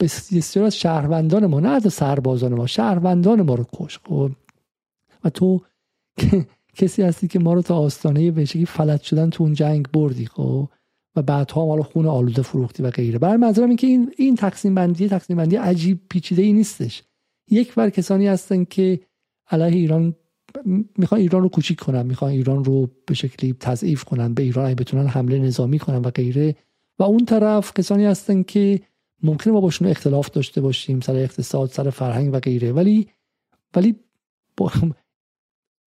بسیار 0.00 0.66
از 0.66 0.76
شهروندان 0.76 1.46
ما 1.46 1.60
نه 1.60 1.68
از 1.68 1.92
سربازان 1.92 2.54
ما 2.54 2.66
شهروندان 2.66 3.42
ما 3.42 3.54
رو 3.54 3.66
کش 3.72 3.98
خب؟ 3.98 4.30
و 5.24 5.30
تو 5.30 5.60
کسی 6.76 7.02
هستی 7.02 7.28
که 7.28 7.38
ما 7.38 7.54
رو 7.54 7.62
تا 7.62 7.76
آستانه 7.76 8.30
بهشگی 8.30 8.66
فلج 8.66 9.02
شدن 9.02 9.30
تو 9.30 9.44
اون 9.44 9.52
جنگ 9.52 9.88
بردی 9.92 10.26
خب؟ 10.26 10.68
و 11.16 11.22
بعدها 11.22 11.66
ما 11.66 11.74
رو 11.74 11.82
خون 11.82 12.06
آلوده 12.06 12.42
فروختی 12.42 12.82
و 12.82 12.90
غیره. 12.90 13.18
برای 13.18 13.36
منظورم 13.36 13.68
این 13.68 13.76
که 13.76 13.86
این 13.86 14.12
این 14.16 14.36
تقسیم 14.36 14.74
بندی 14.74 15.08
تقسیم 15.08 15.36
بندی 15.36 15.56
عجیب 15.56 16.00
پیچیده 16.10 16.42
ای 16.42 16.52
نیستش. 16.52 17.02
یک 17.50 17.74
بر 17.74 17.90
کسانی 17.90 18.26
هستن 18.26 18.64
که 18.64 19.00
علیه 19.50 19.78
ایران 19.78 20.14
می‌خوان 20.98 21.20
ایران 21.20 21.42
رو 21.42 21.48
کوچیک 21.48 21.78
کنن 21.78 22.06
می‌خوان 22.06 22.30
ایران 22.30 22.64
رو 22.64 22.90
به 23.06 23.14
شکلی 23.14 23.52
تضعیف 23.60 24.04
کنن 24.04 24.34
به 24.34 24.42
ایران 24.42 24.74
بتونن 24.74 25.06
حمله 25.06 25.38
نظامی 25.38 25.78
کنن 25.78 25.98
و 25.98 26.10
غیره. 26.10 26.56
و 26.98 27.02
اون 27.02 27.24
طرف 27.24 27.74
کسانی 27.74 28.04
هستن 28.04 28.42
که 28.42 28.80
ممکنه 29.22 29.52
ما 29.52 29.60
باشون 29.60 29.88
اختلاف 29.88 30.30
داشته 30.30 30.60
باشیم 30.60 31.00
سر 31.00 31.16
اقتصاد 31.16 31.70
سر 31.70 31.90
فرهنگ 31.90 32.34
و 32.34 32.38
غیره. 32.38 32.72
ولی 32.72 33.08
ولی 33.76 33.96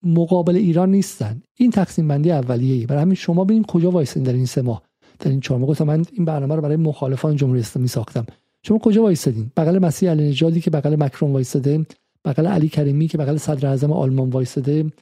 مقابل 0.03 0.57
ایران 0.57 0.91
نیستن. 0.91 1.43
این 1.57 1.71
تقسیم 1.71 2.09
بندی 2.09 2.31
اولیه 2.31 2.87
برای 2.87 3.03
همین 3.03 3.15
شما 3.15 3.45
ببین 3.45 3.65
کجا 3.65 3.91
وایسین 3.91 4.23
در 4.23 4.33
این 4.33 4.47
سه 4.47 4.63
ماه. 4.63 4.83
در 5.19 5.31
این 5.31 5.41
چهار 5.41 5.61
ماه. 5.61 5.83
من 5.83 6.05
این 6.13 6.25
برنامه 6.25 6.55
رو 6.55 6.63
برای 6.63 6.77
مخالفان 6.77 7.37
جمهوری 7.37 7.61
اسلامی 7.61 7.89
ساختم. 7.89 8.27
شما 8.63 8.79
کجا 8.79 9.03
وایسادین 9.03 9.53
بغل 9.57 9.79
مسیح 9.79 10.11
علی 10.11 10.29
نژادی 10.29 10.61
که 10.61 10.71
بغل 10.71 10.97
مکرون 11.03 11.33
وایساده 11.33 11.87
بغل 12.25 12.47
علی 12.47 12.69
کریمی 12.69 13.09
که 13.09 13.19
بغل 13.19 13.37
صدر 13.37 13.69
اعظم 13.69 13.93
آلمان 13.93 14.31
وایساده 14.31 14.93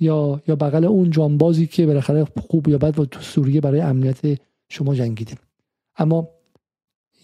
یا 0.00 0.42
یا 0.48 0.56
بغل 0.56 0.84
اون 0.84 1.10
جانبازی 1.10 1.66
که 1.66 1.86
بالاخره 1.86 2.24
خوب 2.24 2.68
یا 2.68 2.78
بد 2.78 3.04
تو 3.04 3.20
سوریه 3.20 3.60
برای 3.60 3.80
امنیت 3.80 4.40
شما 4.68 4.94
جنگیده. 4.94 5.34
اما 5.96 6.28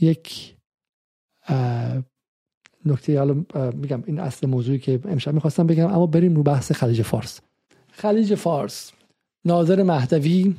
یک 0.01 0.55
نکته 2.87 3.19
حالا 3.19 3.45
میگم 3.74 4.03
این 4.07 4.20
اصل 4.20 4.47
موضوعی 4.47 4.79
که 4.79 5.01
امشب 5.05 5.35
می‌خواستم 5.35 5.66
بگم 5.66 5.87
اما 5.87 6.07
بریم 6.07 6.37
رو 6.37 6.43
بحث 6.43 6.73
خلیج 6.73 7.03
فارس. 7.03 7.41
خلیج 7.93 8.35
فارس 8.35 8.93
ناظر 9.45 9.83
مهدوی 9.83 10.55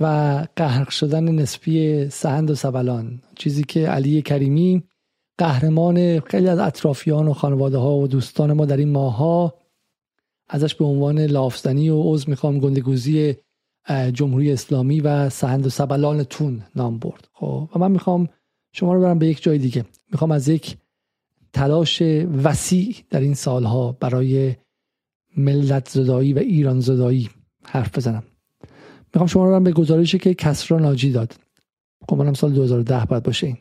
و 0.00 0.46
قهر 0.56 0.90
شدن 0.90 1.34
نسبی 1.34 2.08
سهند 2.08 2.50
و 2.50 2.54
سبلان 2.54 3.20
چیزی 3.34 3.64
که 3.64 3.88
علی 3.88 4.22
کریمی 4.22 4.82
قهرمان 5.38 6.20
خیلی 6.20 6.48
از 6.48 6.58
اطرافیان 6.58 7.28
و 7.28 7.32
خانواده 7.32 7.78
ها 7.78 7.96
و 7.96 8.08
دوستان 8.08 8.52
ما 8.52 8.66
در 8.66 8.76
این 8.76 8.90
ماه 8.90 9.16
ها 9.16 9.54
ازش 10.48 10.74
به 10.74 10.84
عنوان 10.84 11.18
لافزنی 11.18 11.90
و 11.90 12.02
عضو 12.02 12.30
می‌خوام 12.30 12.58
گندگوزی 12.58 13.36
جمهوری 14.12 14.52
اسلامی 14.52 15.00
و 15.00 15.28
سهند 15.28 15.66
و 15.66 15.70
سبلان 15.70 16.24
تون 16.24 16.62
نام 16.76 16.98
برد. 16.98 17.28
خب 17.32 17.68
و 17.74 17.78
من 17.78 17.90
می‌خوام 17.90 18.28
شما 18.72 18.94
رو 18.94 19.00
برم 19.00 19.18
به 19.18 19.26
یک 19.26 19.42
جای 19.42 19.58
دیگه. 19.58 19.84
می‌خوام 20.12 20.30
از 20.30 20.48
یک 20.48 20.76
تلاش 21.52 22.02
وسیع 22.44 22.96
در 23.10 23.20
این 23.20 23.34
سالها 23.34 23.92
برای 23.92 24.56
ملت 25.36 25.88
زدایی 25.88 26.32
و 26.32 26.38
ایران 26.38 26.80
زدایی 26.80 27.30
حرف 27.64 27.96
بزنم. 27.98 28.22
می‌خوام 29.14 29.26
شما 29.26 29.44
رو 29.44 29.50
برم 29.50 29.64
به 29.64 29.72
گزارشی 29.72 30.18
که 30.18 30.34
کسرا 30.34 30.78
ناجی 30.78 31.12
داد. 31.12 31.34
گمانم 32.08 32.34
سال 32.34 32.52
2010 32.52 33.04
باید 33.04 33.22
باشه 33.22 33.46
این. 33.46 33.56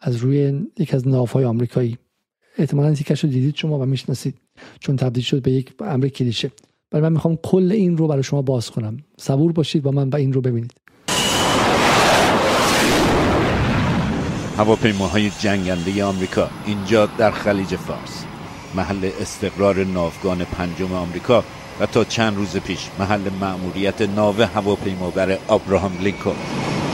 از 0.00 0.16
روی 0.16 0.60
یکی 0.78 0.96
از 0.96 1.08
ناوهای 1.08 1.44
آمریکایی. 1.44 1.98
احتمالا 2.58 2.94
تیکش 2.94 3.24
رو 3.24 3.30
دیدید 3.30 3.56
شما 3.56 3.78
و 3.78 3.86
می‌شناسید 3.86 4.34
چون 4.80 4.96
تبدیل 4.96 5.22
شد 5.22 5.42
به 5.42 5.50
یک 5.50 5.72
امر 5.80 6.08
کلیشه. 6.08 6.50
ولی 6.92 7.02
من 7.02 7.12
می‌خوام 7.12 7.36
کل 7.42 7.72
این 7.72 7.96
رو 7.96 8.08
برای 8.08 8.22
شما 8.22 8.42
باز 8.42 8.70
کنم. 8.70 8.96
صبور 9.18 9.52
باشید 9.52 9.82
با 9.82 9.90
من 9.90 10.08
و 10.08 10.16
این 10.16 10.32
رو 10.32 10.40
ببینید. 10.40 10.74
هواپیماهای 14.56 15.30
جنگنده 15.30 16.04
آمریکا 16.04 16.50
اینجا 16.66 17.06
در 17.06 17.30
خلیج 17.30 17.76
فارس. 17.76 18.24
محل 18.74 19.10
استقرار 19.20 19.84
ناوگان 19.84 20.44
پنجم 20.44 20.92
آمریکا 20.92 21.44
و 21.80 21.86
تا 21.86 22.04
چند 22.04 22.36
روز 22.36 22.56
پیش 22.56 22.88
محل 22.98 23.30
مأموریت 23.40 24.02
ناو 24.02 24.42
هواپیمابر 24.42 25.38
ابراهام 25.48 25.92
لینکلن. 26.02 26.85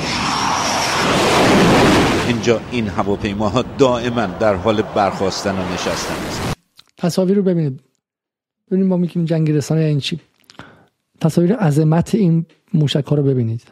اینجا 2.28 2.60
این 2.70 2.88
هواپیماها 2.88 3.64
دائما 3.78 4.26
در 4.26 4.54
حال 4.54 4.82
برخواستن 4.82 5.50
و 5.50 5.72
نشستن 5.74 6.14
است. 6.14 6.56
تصاویر 6.96 7.36
رو 7.36 7.42
ببینید. 7.42 7.80
ببینید 8.70 8.88
ما 8.88 8.96
میگیم 8.96 9.24
جنگ 9.24 9.50
رسانه 9.50 9.80
این 9.80 10.00
چی. 10.00 10.20
تصاویر 11.20 11.54
عظمت 11.54 12.14
این 12.14 12.46
موشک 12.74 13.04
ها 13.04 13.16
رو 13.16 13.22
ببینید 13.22 13.62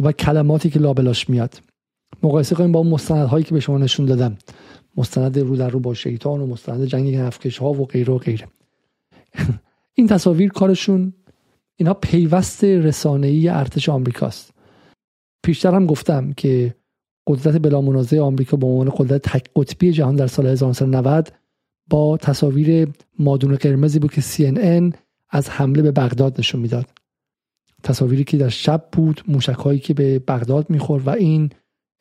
و 0.00 0.12
کلماتی 0.12 0.70
که 0.70 0.78
لابلاش 0.78 1.30
میاد. 1.30 1.60
مقایسه 2.22 2.54
کنیم 2.54 2.72
با 2.72 2.82
مستندهایی 2.82 3.44
که 3.44 3.54
به 3.54 3.60
شما 3.60 3.78
نشون 3.78 4.06
دادم. 4.06 4.36
مستند 4.96 5.38
رو 5.38 5.56
در 5.56 5.68
رو 5.70 5.80
با 5.80 5.94
شیطان 5.94 6.40
و 6.40 6.46
مستند 6.46 6.84
جنگ 6.84 7.14
نفکش 7.14 7.58
ها 7.58 7.72
و 7.72 7.86
غیره 7.86 8.14
و 8.14 8.18
غیره. 8.18 8.48
این 9.94 10.06
تصاویر 10.06 10.50
کارشون 10.50 11.12
اینها 11.76 11.94
پیوست 11.94 12.64
رسانه‌ای 12.64 13.48
ارتش 13.48 13.88
آمریکاست. 13.88 14.50
پیشتر 15.42 15.74
هم 15.74 15.86
گفتم 15.86 16.32
که 16.32 16.74
قدرت 17.28 17.56
بلا 17.56 17.80
منازع 17.80 18.20
آمریکا 18.20 18.56
به 18.56 18.66
عنوان 18.66 18.90
قدرت 18.96 19.22
تک 19.22 19.50
قطبی 19.56 19.92
جهان 19.92 20.16
در 20.16 20.26
سال 20.26 20.46
1990 20.46 21.32
با 21.90 22.16
تصاویر 22.16 22.88
مادون 23.18 23.56
قرمزی 23.56 23.98
بود 23.98 24.12
که 24.12 24.20
CNN 24.20 24.96
از 25.30 25.50
حمله 25.50 25.82
به 25.82 25.90
بغداد 25.90 26.38
نشون 26.38 26.60
می‌داد. 26.60 26.86
تصاویری 27.82 28.24
که 28.24 28.36
در 28.36 28.48
شب 28.48 28.88
بود 28.92 29.22
موشکهایی 29.28 29.78
که 29.78 29.94
به 29.94 30.18
بغداد 30.18 30.70
می‌خورد 30.70 31.06
و 31.06 31.10
این 31.10 31.50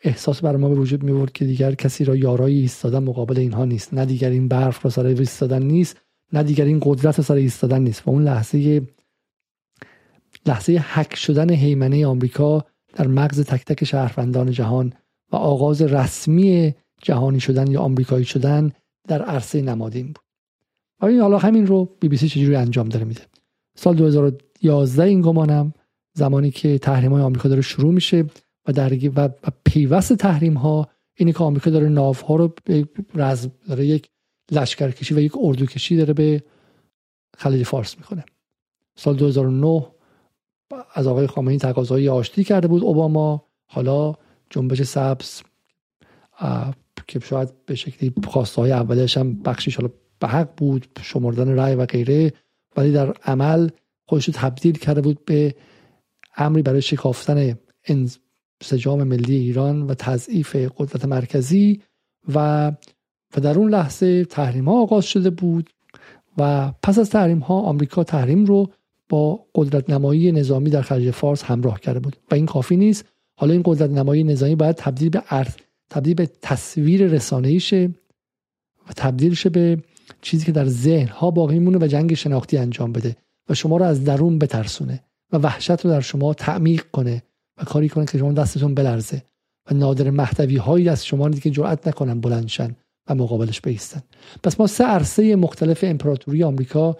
احساس 0.03 0.41
بر 0.41 0.55
ما 0.55 0.69
به 0.69 0.75
وجود 0.75 1.03
میورد 1.03 1.31
که 1.31 1.45
دیگر 1.45 1.75
کسی 1.75 2.03
را 2.03 2.15
یارایی 2.15 2.59
ایستادن 2.59 3.03
مقابل 3.03 3.39
اینها 3.39 3.65
نیست. 3.65 3.93
نه 3.93 4.05
دیگر 4.05 4.29
این 4.29 4.47
برف 4.47 4.85
را 4.85 4.91
سر 4.91 5.05
ایستادن 5.05 5.63
نیست 5.63 5.97
نه 6.33 6.43
دیگر 6.43 6.65
این 6.65 6.79
قدرت 6.83 7.21
سر 7.21 7.33
ایستادن 7.33 7.81
نیست. 7.81 8.07
و 8.07 8.11
اون 8.11 8.23
لحظه 8.23 8.81
لحظه 10.45 10.83
حک 10.93 11.15
شدن 11.15 11.49
حیمنه 11.49 12.05
آمریکا 12.05 12.65
در 12.95 13.07
مغز 13.07 13.41
تک 13.41 13.65
تک 13.65 13.83
شهروندان 13.83 14.51
جهان 14.51 14.93
و 15.31 15.35
آغاز 15.35 15.81
رسمی 15.81 16.75
جهانی 17.01 17.39
شدن 17.39 17.71
یا 17.71 17.81
آمریکایی 17.81 18.25
شدن 18.25 18.71
در 19.07 19.21
عرصه 19.21 19.61
نمادین 19.61 20.05
بود. 20.07 20.23
و 21.01 21.05
این 21.05 21.19
حالا 21.19 21.37
همین 21.37 21.67
رو 21.67 21.89
بی 21.99 22.07
بی 22.07 22.17
سی 22.17 22.29
چجوری 22.29 22.55
انجام 22.55 22.89
داره 22.89 23.05
میده. 23.05 23.21
سال 23.75 23.95
2011 23.95 25.03
این 25.03 25.21
گمانم 25.21 25.73
زمانی 26.13 26.51
که 26.51 26.77
تحریم 26.77 27.13
های 27.13 27.21
آمریکا 27.21 27.49
داره 27.49 27.61
شروع 27.61 27.93
میشه 27.93 28.25
و 28.67 28.73
در 28.73 28.93
و 29.15 29.29
پیوست 29.65 30.13
تحریم 30.13 30.53
ها 30.53 30.87
اینه 31.15 31.31
که 31.31 31.39
آمریکا 31.39 31.69
داره 31.71 31.89
ناف 31.89 32.21
ها 32.21 32.35
رو 32.35 32.53
رزم 33.15 33.51
داره 33.67 33.85
یک 33.85 34.09
لشکرکشی 34.51 35.13
و 35.13 35.19
یک 35.19 35.33
اردوکشی 35.39 35.97
داره 35.97 36.13
به 36.13 36.43
خلیج 37.37 37.63
فارس 37.63 37.97
می‌کنه. 37.97 38.25
سال 38.97 39.15
2009 39.15 39.87
از 40.93 41.07
آقای 41.07 41.27
خامنه‌ای 41.27 41.57
تقاضای 41.57 42.09
آشتی 42.09 42.43
کرده 42.43 42.67
بود 42.67 42.83
اوباما. 42.83 43.43
حالا 43.69 44.15
جنبش 44.49 44.81
سبز 44.81 45.41
که 47.07 47.19
شاید 47.19 47.65
به 47.65 47.75
شکلی 47.75 48.13
خواسته 48.27 48.61
های 48.61 48.71
اولش 48.71 49.17
هم 49.17 49.41
بخشیش 49.41 49.75
حالا 49.75 49.89
به 50.19 50.27
حق 50.27 50.49
بود 50.57 50.87
شمردن 51.01 51.49
رأی 51.49 51.75
و 51.75 51.85
غیره 51.85 52.33
ولی 52.77 52.91
در 52.91 53.13
عمل 53.23 53.69
خودش 54.05 54.29
تبدیل 54.33 54.77
کرده 54.77 55.01
بود 55.01 55.25
به 55.25 55.55
امری 56.37 56.61
برای 56.61 56.81
شکافتن 56.81 57.57
سجام 58.63 59.03
ملی 59.03 59.35
ایران 59.35 59.81
و 59.81 59.93
تضعیف 59.93 60.55
قدرت 60.55 61.05
مرکزی 61.05 61.81
و 62.35 62.71
و 63.37 63.41
در 63.41 63.57
اون 63.59 63.69
لحظه 63.69 64.25
تحریم 64.25 64.69
ها 64.69 64.81
آغاز 64.81 65.05
شده 65.05 65.29
بود 65.29 65.69
و 66.37 66.71
پس 66.83 66.99
از 66.99 67.09
تحریم 67.09 67.39
ها 67.39 67.59
آمریکا 67.59 68.03
تحریم 68.03 68.45
رو 68.45 68.71
با 69.09 69.45
قدرت 69.55 69.89
نمایی 69.89 70.31
نظامی 70.31 70.69
در 70.69 70.81
خلیج 70.81 71.11
فارس 71.11 71.43
همراه 71.43 71.79
کرده 71.79 71.99
بود. 71.99 72.17
و 72.31 72.35
این 72.35 72.45
کافی 72.45 72.77
نیست 72.77 73.05
حالا 73.39 73.53
این 73.53 73.61
قدرت 73.65 73.89
نمایی 73.89 74.23
نظامی 74.23 74.55
باید 74.55 74.75
تبدیل 74.75 75.09
به 75.09 75.23
ارز 75.29 75.55
تبدیل 75.89 76.13
به 76.13 76.29
تصویر 76.41 77.07
رسانه‌ای 77.07 77.59
شه 77.59 77.89
و 78.89 78.93
تبدیل 78.95 79.33
شه 79.33 79.49
به 79.49 79.83
چیزی 80.21 80.45
که 80.45 80.51
در 80.51 80.65
ذهن 80.65 81.07
ها 81.07 81.31
باقی 81.31 81.59
مونه 81.59 81.77
و 81.81 81.87
جنگ 81.87 82.13
شناختی 82.13 82.57
انجام 82.57 82.91
بده 82.91 83.15
و 83.49 83.53
شما 83.53 83.77
رو 83.77 83.85
از 83.85 84.03
درون 84.03 84.39
بترسونه 84.39 85.03
و 85.31 85.37
وحشت 85.37 85.85
رو 85.85 85.89
در 85.89 86.01
شما 86.01 86.33
تعمیق 86.33 86.83
کنه 86.91 87.23
و 87.57 87.63
کاری 87.63 87.89
کنه 87.89 88.05
که 88.05 88.17
شما 88.17 88.33
دستتون 88.33 88.75
بلرزه 88.75 89.23
و 89.71 89.73
نادر 89.73 90.09
محتوی 90.09 90.57
هایی 90.57 90.89
از 90.89 91.05
شما 91.05 91.29
که 91.29 91.49
جرأت 91.49 91.87
نکنن 91.87 92.19
بلندشن 92.19 92.75
و 93.09 93.15
مقابلش 93.15 93.61
بیستن. 93.61 94.01
پس 94.43 94.59
ما 94.59 94.67
سه 94.67 94.83
عرصه 94.83 95.35
مختلف 95.35 95.83
امپراتوری 95.83 96.43
آمریکا 96.43 96.97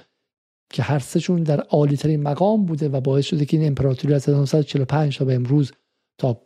که 0.70 0.84
هر 0.84 1.00
سهشون 1.00 1.44
در 1.44 1.60
عالی 1.60 1.98
ترین 1.98 2.24
مقام 2.24 2.66
بوده 2.66 2.90
و 2.90 3.02
باعث 3.02 3.26
شده 3.26 3.46
که 3.46 3.58
این 3.58 3.68
امپراتوری 3.68 4.14
از 4.14 4.30
1945 4.30 5.18
تا 5.18 5.26
به 5.26 5.36
امروز 5.36 5.72
تا 6.18 6.42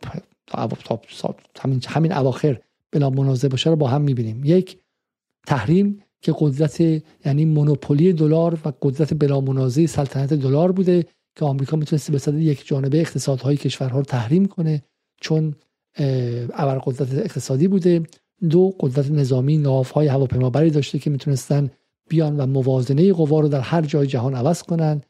تا 0.46 0.68
همین 1.60 1.82
همین 1.88 2.12
اواخر 2.12 2.60
بلا 2.90 3.10
منازعه 3.10 3.48
باشه 3.48 3.70
رو 3.70 3.76
با 3.76 3.88
هم 3.88 4.00
می‌بینیم. 4.00 4.44
یک 4.44 4.78
تحریم 5.46 6.02
که 6.20 6.34
قدرت 6.38 6.80
یعنی 7.24 7.44
مونوپولی 7.44 8.12
دلار 8.12 8.58
و 8.64 8.72
قدرت 8.82 9.14
بلا 9.14 9.40
منازعه 9.40 9.86
سلطنت 9.86 10.34
دلار 10.34 10.72
بوده 10.72 11.06
که 11.36 11.44
آمریکا 11.44 11.76
می‌تونست 11.76 12.10
به 12.10 12.18
صورت 12.18 12.36
یک 12.36 12.66
جانبه 12.66 13.00
اقتصادهای 13.00 13.56
کشورها 13.56 13.98
رو 13.98 14.04
تحریم 14.04 14.46
کنه 14.46 14.82
چون 15.20 15.54
قدرت 16.84 17.14
اقتصادی 17.14 17.68
بوده 17.68 18.02
دو 18.50 18.74
قدرت 18.80 19.10
نظامی 19.10 19.58
ناوهای 19.58 20.06
هواپیمابری 20.06 20.70
داشته 20.70 20.98
که 20.98 21.10
می‌تونستن 21.10 21.70
بیان 22.08 22.36
و 22.36 22.46
موازنه 22.46 23.12
قوا 23.12 23.40
رو 23.40 23.48
در 23.48 23.60
هر 23.60 23.82
جای 23.82 24.06
جهان 24.06 24.34
عوض 24.34 24.62
کنن 24.62 25.00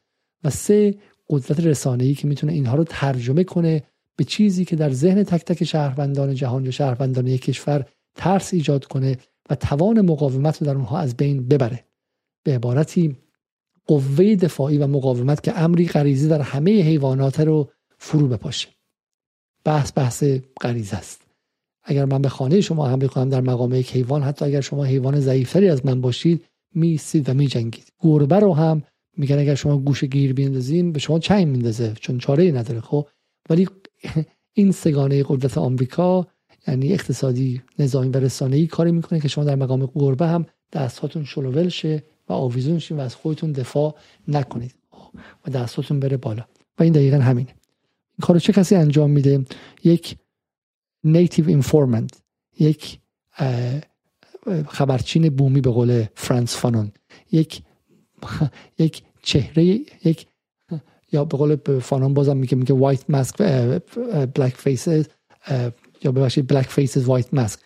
و 0.43 0.49
سه 0.49 0.95
قدرت 1.29 1.59
رسانه‌ای 1.59 2.13
که 2.13 2.27
می‌تونه 2.27 2.53
اینها 2.53 2.75
رو 2.75 2.83
ترجمه 2.83 3.43
کنه 3.43 3.83
به 4.15 4.23
چیزی 4.23 4.65
که 4.65 4.75
در 4.75 4.93
ذهن 4.93 5.23
تک 5.23 5.45
تک 5.45 5.63
شهروندان 5.63 6.35
جهان 6.35 6.65
یا 6.65 6.71
شهروندان 6.71 7.27
یک 7.27 7.41
کشور 7.41 7.85
ترس 8.15 8.53
ایجاد 8.53 8.85
کنه 8.85 9.17
و 9.49 9.55
توان 9.55 10.01
مقاومت 10.01 10.61
رو 10.61 10.67
در 10.67 10.75
اونها 10.75 10.99
از 10.99 11.17
بین 11.17 11.47
ببره. 11.47 11.85
به 12.43 12.55
عبارتی 12.55 13.17
قوه 13.87 14.35
دفاعی 14.35 14.77
و 14.77 14.87
مقاومت 14.87 15.43
که 15.43 15.59
امری 15.59 15.87
غریزی 15.87 16.27
در 16.27 16.41
همه 16.41 16.81
حیوانات 16.81 17.39
رو 17.39 17.71
فرو 17.97 18.27
بپاشه. 18.27 18.67
بحث 19.65 19.91
بحث 19.95 20.23
غریزه 20.61 20.97
است. 20.97 21.21
اگر 21.83 22.05
من 22.05 22.21
به 22.21 22.29
خانه 22.29 22.61
شما 22.61 22.87
حمله 22.87 23.07
کنم 23.07 23.29
در 23.29 23.41
مقام 23.41 23.73
یک 23.73 23.91
حیوان 23.91 24.23
حتی 24.23 24.45
اگر 24.45 24.61
شما 24.61 24.83
حیوان 24.83 25.19
ضعیفتری 25.19 25.69
از 25.69 25.85
من 25.85 26.01
باشید 26.01 26.45
میستید 26.75 27.29
و 27.29 27.33
میجنگید. 27.33 27.93
گربه 27.99 28.39
رو 28.39 28.53
هم 28.53 28.83
میگن 29.17 29.39
اگر 29.39 29.55
شما 29.55 29.77
گوش 29.77 30.03
گیر 30.03 30.33
بیندازیم 30.33 30.91
به 30.91 30.99
شما 30.99 31.19
چنگ 31.19 31.47
میندازه 31.47 31.93
چون 31.93 32.17
چاره 32.17 32.51
نداره 32.51 32.81
خب؟ 32.81 33.07
ولی 33.49 33.67
این 34.53 34.71
سگانه 34.71 35.23
قدرت 35.27 35.57
آمریکا 35.57 36.27
یعنی 36.67 36.93
اقتصادی 36.93 37.61
نظامی 37.79 38.09
و 38.09 38.17
رسانه‌ای 38.17 38.67
کاری 38.67 38.91
می‌کنه 38.91 39.19
که 39.19 39.27
شما 39.27 39.43
در 39.43 39.55
مقام 39.55 39.91
گربه 39.95 40.27
هم 40.27 40.45
دستاتون 40.71 41.25
شل 41.25 41.47
و 41.47 41.54
ول 41.54 41.69
شه 41.69 42.03
و 42.29 42.33
آویزون 42.33 42.79
شین 42.79 42.97
و 42.97 43.01
از 43.01 43.15
خودتون 43.15 43.51
دفاع 43.51 43.95
نکنید. 44.27 44.75
و 45.47 45.51
دستاتون 45.51 45.99
بره 45.99 46.17
بالا. 46.17 46.45
و 46.79 46.83
این 46.83 46.93
دقیقا 46.93 47.17
همینه. 47.17 47.49
این 47.49 48.21
کارو 48.21 48.39
چه 48.39 48.53
کسی 48.53 48.75
انجام 48.75 49.11
میده؟ 49.11 49.45
یک 49.83 50.15
native 51.03 51.47
informant 51.47 52.21
یک 52.59 52.99
خبرچین 54.67 55.29
بومی 55.29 55.61
به 55.61 55.69
قول 55.69 56.05
فرانس 56.15 56.55
فانون 56.55 56.91
یک 57.31 57.61
یک 58.79 59.03
چهره 59.21 59.63
یک 60.03 60.27
یا 61.13 61.25
به 61.25 61.37
قول 61.37 61.79
فانون 61.79 62.13
بازم 62.13 62.37
میگه 62.37 62.55
میگه 62.55 62.73
white 62.73 63.09
mask 63.09 63.37
black 64.35 64.55
faces 64.55 65.07
یا 66.03 66.11
ببخشید 66.11 66.47
black 66.47 66.67
faces 66.67 67.05
white 67.05 67.33
mask 67.33 67.59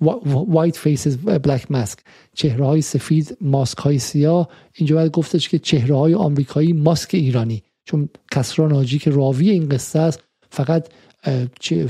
white 0.00 0.76
faces 0.76 1.16
black 1.16 1.70
mask 1.70 1.98
چهره 2.34 2.66
های 2.66 2.82
سفید 2.82 3.36
ماسک 3.40 3.78
های 3.78 3.98
سیاه. 3.98 4.48
اینجا 4.74 4.96
باید 4.96 5.12
گفتش 5.12 5.48
که 5.48 5.58
چهره 5.58 5.96
های 5.96 6.14
آمریکایی 6.14 6.72
ماسک 6.72 7.14
ایرانی. 7.14 7.62
چون 7.84 8.08
کسرا 8.30 8.68
ناجی 8.68 8.98
که 8.98 9.10
راوی 9.10 9.50
این 9.50 9.68
قصه 9.68 9.98
است 9.98 10.22
فقط 10.50 10.88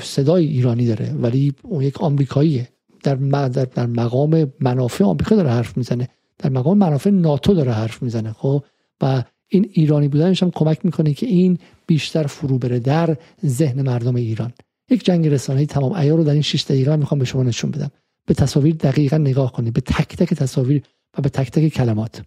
صدای 0.00 0.46
ایرانی 0.46 0.86
داره 0.86 1.12
ولی 1.12 1.54
اون 1.62 1.82
یک 1.82 2.00
آمریکاییه. 2.00 2.68
در, 3.02 3.14
در 3.48 3.86
مقام 3.86 4.52
منافع 4.60 5.04
آمریکا 5.04 5.36
داره 5.36 5.50
حرف 5.50 5.76
می‌زنه. 5.76 6.08
در 6.38 6.50
مقام 6.50 6.78
منافع 6.78 7.10
ناتو 7.10 7.54
داره 7.54 7.72
حرف 7.72 8.02
می‌زنه 8.02 8.32
خب؟ 8.32 8.64
و 9.00 9.22
این 9.48 9.70
ایرانی 9.72 10.08
بودنش 10.08 10.42
هم 10.42 10.50
کمک 10.50 10.78
می‌کنه 10.84 11.14
که 11.14 11.26
این 11.26 11.58
بیشتر 11.86 12.26
فرو 12.26 12.58
بره 12.58 12.78
در 12.78 13.16
ذهن 13.46 13.82
مردم 13.82 14.14
ایران. 14.14 14.52
یک 14.90 15.04
جنگ 15.04 15.28
رسانه‌ای 15.28 15.66
تمام 15.66 15.94
عیار 15.94 16.18
رو 16.18 16.24
در 16.24 16.32
این 16.32 16.42
6 16.42 16.64
دقیقه 16.64 16.96
می‌خوام 16.96 17.18
به 17.18 17.24
شما 17.24 17.42
نشون 17.42 17.70
بدم. 17.70 17.90
به 18.26 18.34
تصاویر 18.34 18.74
دقیقا 18.74 19.18
نگاه 19.18 19.52
کنید. 19.52 19.72
به 19.72 19.80
تک 19.80 20.16
تک 20.16 20.34
تصاویر 20.34 20.82
و 21.18 21.22
به 21.22 21.28
تک 21.28 21.50
تک 21.50 21.68
کلمات. 21.68 22.22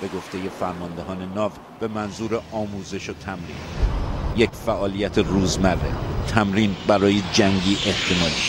به 0.00 0.08
گفته 0.16 0.38
فرماندهان 0.60 1.32
ناو 1.34 1.52
به 1.80 1.88
منظور 1.88 2.42
آموزش 2.52 3.10
و 3.10 3.12
تمرین. 3.12 3.56
یک 4.36 4.50
فعالیت 4.50 5.18
روزمره. 5.18 5.92
تمرین 6.28 6.70
برای 6.88 7.22
جنگی 7.32 7.76
احتمالی. 7.86 8.42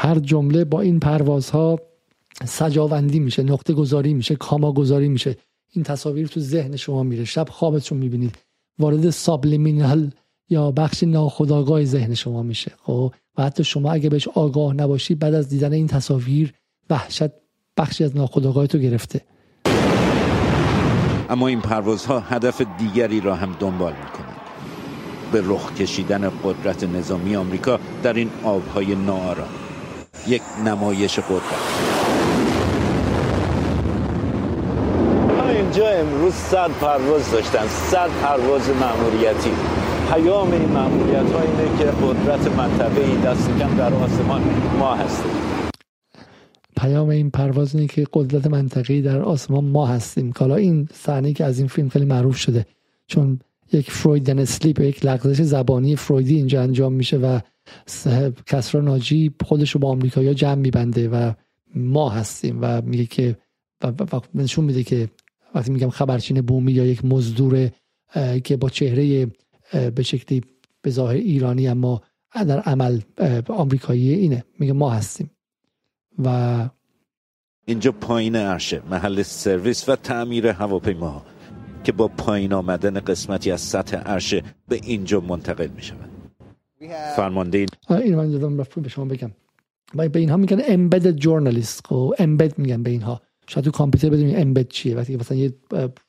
هر 0.00 0.18
جمله 0.18 0.64
با 0.64 0.80
این 0.80 1.00
پروازها 1.00 1.80
سجاوندی 2.44 3.18
میشه 3.20 3.42
نقطه 3.42 3.72
گذاری 3.72 4.14
میشه 4.14 4.36
کاما 4.36 4.72
گذاری 4.72 5.08
میشه. 5.08 5.36
این 5.72 5.84
تصاویر 5.84 6.26
تو 6.26 6.40
ذهن 6.40 6.76
شما 6.76 7.02
میره. 7.02 7.24
شب 7.24 7.48
خوابتون 7.50 7.98
می‌بینید. 7.98 8.38
وارد 8.78 9.10
سابلیمینال 9.10 10.10
یا 10.50 10.70
بخش 10.70 11.02
ناخودآگاه 11.02 11.84
ذهن 11.84 12.14
شما 12.14 12.42
میشه. 12.42 12.72
خب؟ 12.82 13.12
و 13.38 13.42
حتی 13.42 13.64
شما 13.64 13.92
اگه 13.92 14.08
بهش 14.08 14.28
آگاه 14.28 14.74
نباشید 14.74 15.18
بعد 15.18 15.34
از 15.34 15.48
دیدن 15.48 15.72
این 15.72 15.86
تصاویر 15.86 16.54
وحشت 16.90 17.30
بخشی 17.76 18.04
از 18.04 18.16
ناخودآگاه 18.16 18.66
تو 18.66 18.78
گرفته. 18.78 19.20
اما 21.30 21.48
این 21.48 21.60
پروازها 21.60 22.20
هدف 22.20 22.62
دیگری 22.78 23.20
را 23.20 23.34
هم 23.34 23.56
دنبال 23.60 23.92
می‌کنند. 23.92 24.40
به 25.32 25.42
رخ 25.44 25.74
کشیدن 25.74 26.30
قدرت 26.44 26.84
نظامی 26.84 27.36
آمریکا 27.36 27.80
در 28.02 28.12
این 28.12 28.30
آبهای 28.44 28.94
ناآرام 28.94 29.48
یک 30.28 30.42
نمایش 30.64 31.18
قدرت. 31.18 31.98
اینجا 35.48 35.88
امروز 35.88 36.34
صد 36.34 36.70
پرواز 36.70 37.30
داشتن 37.30 37.66
صد 37.66 38.10
پرواز 38.22 38.70
مأموریتی. 38.80 39.50
پیام 40.12 40.52
این 40.52 40.68
مأموریت 40.68 41.32
ها 41.32 41.40
اینه 41.40 41.78
که 41.78 41.84
قدرت 41.84 42.56
منطقه 42.56 43.00
این 43.00 43.20
دست 43.20 43.50
کم 43.58 43.76
در 43.76 43.94
آسمان 43.94 44.42
ما 44.78 44.94
هستیم. 44.94 45.30
پیام 46.76 47.08
این 47.08 47.30
پرواز 47.30 47.74
اینه 47.74 47.86
که 47.86 48.06
قدرت 48.12 48.46
منطقی 48.46 49.02
در 49.02 49.22
آسمان 49.22 49.64
ما 49.64 49.86
هستیم. 49.86 50.32
حالا 50.38 50.56
این 50.56 50.88
صحنه 50.94 51.32
که 51.32 51.44
از 51.44 51.58
این 51.58 51.68
فیلم 51.68 51.88
خیلی 51.88 52.04
معروف 52.04 52.36
شده. 52.36 52.66
چون 53.06 53.40
یک 53.72 53.90
فرویدن 53.90 54.38
اسلیپ 54.38 54.80
یک 54.80 55.06
لغزش 55.06 55.42
زبانی 55.42 55.96
فرویدی 55.96 56.36
اینجا 56.36 56.62
انجام 56.62 56.92
میشه 56.92 57.16
و 57.16 57.40
کسرا 58.46 58.80
ناجی 58.80 59.34
خودش 59.44 59.70
رو 59.70 59.80
با 59.80 59.88
آمریکایی‌ها 59.88 60.34
جمع 60.34 60.54
میبنده 60.54 61.08
و 61.08 61.32
ما 61.74 62.08
هستیم 62.08 62.58
و 62.60 62.82
میگه 62.82 63.06
که 63.06 63.36
و 63.82 64.20
نشون 64.34 64.64
میده 64.64 64.82
که 64.82 65.08
وقتی 65.54 65.70
میگم 65.70 65.90
خبرچین 65.90 66.40
بومی 66.40 66.72
یا 66.72 66.86
یک 66.86 67.04
مزدور 67.04 67.70
که 68.44 68.56
با 68.56 68.68
چهره 68.68 69.26
به 69.94 70.02
شکلی 70.02 70.42
به 70.82 70.90
ظاهر 70.90 71.14
ایرانی 71.14 71.68
اما 71.68 72.02
در 72.34 72.60
عمل 72.60 73.00
آمریکایی 73.48 74.14
اینه. 74.14 74.44
میگه 74.58 74.72
ما 74.72 74.90
هستیم. 74.90 75.30
و 76.24 76.68
اینجا 77.66 77.92
پایین 77.92 78.36
عرشه 78.36 78.82
محل 78.90 79.22
سرویس 79.22 79.88
و 79.88 79.96
تعمیر 79.96 80.46
هواپیماها 80.46 81.22
که 81.84 81.92
با 81.92 82.08
پایین 82.08 82.52
آمدن 82.52 83.00
قسمتی 83.00 83.50
از 83.50 83.60
سطح 83.60 83.96
عرشه 83.96 84.42
به 84.68 84.80
اینجا 84.82 85.20
منتقل 85.20 85.66
می 85.66 85.82
شود 85.82 86.07
فرمانده 87.16 87.58
این 87.58 87.68
این 87.90 88.14
من 88.14 88.30
دادم 88.30 88.56
به 88.56 88.88
شما 88.88 89.04
بگم. 89.04 89.30
به 89.94 90.18
اینها 90.18 90.36
میگن 90.36 90.60
embedded 90.60 91.20
journalist 91.20 91.92
و 91.92 92.14
embed 92.18 92.58
میگن 92.58 92.82
به 92.82 92.90
اینها. 92.90 93.20
شاید 93.46 93.64
تو 93.64 93.70
کامپیوتر 93.70 94.10
بدونید 94.10 94.36
امبد 94.36 94.68
چیه. 94.68 94.96
وقتی 94.96 95.16
مثلا 95.16 95.38
یه 95.38 95.52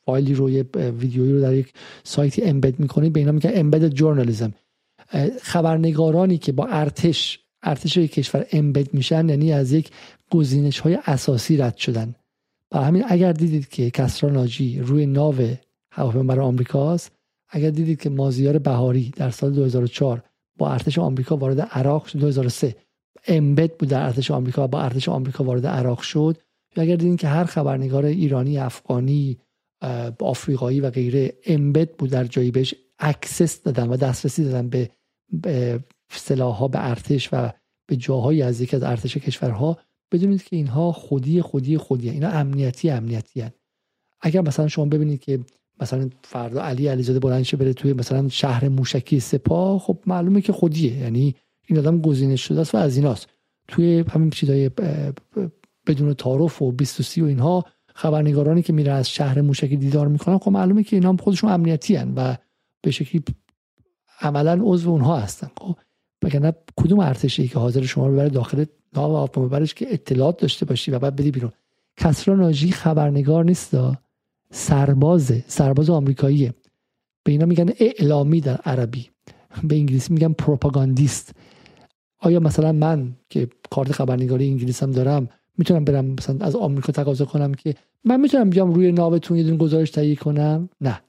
فایلی 0.04 0.34
رو 0.34 0.50
یه 0.50 0.64
ویدیویی 0.74 1.32
رو 1.32 1.40
در 1.40 1.54
یک 1.54 1.72
سایتی 2.04 2.42
امبد 2.42 2.80
می‌کنید 2.80 3.12
به 3.12 3.20
اینا 3.20 3.32
میگن 3.32 3.50
امبد 3.54 3.88
جورنالیسم 3.88 4.52
خبرنگارانی 5.42 6.38
که 6.38 6.52
با 6.52 6.66
ارتش 6.66 7.38
ارتش 7.62 7.96
یک 7.96 8.12
کشور 8.12 8.46
امبد 8.52 8.94
میشن 8.94 9.28
یعنی 9.28 9.52
از 9.52 9.72
یک 9.72 9.90
گزینش 10.30 10.80
های 10.80 10.98
اساسی 11.06 11.56
رد 11.56 11.76
شدن. 11.76 12.14
و 12.72 12.78
همین 12.78 13.04
اگر 13.08 13.32
دیدید 13.32 13.68
که 13.68 13.90
کسرا 13.90 14.30
ناجی 14.30 14.80
روی 14.80 15.06
ناو 15.06 15.34
هواپیمابر 15.92 16.44
آمریکاست 16.44 17.12
اگر 17.48 17.70
دیدید 17.70 18.00
که 18.00 18.10
مازیار 18.10 18.58
بهاری 18.58 19.12
در 19.16 19.30
سال 19.30 19.52
2004 19.52 20.22
با 20.60 20.72
ارتش 20.72 20.98
آمریکا 20.98 21.36
وارد 21.36 21.60
عراق 21.60 22.06
شد. 22.06 22.18
2003 22.18 22.76
embed 23.26 23.76
بود 23.76 23.88
در 23.88 24.02
ارتش 24.02 24.30
آمریکا 24.30 24.66
با 24.66 24.80
ارتش 24.80 25.08
آمریکا 25.08 25.44
وارد 25.44 25.66
عراق 25.66 26.00
شد. 26.00 26.36
یا 26.76 26.82
اگر 26.82 26.96
دیدین 26.96 27.16
که 27.16 27.28
هر 27.28 27.44
خبرنگار 27.44 28.04
ایرانی 28.04 28.58
افغانی 28.58 29.38
آفریقایی 30.20 30.80
و 30.80 30.90
غیره 30.90 31.32
embed 31.46 31.90
بود 31.90 32.10
در 32.10 32.24
جایی 32.24 32.50
بهش 32.50 32.74
access 32.98 33.62
دادن 33.62 33.88
و 33.88 33.96
دسترسی 33.96 34.44
دادن 34.44 34.68
به, 34.68 34.90
به 35.32 35.80
ها 36.38 36.68
به 36.68 36.88
ارتش 36.88 37.28
و 37.32 37.52
به 37.86 37.96
جاهایی 37.96 38.42
از 38.42 38.60
یکی 38.60 38.76
از 38.76 38.82
ارتش 38.82 39.16
کشورها. 39.16 39.78
بدونید 40.12 40.42
که 40.42 40.56
اینها 40.56 40.92
خودی 40.92 41.42
خودی 41.42 41.78
خودی 41.78 42.10
اینا 42.10 42.28
امنیتی 42.28 42.90
امنیتی 42.90 43.40
هن. 43.40 43.50
اگر 44.20 44.40
مثلا 44.40 44.68
شما 44.68 44.84
ببینید 44.84 45.20
که 45.20 45.40
مثلا 45.80 46.10
فردا 46.24 46.62
علی 46.62 46.88
علیزاده 46.88 47.18
بلند 47.18 47.58
بره 47.58 47.72
توی 47.72 47.92
مثلا 47.92 48.28
شهر 48.28 48.68
موشکی 48.68 49.20
سپاه 49.20 49.78
خب 49.78 49.98
معلومه 50.06 50.40
که 50.40 50.52
خودیه. 50.52 50.96
یعنی 50.96 51.34
این 51.66 51.78
آدم 51.78 52.00
گزینش 52.00 52.40
شده 52.40 52.60
است 52.60 52.74
و 52.74 52.78
از 52.78 52.96
ایناست. 52.96 53.28
توی 53.68 54.04
همین 54.10 54.30
چیزای 54.30 54.70
بدون 55.86 56.14
تعارف 56.14 56.62
و 56.62 56.72
23 56.72 57.22
و 57.22 57.26
اینها 57.26 57.64
خبرنگارانی 57.94 58.62
که 58.62 58.72
میره 58.72 58.92
از 58.92 59.10
شهر 59.10 59.40
موشکی 59.40 59.76
دیدار 59.76 60.08
می‌کنن 60.08 60.38
خب 60.38 60.50
معلومه 60.50 60.82
که 60.82 60.96
اینا 60.96 61.08
هم 61.08 61.16
خودشون 61.16 61.50
امنیتی 61.50 61.96
هن 61.96 62.12
و 62.16 62.36
به 62.82 62.90
شکلی 62.90 63.22
عملا 64.20 64.60
عضو 64.62 64.90
اونها 64.90 65.16
هستن. 65.16 65.50
خب 65.60 65.76
وگرنه 66.22 66.52
کدوم 66.76 66.98
ارتشی 66.98 67.48
که 67.48 67.58
حاضر 67.58 67.82
شما 67.82 68.06
رو 68.06 68.12
ببره 68.12 68.28
داخل 68.28 68.64
ناو 68.96 69.16
آب 69.16 69.46
ببرش 69.46 69.74
که 69.74 69.86
اطلاعات 69.92 70.40
داشته 70.40 70.66
باشی 70.66 70.90
و 70.90 70.98
بعد 70.98 71.16
بدی 71.16 71.30
بیرون. 71.30 71.52
کسرا 71.96 72.34
ناجی 72.34 72.70
خبرنگار 72.70 73.44
نیست 73.44 73.76
سربازه 74.52 75.44
سرباز 75.46 75.90
آمریکاییه. 75.90 76.54
به 77.24 77.32
اینا 77.32 77.46
میگن 77.46 77.70
اعلامی 77.78 78.40
در 78.40 78.56
عربی. 78.56 79.10
به 79.64 79.76
انگلیسی 79.76 80.12
میگن 80.12 80.32
پروپاگاندیست. 80.32 81.34
آیا 82.18 82.40
مثلا 82.40 82.72
من 82.72 83.16
که 83.30 83.48
کارت 83.70 83.92
خبرنگاری 83.92 84.48
انگلیس 84.48 84.82
هم 84.82 84.90
دارم 84.90 85.28
می‌تونم 85.58 85.84
برم 85.84 86.04
مثلا 86.04 86.46
از 86.46 86.56
آمریکا 86.56 86.92
تقاضا 86.92 87.24
کنم 87.24 87.54
که 87.54 87.74
من 88.04 88.20
می‌تونم 88.20 88.50
بیام 88.50 88.72
روی 88.74 88.92
ناوتون 88.92 89.36
یه 89.36 89.56
گزارش 89.56 89.90
تهیه 89.90 90.16
کنم؟ 90.16 90.68
نه. 90.80 91.00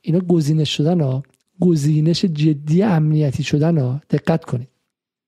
اینا 0.00 0.20
گزینش 0.20 0.76
شدن 0.76 1.00
ها 1.00 1.22
گزینش 1.60 2.24
جدی 2.24 2.82
امنیتی 2.82 3.42
شدن 3.42 3.78
ها. 3.78 4.00
دقت 4.10 4.44
کنید. 4.44 4.68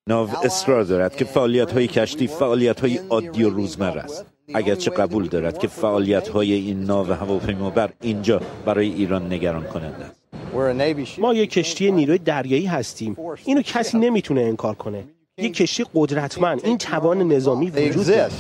ناو 0.09 0.29
اصرار 0.45 0.83
دارد 0.85 1.17
که 1.17 1.25
فعالیت 1.25 1.73
های 1.73 1.87
کشتی 1.87 2.27
فعالیت 2.27 2.81
های 2.81 2.97
عادی 2.97 3.45
و 3.45 3.51
روزمره 3.51 4.01
است. 4.01 4.32
اگرچه 4.55 4.91
قبول 4.91 5.27
دارد 5.27 5.59
که 5.59 5.69
فعالیت 5.69 6.29
های 6.29 6.53
این 6.53 6.81
ناو 6.85 7.07
هواپیمابر 7.07 7.91
اینجا 8.03 8.41
برای 8.67 8.89
ایران 8.89 9.33
نگران 9.33 9.65
کننده 9.65 10.05
است. 10.05 11.19
ما 11.19 11.35
یک 11.35 11.51
کشتی 11.51 11.91
نیروی 11.91 12.19
دریایی 12.19 12.67
هستیم. 12.67 13.17
اینو 13.45 13.63
کسی 13.63 13.99
نمی‌تونه 13.99 14.41
انکار 14.41 14.75
کنه. 14.75 15.05
یک 15.39 15.55
کشتی 15.55 15.85
قدرتمند 15.95 16.61
این 16.65 16.79
توان 16.79 17.33
نظامی 17.33 17.71
وجود 17.71 18.07
دارد 18.07 18.33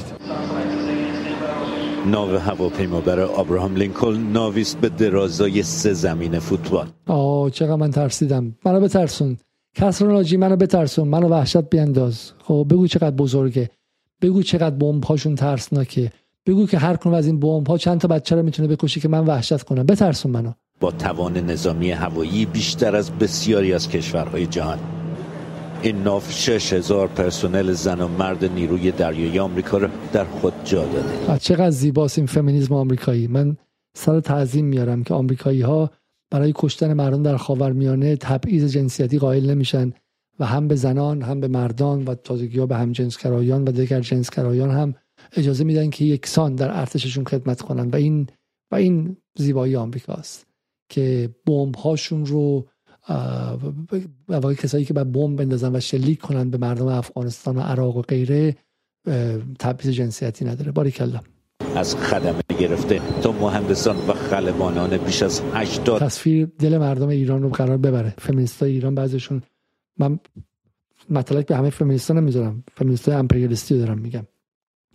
ناو 2.06 2.30
هواپیما 2.36 3.00
برای 3.00 3.24
آبراهام 3.24 3.76
لینکلن 3.76 4.32
ناویست 4.32 4.78
به 4.78 4.88
درازای 4.88 5.62
سه 5.62 5.92
زمین 5.92 6.38
فوتبال. 6.38 6.86
آه 7.06 7.50
چقدر 7.50 7.76
من 7.76 7.90
ترسیدم. 7.90 8.56
منو 8.64 8.80
بترسون. 8.80 9.38
کسر 9.76 10.06
ناجی 10.06 10.36
منو 10.36 10.56
بترسون. 10.56 11.08
منو 11.08 11.28
وحشت 11.28 11.56
بینداز 11.56 12.32
خب 12.44 12.66
بگو 12.70 12.86
چقدر 12.86 13.16
بزرگه. 13.16 13.70
بگو 14.22 14.42
چقدر 14.42 14.76
بمب 14.76 15.04
هاشون 15.04 15.34
ترسناکه. 15.34 16.12
بگو 16.46 16.66
که 16.66 16.78
هر 16.78 16.96
کنون 16.96 17.14
از 17.14 17.26
این 17.26 17.40
بمب 17.40 17.68
ها 17.68 17.78
چند 17.78 18.00
تا 18.00 18.08
بچه 18.08 18.36
رو 18.36 18.42
می‌تونه 18.42 18.68
بکشه 18.68 19.00
که 19.00 19.08
من 19.08 19.24
وحشت 19.24 19.62
کنم. 19.62 19.86
بترسون 19.86 20.32
منو. 20.32 20.52
با 20.80 20.90
توان 20.90 21.38
نظامی 21.38 21.90
هوایی 21.90 22.46
بیشتر 22.46 22.96
از 22.96 23.10
بسیاری 23.10 23.74
از 23.74 23.88
کشورهای 23.88 24.46
جهان. 24.46 24.78
این 25.82 26.02
ناو 26.02 26.22
6000 26.28 27.08
پرسنل 27.08 27.72
زن 27.72 28.00
و 28.00 28.08
مرد 28.08 28.44
نیروی 28.44 28.90
دریایی 28.90 29.38
آمریکا 29.38 29.78
را 29.78 29.88
در 30.12 30.24
خود 30.24 30.52
جا 30.64 30.84
داده. 30.84 31.38
چقدر 31.38 31.70
زیباست 31.70 32.18
این 32.18 32.26
فمینیسم 32.26 32.74
آمریکایی. 32.74 33.26
من 33.26 33.56
سر 33.96 34.20
تعظیم 34.20 34.64
میارم 34.64 35.04
که 35.04 35.14
آمریکایی 35.14 35.62
ها 35.62 35.90
برای 36.30 36.52
کشتن 36.54 36.92
مردان 36.92 37.22
در 37.22 37.36
خاورمیانه 37.36 38.16
تبعیض 38.16 38.72
جنسیتی 38.72 39.18
قائل 39.18 39.50
نمیشن. 39.50 39.92
و 40.38 40.46
هم 40.46 40.68
به 40.68 40.74
زنان 40.74 41.22
هم 41.22 41.40
به 41.40 41.48
مردان 41.48 42.04
و 42.04 42.14
تازگی 42.14 42.58
ها 42.58 42.66
به 42.66 42.76
هم 42.76 42.92
جنسگرایان 42.92 43.64
و 43.64 43.72
دیگر 43.72 44.00
جنسگرایان 44.00 44.70
هم 44.70 44.94
اجازه 45.36 45.64
میدن 45.64 45.90
که 45.90 46.04
یکسان 46.04 46.54
در 46.54 46.78
ارتششون 46.80 47.24
خدمت 47.24 47.62
کنن. 47.62 47.90
و 47.90 47.96
این 47.96 48.26
و 48.72 48.74
این 48.74 49.16
زیبایی 49.38 49.76
آمریکاست 49.76 50.46
که 50.88 51.30
بمب 51.46 51.76
هاشون 51.76 52.26
رو 52.26 52.66
و 54.28 54.54
کسایی 54.54 54.84
که 54.84 54.94
به 54.94 55.04
بمب 55.04 55.38
بندازن 55.38 55.76
و 55.76 55.80
شلیک 55.80 56.20
کنن 56.20 56.50
به 56.50 56.58
مردم 56.58 56.86
افغانستان 56.86 57.56
و 57.56 57.60
عراق 57.60 57.96
و 57.96 58.02
غیره 58.02 58.56
تبعیض 59.58 59.94
جنسیتی 59.94 60.44
نداره. 60.44 60.72
باریکلا. 60.72 61.20
از 61.76 61.96
خدمه 61.96 62.42
گرفته 62.60 63.00
تا 63.22 63.32
مهندسان 63.32 63.96
و 63.96 64.12
خلبانان 64.12 64.96
بیش 64.96 65.22
از 65.22 65.42
80 65.54 66.00
تصویر 66.00 66.48
دل 66.58 66.78
مردم 66.78 67.08
ایران 67.08 67.42
رو 67.42 67.48
قرار 67.48 67.76
ببره. 67.76 68.14
فمینیستای 68.18 68.70
ایران 68.70 68.94
بعضیشون 68.94 69.42
من 69.98 70.18
مطلق 71.10 71.46
به 71.46 71.56
همه 71.56 71.70
فمینیستا 71.70 72.14
نمی‌ذارم 72.14 72.64
فمینیستای 72.76 73.14
امپریالیستی 73.14 73.78
دارم 73.78 73.98
میگم 73.98 74.26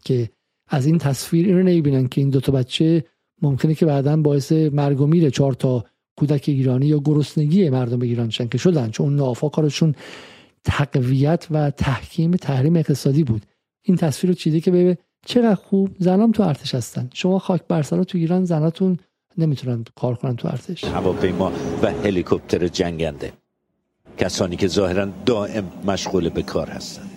که 0.04 0.30
از 0.68 0.86
این 0.86 0.98
تصویر 0.98 1.48
این 1.48 1.58
رو 1.58 1.64
نمی‌بینن 1.64 2.08
که 2.08 2.22
این 2.22 2.30
دو 2.30 2.40
تا 2.40 2.52
بچه 2.52 3.04
ممکنه 3.42 3.76
که 3.76 3.86
بعدا 3.86 4.18
باعث 4.18 4.52
مرگ 4.52 5.02
و 5.02 5.08
میر 5.08 5.30
چهار 5.30 5.54
تا 5.54 5.86
کودک 6.16 6.44
ایرانی 6.48 6.86
یا 6.86 7.00
گرسنگی 7.00 7.70
مردم 7.70 8.02
ایران 8.02 8.30
شن 8.30 8.48
که 8.48 8.58
شدن 8.58 8.90
چون 8.90 9.16
نافا 9.16 9.50
کارشون 9.50 9.96
تقویت 10.64 11.48
و 11.52 11.72
تحکیم 11.72 12.32
تحریم 12.32 12.76
اقتصادی 12.76 13.24
بود. 13.24 13.46
این 13.82 13.98
تصویر 13.98 14.32
رو 14.32 14.36
چیده 14.36 14.60
که 14.60 14.72
ببین 14.72 14.96
چقدر 15.26 15.56
خوب 15.56 15.90
زنام 16.00 16.32
تو 16.32 16.44
ارتش 16.44 16.76
هستن. 16.76 17.10
شما 17.14 17.40
خاک 17.40 17.62
برسرا 17.68 18.04
تو 18.04 18.18
ایران 18.18 18.46
زناتون 18.46 18.98
نمی‌تونن 19.38 19.86
کار 19.96 20.16
کنن 20.16 20.36
تو 20.36 20.48
ارتش. 20.48 20.84
هواپیما 20.84 21.52
و 21.82 21.92
هلیکوپتر 21.92 22.68
جنگنده. 22.68 23.32
کسانی 24.18 24.56
که 24.56 24.68
ظاهرا 24.68 25.08
دائم 25.26 25.72
مشغول 25.86 26.30
به 26.30 26.44
کار 26.44 26.70
هستند. 26.70 27.10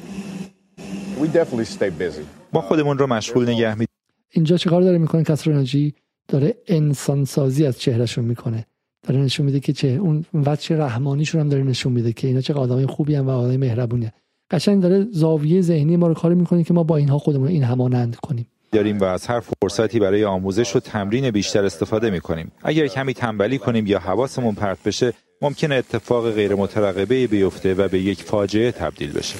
ما 2.52 2.60
خودمون 2.60 2.98
رو 2.98 3.06
مشغول 3.06 3.48
نگه 3.48 3.74
می 3.74 3.86
اینجا 4.32 4.56
چه 4.56 4.70
کار 4.70 4.82
داره 4.82 4.98
می‌کنه؟ 4.98 5.24
کسرانجی 5.24 5.94
داره 6.28 6.54
انسان 6.66 7.24
سازی 7.24 7.66
از 7.66 7.78
چهرهشون 7.78 8.24
می‌کنه. 8.24 8.66
داره 9.02 9.20
نشون 9.20 9.46
میده 9.46 9.60
که 9.60 9.72
چه 9.72 9.88
اون 9.88 10.24
وجه 10.34 10.76
رحمانیشون 10.76 11.40
هم 11.40 11.48
داره 11.48 11.62
نشون 11.62 11.92
میده 11.92 12.12
که 12.12 12.28
اینا 12.28 12.40
چه 12.40 12.54
آدمای 12.54 12.86
خوبی 12.86 13.14
هم 13.14 13.26
و 13.26 13.30
آدمای 13.30 13.56
مهربونی 13.56 14.10
قشنگ 14.50 14.82
داره 14.82 15.06
زاویه 15.12 15.60
ذهنی 15.60 15.96
ما 15.96 16.06
رو 16.08 16.14
کاری 16.14 16.34
می‌کنه 16.34 16.64
که 16.64 16.74
ما 16.74 16.82
با 16.82 16.96
اینها 16.96 17.18
خودمون 17.18 17.48
این 17.48 17.64
همانند 17.64 18.16
کنیم. 18.16 18.46
داریم 18.72 18.98
و 18.98 19.04
از 19.04 19.26
هر 19.26 19.40
فرصتی 19.40 20.00
برای 20.00 20.24
آموزش 20.24 20.76
و 20.76 20.80
تمرین 20.80 21.30
بیشتر 21.30 21.64
استفاده 21.64 22.10
می‌کنیم. 22.10 22.52
اگر 22.62 22.86
کمی 22.86 23.14
تنبلی 23.14 23.58
کنیم 23.58 23.86
یا 23.86 23.98
حواسمون 23.98 24.54
پرت 24.54 24.78
بشه 24.84 25.12
ممکنه 25.42 25.74
اتفاق 25.74 26.30
غیر 26.30 26.54
مترقبه 26.54 27.26
بیفته 27.26 27.74
و 27.74 27.88
به 27.88 27.98
یک 27.98 28.22
فاجعه 28.22 28.72
تبدیل 28.72 29.12
بشه. 29.12 29.36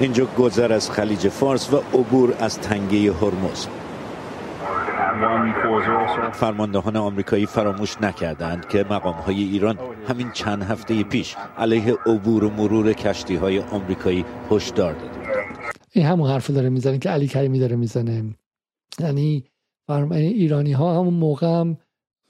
اینجا 0.00 0.26
گذر 0.38 0.72
از 0.72 0.90
خلیج 0.90 1.28
فارس 1.28 1.72
و 1.72 1.76
عبور 1.76 2.34
از 2.40 2.58
تنگه 2.58 3.12
هرمز. 3.12 3.66
فرماندهان 6.32 6.96
آمریکایی 6.96 7.46
فراموش 7.46 7.96
نکردند 8.00 8.68
که 8.68 8.84
مقام 8.90 9.14
های 9.14 9.42
ایران 9.42 9.78
همین 10.08 10.30
چند 10.30 10.62
هفته 10.62 11.02
پیش 11.02 11.36
علیه 11.58 11.96
عبور 12.06 12.44
و 12.44 12.50
مرور 12.50 12.92
کشتی 12.92 13.36
های 13.36 13.60
آمریکایی 13.60 14.24
هشدار 14.50 14.92
داده 14.92 15.21
این 15.92 16.06
همون 16.06 16.30
حرف 16.30 16.50
داره 16.50 16.68
می‌زنه 16.68 16.98
که 16.98 17.10
علی 17.10 17.26
کریمی 17.26 17.58
داره 17.58 17.76
می‌زنه. 17.76 18.34
یعنی 19.00 19.44
ایرانی 20.12 20.72
ها 20.72 21.00
همون 21.00 21.14
موقع 21.14 21.46
هم 21.46 21.76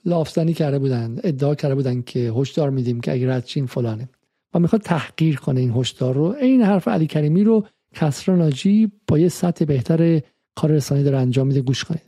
لافزنی 0.05 0.53
کرده 0.53 0.79
بودن 0.79 1.19
ادعا 1.23 1.55
کرده 1.55 1.75
بودن 1.75 2.01
که 2.01 2.19
هشدار 2.19 2.69
میدیم 2.69 3.01
که 3.01 3.11
اگر 3.11 3.29
از 3.29 3.45
چین 3.45 3.65
فلانه. 3.65 4.09
و 4.53 4.59
می‌خواد 4.59 4.81
تحقیر 4.81 5.35
کنه 5.35 5.59
این 5.59 5.71
هشدار 5.71 6.15
رو. 6.15 6.23
این 6.41 6.61
حرف 6.61 6.87
علی 6.87 7.07
کریمی 7.07 7.43
رو 7.43 7.65
کسرا 7.95 8.35
ناجی 8.35 8.91
با 9.07 9.19
یه 9.19 9.29
سطح 9.29 9.65
بهتر 9.65 10.21
کار 10.55 10.71
رسانی 10.71 11.03
داره 11.03 11.17
انجام 11.17 11.47
میده 11.47 11.61
گوش 11.61 11.83
کنید. 11.83 12.01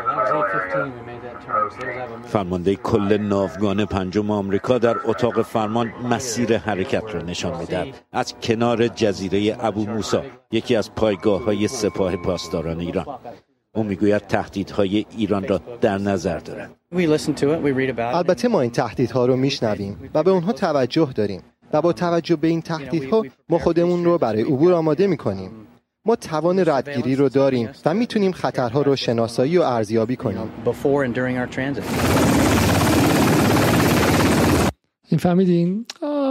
فرمانده 2.35 2.75
کل 2.75 3.17
ناوگان 3.17 3.85
پنجم 3.85 4.31
آمریکا 4.31 4.77
در 4.77 4.95
اتاق 5.05 5.41
فرمان 5.41 5.91
مسیر 6.09 6.57
حرکت 6.57 7.03
را 7.13 7.21
نشان 7.21 7.59
می‌دهد. 7.59 7.87
از 8.11 8.33
کنار 8.41 8.87
جزیره 8.87 9.57
ابو 9.59 9.85
موسا 9.85 10.23
یکی 10.51 10.75
از 10.75 10.95
پایگاه 10.95 11.43
های 11.43 11.67
سپاه 11.67 12.15
پاسداران 12.15 12.79
ایران. 12.79 13.05
او 13.75 13.83
می‌گوید 13.83 14.21
تهدیدهای 14.21 15.05
ایران 15.17 15.47
را 15.47 15.61
در 15.81 15.97
نظر 15.97 16.39
دارد. 16.39 16.71
البته 17.97 18.47
ما 18.47 18.61
این 18.61 18.71
تهدیدها 18.71 19.25
رو 19.25 19.35
میشنویم 19.35 20.09
و 20.13 20.23
به 20.23 20.31
اونها 20.31 20.51
توجه 20.51 21.09
داریم 21.15 21.41
و 21.73 21.81
با 21.81 21.93
توجه 21.93 22.35
به 22.35 22.47
این 22.47 22.61
تهدیدها 22.61 23.25
ما 23.49 23.59
خودمون 23.59 24.05
رو 24.05 24.17
برای 24.17 24.41
عبور 24.41 24.73
آماده 24.73 25.07
می‌کنیم. 25.07 25.51
ما 26.07 26.15
توان 26.15 26.59
ردگیری 26.59 27.15
رو 27.15 27.29
داریم 27.29 27.69
و 27.85 27.93
می‌تونیم 27.93 28.31
خطرها 28.31 28.81
رو 28.81 28.95
شناسایی 28.95 29.57
و 29.57 29.61
ارزیابی 29.61 30.15
کنیم. 30.15 30.49
این 35.09 35.19
فهمیدین؟ 35.19 35.85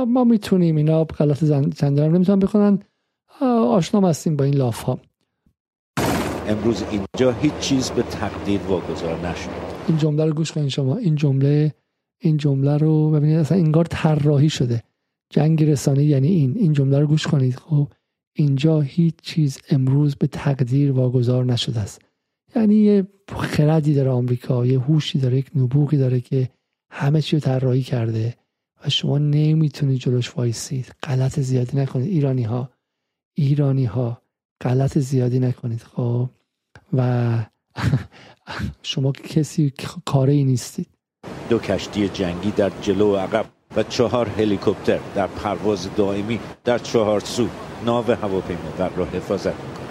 ما 0.07 0.25
می‌تونیم 0.25 0.77
اینا 0.77 1.05
غلط 1.05 1.45
زنده 1.45 2.05
هم 2.05 2.15
نمی‌تونن 2.15 2.39
بکنن 2.39 2.79
آشنا 3.71 4.09
هستیم 4.09 4.37
با 4.37 4.45
این 4.45 4.55
لاف 4.55 4.83
ها 4.83 4.99
امروز 6.49 6.85
اینجا 6.91 7.33
هیچ 7.33 7.59
چیز 7.61 7.91
به 7.91 8.03
تقدیر 8.03 8.61
واگذار 8.61 9.29
نشد. 9.29 9.51
این 9.89 9.99
جمله 9.99 10.25
رو 10.25 10.33
گوش 10.33 10.53
کنین 10.53 10.69
شما. 10.69 10.97
این 10.97 11.15
جمله 11.15 11.75
این 12.21 12.37
جمله 12.37 12.77
رو 12.77 13.11
ببینید 13.11 13.39
اصلا 13.39 13.59
انگار 13.59 13.85
طراحی 13.85 14.51
شده. 14.51 14.83
جنگ 15.31 15.65
رسانه 15.65 16.05
یعنی 16.05 16.29
این. 16.29 16.55
این 16.57 16.73
جمله 16.73 16.99
رو 16.99 17.07
گوش 17.07 17.27
کنید. 17.27 17.57
خب 17.57 17.89
اینجا 18.37 18.81
هیچ 18.81 19.15
چیز 19.23 19.59
امروز 19.71 20.17
به 20.17 20.27
تقدیر 20.27 20.93
واگذار 20.93 21.45
نشده 21.45 21.81
است. 21.81 22.03
یعنی 22.57 22.75
یه 22.75 23.07
خردی 23.39 23.95
داره 23.95 24.11
آمریکا 24.11 24.67
یه 24.67 24.81
هوشی 24.81 25.19
داره 25.19 25.39
یک 25.39 25.51
نبوغی 25.57 25.97
داره 25.97 26.21
که 26.21 26.49
همه 26.91 27.23
چی 27.23 27.37
رو 27.37 27.41
طراحی 27.41 27.83
کرده 27.83 28.35
و 28.85 28.91
شما 28.91 29.19
نمی‌تونید 29.19 29.99
جلوش 29.99 30.37
وایسید. 30.37 30.95
غلط 31.03 31.41
زیادی 31.41 31.77
نکنید. 31.77 32.09
ایرانی 32.09 32.43
ها 32.43 32.71
ایرانی 33.35 33.85
ها 33.85 34.23
غلط 34.61 34.99
زیادی 34.99 35.39
نکنید. 35.39 35.83
خب؟ 35.83 36.31
و 36.93 37.39
شما 38.83 39.13
کسی 39.13 39.73
کاری 40.07 40.45
نیستید. 40.45 40.89
دو 41.49 41.59
کشتی 41.59 42.09
جنگی 42.09 42.51
در 42.51 42.73
جلو 42.83 43.13
و 43.13 43.17
عقب. 43.17 43.47
و 43.77 43.83
چهار 43.83 44.29
هلیکوپتر 44.29 44.99
در 45.15 45.27
پرواز 45.27 45.89
دائمی 45.97 46.41
در 46.65 46.79
چهار 46.79 47.21
سو 47.21 47.49
ناو 47.85 48.05
هواپیما 48.11 48.91
را 48.97 49.05
حفاظت 49.05 49.47
می‌کنه 49.47 49.85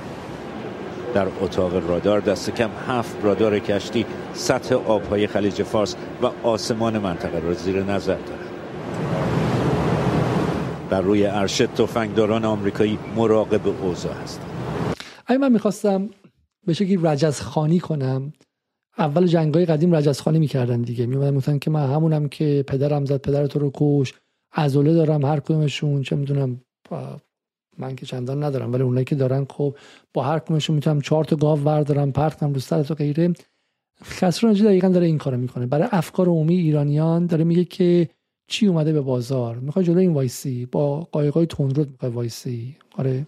در 1.13 1.27
اتاق 1.41 1.89
رادار 1.89 2.19
دست 2.19 2.49
کم 2.49 2.69
هفت 2.87 3.15
رادار 3.23 3.59
کشتی 3.59 4.05
سطح 4.33 4.75
آبهای 4.75 5.27
خلیج 5.27 5.63
فارس 5.63 5.95
و 6.21 6.47
آسمان 6.47 6.99
منطقه 6.99 7.39
را 7.39 7.53
زیر 7.53 7.83
نظر 7.83 8.15
دارد 8.15 8.49
در 10.89 11.01
روی 11.01 11.23
عرشه 11.23 11.67
تفنگداران 11.67 12.45
آمریکایی 12.45 12.99
مراقب 13.15 13.67
اوضاع 13.67 14.13
هستند. 14.13 14.49
اگه 15.27 15.39
من 15.39 15.51
می‌خواستم 15.51 16.09
به 16.67 16.73
شکلی 16.73 16.99
رجز 17.03 17.41
خوانی 17.41 17.79
کنم 17.79 18.33
اول 18.97 19.27
جنگ 19.27 19.53
های 19.53 19.65
قدیم 19.65 19.95
رجز 19.95 20.19
خوانی 20.19 20.39
می‌کردن 20.39 20.81
دیگه. 20.81 21.05
میومدن 21.05 21.29
می‌گفتن 21.29 21.59
که 21.59 21.69
من 21.71 21.89
همونم 21.93 22.27
که 22.27 22.63
پدرم 22.67 23.05
زد 23.05 23.17
پدر 23.17 23.47
تو 23.47 23.59
رو 23.59 23.71
کشت 23.73 24.13
عضله 24.55 24.93
دارم 24.93 25.25
هر 25.25 25.39
کدومشون 25.39 26.01
چه 26.01 26.15
می‌دونم 26.15 26.61
من 27.77 27.95
که 27.95 28.05
چندان 28.05 28.43
ندارم 28.43 28.73
ولی 28.73 28.83
اونایی 28.83 29.05
که 29.05 29.15
دارن 29.15 29.45
خب 29.49 29.77
با 30.13 30.23
هر 30.23 30.39
کمشون 30.39 30.75
می‌تونم 30.75 31.01
چهار 31.01 31.23
تا 31.23 31.35
گاو 31.35 31.59
وردارم 31.59 32.11
پرت 32.11 32.37
کنم 32.37 32.53
رو 32.53 32.59
سرت 32.59 32.91
و 32.91 32.95
غیره. 32.95 33.33
خسرو 34.03 34.53
دقیقا 34.53 34.87
داره 34.87 35.05
این 35.05 35.17
کارو 35.17 35.37
می‌کنه. 35.37 35.65
برای 35.65 35.87
افکار 35.91 36.27
عمومی 36.27 36.55
ایرانیان 36.55 37.25
داره 37.25 37.43
میگه 37.43 37.65
که 37.65 38.09
چی 38.47 38.67
اومده 38.67 38.93
به 38.93 39.01
بازار؟ 39.01 39.55
می‌خوای 39.55 39.85
جلو 39.85 39.97
این 39.97 40.13
وایسی 40.13 40.65
با 40.65 41.07
قایقای 41.11 41.45
تندرو 41.45 41.91
می‌خوای 41.91 42.11
وایسی. 42.11 42.75
آره. 42.97 43.27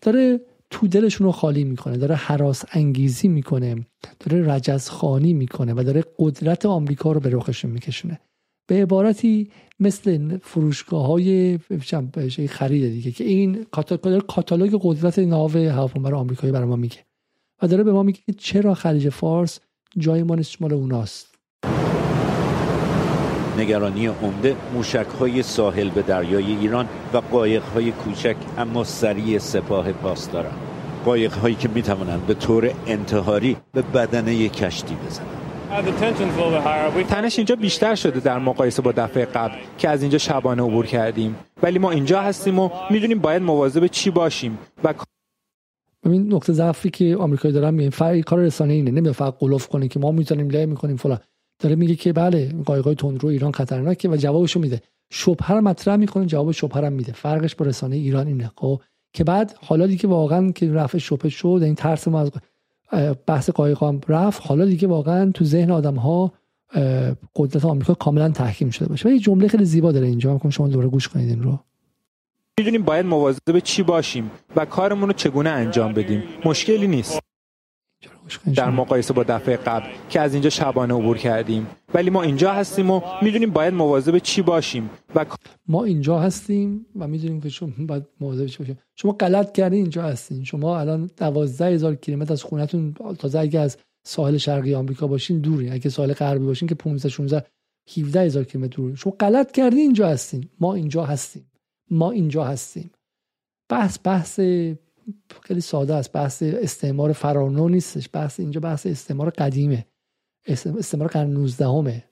داره 0.00 0.40
تو 0.74 0.88
دلشون 0.88 1.26
رو 1.26 1.32
خالی 1.32 1.64
می‌کنه 1.64 1.96
داره 1.96 2.14
حراس 2.14 2.64
انگیزی 2.72 3.28
می‌کنه 3.28 3.86
داره 4.20 4.54
رجز 4.54 4.88
خانی 4.88 5.32
می‌کنه 5.32 5.74
و 5.76 5.82
داره 5.82 6.04
قدرت 6.18 6.66
آمریکا 6.66 7.12
رو 7.12 7.20
به 7.20 7.30
رخشون 7.30 7.70
میکشونه. 7.70 8.20
به 8.66 8.82
عبارتی 8.82 9.50
مثل 9.80 10.38
فروشگاه 10.42 11.06
های 11.06 11.58
خرید 12.48 12.92
دیگه 12.92 13.10
که 13.10 13.24
این 13.24 13.66
کاتالوگ 14.26 14.80
قدرت 14.82 15.18
ناو 15.18 15.50
هواپیما 15.50 16.16
آمریکایی 16.16 16.52
برای 16.52 16.66
ما 16.66 16.76
میگه. 16.76 16.98
و 17.62 17.66
داره 17.66 17.82
به 17.82 17.92
ما 17.92 18.02
میگه 18.02 18.20
که 18.26 18.32
چرا 18.32 18.74
خلیج 18.74 19.08
فارس 19.08 19.60
جای 19.98 20.22
ما 20.22 20.34
نیست 20.34 20.62
مال 20.62 20.72
اوناست. 20.72 21.34
نگرانی 23.58 24.06
عمده 24.06 24.56
موشک 24.74 25.06
های 25.20 25.42
ساحل 25.42 25.90
به 25.90 26.02
دریای 26.02 26.56
ایران 26.56 26.88
و 27.12 27.16
قایق 27.16 27.62
های 27.62 27.92
کوچک 27.92 28.36
اما 28.58 28.84
سریع 28.84 29.38
سپاه 29.38 29.92
پاسداران 29.92 30.63
قایق 31.04 31.32
هایی 31.32 31.54
که 31.54 31.68
می‌توانند 31.68 32.26
به 32.26 32.34
طور 32.34 32.70
انتحاری 32.86 33.56
به 33.72 33.82
بدنه 33.82 34.48
کشتی 34.48 34.94
بزنند. 35.06 35.28
تنش 37.08 37.38
اینجا 37.38 37.56
بیشتر 37.56 37.94
شده 37.94 38.20
در 38.20 38.38
مقایسه 38.38 38.82
با 38.82 38.92
دفعه 38.92 39.24
قبل 39.24 39.54
که 39.78 39.88
از 39.88 40.02
اینجا 40.02 40.18
شبانه 40.18 40.62
عبور 40.62 40.86
کردیم. 40.86 41.36
ولی 41.62 41.78
ما 41.78 41.90
اینجا 41.90 42.20
هستیم 42.20 42.58
و 42.58 42.70
می‌دونیم 42.90 43.18
باید 43.18 43.42
مواظب 43.42 43.86
چی 43.86 44.10
باشیم 44.10 44.58
و 44.84 44.94
ببین 46.04 46.32
نقطه 46.32 46.52
ضعفی 46.52 46.90
که 46.90 47.16
آمریکایی 47.16 47.54
دارن 47.54 47.74
میگه 47.74 47.90
فرق 47.90 48.20
کار 48.20 48.38
رسانه 48.38 48.72
اینه 48.72 48.90
نمیاد 48.90 49.14
فقط 49.14 49.34
قلوف 49.38 49.68
کنه 49.68 49.88
که 49.88 50.00
ما 50.00 50.12
می‌تونیم 50.12 50.50
له 50.50 50.66
می‌کنیم 50.66 50.96
فلان. 50.96 51.18
داره 51.58 51.74
میگه 51.74 51.94
که 51.94 52.12
بله 52.12 52.54
قایقای 52.64 52.94
تندرو 52.94 53.28
ایران 53.28 53.52
خطرناکه 53.52 54.08
و 54.08 54.16
جوابشو 54.16 54.60
میده. 54.60 54.80
شبهه 55.10 55.60
مطرح 55.60 55.96
می‌کنه 55.96 56.26
جواب 56.26 56.52
شبهه 56.52 56.88
میده. 56.88 57.12
فرقش 57.12 57.54
با 57.54 57.66
رسانه 57.66 57.96
ایران 57.96 58.26
اینه. 58.26 58.50
خب 58.56 58.80
که 59.14 59.24
بعد 59.24 59.54
حالا 59.60 59.86
دیگه 59.86 60.08
واقعا 60.08 60.50
که 60.50 60.72
رفع 60.72 60.98
شبهه 60.98 61.28
شد 61.28 61.60
این 61.62 61.74
ترس 61.74 62.08
ما 62.08 62.20
از 62.20 62.30
بحث 63.26 63.50
قایقام 63.50 64.00
رفت 64.08 64.42
حالا 64.46 64.64
دیگه 64.64 64.88
واقعا 64.88 65.30
تو 65.30 65.44
ذهن 65.44 65.70
آدم 65.70 65.94
ها 65.94 66.32
قدرت 67.36 67.64
آمریکا 67.64 67.94
کاملا 67.94 68.28
تحکیم 68.28 68.70
شده 68.70 68.88
باشه. 68.88 69.08
و 69.08 69.12
یه 69.12 69.18
جمله 69.18 69.48
خیلی 69.48 69.64
زیبا 69.64 69.92
داره 69.92 70.06
اینجا. 70.06 70.40
من 70.44 70.50
شما 70.50 70.68
دوباره 70.68 70.88
گوش 70.88 71.08
کنید 71.08 71.28
این 71.28 71.42
رو. 71.42 71.58
می‌دونیم 72.58 72.82
باید 72.82 73.06
مواظب 73.06 73.58
چی 73.58 73.82
باشیم 73.82 74.30
و 74.56 74.64
کارمون 74.64 75.08
رو 75.08 75.12
چگونه 75.12 75.50
انجام 75.50 75.92
بدیم. 75.92 76.22
مشکلی 76.44 76.86
نیست. 76.86 77.20
در 78.54 78.70
مقایسه 78.70 79.14
با 79.14 79.22
دفعه 79.22 79.56
قبل 79.56 79.86
که 80.08 80.20
از 80.20 80.32
اینجا 80.34 80.50
شبانه 80.50 80.94
عبور 80.94 81.18
کردیم. 81.18 81.66
ولی 81.94 82.10
ما 82.10 82.22
اینجا 82.22 82.52
هستیم 82.52 82.90
و 82.90 83.00
می‌دونیم 83.22 83.50
باید 83.50 83.74
مواظب 83.74 84.18
چی 84.18 84.42
باشیم 84.42 84.90
و 85.14 85.26
ما 85.68 85.84
اینجا 85.84 86.18
هستیم 86.18 86.86
و 86.96 87.08
می‌دونیم 87.08 87.40
که 87.40 87.48
شما 87.48 87.70
باید 87.78 88.06
مواظب 88.20 88.46
چی 88.46 88.58
باشیم. 88.58 88.78
شما 88.96 89.12
غلط 89.12 89.52
کردین 89.52 89.82
اینجا 89.82 90.02
هستین. 90.02 90.44
شما 90.44 90.80
الان 90.80 91.10
12 91.16 91.66
هزار 91.66 91.94
کیلومتر 91.94 92.32
از 92.32 92.42
خونتون 92.42 92.94
تازه 93.18 93.38
اگه 93.38 93.60
از 93.60 93.76
ساحل 94.06 94.36
شرقی 94.36 94.74
آمریکا 94.74 95.06
باشین 95.06 95.40
دوری. 95.40 95.70
اگه 95.70 95.90
ساحل 95.90 96.12
غربی 96.12 96.44
باشین 96.44 96.68
که 96.68 96.74
15 96.74 97.08
16 97.08 97.46
17 97.98 98.20
هزار 98.20 98.44
کیلومتر 98.44 98.76
دور 98.76 98.94
شما 98.94 99.12
غلط 99.20 99.52
کردین 99.52 99.78
اینجا 99.78 100.08
هستین. 100.08 100.48
ما 100.60 100.74
اینجا 100.74 101.04
هستیم. 101.04 101.50
ما 101.90 102.10
اینجا 102.10 102.44
هستیم. 102.44 102.90
بحث 103.68 103.98
بحث 104.04 104.40
خیلی 105.42 105.60
ساده 105.60 105.94
است. 105.94 106.12
بحث 106.12 106.42
استعمار 106.42 107.12
فرانو 107.12 107.68
نیستش. 107.68 108.08
بحث 108.12 108.40
اینجا 108.40 108.60
بحث 108.60 108.86
استعمار 108.86 109.30
قدیمه. 109.30 109.86
استعمار 110.48 111.08
قرن 111.08 111.30
19 111.30 111.66
همه. 111.68 112.04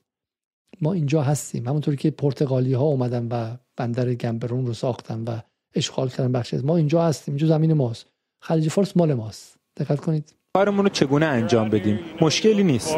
ما 0.81 0.93
اینجا 0.93 1.23
هستیم. 1.23 1.69
همونطوری 1.69 1.97
که 1.97 2.10
پرتغالی 2.10 2.73
ها 2.73 2.85
اومدن 2.85 3.28
و 3.31 3.56
بندر 3.77 4.14
گمبرون 4.14 4.66
رو 4.66 4.74
ساختن 4.74 5.24
و 5.24 5.39
اشغال 5.74 6.09
کردن 6.09 6.32
بخش 6.32 6.55
ما 6.55 6.77
اینجا 6.77 7.02
هستیم. 7.05 7.35
اینجا 7.35 7.47
زمین 7.47 7.73
ماست. 7.73 8.06
خلیج 8.40 8.69
فارس 8.69 8.97
مال 8.97 9.14
ماست. 9.14 9.56
دقت 9.77 10.01
کنید. 10.01 10.35
کارمون 10.55 10.85
رو 10.85 10.89
چگونه 10.89 11.27
انجام 11.27 11.69
بدیم؟ 11.69 12.01
مشکلی 12.20 12.62
نیست. 12.62 12.97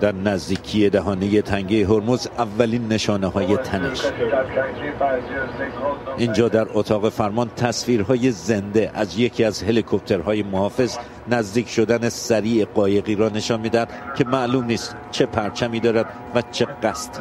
در 0.00 0.12
نزدیکی 0.12 0.90
دهانه 0.90 1.42
تنگه 1.42 1.86
هرمز 1.86 2.28
اولین 2.38 2.88
نشانه 2.88 3.26
های 3.26 3.56
تنش. 3.56 4.02
اینجا 6.16 6.48
در 6.48 6.66
اتاق 6.72 7.08
فرمان 7.08 7.50
تصویرهای 7.56 8.30
زنده 8.30 8.90
از 8.94 9.18
یکی 9.18 9.44
از 9.44 9.62
هلیکوپترهای 9.62 10.42
محافظ 10.42 10.98
نزدیک 11.28 11.68
شدن 11.68 12.08
سریع 12.08 12.64
قایقی 12.64 13.14
را 13.14 13.28
نشان 13.28 13.60
میدن 13.60 13.86
که 14.16 14.24
معلوم 14.24 14.64
نیست 14.64 14.96
چه 15.10 15.26
پرچمی 15.26 15.80
دارد 15.80 16.06
و 16.34 16.42
چه 16.52 16.66
قصدی. 16.82 17.20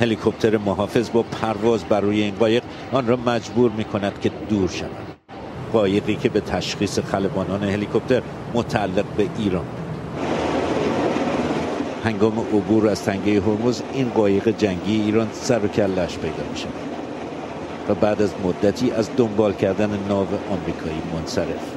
هلیکوپتر 0.00 0.56
محافظ 0.56 1.10
با 1.10 1.22
پرواز 1.22 1.84
بر 1.84 2.00
روی 2.00 2.22
این 2.22 2.34
قایق 2.34 2.62
آن 2.92 3.06
را 3.06 3.16
مجبور 3.16 3.70
می 3.70 3.84
کند 3.84 4.20
که 4.20 4.30
دور 4.48 4.68
شود. 4.68 5.05
قایقی 5.72 6.16
که 6.16 6.28
به 6.28 6.40
تشخیص 6.40 6.98
خلبانان 6.98 7.62
هلیکوپتر 7.62 8.22
متعلق 8.54 9.04
به 9.16 9.28
ایران. 9.38 9.66
هنگام 12.04 12.38
عبور 12.38 12.88
از 12.88 13.02
تنگه 13.02 13.40
هرمز 13.40 13.82
این 13.92 14.08
قایق 14.08 14.48
جنگی 14.48 15.00
ایران 15.00 15.28
سر 15.32 15.64
و 15.64 15.68
کلش 15.68 16.18
پیدا 16.18 16.50
میشه 16.52 16.68
و 17.88 17.94
بعد 17.94 18.22
از 18.22 18.34
مدتی 18.44 18.90
از 18.90 19.10
دنبال 19.16 19.52
کردن 19.52 19.90
ناو 20.08 20.28
آمریکایی 20.50 21.02
منصرف. 21.14 21.76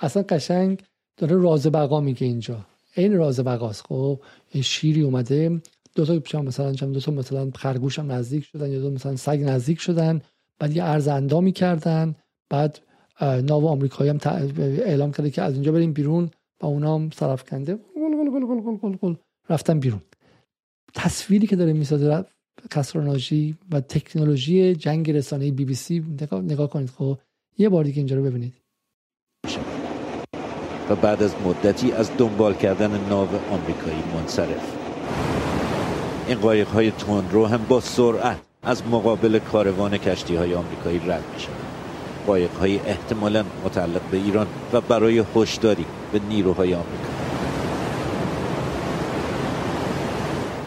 اصلا 0.00 0.24
قشنگ 0.28 0.82
داره 1.16 1.36
راز 1.36 1.66
بقا 1.66 2.00
میگه 2.00 2.26
اینجا. 2.26 2.56
این 2.96 3.16
راز 3.16 3.40
بقاست. 3.40 3.86
خب 3.88 4.20
شیری 4.62 5.02
اومده 5.02 5.60
دو 5.94 6.20
تا 6.20 6.42
مثلا 6.42 6.72
دو 6.72 7.00
تا 7.00 7.12
مثلا 7.12 7.50
خرگوش 7.54 7.98
هم 7.98 8.12
نزدیک 8.12 8.44
شدن 8.44 8.70
یا 8.70 8.80
دو 8.80 8.90
مثلا 8.90 9.16
سگ 9.16 9.40
نزدیک 9.44 9.80
شدن 9.80 10.20
بعد 10.58 10.76
یه 10.76 10.84
ارز 10.84 11.08
اندامی 11.08 11.52
بعد 12.50 12.78
ناو 13.20 13.68
آمریکایی 13.68 14.10
هم 14.10 14.18
اعلام 14.58 15.12
کرده 15.12 15.30
که 15.30 15.42
از 15.42 15.54
اینجا 15.54 15.72
بریم 15.72 15.92
بیرون 15.92 16.30
و 16.62 16.66
اونا 16.66 16.94
هم 16.94 17.10
صرف 17.10 17.50
کنده 17.50 17.78
رفتن 19.50 19.80
بیرون. 19.80 20.00
تصویری 20.94 21.46
که 21.46 21.56
داره 21.56 21.72
می‌سازه 21.72 22.24
کسراناژی 22.70 23.56
و 23.72 23.80
تکنولوژی 23.80 24.74
جنگ 24.74 25.10
رسانه 25.10 25.50
بی 25.50 25.64
بی 25.64 25.74
سی 25.74 26.04
نگاه, 26.32 26.70
کنید 26.70 26.90
خب. 26.90 27.18
یه 27.58 27.68
بار 27.68 27.84
دیگه 27.84 27.98
اینجا 27.98 28.16
رو 28.16 28.22
ببینید. 28.22 28.54
و 30.90 30.96
بعد 30.96 31.22
از 31.22 31.34
مدتی 31.44 31.92
از 31.92 32.10
دنبال 32.18 32.54
کردن 32.54 33.08
ناو 33.08 33.28
آمریکایی 33.50 34.02
منصرف. 34.14 34.76
این 36.28 36.38
قایق 36.38 36.68
های 36.68 36.92
رو 37.32 37.46
هم 37.46 37.66
با 37.68 37.80
سرعت 37.80 38.40
از 38.62 38.82
مقابل 38.86 39.38
کاروان 39.38 39.98
کشتی 39.98 40.36
های 40.36 40.54
آمریکایی 40.54 40.98
رد 40.98 41.24
میشن. 41.34 41.67
قایق 42.28 42.50
های 42.60 42.80
احتمالا 42.86 43.44
متعلق 43.64 44.00
به 44.10 44.16
ایران 44.16 44.46
و 44.72 44.80
برای 44.80 45.24
هشداری 45.36 45.84
به 46.12 46.20
نیروهای 46.28 46.74
آمریکا. 46.74 47.08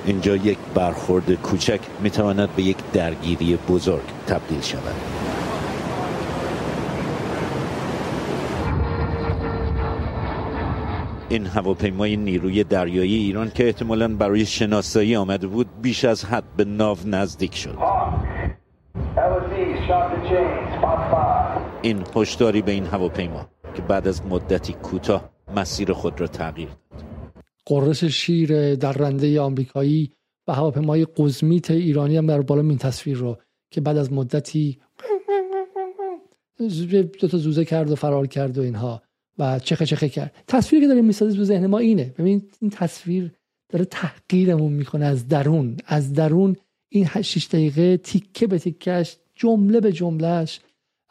اینجا 0.05 0.35
یک 0.35 0.57
برخورد 0.75 1.33
کوچک 1.33 1.79
می‌تواند 1.99 2.49
به 2.55 2.63
یک 2.63 2.77
درگیری 2.93 3.57
بزرگ 3.69 4.01
تبدیل 4.27 4.61
شود. 4.61 4.95
این 11.29 11.45
هواپیمای 11.45 12.17
نیروی 12.17 12.63
دریایی 12.63 13.15
ایران 13.15 13.51
که 13.55 13.65
احتمالا 13.65 14.07
برای 14.07 14.45
شناسایی 14.45 15.15
آمده 15.15 15.47
بود 15.47 15.67
بیش 15.81 16.05
از 16.05 16.25
حد 16.25 16.43
به 16.57 16.65
ناو 16.65 16.97
نزدیک 17.05 17.55
شد. 17.55 17.77
این 21.81 22.03
هشداری 22.15 22.61
به 22.61 22.71
این 22.71 22.85
هواپیما 22.85 23.49
که 23.73 23.81
بعد 23.81 24.07
از 24.07 24.25
مدتی 24.25 24.73
کوتاه 24.73 25.29
مسیر 25.55 25.93
خود 25.93 26.21
را 26.21 26.27
تغییر 26.27 26.67
داد. 26.67 27.03
قررش 27.65 28.03
شیر 28.03 28.75
در 28.75 28.91
رنده 28.91 29.41
آمریکایی 29.41 30.11
و 30.47 30.53
هواپیمای 30.53 31.07
قزمیت 31.17 31.71
ایرانی 31.71 32.17
هم 32.17 32.27
در 32.27 32.41
بالا 32.41 32.61
این 32.61 32.77
تصویر 32.77 33.17
رو 33.17 33.38
که 33.71 33.81
بعد 33.81 33.97
از 33.97 34.13
مدتی 34.13 34.79
دو 37.19 37.27
تا 37.27 37.38
زوزه 37.38 37.65
کرد 37.65 37.91
و 37.91 37.95
فرار 37.95 38.27
کرد 38.27 38.57
و 38.57 38.61
اینها 38.61 39.01
و 39.39 39.59
چخه 39.59 39.85
چخه 39.85 40.09
کرد. 40.09 40.35
تصویری 40.47 40.85
که 40.85 40.88
داره 40.88 41.01
می‌سازه 41.01 41.38
تو 41.38 41.43
ذهن 41.43 41.67
ما 41.67 41.77
اینه. 41.77 42.13
ببین 42.17 42.49
این 42.61 42.71
تصویر 42.71 43.31
داره 43.69 43.85
تحقیرمون 43.85 44.73
می‌کنه 44.73 45.05
از 45.05 45.27
درون 45.27 45.77
از 45.85 46.13
درون 46.13 46.55
این 46.93 47.07
6 47.22 47.47
دقیقه 47.47 47.97
تیکه 47.97 48.47
به 48.47 48.59
تیکش 48.59 49.18
جمله 49.35 49.80
به 49.80 49.91
جملهش 49.91 50.59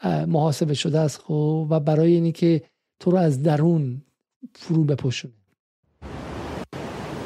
محاسبه 0.04 0.74
شده 0.74 0.98
است 0.98 1.18
خب؟ 1.18 1.66
و 1.70 1.80
برای 1.80 2.12
اینی 2.12 2.32
که 2.32 2.62
تو 3.00 3.10
رو 3.10 3.18
از 3.18 3.42
درون 3.42 4.02
فرو 4.54 4.84
بپوشونه. 4.84 5.34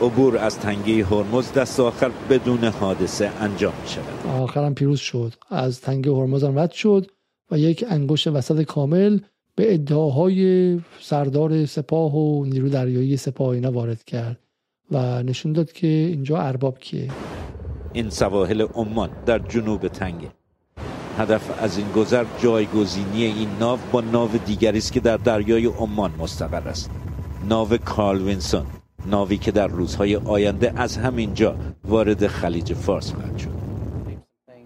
عبور 0.00 0.38
از 0.38 0.58
تنگه 0.58 1.04
هرمز 1.04 1.52
دست 1.52 1.80
آخر 1.80 2.10
بدون 2.30 2.64
حادثه 2.64 3.26
انجام 3.40 3.74
شود 3.86 4.26
آخرم 4.26 4.74
پیروز 4.74 5.00
شد. 5.00 5.34
از 5.50 5.80
تنگه 5.80 6.12
هرمز 6.12 6.44
هم 6.44 6.58
رد 6.58 6.72
شد 6.72 7.10
و 7.50 7.58
یک 7.58 7.84
انگشت 7.88 8.26
وسط 8.26 8.62
کامل 8.62 9.18
به 9.56 9.74
ادعاهای 9.74 10.80
سردار 11.00 11.66
سپاه 11.66 12.16
و 12.16 12.44
نیرو 12.44 12.68
دریایی 12.68 13.16
سپاه 13.16 13.48
اینا 13.48 13.72
وارد 13.72 14.04
کرد 14.04 14.38
و 14.90 15.22
نشون 15.22 15.52
داد 15.52 15.72
که 15.72 15.86
اینجا 15.86 16.38
ارباب 16.38 16.78
کیه. 16.78 17.10
این 17.94 18.10
سواحل 18.10 18.66
عمان 18.74 19.10
در 19.26 19.38
جنوب 19.38 19.88
تنگه 19.88 20.30
هدف 21.18 21.62
از 21.62 21.78
این 21.78 21.92
گذر 21.92 22.24
جایگزینی 22.42 23.24
این 23.24 23.48
ناو 23.60 23.78
با 23.92 24.00
ناو 24.00 24.30
دیگری 24.46 24.78
است 24.78 24.92
که 24.92 25.00
در 25.00 25.16
دریای 25.16 25.66
عمان 25.66 26.14
مستقر 26.18 26.68
است. 26.68 26.90
ناو 27.48 27.76
کارل 27.76 28.22
وینسون 28.22 28.66
ناوی 29.06 29.36
که 29.38 29.50
در 29.50 29.66
روزهای 29.66 30.16
آینده 30.16 30.72
از 30.76 30.96
همینجا 30.96 31.56
وارد 31.84 32.26
خلیج 32.26 32.72
فارس 32.72 33.12
خواهد 33.12 33.38
شد. 33.38 33.50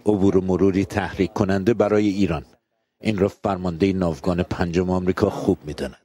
عبور 0.07 0.37
و 0.37 0.41
مروری 0.41 0.85
تحریک 0.85 1.33
کننده 1.33 1.75
برای 1.75 2.09
ایران. 2.09 2.45
این 3.01 3.19
را 3.19 3.29
فرمانده 3.29 3.93
ناوگان 3.93 4.43
پنجم 4.43 4.91
آمریکا 4.91 5.31
خوب 5.31 5.59
می‌داند. 5.67 5.97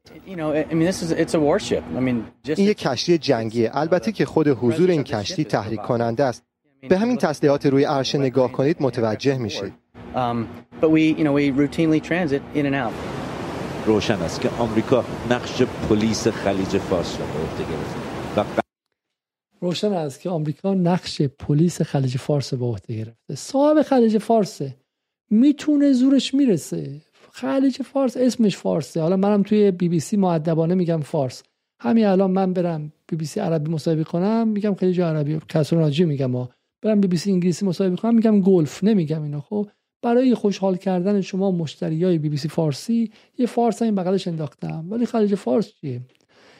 این 2.46 2.68
یک 2.68 2.78
کشتی 2.78 3.18
جنگیه. 3.18 3.72
البته 3.74 4.12
که 4.12 4.26
خود 4.26 4.48
حضور 4.48 4.90
این 4.90 5.04
کشتی 5.04 5.44
تحریک 5.44 5.82
کننده 5.82 6.24
است. 6.24 6.44
به 6.90 6.98
همین 6.98 7.18
تسلیحات 7.18 7.66
روی 7.66 7.84
عرشه 7.84 8.18
نگاه 8.18 8.52
کنید 8.52 8.78
متوجه 8.80 9.38
میشید. 9.38 9.74
روشن 13.86 14.22
است 14.22 14.42
که 14.42 14.50
آمریکا 14.50 15.06
نقش 15.30 15.62
پلیس 15.90 16.28
خلیج 16.28 16.78
فارس 16.78 17.20
را 17.20 17.26
به 17.26 17.40
عهده 17.40 17.64
گرفت 17.64 18.64
روشن 19.62 19.94
است 19.94 20.22
که 20.22 20.30
آمریکا 20.30 20.74
نقش 20.74 21.22
پلیس 21.22 21.82
خلیج 21.82 22.18
فارس 22.18 22.54
به 22.54 22.66
عهده 22.66 22.96
گرفته. 22.96 23.36
صاحب 23.36 23.82
خلیج 23.82 24.18
فارسه 24.18 24.76
می‌تونه 25.30 25.92
زورش 25.92 26.34
می‌رسه. 26.34 27.02
خلیج 27.32 27.82
فارس 27.82 28.18
اسمش 28.18 28.58
فارسه. 28.58 29.02
حالا 29.02 29.18
منم 29.18 29.44
توی 29.44 29.72
بی 29.72 29.90
بی 29.90 30.00
سی 30.00 30.18
معدبانه 30.18 30.76
میگم 30.76 31.02
فارس. 31.02 31.44
همین 31.80 32.06
الان 32.06 32.32
من 32.32 32.54
برم 32.54 32.94
بی 33.08 33.16
بی 33.16 33.26
سی 33.26 33.40
عربی 33.40 33.72
مصاحبه 33.72 34.04
کنم 34.04 34.48
میگم 34.48 34.76
خلیج 34.76 35.02
عربی. 35.02 35.40
کسرا 35.50 35.82
ناجی 35.82 36.06
میگم 36.06 36.32
ما 36.32 36.50
برم 36.84 37.02
بی 37.02 37.08
بی 37.08 37.18
سی 37.18 37.32
انگلیسی 37.32 37.66
مصاحبه 37.66 37.96
کنم 37.96 38.16
میگم 38.16 38.42
Gulf 38.42 38.84
نمیگم 38.84 39.24
اینا. 39.24 39.42
خب 39.42 39.70
برای 40.02 40.36
خوشحال 40.36 40.76
کردن 40.76 41.22
شما 41.22 41.52
مشتری 41.52 42.04
های 42.04 42.18
بی 42.18 42.30
بی 42.30 42.38
سی 42.38 42.48
فارسی 42.48 43.12
یه 43.38 43.46
فارس 43.46 43.82
این 43.82 43.96
بغلش 43.96 44.28
انداختم. 44.28 44.88
ولی 44.90 45.06
خلیج 45.06 45.36
فارس 45.36 45.74
چیه؟ 45.74 46.02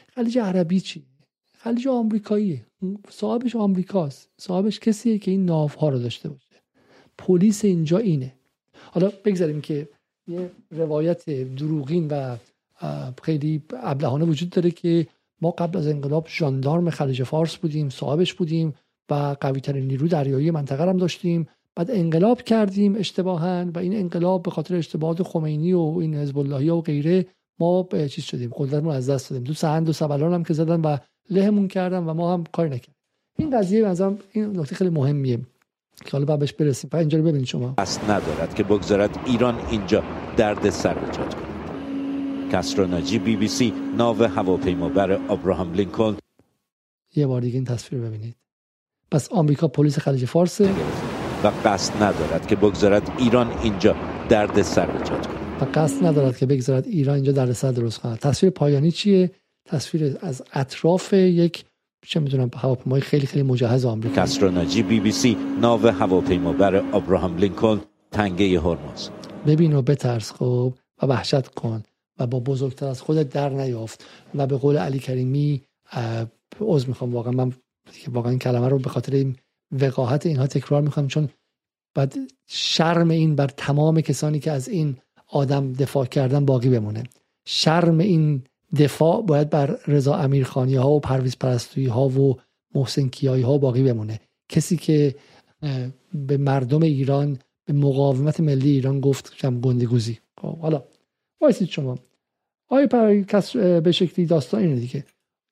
خلیج 0.08 0.38
عربی 0.38 0.80
چیه؟ 0.80 1.02
خلیج 1.52 1.88
آمریکاییه. 1.88 2.66
صاحبش 3.10 3.56
آمریکاست. 3.56 4.30
صاحبش 4.38 4.80
کسیه 4.80 5.18
که 5.18 5.30
این 5.30 5.44
ناوها 5.44 5.88
رو 5.88 5.98
داشته 5.98 6.28
باشه. 6.28 6.62
پلیس 7.18 7.64
اینجا 7.64 7.98
اینه. 7.98 8.34
حالا 8.90 9.12
بگذاریم 9.24 9.60
که 9.60 9.88
یه 10.28 10.50
روایت 10.70 11.30
دروغین 11.30 12.08
و 12.10 12.36
خیلی 13.22 13.62
ابلهانه 13.82 14.24
وجود 14.24 14.50
داره 14.50 14.70
که 14.70 15.06
ما 15.40 15.50
قبل 15.50 15.78
از 15.78 15.88
انقلاب 15.88 16.26
ژاندارم 16.28 16.90
خلیج 16.90 17.22
فارس 17.22 17.56
بودیم 17.56 17.88
صاحبش 17.88 18.34
بودیم. 18.34 18.74
و 19.10 19.36
قوی 19.40 19.60
ترین 19.60 19.86
نیرو 19.86 20.08
دریایی 20.08 20.50
منطقه 20.50 20.88
هم 20.88 20.96
داشتیم. 20.96 21.46
بعد 21.76 21.90
انقلاب 21.90 22.42
کردیم 22.42 22.94
اشتباها 22.96 23.64
و 23.74 23.78
این 23.78 23.96
انقلاب 23.96 24.42
به 24.42 24.50
خاطر 24.50 24.76
اشتباهات 24.76 25.22
خمینی 25.22 25.72
و 25.72 25.96
این 26.00 26.14
حزب 26.14 26.38
اللهی 26.38 26.68
و 26.68 26.80
غیره 26.80 27.26
ما 27.58 27.82
به 27.82 28.08
چیز 28.08 28.24
شدیم 28.24 28.50
قدرتمون 28.56 28.94
از 28.94 29.10
دست 29.10 29.30
دادیم. 29.30 29.44
تو 29.44 29.52
سهند 29.52 29.88
و 29.88 29.92
سبلان 29.92 30.34
هم 30.34 30.44
که 30.44 30.54
زدن 30.54 30.80
و 30.80 30.96
لهمون 31.30 31.68
کردن 31.68 32.04
و 32.04 32.14
ما 32.14 32.32
هم 32.32 32.44
کاری 32.52 32.68
نکردیم. 32.68 32.94
این 33.38 33.58
قضیه 33.58 33.84
مثلا 33.84 34.16
این 34.32 34.60
نکته 34.60 34.74
خیلی 34.74 34.90
مهمیه 34.90 35.38
که 36.04 36.10
حالا 36.12 36.24
بعدش 36.24 36.52
برسیم. 36.52 36.90
فقط 36.90 37.00
اینجا 37.00 37.18
رو 37.18 37.24
ببینید 37.24 37.46
شما. 37.46 37.74
اصل 37.78 38.02
ندارد 38.04 38.54
که 38.54 38.62
بگذارد 38.62 39.18
ایران 39.26 39.58
اینجا 39.70 40.02
درد 40.36 40.70
سر 40.70 40.98
ایجاد 40.98 41.34
کند. 41.34 41.54
کسرا 42.52 42.86
بی 43.24 43.36
بی 43.36 43.48
سی 43.48 43.72
ناو 43.96 44.22
هواپیمابر 44.22 45.12
ابراهام 45.12 45.72
لینکلن. 45.72 46.16
یه 47.16 47.26
بار 47.26 47.40
دیگه 47.40 47.54
این 47.54 47.64
تصویر 47.64 48.02
ببینید. 48.02 48.36
پس 49.14 49.32
آمریکا 49.32 49.68
پلیس 49.68 49.98
خلیج 49.98 50.24
فارس 50.24 50.60
و 51.44 51.52
قصد 51.64 52.02
ندارد 52.02 52.46
که 52.46 52.56
بگذارد 52.56 53.12
ایران 53.18 53.50
اینجا 53.62 53.96
درد 54.28 54.62
سر 54.62 54.90
ایجاد 54.90 55.26
کند. 55.26 55.36
و 55.60 55.64
قصد 55.74 56.06
ندارد 56.06 56.36
که 56.36 56.46
بگذارد 56.46 56.86
ایران 56.86 57.14
اینجا 57.14 57.32
درد 57.32 57.52
سر 57.52 57.72
درست 57.72 58.00
کند. 58.00 58.18
تصویر 58.18 58.50
پایانی 58.50 58.90
چیه؟ 58.90 59.30
تصویر 59.64 60.16
از 60.20 60.42
اطراف 60.52 61.12
یک 61.12 61.64
چه 62.06 62.20
می‌دونم 62.20 62.50
هواپیمای 62.56 63.00
خیلی 63.00 63.26
خیلی 63.26 63.42
مجهز 63.42 63.84
آمریکا. 63.84 64.22
کسرا 64.22 64.50
بی 64.88 65.00
بی 65.00 65.12
سی 65.12 65.36
ناو 65.60 65.86
هواپیمابر 65.86 66.76
ابراهام 66.76 67.36
لینکلن 67.36 67.80
تنگه 68.12 68.60
هرمز. 68.60 69.08
ببین 69.46 69.74
و 69.74 69.82
بترس 69.82 70.32
خب 70.32 70.74
و 71.02 71.06
وحشت 71.06 71.48
کن 71.48 71.82
و 72.18 72.26
با 72.26 72.40
بزرگتر 72.40 72.86
از 72.86 73.00
خودت 73.00 73.28
در 73.28 73.48
نیافت 73.48 74.04
و 74.34 74.46
به 74.46 74.56
قول 74.56 74.76
علی 74.76 74.98
کریمی 74.98 75.62
عذر 76.60 76.88
می‌خوام 76.88 77.14
واقعا. 77.14 77.32
من 77.32 77.52
واقعا 78.08 78.30
این 78.30 78.38
کلمه 78.38 78.68
رو 78.68 78.78
به 78.78 78.90
خاطر 78.90 79.12
این 79.14 79.36
وقاحت 79.72 80.26
اینها 80.26 80.46
تکرار 80.46 80.82
می‌خوام 80.82 81.08
چون 81.08 81.28
بعد 81.94 82.14
شرم 82.46 83.10
این 83.10 83.36
بر 83.36 83.46
تمام 83.46 84.00
کسانی 84.00 84.40
که 84.40 84.50
از 84.50 84.68
این 84.68 84.96
آدم 85.26 85.72
دفاع 85.72 86.06
کردن 86.06 86.44
باقی 86.44 86.68
بمونه. 86.68 87.04
شرم 87.44 87.98
این 87.98 88.42
دفاع 88.78 89.22
باید 89.22 89.50
بر 89.50 89.78
رضا 89.86 90.14
امیرخانی 90.14 90.74
ها 90.74 90.90
و 90.90 91.00
پرویز 91.00 91.36
پرستویی 91.38 91.86
ها 91.86 92.08
و 92.08 92.40
محسن 92.74 93.08
کیایی 93.08 93.42
ها 93.42 93.58
باقی 93.58 93.82
بمونه. 93.82 94.20
کسی 94.48 94.76
که 94.76 95.14
به 96.14 96.36
مردم 96.36 96.82
ایران 96.82 97.38
به 97.64 97.72
مقاومت 97.72 98.40
ملی 98.40 98.70
ایران 98.70 99.00
گفت 99.00 99.36
کم 99.36 99.60
گندگوزی. 99.60 100.18
خب، 100.40 100.58
حالا 100.58 100.84
وایسید 101.40 101.68
شما. 101.68 101.98
آیا 102.68 103.22
کس 103.22 103.56
به 103.56 103.92
شکلی 103.92 104.26
داستان 104.26 104.60
اینه 104.60 104.76
دیگه. 104.76 105.04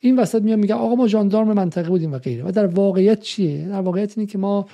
این 0.05 0.19
وسط 0.19 0.43
میاد 0.43 0.59
میگه 0.59 0.75
آقا 0.75 0.95
ما 0.95 1.09
جاندارم 1.09 1.53
منطقه 1.53 1.89
بودیم 1.89 2.13
و 2.13 2.19
غیره. 2.19 2.45
و 2.49 2.53
در 2.53 2.67
واقعیت 2.67 3.21
چیه؟ 3.21 3.69
در 3.69 3.81
واقعیت 3.81 4.19
اینه 4.19 4.31
که 4.31 4.39
ما 4.39 4.67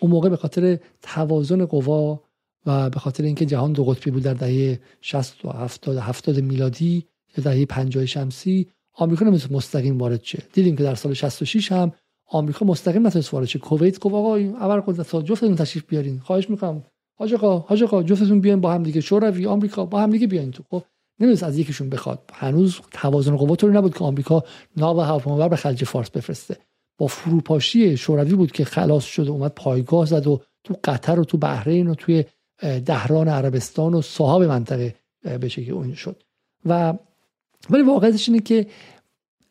اون 0.00 0.10
موقع 0.10 0.28
به 0.28 0.36
خاطر 0.36 0.78
توازن 1.02 1.64
قوا 1.64 2.20
و 2.66 2.90
به 2.90 2.98
خاطر 2.98 3.24
اینکه 3.24 3.46
جهان 3.46 3.72
دو 3.72 3.84
قطبی 3.84 4.10
بود 4.10 4.22
در 4.22 4.34
دهه 4.34 4.80
60 5.00 5.44
و 5.44 5.50
70 5.50 5.96
70 5.96 6.40
میلادی 6.40 7.06
یا 7.36 7.44
دهه 7.44 7.64
50 7.64 8.06
شمسی 8.06 8.66
آمریکا 8.92 9.24
نمی‌تونست 9.24 9.52
مستقیم 9.52 9.98
وارد 9.98 10.22
شه. 10.22 10.42
دیدیم 10.52 10.76
که 10.76 10.82
در 10.82 10.94
سال 10.94 11.14
66 11.14 11.72
هم 11.72 11.92
آمریکا 12.26 12.66
مستقیم 12.66 13.06
نتونست 13.06 13.34
وارد 13.34 13.46
شه. 13.46 13.58
کویت 13.58 13.98
گفت 13.98 14.14
آقا 14.14 14.36
اول 14.36 14.80
قدرت 14.80 15.24
جفتتون 15.24 15.56
تشریف 15.56 15.84
بیارین. 15.88 16.18
خواهش 16.18 16.50
می‌کنم. 16.50 16.82
حاج 17.18 17.34
آقا 17.34 17.58
حاج 17.58 17.82
آقا 17.82 18.02
جفتتون 18.02 18.40
بیاین 18.40 18.60
با 18.60 18.72
هم 18.72 18.82
دیگه. 18.82 19.00
شوروی 19.00 19.46
آمریکا 19.46 19.84
با 19.84 20.00
هم 20.00 20.10
دیگه 20.10 20.26
بیاین 20.26 20.50
تو. 20.50 20.62
خب 20.70 20.82
نمی‌دونست 21.20 21.42
از 21.42 21.58
یکیشون 21.58 21.90
بخواد. 21.90 22.30
هنوز 22.32 22.80
توازن 22.90 23.36
قوا 23.36 23.56
طوری 23.56 23.74
نبود 23.74 23.94
که 23.94 24.04
آمریکا 24.04 24.44
ناو 24.76 25.00
هواپیمابر 25.00 25.48
به 25.48 25.56
خلیج 25.56 25.84
فارس 25.84 26.10
بفرسته. 26.10 26.56
با 26.98 27.06
فروپاشی 27.06 27.96
شوروی 27.96 28.34
بود 28.34 28.52
که 28.52 28.64
خلاص 28.64 29.04
شد 29.04 29.28
و 29.28 29.32
اومد 29.32 29.52
پایگاه 29.54 30.06
زد 30.06 30.26
و 30.26 30.40
تو 30.64 30.74
قطر 30.84 31.20
و 31.20 31.24
تو 31.24 31.38
بحرین 31.38 31.88
و 31.88 31.94
توی 31.94 32.24
دهران 32.60 33.28
عربستان 33.28 33.94
و 33.94 34.02
صاحب 34.02 34.42
منطقه 34.42 34.94
به 35.22 35.48
که 35.48 35.72
اون 35.72 35.94
شد. 35.94 36.22
و 36.64 36.94
ولی 37.70 37.82
واقعیتش 37.82 38.28
اینه 38.28 38.40
که 38.40 38.66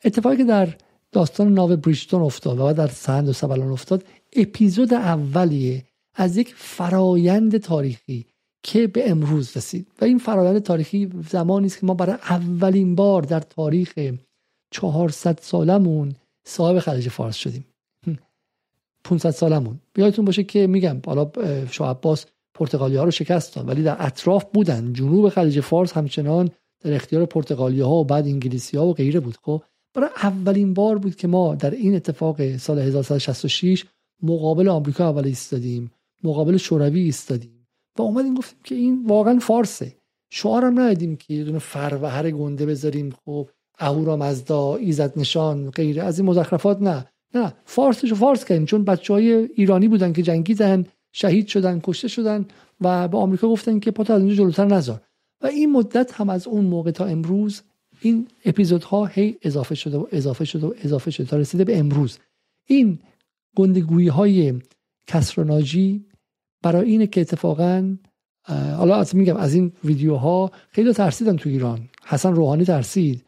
اتفاقی 0.04 0.38
که 0.38 0.44
در 0.44 0.76
داستان 1.12 1.54
ناو 1.54 1.76
بریجتون 1.76 2.22
افتاد 2.22 2.60
و 2.60 2.74
در 2.74 2.88
سند 2.88 3.30
و 3.30 3.34
سبلان 3.34 3.72
افتاد 3.72 4.04
اپیزود 4.36 4.94
اولیه 4.94 5.86
از 6.16 6.38
یک 6.38 6.54
فرایند 6.56 7.58
تاریخی 7.58 8.26
که 8.64 8.88
به 8.88 9.10
امروز 9.10 9.57
رسید. 9.57 9.88
و 10.02 10.06
این 10.06 10.18
فرایند 10.18 10.60
تاریخی 10.60 11.10
زمانی 11.30 11.65
است 11.65 11.80
که 11.80 11.86
ما 11.86 11.94
برای 11.94 12.15
اولین 12.30 12.95
بار 12.95 13.22
در 13.22 13.40
تاریخ 13.40 13.94
400 14.72 15.40
سالمون 15.41 16.15
صاحب 16.44 16.80
خلیج 16.80 17.10
فارس 17.10 17.36
شدیم. 17.36 17.65
500 19.03 19.30
سالمون. 19.30 19.80
بیایتون 19.94 20.26
باشه 20.26 20.44
که 20.44 20.68
میگم 20.68 21.02
حالا 21.06 21.31
شاه 21.72 21.90
عباس 21.90 22.26
پرتغالی 22.53 22.95
ها 22.95 23.03
رو 23.03 23.11
شکست 23.11 23.56
داد 23.56 23.68
ولی 23.68 23.84
در 23.84 23.95
اطراف 23.99 24.45
بودن. 24.53 24.94
جنوب 24.94 25.30
خلیج 25.30 25.60
فارس 25.60 25.94
همچنان 25.94 26.49
در 26.80 26.94
اختیار 26.94 27.26
پرتغالی 27.26 27.81
ها 27.81 27.91
و 27.91 28.03
بعد 28.03 28.26
انگلیسی 28.26 28.77
ها 28.77 28.88
و 28.88 28.94
غیره 28.94 29.19
بود. 29.19 29.38
خب 29.41 29.61
برای 29.94 30.10
اولین 30.23 30.73
بار 30.73 30.98
بود 30.98 31.15
که 31.15 31.27
ما 31.27 31.56
در 31.56 31.72
این 31.72 31.95
اتفاق 31.95 32.57
سال 32.57 32.80
1166 32.80 33.86
مقابل 34.23 34.69
آمریکا 34.69 35.10
اول 35.10 35.26
ایستادیم 35.26 35.91
مقابل 36.23 36.57
شوروی 36.57 37.02
ایستادیم. 37.02 37.59
و 38.00 38.02
اومدیم 38.02 38.34
گفتیم 38.34 38.60
که 38.64 38.76
این 38.76 39.06
واقعا 39.06 39.40
فارسه. 39.40 39.96
شعارم 40.30 40.80
ندادیم 40.80 41.16
که 41.16 41.34
یه 41.34 41.44
دونه 41.44 41.60
فروهر 41.60 42.32
گنده 42.32 42.66
بذاریم 42.66 43.14
خب 43.26 43.50
اهورا 43.80 44.18
مزدا 44.18 44.76
ایزد 44.76 45.20
نشان 45.20 45.70
غیره 45.70 46.04
از 46.04 46.20
این 46.20 46.30
مزخرفات 46.30 46.82
نه. 46.82 47.06
نه 47.36 47.54
فارسشو 47.66 48.16
فارس 48.16 48.46
کردیم 48.46 48.66
چون 48.66 48.84
بچه 48.84 49.14
های 49.14 49.34
ایرانی 49.34 49.88
بودن 49.88 50.14
که 50.14 50.22
جنگیدن 50.22 50.86
شهید 51.12 51.48
شدن 51.48 51.80
کشته 51.84 52.08
شدن 52.08 52.46
و 52.82 53.08
به 53.08 53.18
آمریکا 53.18 53.48
گفتن 53.48 53.80
که 53.80 53.92
پات 53.92 54.12
از 54.12 54.22
اینجا 54.22 54.36
جلوتر 54.36 54.66
نذار. 54.66 55.02
و 55.42 55.48
این 55.48 55.72
مدت 55.72 56.14
هم 56.14 56.30
از 56.30 56.48
اون 56.48 56.66
موقع 56.66 56.92
تا 56.92 57.06
امروز 57.06 57.62
این 58.02 58.28
اپیزودها 58.46 59.06
هی 59.06 59.38
اضافه 59.42 59.76
شده 59.76 59.98
و 59.98 60.06
اضافه 60.12 60.46
شده 60.46 60.68
و 60.68 60.74
اضافه 60.84 61.12
شده 61.12 61.28
تا 61.28 61.38
رسیده 61.38 61.64
به 61.64 61.78
امروز. 61.78 62.20
این 62.66 63.00
گندگویی 63.56 64.08
های 64.08 64.54
کسراناجی 65.08 66.06
برای 66.61 66.90
اینه 66.90 67.07
که 67.07 67.22
اتفاقا 67.22 67.98
حالا 68.77 68.95
از 68.95 69.15
میگم 69.15 69.38
از 69.38 69.53
این 69.53 69.72
ویدیوها 69.84 70.52
خیلی 70.69 70.94
ترسیدن 70.94 71.36
تو 71.36 71.49
ایران. 71.49 71.90
حسن 72.06 72.34
روحانی 72.34 72.65
ترسید 72.65 73.26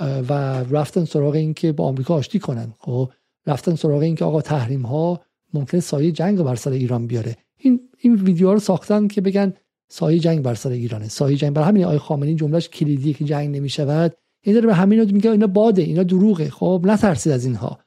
و 0.00 0.32
رفتن 0.70 1.04
سراغ 1.04 1.34
این 1.34 1.54
که 1.54 1.72
با 1.72 1.84
آمریکا 1.84 2.14
آشتی 2.14 2.38
کنن. 2.38 2.74
خب 2.78 3.10
رفتن 3.46 3.74
سراغ 3.74 4.02
این 4.02 4.14
که 4.14 4.24
آقا 4.24 4.40
تحریم 4.40 4.82
ها 4.82 5.20
ممکن 5.54 5.80
سایه 5.80 6.12
جنگ 6.12 6.42
بر 6.42 6.54
سر 6.54 6.70
ایران 6.70 7.06
بیاره. 7.06 7.36
این 7.58 7.80
این 7.98 8.14
ویدیوها 8.14 8.52
رو 8.52 8.60
ساختن 8.60 9.08
که 9.08 9.20
بگن 9.20 9.52
سایه 9.88 10.18
جنگ 10.18 10.42
بر 10.42 10.54
سر 10.54 10.70
ایرانه. 10.70 11.08
سایه 11.08 11.36
جنگ 11.36 11.52
بر 11.52 11.62
همین 11.62 11.84
آقای 11.84 11.98
خامنه‌ای 11.98 12.34
جملهش 12.34 12.68
کلیدیه 12.68 13.12
که 13.12 13.24
جنگ 13.24 13.56
نمی‌شود. 13.56 14.14
این 14.42 14.54
داره 14.54 14.66
به 14.66 14.74
همین 14.74 15.12
میگه 15.12 15.30
اینا 15.30 15.46
باده 15.46 15.82
اینا 15.82 16.02
دروغه. 16.02 16.50
خب 16.50 16.82
نترسید 16.84 17.32
از 17.32 17.44
اینها. 17.44 17.78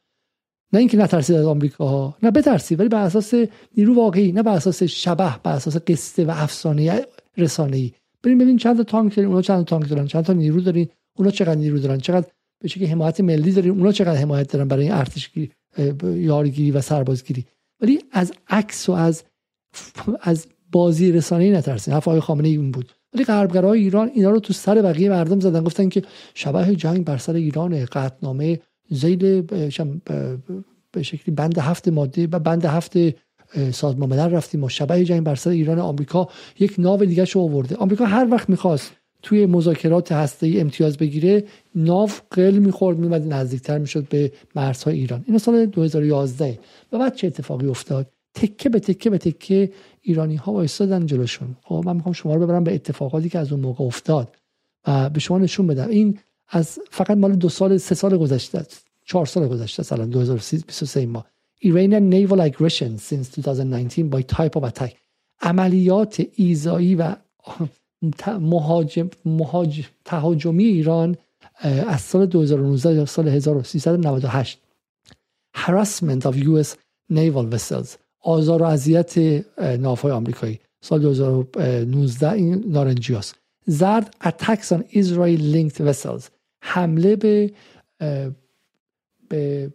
نه 0.73 0.79
اینکه 0.79 0.97
نترسید 0.97 1.35
از 1.35 1.45
آمریکا 1.45 1.87
ها 1.87 2.17
نه 2.23 2.31
بترسید 2.31 2.79
ولی 2.79 2.89
بر 2.89 3.03
اساس 3.03 3.33
نیرو 3.77 3.95
واقعی 3.95 4.31
نه 4.31 4.43
بر 4.43 4.55
اساس 4.55 4.83
شبه 4.83 5.39
بر 5.43 5.51
اساس 5.51 5.77
قصه 5.77 6.25
و 6.25 6.31
افسانه 6.35 7.05
رسانه 7.37 7.77
ای 7.77 7.91
بریم 8.23 8.37
ببین 8.37 8.57
چند 8.57 8.77
تا 8.77 8.83
تانک 8.83 9.15
دارین 9.15 9.29
اونا 9.29 9.41
چند 9.41 9.57
تا 9.57 9.63
تانک 9.63 9.89
دارن 9.89 10.07
چند 10.07 10.25
تا 10.25 10.33
نیرو 10.33 10.61
دارین 10.61 10.87
اونا 11.17 11.31
چقدر 11.31 11.55
نیرو 11.55 11.79
دارن 11.79 11.97
چقدر 11.97 12.27
به 12.59 12.69
که 12.69 12.87
حمایت 12.87 13.21
ملی 13.21 13.51
دارین 13.51 13.71
اونا 13.71 13.91
چقدر 13.91 14.17
حمایت 14.17 14.51
دارن 14.51 14.67
برای 14.67 14.89
ارتشگیری 14.89 15.51
یارگیری 16.03 16.71
و 16.71 16.81
سربازگیری. 16.81 17.45
ولی 17.81 17.99
از 18.11 18.33
عکس 18.47 18.89
و 18.89 18.91
از 18.91 19.23
از 20.21 20.47
بازی 20.71 21.11
رسانه 21.11 21.43
ای 21.43 21.51
نترسین 21.51 21.93
حرف 21.93 22.07
آقای 22.07 22.19
خامنه 22.19 22.47
ای 22.47 22.57
بود. 22.57 22.91
ولی 23.13 23.23
غربگرای 23.23 23.79
ایران 23.79 24.11
اینا 24.13 24.29
رو 24.29 24.39
تو 24.39 24.53
سر 24.53 24.81
بقیه 24.81 25.09
مردم 25.09 25.39
زدن 25.39 25.63
گفتن 25.63 25.89
که 25.89 26.03
شبه 26.33 26.75
جنگ 26.75 27.05
بر 27.05 27.17
سر 27.17 27.33
ایران 27.33 27.85
قطنامه 27.85 28.59
زیل 28.89 29.41
به 30.91 31.03
شکلی 31.03 31.35
بند 31.35 31.57
هفت 31.57 31.87
ماده 31.87 32.27
و 32.31 32.39
بند 32.39 32.65
هفت 32.65 32.93
سازمان 33.71 34.09
ملل 34.09 34.31
رفتیم 34.31 34.63
و 34.63 34.69
شبه 34.69 35.05
جنگ 35.05 35.23
بر 35.23 35.35
سر 35.35 35.49
ایران 35.49 35.79
آمریکا 35.79 36.29
یک 36.59 36.75
ناو 36.77 37.05
دیگه 37.05 37.25
شو 37.25 37.39
آورده. 37.39 37.75
آمریکا 37.75 38.05
هر 38.05 38.27
وقت 38.31 38.49
می‌خواست 38.49 38.91
توی 39.21 39.45
مذاکرات 39.45 40.11
هسته 40.11 40.53
امتیاز 40.57 40.97
بگیره 40.97 41.43
ناو 41.75 42.09
قل 42.31 42.57
می‌خورد 42.57 42.97
میمد 42.97 43.33
نزدیکتر 43.33 43.77
می‌شد 43.77 44.07
به 44.09 44.31
مرزهای 44.55 44.95
ایران. 44.95 45.23
این 45.27 45.37
سال 45.37 45.65
2011 45.65 46.59
و 46.91 46.99
بعد 46.99 47.15
چه 47.15 47.27
اتفاقی 47.27 47.67
افتاد؟ 47.67 48.11
تکه 48.33 48.69
به 48.69 48.79
تکه 48.79 49.09
به 49.09 49.17
تکه 49.17 49.71
ایرانی 50.01 50.35
ها 50.35 50.51
وایستادن 50.51 51.05
جلوشون. 51.05 51.55
خب 51.63 51.83
من 51.85 51.95
می‌خوام 51.95 52.13
شما 52.13 52.35
رو 52.35 52.41
ببرم 52.41 52.63
به 52.63 52.75
اتفاقاتی 52.75 53.29
که 53.29 53.39
از 53.39 53.51
اون 53.51 53.61
موقع 53.61 53.85
افتاد 53.85 54.35
و 54.87 55.09
به 55.09 55.19
شما 55.19 55.39
نشون 55.39 55.67
بدم. 55.67 55.89
این 55.89 56.19
از 56.49 56.79
فقط 56.91 57.11
مال 57.11 57.35
دو 57.35 57.49
سال 57.49 57.77
سه 57.77 57.95
سال 57.95 58.17
گذشته 58.17 58.65
چهار 59.05 59.25
سال 59.25 59.47
گذشته 59.47 59.83
سال 59.83 60.05
2023 60.05 61.05
ما. 61.05 61.25
Iranian 61.63 62.09
naval 62.09 62.39
aggression 62.39 62.97
since 62.97 63.29
2019 63.29 64.09
by 64.09 64.21
type 64.21 64.55
of 64.55 64.63
attack. 64.63 64.93
عملیات 65.41 66.21
ایزایی 66.35 66.95
و 66.95 67.15
مهاجم 68.27 69.09
مهاج... 69.25 69.83
تهاجمی 70.05 70.63
ایران 70.63 71.17
از 71.87 72.01
سال 72.01 72.25
2019 72.25 72.95
تا 72.95 73.05
سال 73.05 73.27
1398 73.27 74.59
harassment 75.55 76.25
of 76.25 76.35
US 76.35 76.75
naval 77.13 77.55
vessels. 77.55 77.87
آزار 78.19 78.61
و 78.61 78.65
اذیت 78.65 79.17
ناوهای 79.79 80.11
آمریکایی. 80.11 80.59
سال 80.81 81.01
2019 81.01 82.31
این 82.31 82.63
نارنجیاس 82.67 83.33
زرد 83.65 84.15
attacks 84.23 84.71
on 84.71 84.81
Israel 84.91 85.39
linked 85.39 85.77
vessels. 85.77 86.36
حمله 86.67 87.15
به 87.15 87.51
به 89.29 89.73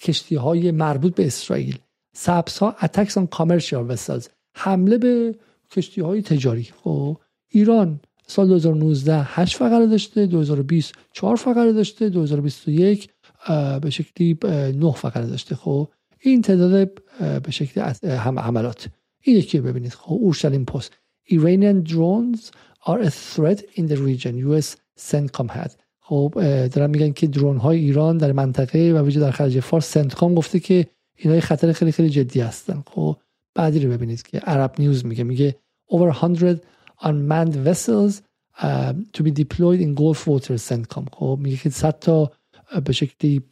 کشتی 0.00 0.34
های 0.34 0.70
مربوط 0.70 1.14
به 1.14 1.26
اسرائیل. 1.26 1.78
سبس 2.12 2.58
ها 2.58 2.76
attacks 2.80 3.12
on 3.12 3.26
commercial 3.38 3.84
vessels. 3.92 4.28
حمله 4.54 4.98
به 4.98 5.34
کشتی 5.70 6.00
های 6.00 6.22
تجاری. 6.22 6.68
خب 6.84 7.20
ایران 7.48 8.00
سال 8.26 8.48
2019 8.48 9.22
8 9.22 9.56
فقره 9.56 9.86
داشته 9.86 10.26
2020 10.26 10.94
4 11.12 11.36
فقره 11.36 11.72
داشته 11.72 12.08
2021 12.08 13.10
به 13.82 13.90
شکلی 13.90 14.38
9 14.42 14.92
فقره 14.92 15.26
داشته. 15.26 15.54
خب 15.54 15.88
این 16.20 16.42
تعداد 16.42 16.90
به 17.42 17.50
شکلی 17.50 17.84
هم 18.04 18.38
عملات 18.38 18.88
این 19.20 19.36
یکی 19.36 19.60
ببینید. 19.60 19.92
خب 19.92 20.12
اورشلیم 20.12 20.64
پست. 20.64 20.92
Iranian 21.30 21.84
drones 21.92 22.50
are 22.86 23.00
a 23.00 23.10
threat 23.10 23.60
in 23.78 23.86
the 23.86 23.96
region. 24.08 24.34
US 24.48 24.76
CENTCOM 25.08 25.48
had. 25.50 25.72
خب 26.10 26.32
دارن 26.68 26.90
میگن 26.90 27.12
که 27.12 27.26
درون 27.26 27.56
های 27.56 27.78
ایران 27.78 28.18
در 28.18 28.32
منطقه 28.32 28.92
و 28.92 29.04
ویژه 29.04 29.20
در 29.20 29.30
خلیج 29.30 29.60
فارس 29.60 29.92
سنتکام 29.92 30.34
گفته 30.34 30.60
که 30.60 30.86
اینا 31.16 31.40
خطر 31.40 31.72
خیلی 31.72 31.92
خیلی 31.92 32.10
جدی 32.10 32.40
هستن. 32.40 32.82
خب 32.86 33.16
بعدی 33.54 33.80
رو 33.80 33.90
ببینید 33.90 34.22
که 34.22 34.38
عرب 34.38 34.74
نیوز 34.78 35.04
میگه. 35.04 35.24
میگه 35.24 35.56
over 35.92 36.12
100 36.12 36.60
unmanned 37.00 37.54
vessels 37.68 38.22
uh, 38.58 38.92
to 39.14 39.22
be 39.22 39.30
deployed 39.30 39.80
in 39.80 39.94
Gulf 39.94 40.26
waters 40.26 40.62
CENTCOM 40.68 41.04
خب 41.12 41.38
میگه 41.42 41.56
که 41.56 41.70
100 41.70 41.98
تا 41.98 42.32
به 42.84 42.92
شکلی 42.92 43.42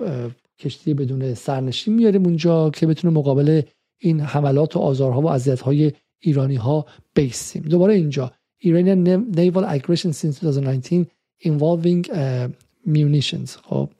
کشتی 0.58 0.94
بدون 0.94 1.34
سرنشین 1.34 1.94
میاریم 1.94 2.24
اونجا 2.24 2.70
که 2.70 2.86
بتونه 2.86 3.14
مقابل 3.14 3.62
این 3.98 4.20
حملات 4.20 4.76
و 4.76 4.78
آزارها 4.78 5.20
و 5.20 5.56
های 5.64 5.92
ایرانی 6.18 6.56
ها 6.56 6.86
بیسیم. 7.14 7.62
دوباره 7.62 7.94
اینجا. 7.94 8.32
Iranian 8.64 9.00
naval 9.36 9.64
aggression 9.64 10.12
since 10.12 10.40
2019 10.40 11.06
involving 11.44 12.04
uh, 12.10 12.48
munitions. 12.86 13.56
خب. 13.62 13.90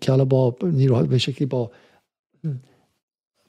که 0.00 0.12
حالا 0.12 0.24
با 0.24 0.56
نیروهای 0.62 1.06
به 1.06 1.18
شکلی 1.18 1.46
با 1.46 1.70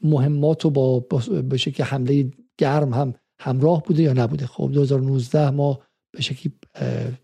مهمات 0.01 0.65
و 0.65 0.69
با 0.69 1.03
به 1.49 1.57
شکلی 1.57 1.85
حمله 1.85 2.31
گرم 2.57 2.93
هم 2.93 3.13
همراه 3.39 3.83
بوده 3.83 4.03
یا 4.03 4.13
نبوده. 4.13 4.47
خب 4.47 4.69
2019 4.73 5.49
ما 5.49 5.79
به 6.11 6.21
شکلی 6.21 6.53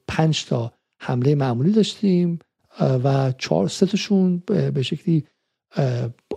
پنج 0.08 0.46
تا 0.46 0.74
حمله 1.02 1.36
معمولی 1.36 1.72
داشتیم 1.72 2.40
و 2.80 3.34
چهار 3.38 3.68
ستاشون 3.68 4.44
به 4.48 4.82
شکلی 4.82 5.26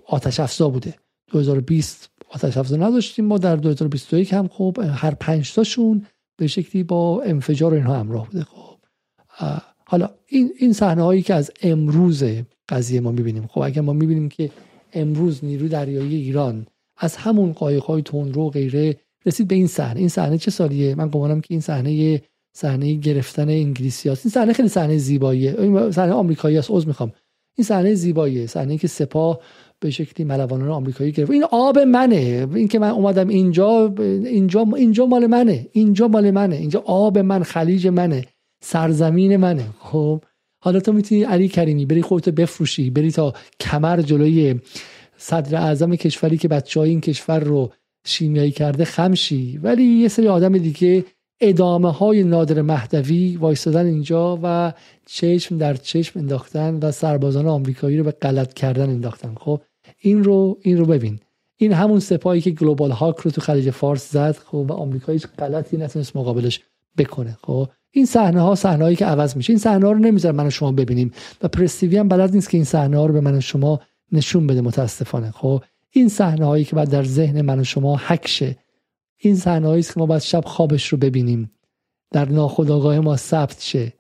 آتش 0.07 0.41
افزا 0.41 0.69
بوده. 0.69 0.95
2020 1.27 2.11
آتش 2.29 2.57
افزا 2.57 2.77
نداشتیم 2.77 3.25
ما 3.25 3.39
در 3.39 3.57
2021 3.57 4.33
هم 4.33 4.49
خب 4.49 4.79
هر 4.95 5.15
پنج 5.15 5.55
تاشون 5.55 6.07
به 6.37 6.47
شکلی 6.47 6.83
با 6.83 7.23
انفجار 7.23 7.75
اینها 7.75 7.99
همراه 7.99 8.27
بوده. 8.27 8.45
خب. 8.45 8.72
حالا 9.87 10.09
این 10.27 10.51
این 10.59 10.73
صحنه 10.73 11.03
هایی 11.03 11.23
که 11.23 11.35
از 11.35 11.51
امروز 11.63 12.25
قضیه 12.69 13.01
ما 13.01 13.13
می‌بینیم 13.13 13.47
خب 13.47 13.61
اگر 13.61 13.83
ما 13.83 13.93
می‌بینیم 13.93 14.29
که 14.29 14.51
امروز 14.93 15.45
نیروی 15.45 15.69
دریایی 15.69 16.17
ایران 16.17 16.67
از 16.99 17.17
همون 17.17 17.53
قایق 17.53 17.83
های 17.83 18.03
تندرو 18.03 18.43
و 18.43 18.51
غیره 18.51 18.97
رسید 19.27 19.49
به 19.49 19.55
این 19.55 19.67
صحنه 19.67 20.01
این 20.01 20.09
صحنه 20.09 20.39
چه 20.39 20.51
سالیه؟ 20.51 20.95
من 20.95 21.09
گمانم 21.09 21.41
که 21.41 21.47
این 21.51 21.61
صحنه 21.61 22.23
صحنه 22.57 22.95
گرفتن 22.95 23.49
انگلیسی 23.49 24.09
هست. 24.09 24.27
این 24.27 24.33
صحنه 24.33 24.53
خیلی 24.53 24.69
صحنه 24.69 24.99
زیباییه. 24.99 25.61
این 25.61 25.91
صحنه 25.91 26.13
آمریکایی 26.13 26.59
است 26.59 26.71
عذر 26.71 26.87
می‌خوام. 26.87 27.13
این 27.57 27.65
صحنه 27.65 27.95
زیباییه. 27.95 28.47
صحنه 28.47 28.79
که 28.79 28.89
سپاه 28.89 29.41
به 29.81 29.91
شکلی 29.91 30.27
ملوانان 30.27 30.69
آمریکایی 30.69 31.13
گرفت. 31.13 31.31
این 31.31 31.45
آب 31.45 31.79
منه. 31.79 32.49
این 32.55 32.69
که 32.69 32.79
من 32.79 32.91
اومدم 32.91 33.29
اینجا 33.29 33.95
اینجا 33.99 34.67
اینجا 34.77 35.07
مال 35.07 35.27
منه. 35.27 35.67
اینجا 35.73 36.09
مال 36.09 36.31
منه. 36.31 36.57
اینجا 36.57 36.83
آب 36.87 37.19
من 37.19 37.43
خلیج 37.43 37.87
منه. 37.87 38.25
سرزمین 38.63 39.37
منه. 39.37 39.67
خب 39.79 40.23
حالا 40.61 40.81
تو 40.81 40.93
می‌تونی 40.93 41.23
علی 41.23 41.49
کریمی 41.49 41.87
بری 41.87 42.03
خودتو 42.03 42.33
بفروشی 42.33 42.91
بری 42.91 43.11
تا 43.11 43.33
کمر 43.61 44.03
جلوی 44.03 44.61
صدر 45.17 45.57
اعظم 45.57 45.97
کشوری 45.97 46.37
که 46.37 46.49
بچه 46.49 46.81
های 46.81 46.91
این 46.91 47.01
کشور 47.01 47.41
رو 47.41 47.73
شیمیایی 48.05 48.51
کرده 48.51 48.85
خمشی. 48.85 49.61
ولی 49.63 49.85
یه 49.85 50.09
سری 50.09 50.29
آدم 50.29 50.59
دیگه 50.59 51.05
ادامه 51.41 51.93
های 51.93 52.25
نادر 52.25 52.63
مهدوی 52.63 53.37
وایستادن 53.37 53.87
اینجا 53.87 54.39
و 54.43 54.73
چشم 55.07 55.59
در 55.59 55.75
چشم 55.75 56.19
انداختن 56.21 56.79
و 56.83 56.93
سربازان 56.93 57.47
آمریکایی 57.47 57.99
رو 57.99 58.05
به 58.05 58.11
غلط 58.11 58.55
کردن 58.55 58.91
انداختن. 58.91 59.35
خب 59.35 59.61
این 59.99 60.25
رو 60.25 60.59
این 60.63 60.79
رو 60.79 60.87
ببین. 60.87 61.21
این 61.57 61.73
همون 61.73 62.01
سپاهی 62.01 62.41
که 62.41 62.51
گلوبال 62.51 62.91
هاک 62.91 63.17
رو 63.17 63.31
تو 63.31 63.41
خلیج 63.41 63.71
فارس 63.71 64.13
زد 64.13 64.37
خب 64.37 64.67
و 64.69 64.73
آمریکا 64.73 65.13
هیچ 65.13 65.27
غلطی 65.39 65.77
نتونست 65.77 66.17
مقابلش 66.17 66.61
بکنه. 66.99 67.39
خب 67.43 67.69
این 67.95 68.07
صحنه 68.07 68.41
ها 68.41 68.55
صحنه 68.55 68.85
هایی 68.85 68.97
که 68.97 69.07
عوض 69.07 69.37
میشه. 69.37 69.51
این 69.51 69.59
صحنه 69.59 69.87
ها 69.87 69.93
رو 69.93 69.99
نمی‌ذاره 69.99 70.37
من 70.37 70.47
و 70.47 70.51
شما 70.51 70.73
ببینیم. 70.73 71.13
و 71.43 71.49
پرستیوی 71.49 71.97
هم 71.97 72.09
بلد 72.09 72.35
نیست 72.35 72.51
که 72.51 72.57
این 72.57 72.65
صحنه 72.65 72.99
ها 72.99 73.07
رو 73.07 73.13
به 73.13 73.21
من 73.21 73.35
و 73.35 73.41
شما 73.41 73.81
نشون 74.13 74.47
بده 74.47 74.61
متاسفانه. 74.61 75.31
خب 75.31 75.63
این 75.91 76.09
صحنه 76.09 76.47
هایی 76.47 76.65
که 76.65 76.77
بعد 76.77 76.91
در 76.91 77.05
ذهن 77.05 77.41
من 77.41 77.61
و 77.61 77.65
شما 77.65 77.97
حکشه 77.97 78.57
این 79.19 79.37
صحنه 79.37 79.69
هایی 79.69 79.83
که 79.83 79.93
ما 79.97 80.07
باید 80.07 80.23
شب 80.23 80.45
خوابش 80.45 80.89
رو 80.89 80.99
ببینیم. 80.99 81.51
در 82.11 82.29
ناخودآگاه 82.29 83.01
ما 83.01 83.17
ثبت 83.17 83.61
شه 83.61 83.93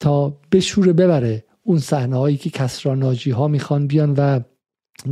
تا 0.00 0.40
بشوره 0.52 0.92
ببره 0.92 1.44
اون 1.62 1.78
صحنه 1.78 2.16
هایی 2.16 2.36
که 2.36 2.50
کسرا 2.50 2.94
ناجی 2.94 3.30
ها 3.30 3.48
می‌خوان 3.48 3.86
بیان 3.86 4.14
و 4.16 4.40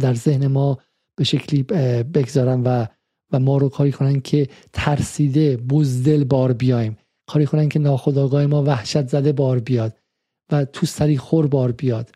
در 0.00 0.14
ذهن 0.14 0.46
ما 0.46 0.78
به 1.16 1.24
شکلی 1.24 1.62
بگذارن 2.02 2.62
و 2.62 2.86
و 3.32 3.38
ما 3.38 3.56
رو 3.56 3.68
کاری 3.68 3.92
کنن 3.92 4.20
که 4.20 4.48
ترسیده 4.72 5.56
بزدل 5.56 6.24
بار 6.24 6.52
بیایم. 6.52 6.96
کاری 7.32 7.46
کنن 7.46 7.68
که 7.68 7.78
ناخداگاه 7.78 8.46
ما 8.46 8.62
وحشت 8.62 9.08
زده 9.08 9.32
بار 9.32 9.58
بیاد 9.58 9.96
و 10.52 10.64
تو 10.64 10.86
سری 10.86 11.16
خور 11.16 11.46
بار 11.46 11.72
بیاد 11.72 12.10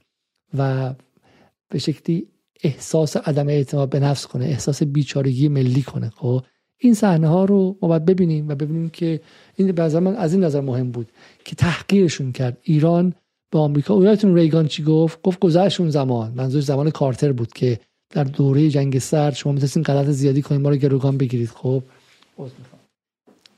و 0.58 0.94
به 1.70 1.78
شکلی 1.78 2.26
احساس 2.62 3.16
عدم 3.16 3.48
اعتماد 3.48 3.90
به 3.90 4.00
نفس 4.00 4.26
کنه 4.26 4.44
احساس 4.44 4.82
بیچارگی 4.82 5.48
ملی 5.48 5.82
کنه. 5.82 6.10
خب 6.10 6.42
این 6.78 6.94
صحنه 6.94 7.28
ها 7.28 7.44
رو 7.44 7.78
ما 7.82 7.88
باید 7.88 8.04
ببینیم 8.04 8.48
و 8.48 8.54
ببینیم 8.54 8.88
که 8.88 9.20
این 9.56 9.72
به 9.72 10.00
من 10.00 10.16
از 10.16 10.32
این 10.32 10.44
نظر 10.44 10.60
مهم 10.60 10.90
بود 10.90 11.12
که 11.44 11.56
تحقیرشون 11.56 12.32
کرد. 12.32 12.58
ایران 12.62 13.14
به 13.50 13.58
آمریکا 13.58 14.04
یادتون 14.04 14.34
ریگان 14.34 14.66
چی 14.66 14.82
گفت؟ 14.82 15.22
گفت 15.22 15.40
گذشت 15.40 15.88
زمان. 15.88 16.32
منظور 16.36 16.60
زمان 16.60 16.90
کارتر 16.90 17.32
بود 17.32 17.52
که 17.52 17.80
در 18.10 18.24
دوره 18.24 18.70
جنگ 18.70 18.98
سرد 18.98 19.34
شما 19.34 19.52
می‌تونستین 19.52 19.82
غلط 19.82 20.06
زیادی 20.06 20.42
کنید 20.42 20.60
ما 20.60 20.68
رو 20.68 20.76
گروگان 20.76 21.18
بگیرید. 21.18 21.48
خب؟ 21.48 21.82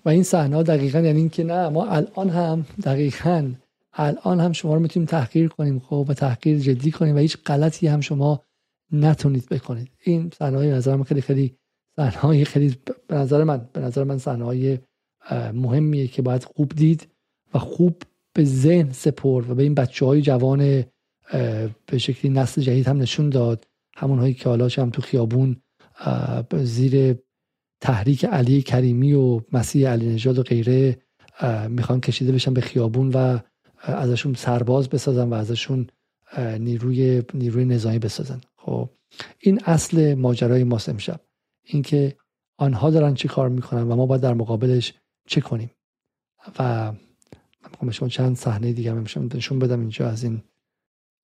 و 0.06 0.08
این 0.08 0.22
صحنه 0.22 0.62
دقیقا 0.62 1.00
یعنی 1.00 1.18
این 1.18 1.28
که 1.28 1.44
نه 1.44 1.68
ما 1.68 1.86
الان 1.86 2.28
هم 2.30 2.66
دقیقا 2.84 3.52
الان 3.92 4.40
هم 4.40 4.52
شما 4.52 4.74
رو 4.74 4.80
می‌تونیم 4.80 5.06
تحقیر 5.06 5.48
کنیم 5.48 5.78
خب 5.78 6.06
و 6.08 6.14
تحقیر 6.14 6.58
جدی 6.58 6.90
کنیم 6.90 7.16
و 7.16 7.18
هیچ 7.18 7.36
غلطی 7.46 7.86
هم 7.86 8.00
شما 8.00 8.42
نتونید 8.92 9.48
بکنید. 9.48 9.90
این 10.04 10.30
صحنه 10.38 10.56
های 10.56 10.70
نظرم 10.70 11.04
خیلی 11.04 11.20
خیلی 11.20 11.56
صحنه 11.96 12.44
خیلی 12.44 12.76
به 13.08 13.14
نظر 13.14 13.44
من 13.44 13.68
به 13.72 13.80
نظر 13.80 14.04
من 14.04 14.18
صحنه 14.18 14.80
مهمیه 15.54 16.08
که 16.08 16.22
باید 16.22 16.44
خوب 16.44 16.72
دید 16.76 17.08
و 17.54 17.58
خوب 17.58 18.02
به 18.32 18.44
ذهن 18.44 18.92
سپرد 18.92 19.50
و 19.50 19.54
به 19.54 19.62
این 19.62 19.74
بچه 19.74 20.06
های 20.06 20.22
جوان 20.22 20.84
به 21.86 21.98
شکلی 21.98 22.30
نسل 22.30 22.62
جدید 22.62 22.88
هم 22.88 22.98
نشون 22.98 23.30
داد. 23.30 23.66
همون 23.96 24.18
هایی 24.18 24.34
که 24.34 24.48
حالا 24.48 24.68
هم 24.78 24.90
تو 24.90 25.02
خیابون 25.02 25.56
زیر 26.62 27.16
تحریک 27.80 28.24
علی 28.24 28.62
کریمی 28.62 29.12
و 29.12 29.40
مسیح 29.52 29.88
علی 29.88 30.06
نژاد 30.06 30.38
و 30.38 30.42
غیره 30.42 30.98
می‌خوان 31.68 32.00
کشیده 32.00 32.32
بشن 32.32 32.54
به 32.54 32.60
خیابون 32.60 33.10
و 33.14 33.38
ازشون 33.82 34.34
سرباز 34.34 34.88
بسازن 34.88 35.28
و 35.28 35.34
ازشون 35.34 35.86
نیروی 36.38 37.22
نیروی 37.34 37.64
نظامی 37.64 37.98
بسازن. 37.98 38.40
خب 38.56 38.90
این 39.38 39.60
اصل 39.64 40.14
ماجرای 40.14 40.64
ماست 40.64 40.88
امشب. 40.88 41.20
اینکه 41.64 42.16
آنها 42.56 42.90
دارن 42.90 43.14
چی 43.14 43.28
کار 43.28 43.48
می‌کنن 43.48 43.82
و 43.82 43.96
ما 43.96 44.06
باید 44.06 44.22
در 44.22 44.34
مقابلش 44.34 44.94
چه 45.26 45.40
کنیم. 45.40 45.70
و 46.58 46.92
من 47.82 47.90
شما 47.90 48.08
چند 48.08 48.36
صحنه 48.36 48.72
دیگه 48.72 48.90
هم 48.90 49.04
نشون 49.34 49.58
بدم 49.58 49.80
اینجا 49.80 50.08
از 50.08 50.24
این. 50.24 50.42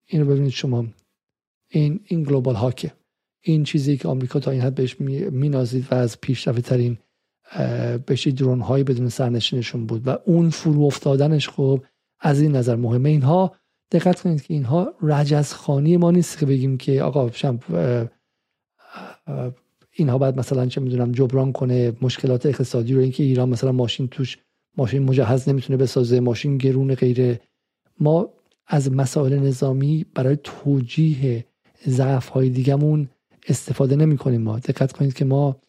اینو 0.06 0.26
ببینید 0.26 0.50
شما. 0.50 0.86
این 1.68 2.00
این 2.04 2.22
گلوبال 2.22 2.54
هاکه. 2.54 2.92
این 3.42 3.64
چیزی 3.64 3.96
که 3.96 4.08
آمریکا 4.08 4.40
تا 4.40 4.50
این 4.50 4.60
حد 4.60 4.74
بهش 4.74 5.00
مینازید 5.30 5.86
و 5.90 5.94
از 5.94 6.20
پیشرفته 6.20 6.62
ترین 6.62 6.98
بهش 8.06 8.26
درون 8.28 8.60
هایی 8.60 8.84
بدون 8.84 9.08
سرنشینشون 9.08 9.86
بود 9.86 10.08
و 10.08 10.18
اون 10.26 10.50
فرو 10.50 10.82
افتادنش 10.82 11.48
خب 11.48 11.82
از 12.20 12.40
این 12.40 12.56
نظر 12.56 12.76
مهمه. 12.76 13.08
اینها 13.08 13.56
دقت 13.92 14.20
کنید 14.20 14.42
که 14.42 14.54
اینها 14.54 14.94
رجزخانی 15.02 15.96
ما 15.96 16.10
نیست 16.10 16.38
که 16.38 16.46
بگیم 16.46 16.76
که 16.76 17.02
آقا 17.02 17.30
اینها 19.92 20.18
باید 20.18 20.38
مثلا 20.38 20.66
چه 20.66 20.80
می‌دونم 20.80 21.12
جبران 21.12 21.52
کنه 21.52 21.92
مشکلات 22.02 22.46
اقتصادی 22.46 22.94
رو 22.94 23.00
اینکه 23.00 23.22
ایران 23.22 23.48
مثلا 23.48 23.72
ماشین 23.72 24.08
توش 24.08 24.38
ماشین 24.76 25.02
مجهز 25.02 25.48
نمی‌تونه 25.48 25.76
بسازه 25.76 26.20
ماشین 26.20 26.58
گرون 26.58 26.94
غیره. 26.94 27.40
ما 28.00 28.28
از 28.66 28.92
مسائل 28.92 29.38
نظامی 29.38 30.06
برای 30.14 30.38
توجیه 30.44 31.44
ضعف 31.86 32.28
های 32.28 32.48
دیگمون 32.50 33.08
استفاده 33.46 33.96
نمی 33.96 34.18
کنیم 34.18 34.42
ما. 34.42 34.58
دقت 34.58 34.92
کنید 34.92 35.14
که 35.14 35.24
ما 35.24 35.60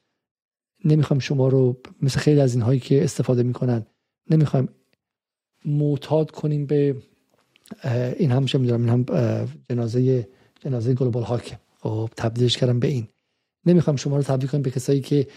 نمی‌خوایم 0.85 1.19
شما 1.19 1.47
رو 1.47 1.77
مثل 2.01 2.19
خیلی 2.19 2.41
از 2.41 2.53
اینهایی 2.53 2.79
که 2.79 3.03
استفاده 3.03 3.43
می‌کنن 3.43 3.85
نمی‌خوایم 4.29 4.69
معتاد 5.65 6.31
کنیم 6.31 6.65
به 6.65 6.95
این 8.17 8.31
هم 8.31 8.45
چه 8.45 8.57
می‌دونم 8.57 8.81
این 8.81 8.89
هم 8.89 9.05
جنازه 9.69 10.27
جنازه 10.59 10.93
گلوبال 10.93 11.23
هاک. 11.23 11.57
خب 11.79 12.09
تبدیلش 12.17 12.57
کردم 12.57 12.79
به 12.79 12.87
این. 12.87 13.07
نمی‌خوام 13.65 13.95
شما 13.95 14.17
رو 14.17 14.23
تبدیل 14.23 14.49
کنیم 14.49 14.61
به 14.61 14.71
کسایی 14.71 15.01
که 15.01 15.27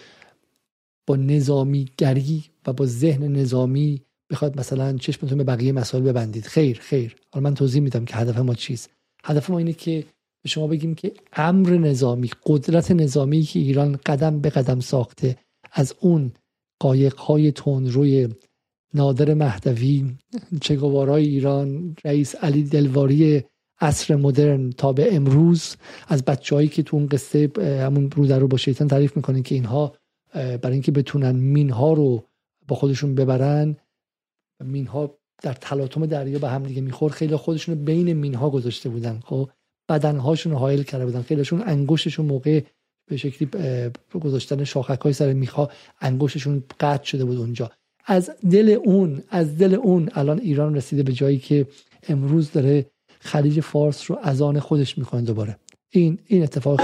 با 1.07 1.17
نظامیگری 1.17 2.45
و 2.67 2.73
با 2.73 2.87
ذهن 2.87 3.37
نظامی 3.37 4.03
بخواد 4.31 4.61
مثلا 4.61 4.97
چشمتون 4.97 5.39
به 5.39 5.45
بقیه 5.45 5.73
مسائل 5.73 6.05
ببندید. 6.05 6.45
خیر 6.45 6.79
خیر. 6.81 7.17
حالا 7.31 7.45
من 7.45 7.55
توضیح 7.55 7.83
میدم 7.83 8.05
که 8.05 8.17
هدف 8.17 8.39
ما 8.39 8.55
چیست. 8.55 8.91
هدف 9.25 9.51
ما 9.51 9.59
اینه 9.59 9.73
که 9.73 10.05
به 10.47 10.51
شما 10.51 10.67
بگیم 10.67 10.95
که 10.95 11.13
امر 11.33 11.71
نظامی 11.71 12.31
قدرت 12.47 12.91
نظامی 12.91 13.43
که 13.43 13.59
ایران 13.59 13.99
قدم 14.07 14.41
به 14.41 14.51
قدم 14.51 14.81
ساخته 14.81 15.37
از 15.73 15.95
اون 16.01 16.33
قایق 16.81 17.17
های 17.17 17.53
روی 17.67 18.29
نادر 18.95 19.35
مهدوی 19.35 20.17
چگوارای 20.61 21.27
ایران 21.27 21.97
رئیس 22.05 22.35
علی 22.35 22.63
دلواری 22.63 23.45
عصر 23.81 24.17
مدرن 24.17 24.71
تا 24.71 24.93
به 24.93 25.15
امروز 25.15 25.77
از 26.09 26.25
بچههایی 26.25 26.69
که 26.69 26.83
تو 26.83 26.97
اون 26.97 27.07
قصه 27.07 27.51
همون 27.59 28.11
رو 28.11 28.27
در 28.27 28.39
رو 28.39 28.49
با 28.49 28.57
شیطان 28.57 28.89
تعریف 28.89 29.17
می‌کنن 29.17 29.43
که 29.43 29.55
اینها 29.55 29.95
برای 30.35 30.73
اینکه 30.73 30.93
بتونن 30.93 31.37
مینها 31.37 31.93
رو 31.93 32.25
با 32.69 32.77
خودشون 32.77 33.15
ببرن 33.15 33.77
مینها 34.65 35.19
در 35.43 35.53
تلاطم 35.53 36.07
دریا 36.07 36.39
به 36.39 36.49
هم 36.49 36.63
دیگه 36.63 36.81
می‌خورد. 36.81 37.13
خیلی 37.13 37.37
خودشون 37.37 37.79
رو 37.79 37.85
بین 37.85 38.13
مینها 38.13 38.51
گذاشته 38.51 38.89
بودن 38.89 39.21
خب؟ 39.25 39.51
بدنهاشون 39.89 40.53
رو 40.53 40.59
حایل 40.59 40.83
کرده 40.83 41.07
بودن. 41.07 41.23
خیلیشون 41.23 41.63
انگشتشون 41.67 42.27
موقع 42.27 42.61
به 43.11 43.17
شکلی 43.17 43.49
گذاشتن 44.21 44.65
شاخک 44.65 45.01
های 45.01 45.13
سر 45.13 45.33
میخا 45.33 45.69
انگشتشون 46.01 46.65
قطع 46.81 47.05
شده 47.05 47.25
بود 47.25 47.39
اونجا. 47.39 47.71
از 48.07 48.31
دل 48.51 48.79
اون 48.85 49.23
از 49.31 49.59
دل 49.59 49.75
اون 49.75 50.11
الان 50.15 50.39
ایران 50.39 50.75
رسیده 50.75 51.03
به 51.03 51.13
جایی 51.13 51.39
که 51.39 51.67
امروز 52.09 52.53
داره 52.53 52.87
خلیج 53.21 53.61
فارس 53.61 54.11
رو 54.11 54.19
از 54.23 54.43
آن 54.43 54.61
خودش 54.61 54.99
می‌کنه 54.99 55.23
دوباره. 55.23 55.57
این 55.91 56.19
این 56.27 56.43
اتفاق 56.43 56.81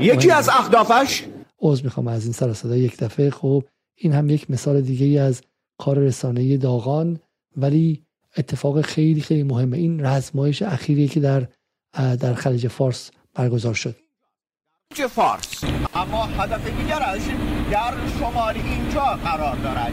یکی 0.00 0.30
از 0.30 0.48
اهدافش؟ 0.48 1.24
عذر 1.58 1.84
می‌خوام 1.84 2.08
از 2.08 2.24
این 2.24 2.32
سر 2.32 2.52
صدا 2.52 2.76
یک 2.76 2.96
دفعه. 2.96 3.30
خب 3.30 3.64
این 3.96 4.12
هم 4.12 4.30
یک 4.30 4.50
مثال 4.50 4.80
دیگه 4.80 5.06
ای 5.06 5.18
از 5.18 5.42
کار 5.78 5.98
رسانه 5.98 6.56
داغان 6.56 7.20
ولی 7.56 8.02
اتفاق 8.36 8.80
خیلی 8.80 9.20
خیلی 9.20 9.42
مهمه. 9.42 9.76
این 9.76 10.06
رزمایش 10.06 10.62
اخیری 10.62 11.08
که 11.08 11.20
در 11.20 11.48
در 11.92 12.34
خلیج 12.34 12.68
فارس 12.68 13.10
برگزار 13.34 13.74
شد. 13.74 13.96
خلیج 14.94 15.06
فارس. 15.06 15.64
اما 15.94 16.24
هدف 16.24 16.66
دیگرش 16.66 17.22
در 17.70 17.94
شمال 18.18 18.54
اینجا 18.56 19.04
قرار 19.04 19.56
دارد. 19.56 19.92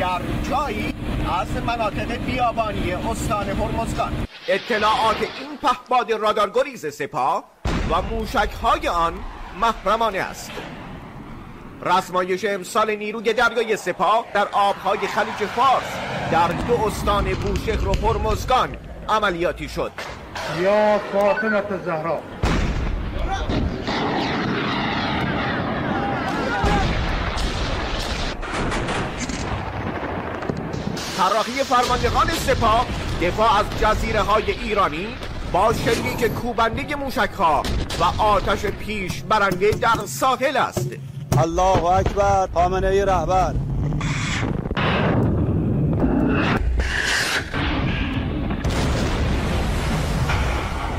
در 0.00 0.20
جایی 0.50 0.94
از 1.40 1.62
مناطق 1.62 2.12
بیابانی 2.24 2.92
استان 2.92 3.48
هرمزگان. 3.48 4.26
اطلاعات 4.48 5.16
این 5.16 5.58
پهباد 5.62 6.12
رادارگریز 6.12 6.94
سپاه 6.94 7.44
و 7.90 8.02
موشک 8.02 8.50
های 8.62 8.88
آن 8.88 9.14
محرمانه 9.60 10.18
است. 10.18 10.50
رسمایش 11.82 12.44
امسال 12.44 12.96
نیروی 12.96 13.32
دریای 13.32 13.76
سپاه 13.76 14.24
در 14.34 14.48
آبهای 14.52 14.98
خلیج 14.98 15.48
فارس 15.50 15.84
در 16.32 16.48
دو 16.48 16.84
استان 16.86 17.34
بوشهر 17.34 17.88
و 17.88 17.94
هرمزگان 17.94 18.76
عملیاتی 19.08 19.68
شد. 19.68 19.92
یا 20.62 20.98
فاطمت 21.12 21.84
زهرا. 21.84 22.20
طراحی 31.16 31.52
فرماندهان 31.52 32.28
سپاه 32.28 32.86
دفاع 33.22 33.58
از 33.58 33.66
جزیره 33.80 34.20
های 34.20 34.50
ایرانی 34.50 35.06
با 35.52 35.72
شلیک 35.72 36.24
کوبنده 36.24 36.96
موشک 36.96 37.30
ها 37.38 37.62
و 38.00 38.22
آتش 38.22 38.66
پیش 38.66 39.22
برنده 39.22 39.70
در 39.70 40.06
ساحل 40.06 40.56
است. 40.56 40.90
الله 41.38 41.84
اکبر 41.84 42.48
خامنه 42.54 43.04
رهبر. 43.04 43.54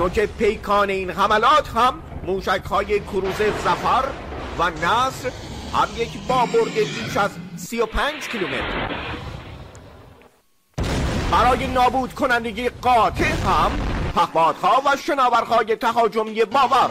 که 0.07 0.25
پیکان 0.25 0.89
این 0.89 1.09
حملات 1.09 1.67
هم 1.67 1.93
موشک 2.23 2.63
های 2.69 2.99
کروز 2.99 3.35
زفر 3.35 4.05
و 4.59 4.69
نصر 4.69 5.31
هم 5.73 5.87
یک 5.97 6.09
بابرد 6.27 6.73
بیش 6.73 7.17
از 7.17 7.31
35 7.57 8.27
کیلومتر. 8.27 8.89
برای 11.31 11.67
نابود 11.67 12.13
کنندگی 12.13 12.69
قاطع 12.69 13.23
هم 13.23 13.71
پهپادها 14.15 14.81
و 14.85 14.97
شناورهای 14.97 15.75
تهاجمی 15.75 16.45
باور 16.45 16.89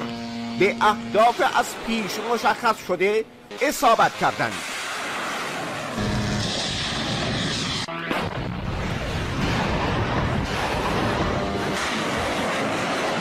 به 0.59 0.76
اهداف 0.80 1.43
از 1.59 1.66
پیش 1.86 2.12
مشخص 2.32 2.86
شده 2.86 3.24
اصابت 3.62 4.16
کردند. 4.16 4.77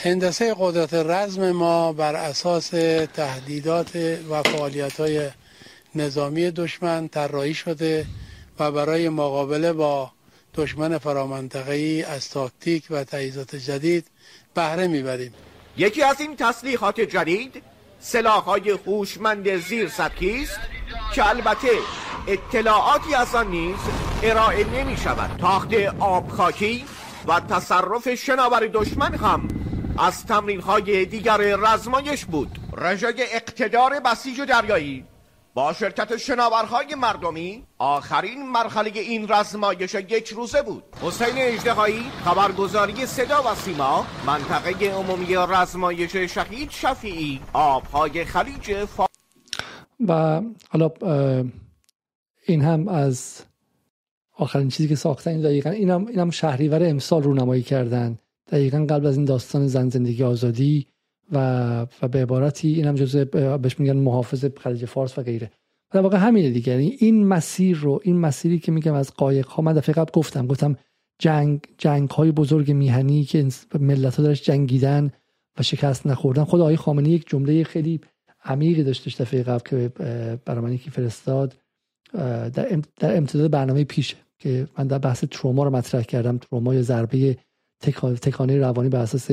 هندسه 0.07 0.55
قدرت 0.59 0.93
رزم 0.93 1.51
ما 1.51 1.93
بر 1.93 2.15
اساس 2.15 2.67
تهدیدات 3.13 3.95
و 4.29 4.43
فعالیت 4.43 4.99
های 4.99 5.29
نظامی 5.95 6.51
دشمن 6.51 7.07
طراحی 7.07 7.53
شده 7.53 8.05
و 8.59 8.71
برای 8.71 9.09
مقابله 9.09 9.73
با 9.73 10.11
دشمن 10.55 10.97
فرامنطقه‌ای 10.97 12.03
از 12.03 12.29
تاکتیک 12.29 12.84
و 12.89 13.03
تجهیزات 13.03 13.55
جدید 13.55 14.07
بهره 14.53 14.88
می‌بریم. 14.88 15.34
یکی 15.77 16.03
از 16.03 16.21
این 16.21 16.35
تسلیحات 16.35 17.01
جدید 17.01 17.63
سلاح‌های 17.99 18.69
هوشمند 18.69 19.57
زیر 19.57 19.85
است 19.85 20.59
که 21.13 21.29
البته 21.29 21.67
اطلاعاتی 22.27 23.15
از 23.15 23.35
آن 23.35 23.47
نیز 23.47 23.79
ارائه 24.23 24.63
نمی 24.63 24.97
شود 24.97 25.38
تاخت 25.39 25.73
آبخاکی 25.99 26.85
و 27.27 27.39
تصرف 27.39 28.15
شناور 28.15 28.67
دشمن 28.67 29.15
هم 29.15 29.66
از 29.99 30.26
تمرین 30.26 30.61
های 30.61 31.06
دیگر 31.06 31.38
رزمایش 31.38 32.26
بود. 32.26 32.60
رژه 32.78 33.14
اقتدار 33.32 33.99
بسیج 33.99 34.41
دریایی. 34.41 35.06
با 35.53 35.74
شرکت 35.74 36.18
شناورهای 36.18 36.95
مردمی 36.95 37.64
آخرین 37.78 38.49
مرحله 38.49 38.91
این 38.94 39.28
رزمایش 39.30 39.94
یک 39.94 40.28
روزه 40.28 40.61
بود. 40.61 40.84
حسین 41.02 41.36
اجدهایی 41.36 42.03
خبرگزاری 42.26 43.06
صدا 43.06 43.44
و 43.52 43.56
سیما 43.56 44.06
منطقه 44.26 44.86
عمومی 44.86 45.36
رزمایش 45.36 46.15
شهید 46.15 46.72
شفیعی 46.72 47.41
آبهای 47.53 48.26
خلیج 48.26 48.86
فا... 48.86 49.06
و 50.07 50.41
حالا 50.69 50.91
این 52.45 52.61
هم 52.61 52.88
از 52.88 53.41
آخرین 54.38 54.69
چیزی 54.69 54.90
که 54.90 54.95
ساختن 54.95 55.41
دقیقا 55.41 55.69
این 55.69 55.90
هم, 55.90 56.07
این 56.07 56.19
هم 56.19 56.30
شهریور 56.30 56.90
امسال 56.90 57.24
رو 57.24 57.34
نمایی 57.34 57.64
کردن. 57.64 58.18
دقیقا 58.48 58.86
قبل 58.90 59.06
از 59.06 59.15
این 59.15 59.26
داستان 59.26 59.68
زن 59.68 59.90
زندگی 59.90 60.24
آزادی 60.24 60.88
و, 61.32 61.82
و 62.02 62.07
به 62.07 62.22
عبارتی 62.22 62.74
این 62.74 62.86
هم 62.86 62.95
جزء 62.95 63.26
بهش 63.57 63.80
میگن 63.80 63.98
محافظ 63.98 64.45
خلیج 64.57 64.86
فارس 64.86 65.18
و 65.18 65.24
غیره. 65.24 65.52
در 65.91 66.02
واقع 66.02 66.18
همینه 66.18 66.49
دیگه. 66.49 66.72
یعنی 66.72 66.98
این 66.99 67.28
مسیر 67.28 67.78
رو 67.78 67.99
این 68.03 68.18
مسیری 68.19 68.60
که 68.60 68.72
میگم 68.72 68.94
از 68.94 69.14
قایق 69.14 69.48
ها 69.48 69.64
من 69.64 69.74
دفعه 69.74 69.95
قبل 69.95 70.11
گفتم 70.14 70.48
گفتم 70.48 70.76
جنگ 71.19 71.61
جنگ 71.78 72.10
های 72.10 72.32
بزرگ 72.32 72.72
میهنی 72.72 73.24
که 73.24 73.48
ملت 73.80 74.15
ها 74.15 74.24
درش 74.24 74.44
جنگیدن 74.44 75.11
و 75.60 75.64
شکست 75.64 76.07
نخوردن. 76.07 76.44
خود 76.44 76.61
آقای 76.61 76.76
خامنه 76.76 77.10
یک 77.10 77.30
جمله 77.30 77.64
خیلی 77.64 78.02
عمیقی 78.45 78.84
داشتش 78.84 79.22
دفعه 79.22 79.44
قبل 79.44 79.69
که 79.69 79.91
برای 80.45 80.61
من 80.61 80.74
یکی 80.74 80.90
فرستاد. 80.90 81.56
در, 82.53 82.84
امتداد 83.02 83.52
برنامه 83.52 83.84
پیشه 83.84 84.18
که 84.40 84.68
من 84.78 84.88
در 84.88 84.98
بحث 84.98 85.24
تروما 85.32 85.64
رو 85.64 85.69
مطرح 85.69 86.02
کردم. 86.02 86.38
تروما 86.38 86.74
یا 86.76 86.82
ضربه 86.82 87.38
تکانه 87.82 88.58
روانی 88.58 88.90
بر 88.90 88.99
اساس 88.99 89.32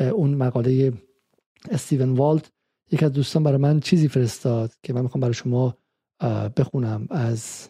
اون 0.00 0.34
مقاله 0.34 0.92
استیون 1.70 2.12
والت 2.12 2.52
یک 2.92 3.02
از 3.02 3.12
دوستان 3.12 3.42
برای 3.42 3.58
من 3.58 3.80
چیزی 3.80 4.08
فرستاد 4.08 4.72
که 4.82 4.92
من 4.92 5.02
می‌خوام 5.02 5.20
برای 5.20 5.34
شما 5.34 5.76
بخونم 6.56 7.06
از 7.10 7.68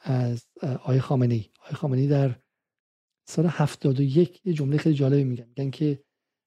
از 0.00 0.46
آقای 0.62 1.00
خامنه 1.00 1.34
ای 1.34 1.44
آقای 1.60 1.74
خامنه 1.74 2.06
در 2.06 2.34
سال 3.28 3.46
71 3.46 4.40
یه 4.44 4.52
جمله 4.52 4.78
خیلی 4.78 4.94
جالبی 4.94 5.24
میگن. 5.24 5.46
میگن 5.56 5.70
که 5.70 6.02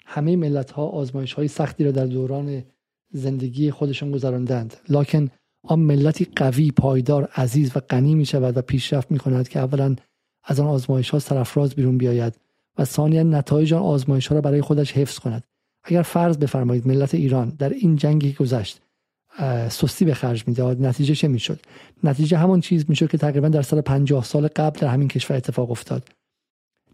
همه 0.06 0.36
ملت 0.36 0.72
ها 0.72 0.88
آزمایش 0.88 1.34
های 1.34 1.48
سختی 1.48 1.84
را 1.84 1.92
در 1.92 2.06
دوران 2.06 2.64
زندگی 3.12 3.72
خودشان 3.72 4.12
گذراندند. 4.12 4.78
لکن 4.90 5.30
آن 5.64 5.80
ملتی 5.80 6.28
قوی 6.36 6.72
پایدار 6.72 7.30
عزیز 7.36 7.72
و 7.76 7.80
غنی 7.80 8.16
می 8.16 8.26
شود 8.26 8.58
و 8.58 8.62
پیشرفت 8.62 9.12
می 9.12 9.20
کند 9.20 9.48
که 9.48 9.60
اولا 9.60 9.96
از 10.44 10.60
آن 10.60 10.68
آزمایش 10.68 11.10
ها 11.10 11.20
سرفراز 11.20 11.76
بیرون 11.76 11.98
بیاید. 11.98 12.43
و 12.78 12.86
ثانیا 12.86 13.24
نتایج 13.24 13.74
آن 13.74 13.82
آزمایش 13.82 14.28
ها 14.28 14.36
را 14.36 14.41
برای 14.41 14.62
خودش 14.62 14.91
حفظ 14.91 15.20
کند. 15.20 15.44
اگر 15.84 16.02
فرض 16.02 16.38
بفرمایید 16.38 16.88
ملت 16.88 17.16
ایران 17.16 17.50
در 17.50 17.70
این 17.70 17.95
جنگی 17.95 18.34
گذشت 18.34 18.80
سستی 19.70 20.06
به 20.06 20.14
خرج 20.14 20.48
می‌داد 20.48 20.82
نتیجه 20.82 21.16
چه 21.16 21.28
می‌شد؟ 21.28 21.60
نتیجه 22.04 22.38
همون 22.38 22.62
چیز 22.62 22.86
می‌شد 22.90 23.10
که 23.10 23.18
تقریبا 23.18 23.50
در 23.50 23.62
سال 23.62 23.82
50 23.82 24.24
سال 24.24 24.48
قبل 24.48 24.80
در 24.80 24.88
همین 24.88 25.08
کشور 25.08 25.38
اتفاق 25.38 25.72
افتاد. 25.72 26.08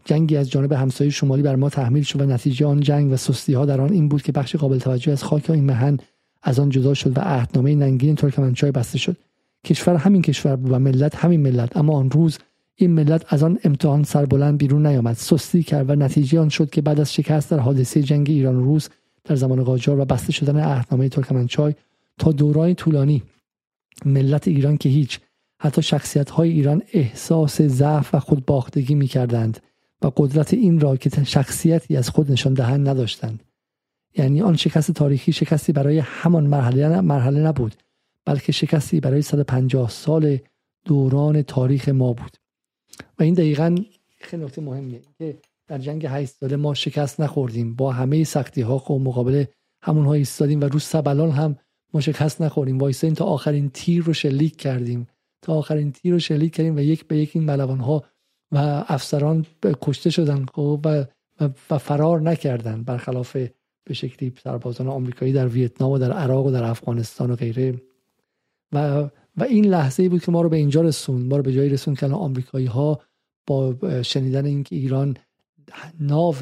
جنگی 0.04 0.36
از 0.36 0.50
جانب 0.50 0.72
همسایه 0.72 1.10
شمالی 1.10 1.42
بر 1.42 1.56
ما 1.56 1.70
تحمیل 1.70 2.02
شد 2.02 2.20
و 2.20 2.24
نتیجه 2.24 2.66
آن 2.66 2.80
جنگ 2.80 3.12
و 3.12 3.16
سستی 3.16 3.54
ها 3.54 3.66
در 3.66 3.80
آن 3.80 3.92
این 3.92 4.08
بود 4.08 4.22
که 4.22 4.32
بخش 4.32 4.56
قابل 4.56 4.78
توجه 4.78 5.12
از 5.12 5.24
خاک 5.24 5.50
این 5.50 5.64
مهن 5.64 5.98
از 6.42 6.58
آن 6.58 6.68
جدا 6.70 6.94
شد 6.94 7.18
و 7.18 7.20
عهدنامه 7.20 7.74
ننگین 7.74 8.14
ترکمنچای 8.14 8.70
بسته 8.70 8.98
شد. 8.98 9.16
کشور 9.64 9.96
همین 9.96 10.22
کشور 10.22 10.56
بود 10.56 10.72
و 10.72 10.78
ملت 10.78 11.14
همین 11.16 11.40
ملت 11.40 11.76
اما 11.76 11.96
آن 11.96 12.10
روز 12.10 12.38
این 12.74 12.90
ملت 12.90 13.32
از 13.32 13.42
آن 13.42 13.58
امتحان 13.64 14.02
سربلند 14.02 14.58
بیرون 14.58 14.86
نیامد. 14.86 15.16
سستی 15.16 15.62
کرد 15.62 15.90
و 15.90 15.94
نتیجه 15.94 16.40
آن 16.40 16.48
شد 16.48 16.70
که 16.70 16.82
بعد 16.82 17.00
از 17.00 17.14
شکست 17.14 17.50
در 17.50 17.58
حادثه 17.58 18.02
جنگ 18.02 18.30
ایران 18.30 18.56
و 18.56 18.64
روس 18.64 18.88
در 19.24 19.36
زمان 19.36 19.64
قاجار 19.64 20.00
و 20.00 20.04
بسته 20.04 20.32
شدن 20.32 20.60
عهدنامه 20.60 21.08
ترکمنچای 21.08 21.74
تا 22.18 22.32
دوران 22.32 22.74
طولانی 22.74 23.22
ملت 24.04 24.48
ایران 24.48 24.76
که 24.76 24.88
هیچ 24.88 25.20
حتی 25.60 25.82
شخصیت 25.82 26.30
های 26.30 26.50
ایران 26.50 26.82
احساس 26.92 27.62
ضعف 27.62 28.14
و 28.14 28.18
خودباختگی 28.20 28.94
می 28.94 29.06
کردند 29.06 29.60
و 30.02 30.10
قدرت 30.16 30.54
این 30.54 30.80
را 30.80 30.96
که 30.96 31.24
شخصیتی 31.24 31.96
از 31.96 32.08
خود 32.08 32.32
نشان 32.32 32.54
دهند 32.54 32.88
نداشتند. 32.88 33.44
یعنی 34.16 34.42
آن 34.42 34.56
شکست 34.56 34.90
تاریخی 34.90 35.32
شکستی 35.32 35.72
برای 35.72 35.98
همان 35.98 36.46
مرحله 36.46 37.00
مرحله 37.00 37.40
نبود 37.40 37.74
بلکه 38.24 38.52
شکستی 38.52 39.00
برای 39.00 39.22
150 39.22 39.90
سال 39.90 40.38
دوران 40.84 41.42
تاریخ 41.42 41.88
ما 41.88 42.12
بود. 42.12 42.36
و 43.20 43.22
این 43.22 43.34
دقیقا 43.34 43.76
خیلی 44.20 44.44
نکته 44.44 44.60
مهمیه 44.60 45.00
که 45.18 45.38
در 45.68 45.78
جنگ 45.78 46.06
8 46.06 46.32
ساله 46.32 46.56
ما 46.56 46.74
شکست 46.74 47.20
نخوردیم. 47.20 47.74
با 47.74 47.92
همه 47.92 48.24
سختی 48.24 48.60
ها 48.60 48.76
و 48.76 48.78
خب 48.78 49.00
مقابل 49.04 49.44
همون 49.82 50.04
ها 50.04 50.12
ایستادیم 50.12 50.60
و 50.60 50.64
روز 50.64 50.82
سبلان 50.82 51.30
هم 51.30 51.56
ما 51.94 52.00
شکست 52.00 52.42
نخوریم 52.42 52.78
وایسادیم 52.78 53.14
تا 53.14 53.24
آخرین 53.24 53.70
تیر 53.70 54.04
رو 54.04 54.12
شلیک 54.12 54.56
کردیم. 54.56 55.08
تا 55.42 55.54
آخرین 55.54 55.92
تیر 55.92 56.12
رو 56.12 56.18
شلیک 56.18 56.54
کردیم 56.54 56.76
و 56.76 56.80
یک 56.80 57.06
به 57.06 57.16
یک 57.16 57.30
این 57.34 57.44
ملوان 57.44 57.78
ها 57.78 58.04
و 58.52 58.84
افسران 58.88 59.46
کشته 59.82 60.10
شدن 60.10 60.46
خب 60.54 60.80
و, 60.84 61.04
و 61.70 61.78
فرار 61.78 62.20
نکردن. 62.20 62.82
برخلاف 62.82 63.36
به 63.84 63.94
شکلی 63.94 64.32
سربازان 64.42 64.88
آمریکایی 64.88 65.32
در 65.32 65.48
ویتنام 65.48 65.90
و 65.90 65.98
در 65.98 66.12
عراق 66.12 66.46
و 66.46 66.50
در 66.50 66.64
افغانستان 66.64 67.30
و 67.30 67.36
غیره. 67.36 67.80
و 68.72 69.08
و 69.36 69.42
این 69.42 69.64
لحظه 69.64 70.08
بود 70.08 70.22
که 70.22 70.32
ما 70.32 70.42
رو 70.42 70.48
به 70.48 70.56
اینجا 70.56 70.80
رسون 70.80 71.22
ما 71.22 71.36
رو 71.36 71.42
به 71.42 71.52
جایی 71.52 71.70
رسون 71.70 71.94
که 71.94 72.06
آمریکایی 72.06 72.66
ها 72.66 73.00
با 73.50 73.74
شنیدن 74.02 74.46
اینکه 74.46 74.76
ایران 74.76 75.16
ناو 76.00 76.34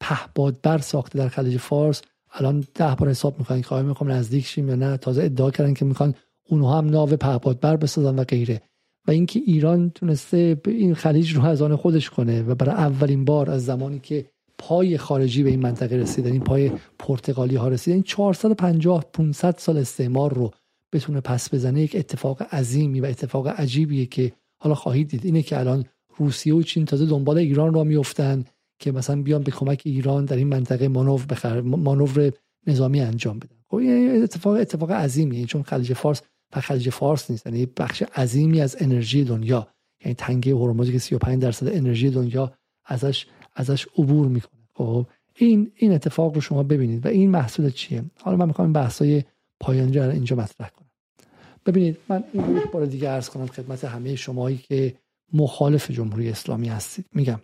پهبادبر 0.00 0.78
ساخته 0.78 1.18
در 1.18 1.28
خلیج 1.28 1.56
فارس 1.56 2.02
الان 2.32 2.64
ده 2.74 2.94
بار 2.94 3.08
حساب 3.08 3.38
می‌کنن 3.38 3.62
که 3.62 3.68
آیا 3.68 3.82
می‌خوام 3.82 4.10
نزدیک 4.10 4.46
شیم 4.46 4.68
یا 4.68 4.74
نه. 4.74 4.96
تازه 4.96 5.22
ادعا 5.22 5.50
کردن 5.50 5.74
که 5.74 5.84
می‌خوان 5.84 6.14
اونها 6.48 6.78
هم 6.78 6.88
ناو 6.88 7.08
پهپادبر 7.08 7.76
بسازن 7.76 8.18
و 8.18 8.24
غیره. 8.24 8.62
و 9.06 9.10
اینکه 9.10 9.40
ایران 9.46 9.90
تونسته 9.90 10.60
این 10.66 10.94
خلیج 10.94 11.34
رو 11.34 11.44
از 11.44 11.62
آن 11.62 11.76
خودش 11.76 12.10
کنه 12.10 12.42
و 12.42 12.54
برای 12.54 12.74
اولین 12.74 13.24
بار 13.24 13.50
از 13.50 13.64
زمانی 13.64 13.98
که 13.98 14.26
پای 14.58 14.98
خارجی 14.98 15.42
به 15.42 15.50
این 15.50 15.60
منطقه 15.60 15.96
رسیدن 15.96 16.32
این 16.32 16.44
پای 16.44 16.70
پرتغالی 16.98 17.56
ها 17.56 17.68
رسیدن 17.68 17.94
این 17.94 18.02
450 18.02 19.04
500 19.12 19.58
سال 19.58 19.76
استعمار 19.76 20.34
رو 20.34 20.50
بتونه 20.92 21.20
پس 21.20 21.54
بزنه 21.54 21.80
یک 21.80 21.96
اتفاق 21.96 22.42
عظیمی 22.42 23.00
و 23.00 23.04
اتفاق 23.04 23.48
عجیبیه 23.48 24.06
که 24.06 24.32
حالا 24.62 24.74
خواهید 24.74 25.08
دید. 25.08 25.24
اینه 25.24 25.42
که 25.42 25.58
الان 25.58 25.84
روسیه 26.16 26.54
و 26.54 26.62
چین 26.62 26.84
تازه 26.84 27.06
دنبال 27.06 27.38
ایران 27.38 27.74
را 27.74 27.84
میفتن 27.84 28.44
که 28.78 28.92
مثلا 28.92 29.22
بیان 29.22 29.42
به 29.42 29.50
کمک 29.50 29.82
ایران 29.84 30.24
در 30.24 30.36
این 30.36 30.48
منطقه 30.48 30.88
مانور 30.88 31.26
بخر 31.26 31.60
مانور 31.60 32.32
نظامی 32.66 33.00
انجام 33.00 33.38
بدن. 33.38 33.56
خب 33.68 33.76
این 33.76 34.22
اتفاق 34.22 34.54
اتفاق 34.54 34.90
عظیمیه 34.90 35.46
چون 35.46 35.62
خلیج 35.62 35.92
فارس 35.92 36.22
و 36.56 36.60
خلیج 36.60 36.90
فارس 36.90 37.30
نیست 37.30 37.46
یعنی 37.46 37.66
بخش 37.66 38.02
عظیمی 38.02 38.60
از 38.60 38.76
انرژی 38.80 39.24
دنیا 39.24 39.68
یعنی 40.04 40.14
تنگه 40.14 40.54
هرمزی 40.54 40.92
که 40.92 40.98
35 40.98 41.42
درصد 41.42 41.68
انرژی 41.68 42.10
دنیا 42.10 42.52
ازش 42.84 43.26
ازش 43.54 43.86
عبور 43.98 44.28
می‌کنه. 44.28 44.60
خب 44.74 45.06
این 45.36 45.72
این 45.74 45.92
اتفاق 45.92 46.34
رو 46.34 46.40
شما 46.40 46.62
ببینید. 46.62 47.06
و 47.06 47.08
این 47.08 47.30
محصول 47.30 47.70
چیه؟ 47.70 48.04
حالا 48.20 48.36
من 48.36 48.46
می‌خوام 48.46 48.72
بحثای 48.72 49.24
پایانی 49.60 49.92
رو 49.92 50.10
اینجا 50.10 50.36
مطرح 50.36 50.68
کنم. 50.68 50.90
ببینید 51.66 51.96
من 52.08 52.24
این 52.32 52.60
بار 52.72 52.86
دیگه 52.86 53.08
عرض 53.08 53.28
کنم 53.28 53.46
خدمت 53.46 53.84
همه 53.84 54.16
شمایی 54.16 54.56
که 54.56 54.94
مخالف 55.32 55.90
جمهوری 55.90 56.30
اسلامی 56.30 56.68
هستید. 56.68 57.06
میگم 57.14 57.40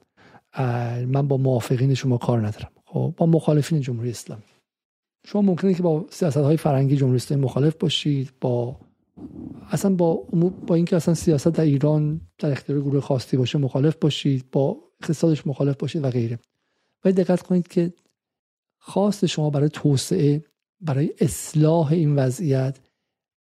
من 1.07 1.29
با 1.29 1.37
موافقین 1.37 1.95
شما 1.95 2.19
کار 2.19 2.47
ندارم. 2.47 2.71
خب 2.85 3.15
با 3.17 3.27
مخالفین 3.27 3.81
جمهوری 3.81 4.11
اسلامی. 4.11 4.43
شما 5.27 5.43
ممکنه 5.43 5.75
که 5.75 5.83
با 5.83 6.07
سیاست 6.11 6.37
های 6.37 6.57
فرنگی 6.57 6.97
جمهوری 6.97 7.17
اسلامی 7.17 7.45
مخالف 7.45 7.77
باشید 7.77 8.33
با 8.41 8.81
اصلا 9.71 9.95
با 9.95 10.15
با 10.67 10.75
اینکه 10.75 10.97
اصلا 10.97 11.15
سیاست 11.15 11.49
در 11.49 11.65
ایران 11.65 12.21
در 12.39 12.51
اختیار 12.51 12.81
گروه 12.81 13.01
خاصی 13.01 13.37
باشه 13.37 13.59
مخالف 13.59 13.97
باشید 13.97 14.51
با 14.53 14.77
اقتصادش 15.01 15.47
مخالف 15.47 15.77
باشید 15.77 16.05
و 16.05 16.11
غیره. 16.11 16.39
ولی 17.05 17.15
دقت 17.15 17.43
کنید 17.43 17.69
که 17.69 17.93
خواست 18.79 19.27
شما 19.27 19.51
برای 19.51 19.69
توسعه 19.69 20.45
برای 20.81 21.11
اصلاح 21.21 21.93
این 21.93 22.17
وضعیت 22.17 22.79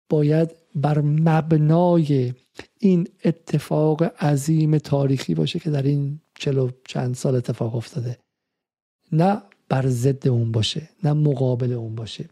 باید 0.08 0.61
بر 0.74 1.00
مبنای 1.00 2.32
این 2.78 3.08
اتفاق 3.24 4.02
عظیم 4.02 4.78
تاریخی 4.78 5.34
باشه 5.34 5.58
که 5.58 5.70
در 5.70 5.82
این 5.82 6.20
چلو 6.34 6.70
چند 6.88 7.14
سال 7.14 7.34
اتفاق 7.34 7.76
افتاده. 7.76 8.18
نه 9.12 9.42
بر 9.68 9.86
ضد 9.86 10.28
اون 10.28 10.52
باشه 10.52 10.88
نه 11.04 11.12
مقابل 11.12 11.72
اون 11.72 11.94
باشه. 11.94 12.24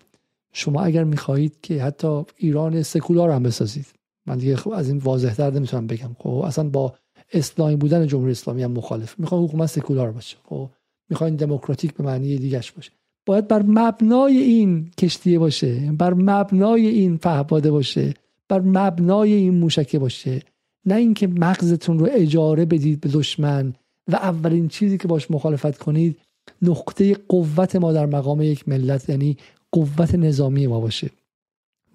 شما 0.52 0.82
اگر 0.82 1.04
می‌خواهید 1.04 1.60
که 1.62 1.82
حتی 1.82 2.24
ایران 2.36 2.82
سکولار 2.82 3.30
هم 3.30 3.42
بسازید 3.42 3.86
من 4.26 4.38
دیگه 4.38 4.56
خب 4.56 4.70
از 4.70 4.88
این 4.88 4.98
واضح 4.98 5.34
تر 5.34 5.50
نمی‌تونم 5.50 5.86
بگم. 5.86 6.16
خب 6.18 6.28
اصلا 6.28 6.68
با 6.68 6.94
اسلامی 7.32 7.76
بودن 7.76 8.06
جمهوری 8.06 8.30
اسلامی 8.30 8.62
هم 8.62 8.72
مخالف. 8.72 9.18
می‌خوان 9.18 9.44
حکومت 9.44 9.66
سکولار 9.66 10.12
باشه. 10.12 10.36
خب 10.44 10.70
می‌خواین 11.08 11.36
دموکراتیک 11.36 11.94
به 11.94 12.04
معنی 12.04 12.36
دیگش 12.36 12.72
باشه. 12.72 12.90
باید 13.26 13.48
بر 13.48 13.62
مبنای 13.62 14.36
این 14.36 14.90
کشتیه 14.98 15.38
باشه 15.38 15.92
بر 15.92 16.14
مبنای 16.14 16.86
این 16.86 17.16
فهباده 17.16 17.70
باشه. 17.70 18.14
بر 18.50 18.60
مبنای 18.60 19.32
این 19.32 19.54
موشکه 19.54 19.98
باشه. 19.98 20.42
نه 20.86 20.94
اینکه 20.94 21.26
مغزتون 21.26 21.98
رو 21.98 22.08
اجاره 22.10 22.64
بدید 22.64 23.00
به 23.00 23.08
دشمن 23.08 23.74
و 24.08 24.16
اولین 24.16 24.68
چیزی 24.68 24.98
که 24.98 25.08
باش 25.08 25.30
مخالفت 25.30 25.78
کنید 25.78 26.18
نقطه 26.62 27.14
قوت 27.14 27.76
ما 27.76 27.92
در 27.92 28.06
مقام 28.06 28.42
یک 28.42 28.68
ملت 28.68 29.08
یعنی 29.08 29.36
قوت 29.72 30.14
نظامی 30.14 30.66
ما 30.66 30.80
باشه. 30.80 31.10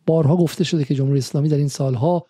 بارها 0.06 0.38
گفته 0.38 0.64
شده 0.64 0.84
که 0.84 0.96
جمهوری 0.96 1.20
اسلامی 1.20 1.50
در 1.50 1.58
این 1.58 1.68
سالها 1.68 2.26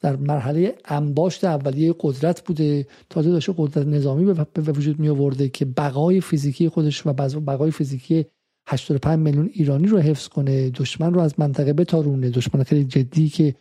در 0.00 0.16
مرحله 0.16 0.74
انباشت 0.84 1.44
اولیه 1.44 1.94
قدرت 2.00 2.44
بوده. 2.44 2.86
تازه 3.10 3.30
داشته 3.30 3.54
قدرت 3.56 3.86
نظامی 3.86 4.34
به 4.54 4.72
وجود 4.72 5.00
می 5.00 5.08
آورده 5.08 5.48
که 5.48 5.64
بقای 5.64 6.20
فیزیکی 6.20 6.68
خودش 6.68 7.06
و 7.06 7.12
بقای 7.40 7.70
فیزیکی 7.70 8.26
85 8.66 9.18
میلیون 9.18 9.50
ایرانی 9.52 9.86
رو 9.86 9.98
حفظ 9.98 10.28
کنه 10.28 10.70
دشمن 10.70 11.14
رو 11.14 11.20
از 11.20 11.40
منطقه 11.40 11.72
بتارونه. 11.72 12.30
دشمن 12.30 12.62
خیلی 12.62 12.84
جدی 12.84 13.28
که 13.28 13.54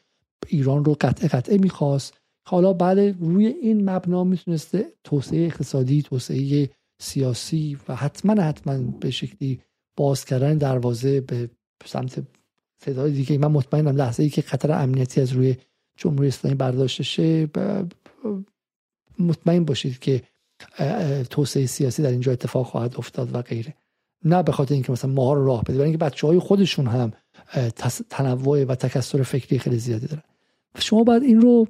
ایران 0.48 0.86
رو 0.86 0.98
قطع 1.02 1.28
قطعه 1.28 1.58
می‌خواست. 1.58 2.18
حالا 2.48 2.74
بعد 2.74 3.00
روی 3.00 3.46
این 3.46 3.90
مبنا 3.90 4.24
می‌تونسته 4.24 4.86
توسعه 5.04 5.46
اقتصادی 5.46 6.02
توسعه 6.02 6.70
سیاسی 7.02 7.78
و 7.88 7.96
حتما 7.96 8.42
حتما 8.42 8.78
به 8.78 9.12
شکلی 9.12 9.62
باز 9.98 10.26
کردن 10.26 10.58
دروازه 10.58 11.22
به 11.22 11.50
سمت 11.86 12.24
تعداد 12.82 13.12
دیگه. 13.12 13.38
من 13.38 13.48
مطمئنم 13.48 13.96
لحظه 13.96 14.24
ای 14.24 14.30
که 14.30 14.42
خطر 14.42 14.72
امنیتی 14.72 15.22
از 15.22 15.32
روی 15.32 15.56
جمهوری 15.98 16.28
اسلامی 16.28 16.56
برداشته 16.56 17.04
شه 17.04 17.50
مطمئن 19.20 19.66
باشید 19.66 20.00
که 20.00 20.24
توسعه 21.30 21.66
سیاسی 21.66 22.04
در 22.04 22.12
اینجا 22.12 22.32
اتفاق 22.32 22.66
خواهد 22.66 22.96
افتاد 22.98 23.36
و 23.36 23.42
غیره. 23.42 23.74
نه 24.26 24.44
به 24.44 24.52
خاطر 24.52 24.74
اینکه 24.74 24.92
مثلا 24.92 25.12
ما 25.12 25.34
رو 25.34 25.46
راه 25.46 25.64
بده 25.64 25.74
برای 25.74 25.84
اینکه 25.84 26.06
بچه 26.06 26.28
های 26.28 26.40
خودشون 26.40 26.88
هم 26.88 27.12
تنوع 28.10 28.64
و 28.64 28.76
تکثر 28.76 29.24
فکری 29.24 29.60
خیلی 29.60 29.78
زیادی 29.78 30.08
دارن. 30.08 30.24
شما 30.80 31.04
باید 31.04 31.24
این 31.24 31.42
رو 31.42 31.68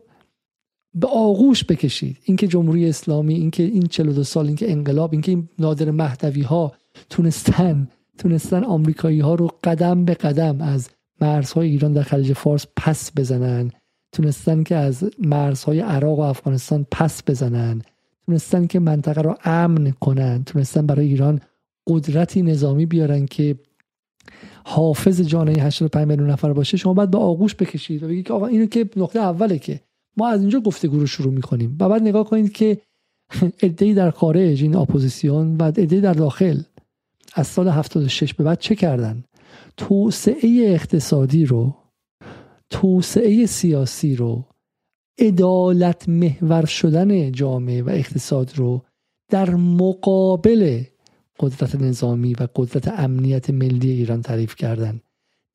به 0.94 1.08
آغوش 1.08 1.64
بکشید. 1.64 2.18
اینکه 2.24 2.48
جمهوری 2.48 2.90
اسلامی 2.90 3.34
اینکه 3.34 3.64
این 3.64 3.88
42 3.88 4.24
سال 4.24 4.48
اینکه 4.48 4.72
انقلاب 4.72 5.10
اینکه 5.12 5.32
این 5.32 5.50
نادر 5.60 5.92
مهدوی 5.92 6.42
ها 6.42 6.72
تونستن 7.10 7.88
تونستن 8.18 8.64
آمریکایی 8.64 9.20
ها 9.20 9.36
رو 9.36 9.50
قدم 9.64 10.06
به 10.06 10.14
قدم 10.14 10.62
از 10.62 10.90
مرزهای 11.22 11.70
ایران 11.70 11.94
در 11.94 12.04
خلیج 12.04 12.34
فارس 12.34 12.66
پس 12.78 13.12
بزنن. 13.18 13.72
تونستن 14.12 14.64
که 14.64 14.76
از 14.76 15.10
مرزهای 15.20 15.80
عراق 15.80 16.20
و 16.20 16.22
افغانستان 16.22 16.86
پس 16.92 17.24
بزنن. 17.28 17.82
تونستن 18.26 18.68
که 18.68 18.80
منطقه 18.80 19.22
رو 19.22 19.38
امن 19.44 19.92
کنن. 19.92 20.44
تونستن 20.44 20.86
برای 20.88 21.08
ایران 21.08 21.42
قدرتی 21.88 22.42
نظامی 22.42 22.86
بیارن 22.86 23.26
که 23.26 23.56
حافظ 24.66 25.22
جامعه 25.22 25.64
85 25.64 26.08
میلیون 26.08 26.30
نفر 26.30 26.54
باشه 26.54 26.78
شما 26.78 26.94
باید 26.94 27.12
به 27.12 27.18
آغوش 27.18 27.56
بکشید 27.56 28.04
و 28.04 28.08
بگید 28.08 28.28
که 28.28 28.34
آقا 28.34 28.48
اینو 28.48 28.66
که 28.66 28.90
نقطه 28.96 29.20
اوله 29.20 29.60
که 29.60 29.82
ما 30.18 30.28
از 30.28 30.42
اینجا 30.42 30.60
گفتگو 30.60 31.00
رو 31.00 31.08
شروع 31.08 31.34
می‌کنیم 31.34 31.78
و 31.80 31.90
بعد 31.90 32.02
نگاه 32.02 32.30
کنید 32.30 32.52
که 32.52 32.82
ادعی 33.62 33.94
در 33.94 34.12
خارج 34.12 34.64
این 34.64 34.76
اپوزیسیون 34.76 35.58
و 35.58 35.64
ادعی 35.64 36.02
در 36.02 36.14
داخل 36.14 36.62
از 37.34 37.48
سال 37.48 37.68
76 37.68 38.34
به 38.34 38.44
بعد 38.44 38.60
چه 38.60 38.76
کردن؟ 38.76 39.24
توسعه 39.78 40.50
اقتصادی 40.74 41.46
رو 41.46 41.76
توسعه 42.70 43.46
سیاسی 43.46 44.16
رو 44.16 44.46
عدالت 45.20 46.10
محور 46.10 46.66
شدن 46.66 47.32
جامعه 47.32 47.84
و 47.84 47.90
اقتصاد 47.90 48.52
رو 48.56 48.82
در 49.32 49.56
مقابل 49.56 50.84
قدرت 51.40 51.76
نظامی 51.76 52.34
و 52.34 52.48
قدرت 52.56 52.88
امنیت 52.88 53.50
ملی 53.50 53.92
ایران 53.92 54.22
تعریف 54.22 54.56
کردن. 54.56 55.02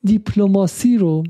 دیپلماسی 0.04 0.98
رو 0.98 1.24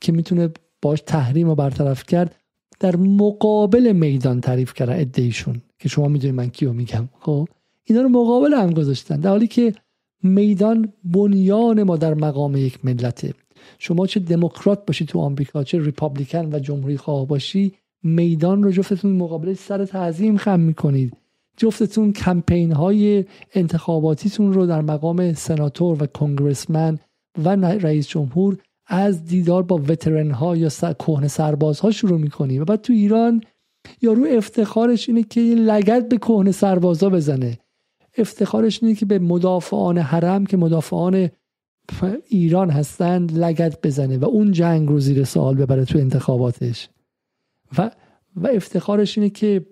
که 0.00 0.12
می‌تونه 0.12 0.48
باش 0.82 1.00
تحریم 1.00 1.48
و 1.48 1.54
برطرف 1.54 2.06
کرد 2.06 2.36
در 2.80 2.96
مقابل 2.96 3.92
میدان 3.92 4.40
تعریف 4.40 4.74
کردن 4.74 5.00
ادهیشون 5.00 5.62
که 5.78 5.88
شما 5.88 6.08
می‌دونید 6.08 6.36
من 6.36 6.48
کیو 6.48 6.72
میگم 6.72 7.08
خب؟ 7.20 7.48
اینا 7.84 8.02
رو 8.02 8.08
مقابل 8.08 8.54
هم 8.54 8.70
گذاشتن 8.70 9.20
در 9.20 9.30
حالی 9.30 9.46
که 9.46 9.74
میدان 10.22 10.92
بنیان 11.04 11.82
ما 11.82 11.96
در 11.96 12.14
مقام 12.14 12.56
یک 12.56 12.84
ملته. 12.84 13.34
شما 13.78 14.06
چه 14.06 14.20
دموکرات 14.20 14.86
باشی 14.86 15.04
تو 15.04 15.18
آمریکا 15.18 15.64
چه 15.64 15.80
ریپابلیکن 15.80 16.54
و 16.54 16.58
جمهوری 16.58 16.96
خواه 16.96 17.26
باشی 17.26 17.72
میدان 18.02 18.62
رو 18.62 18.70
جفتتون 18.70 19.12
مقابل 19.12 19.54
سر 19.54 19.84
تعظیم 19.84 20.36
خم 20.36 20.60
می‌کنید. 20.60 21.16
جفتتون 21.56 22.12
کمپین 22.12 22.72
های 22.72 23.24
انتخاباتیتون 23.54 24.52
رو 24.52 24.66
در 24.66 24.80
مقام 24.80 25.32
سناتور 25.32 26.02
و 26.02 26.06
کنگرسمن 26.06 26.98
و 27.44 27.48
رئیس 27.48 28.08
جمهور 28.08 28.58
از 28.86 29.24
دیدار 29.24 29.62
با 29.62 29.76
وترن 29.88 30.30
ها 30.30 30.56
یا 30.56 30.68
کهنه 30.68 31.28
سرباز 31.28 31.80
ها 31.80 31.90
شروع 31.90 32.18
می‌کنی 32.18 32.58
و 32.58 32.64
بعد 32.64 32.80
تو 32.80 32.92
ایران 32.92 33.42
یارو 34.02 34.26
افتخارش 34.30 35.08
اینه 35.08 35.22
که 35.22 35.40
لگت 35.40 36.08
به 36.08 36.16
کهنه 36.18 36.52
سربازا 36.52 37.10
بزنه. 37.10 37.58
افتخارش 38.18 38.82
اینه 38.82 38.94
که 38.94 39.06
به 39.06 39.18
مدافعان 39.18 39.98
حرم 39.98 40.46
که 40.46 40.56
مدافعان 40.56 41.30
ایران 42.28 42.70
هستند 42.70 43.38
لگت 43.38 43.86
بزنه 43.86 44.18
و 44.18 44.24
اون 44.24 44.52
جنگ 44.52 44.88
رو 44.88 45.00
زیر 45.00 45.24
سوال 45.24 45.54
ببره 45.54 45.84
تو 45.84 45.98
انتخاباتش. 45.98 46.88
و 47.78 47.90
و 48.36 48.46
افتخارش 48.46 49.18
اینه 49.18 49.30
که 49.30 49.66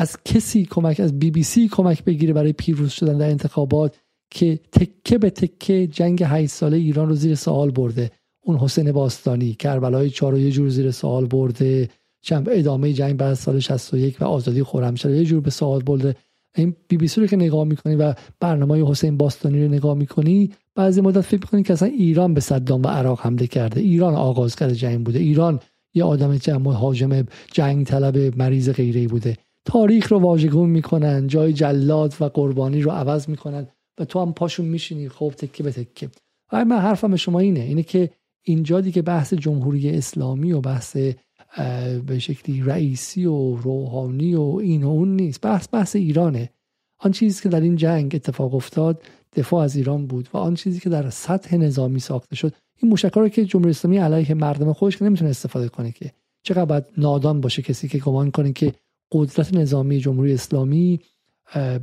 از 0.00 0.16
کسی 0.24 0.64
کمک 0.64 1.00
از 1.00 1.18
بی 1.18 1.30
بی 1.30 1.42
سی 1.42 1.68
کمک 1.68 2.04
بگیره 2.04 2.32
برای 2.32 2.52
پیروز 2.52 2.90
شدن 2.90 3.18
در 3.18 3.30
انتخابات 3.30 3.96
که 4.30 4.60
تکه 4.72 5.18
به 5.18 5.30
تکه 5.30 5.86
جنگ 5.86 6.22
8 6.26 6.50
ساله 6.50 6.76
ایران 6.76 7.08
رو 7.08 7.14
زیر 7.14 7.34
سوال 7.34 7.70
برده. 7.70 8.10
اون 8.44 8.56
حسین 8.56 8.92
باستانی 8.92 9.54
کربلای 9.54 10.10
چهار 10.10 10.38
یه 10.38 10.50
جور 10.50 10.68
زیر 10.68 10.90
سوال 10.90 11.26
برده. 11.26 11.88
چند 12.22 12.48
ادامه 12.50 12.92
جنگ 12.92 13.16
بعد 13.16 13.34
سال 13.34 13.58
61 13.58 14.22
و 14.22 14.24
آزادی 14.24 14.62
خرمشهر 14.62 15.12
یه 15.12 15.24
جور 15.24 15.40
به 15.40 15.50
سوال 15.50 15.82
برده. 15.82 16.16
این 16.56 16.76
بی 16.88 16.96
بی 16.96 17.08
سی 17.08 17.20
رو 17.20 17.26
که 17.26 17.36
نگاه 17.36 17.64
می‌کنی 17.64 17.96
و 17.96 18.14
برنامه 18.40 18.90
حسین 18.90 19.16
باستانی 19.16 19.64
رو 19.64 19.72
نگاه 19.72 19.94
می‌کنی 19.94 20.50
بعضی 20.74 21.00
مدت 21.00 21.20
فکر 21.20 21.40
می‌کنی 21.42 21.62
که 21.62 21.72
اصلا 21.72 21.88
ایران 21.88 22.34
به 22.34 22.40
صدام 22.40 22.82
و 22.82 22.88
عراق 22.88 23.20
حمله 23.20 23.46
کرده. 23.46 23.80
ایران 23.80 24.14
آغازگر 24.14 24.70
جنگ 24.70 25.04
بوده. 25.04 25.18
ایران 25.18 25.60
یه 25.94 26.04
آدم 26.04 26.36
جمع 26.36 26.72
حاجم 26.72 27.26
جنگ 27.52 27.86
طلب 27.86 28.38
مریض 28.38 28.70
غیره 28.70 29.08
بوده. 29.08 29.36
تاریخ 29.68 30.12
رو 30.12 30.18
واژگون 30.18 30.70
می‌کنن 30.70 31.26
جای 31.26 31.52
جلاد 31.52 32.14
و 32.20 32.24
قربانی 32.24 32.82
رو 32.82 32.90
عوض 32.90 33.28
می‌کنن 33.28 33.66
و 33.98 34.04
تو 34.04 34.20
هم 34.20 34.32
پاشون 34.32 34.66
میشینی 34.66 35.08
خب 35.08 35.32
تکه 35.38 35.62
به 35.62 35.72
تکه. 35.72 36.08
و 36.52 36.64
من 36.64 36.78
حرفم 36.78 37.16
شما 37.16 37.38
اینه 37.38 37.60
اینه 37.60 37.82
که 37.82 38.10
اینجا 38.42 38.80
دیگه 38.80 39.02
بحث 39.02 39.34
جمهوری 39.34 39.90
اسلامی 39.90 40.52
و 40.52 40.60
بحث 40.60 40.96
به 42.06 42.18
شکلی 42.18 42.62
رئیسی 42.62 43.26
و 43.26 43.56
روحانی 43.56 44.34
و 44.34 44.58
این 44.62 44.84
و 44.84 44.88
اون 44.88 45.16
نیست. 45.16 45.40
بحث 45.40 45.68
بحث 45.72 45.96
ایرانه. 45.96 46.50
آن 46.98 47.12
چیزی 47.12 47.42
که 47.42 47.48
در 47.48 47.60
این 47.60 47.76
جنگ 47.76 48.14
اتفاق 48.14 48.54
افتاد 48.54 49.02
دفاع 49.36 49.64
از 49.64 49.76
ایران 49.76 50.06
بود 50.06 50.28
و 50.34 50.36
آن 50.36 50.54
چیزی 50.54 50.80
که 50.80 50.90
در 50.90 51.10
سطح 51.10 51.56
نظامی 51.56 52.00
ساخته 52.00 52.36
شد 52.36 52.52
این 52.76 52.90
موشک‌ها 52.90 53.20
رو 53.20 53.28
که 53.28 53.44
جمهوری 53.44 53.70
اسلامی 53.70 53.98
علیه 53.98 54.34
مردم 54.34 54.72
خودش 54.72 55.02
نمی‌تونه 55.02 55.30
استفاده 55.30 55.68
کنه 55.68 55.92
که. 55.92 56.12
چقدر 56.42 56.64
باید 56.64 56.84
نادان 56.96 57.40
باشه 57.40 57.62
کسی 57.62 57.88
که 57.88 57.98
گمان 57.98 58.30
کنه 58.30 58.52
که 58.52 58.72
قدرت 59.12 59.54
نظامی 59.54 59.98
جمهوری 59.98 60.34
اسلامی 60.34 61.00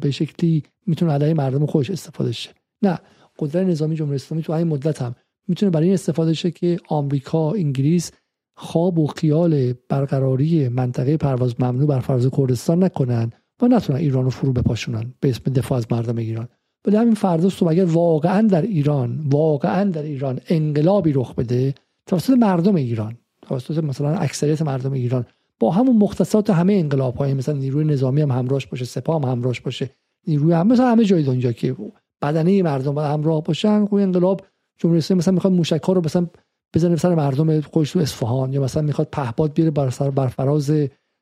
به 0.02 0.12
شکلی 0.12 0.64
می‌تونه 0.88 1.12
علیه 1.12 1.34
مردم 1.34 1.66
خودش 1.66 1.90
استفاده 1.90 2.32
شه. 2.32 2.50
نه 2.82 3.00
قدرت 3.40 3.68
نظامی 3.68 3.96
جمهوری 3.96 4.16
اسلامی 4.16 4.44
تو 4.44 4.54
این 4.54 4.68
مدت 4.68 5.02
هم 5.02 5.16
می‌تونه 5.48 5.70
برای 5.70 5.86
این 5.86 5.94
استفاده 5.94 6.34
شه 6.34 6.52
که 6.52 6.78
آمریکا 6.88 7.52
انگلیس 7.52 8.12
خواب 8.58 9.00
و 9.00 9.08
خیال 9.08 9.74
برقراری 9.90 10.70
منطقه 10.70 11.18
پرواز 11.18 11.62
ممنوع 11.62 11.88
بر 11.88 12.00
فرض 12.00 12.28
کردستان 12.38 12.84
نکنن 12.84 13.32
و 13.62 13.68
نتونن 13.68 14.00
ایران 14.00 14.24
رو 14.24 14.30
فرو 14.30 14.54
بپاشونن 14.54 15.14
به 15.20 15.30
اسم 15.30 15.54
دفاع 15.54 15.78
از 15.78 15.88
مردم 15.92 16.18
ایران. 16.18 16.48
ولی 16.86 16.96
همین 16.96 17.14
فردا 17.14 17.50
صبح 17.50 17.70
اگر 17.70 17.86
واقعا 17.86 18.48
در 18.48 18.62
ایران 18.62 19.20
واقعا 19.30 19.84
در 19.84 20.04
ایران 20.04 20.40
انقلابی 20.50 21.14
رخ 21.14 21.36
بده 21.36 21.76
توسط 22.06 22.34
مردم 22.34 22.76
ایران 22.76 23.18
توسط 23.42 23.84
مثلا 23.84 24.16
اکثریت 24.16 24.62
مردم 24.62 24.92
ایران 24.92 25.26
با 25.60 25.72
همون 25.72 25.98
مختصات 25.98 26.50
همه 26.50 26.74
انقلاب 26.74 27.16
های 27.16 27.34
مثلا 27.34 27.56
نیروی 27.56 27.86
نظامی 27.86 28.22
هم 28.22 28.32
همراهش 28.32 28.66
باشه 28.66 28.86
سپاه 28.86 29.22
هم 29.22 29.30
همراهش 29.30 29.62
باشه 29.62 29.90
نیروی 30.28 30.54
هم 30.54 30.68
مثلا 30.68 30.92
همه 30.92 31.06
جای 31.06 31.24
دنیا 31.24 31.52
که 31.52 31.76
بدنه 32.22 32.64
مردم 32.64 32.98
همراه 32.98 33.44
باشن 33.44 33.86
خوی 33.86 34.04
انقلاب 34.04 34.42
جمهوری 34.78 34.98
اسلامی 34.98 35.20
مثلا 35.20 35.34
می‌خواد 35.34 35.54
موشک 35.54 35.82
ها 35.84 35.94
رو 35.94 36.02
مثلا 36.06 36.28
بزنه 36.74 36.96
سر 36.96 37.16
مردم 37.16 37.62
خودش 37.62 37.92
تو 37.92 38.00
اصفهان 38.00 38.54
یا 38.54 38.62
مثلا 38.62 38.84
می‌خواد 38.84 39.08
پهپاد 39.12 39.54
بیاره 39.54 39.72
بر 39.72 39.90
سر 39.90 40.10
بر 40.10 40.28
فراز 40.28 40.72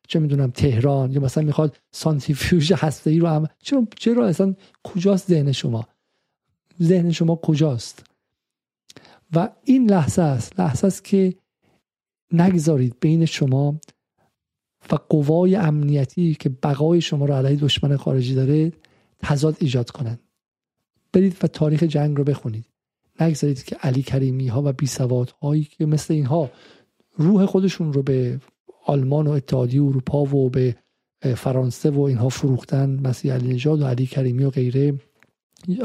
چه 0.08 0.20
می‌دونم 0.20 0.52
تهران 0.52 1.12
یا 1.12 1.22
مثلا 1.22 1.44
می‌خواد 1.44 1.78
سانتریفیوژ 1.92 2.72
هسته 2.72 3.10
ای 3.10 3.20
رو 3.20 3.28
هم 3.28 3.48
چرا 3.60 3.88
چرا 3.98 4.28
اصلا 4.28 4.56
کجاست 4.84 5.28
ذهن 5.28 5.52
شما؟ 5.52 5.88
ذهن 6.82 7.12
شما 7.12 7.36
کجاست؟ 7.36 8.06
و 9.36 9.50
این 9.64 9.90
لحظه 9.90 10.22
است 10.22 10.60
لحظه 10.60 10.88
است 10.88 11.04
که 11.04 11.34
نگذارید 12.32 12.96
بین 13.00 13.26
شما 13.26 13.80
و 14.92 14.96
قوای 15.10 15.56
امنیتی 15.56 16.36
که 16.36 16.50
بقای 16.50 17.02
شما 17.02 17.26
رو 17.26 17.34
علیه 17.34 17.56
دشمن 17.56 17.98
خارجی 17.98 18.36
داره 18.36 18.72
تضاد 19.20 19.58
ایجاد 19.60 19.90
کنن. 19.90 20.20
برید 21.14 21.38
و 21.44 21.48
تاریخ 21.48 21.84
جنگ 21.84 22.18
رو 22.18 22.24
بخونید. 22.24 22.66
نگذارید 23.20 23.64
که 23.64 23.76
علی 23.76 24.02
کریمی 24.02 24.48
ها 24.48 24.62
و 24.66 24.74
بی 24.74 24.88
هایی 25.42 25.64
که 25.64 25.86
مثل 25.86 26.14
اینها 26.14 26.52
روح 27.16 27.46
خودشون 27.46 27.94
رو 27.94 28.04
به 28.04 28.40
آلمان 28.86 29.28
و 29.28 29.32
اتحادیه 29.32 29.84
اروپا 29.84 30.24
و 30.24 30.50
به 30.50 30.76
فرانسه 31.36 31.90
و 31.90 32.02
اینها 32.02 32.30
فروختن 32.30 33.00
مسیح 33.04 33.34
علی 33.34 33.54
نژاد 33.54 33.82
و 33.82 33.86
علی 33.86 34.06
کریمی 34.06 34.44
و 34.44 34.50
غیره. 34.50 34.94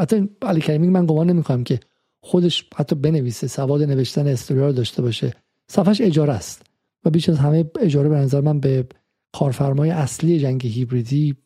حتی 0.00 0.28
علی 0.42 0.60
کریمی 0.60 0.88
من 0.88 1.06
گمان 1.06 1.30
نمی‌کنم 1.30 1.64
که 1.64 1.80
خودش 2.20 2.64
حتی 2.76 2.96
بنویسه 2.96 3.46
سواد 3.46 3.82
نوشتن 3.82 4.26
استوریا 4.26 4.72
داشته 4.72 5.02
باشه. 5.02 5.34
صفحش 5.68 6.00
اجاره 6.00 6.32
است. 6.32 6.67
و 7.04 7.10
بیش 7.10 7.28
از 7.28 7.38
همه 7.38 7.70
اجاره 7.80 8.08
به 8.08 8.16
نظر 8.16 8.40
من 8.40 8.60
به 8.60 8.86
کارفرمای 9.32 9.90
اصلی 9.90 10.40
جنگ 10.40 10.66
هیبریدی 10.66 11.36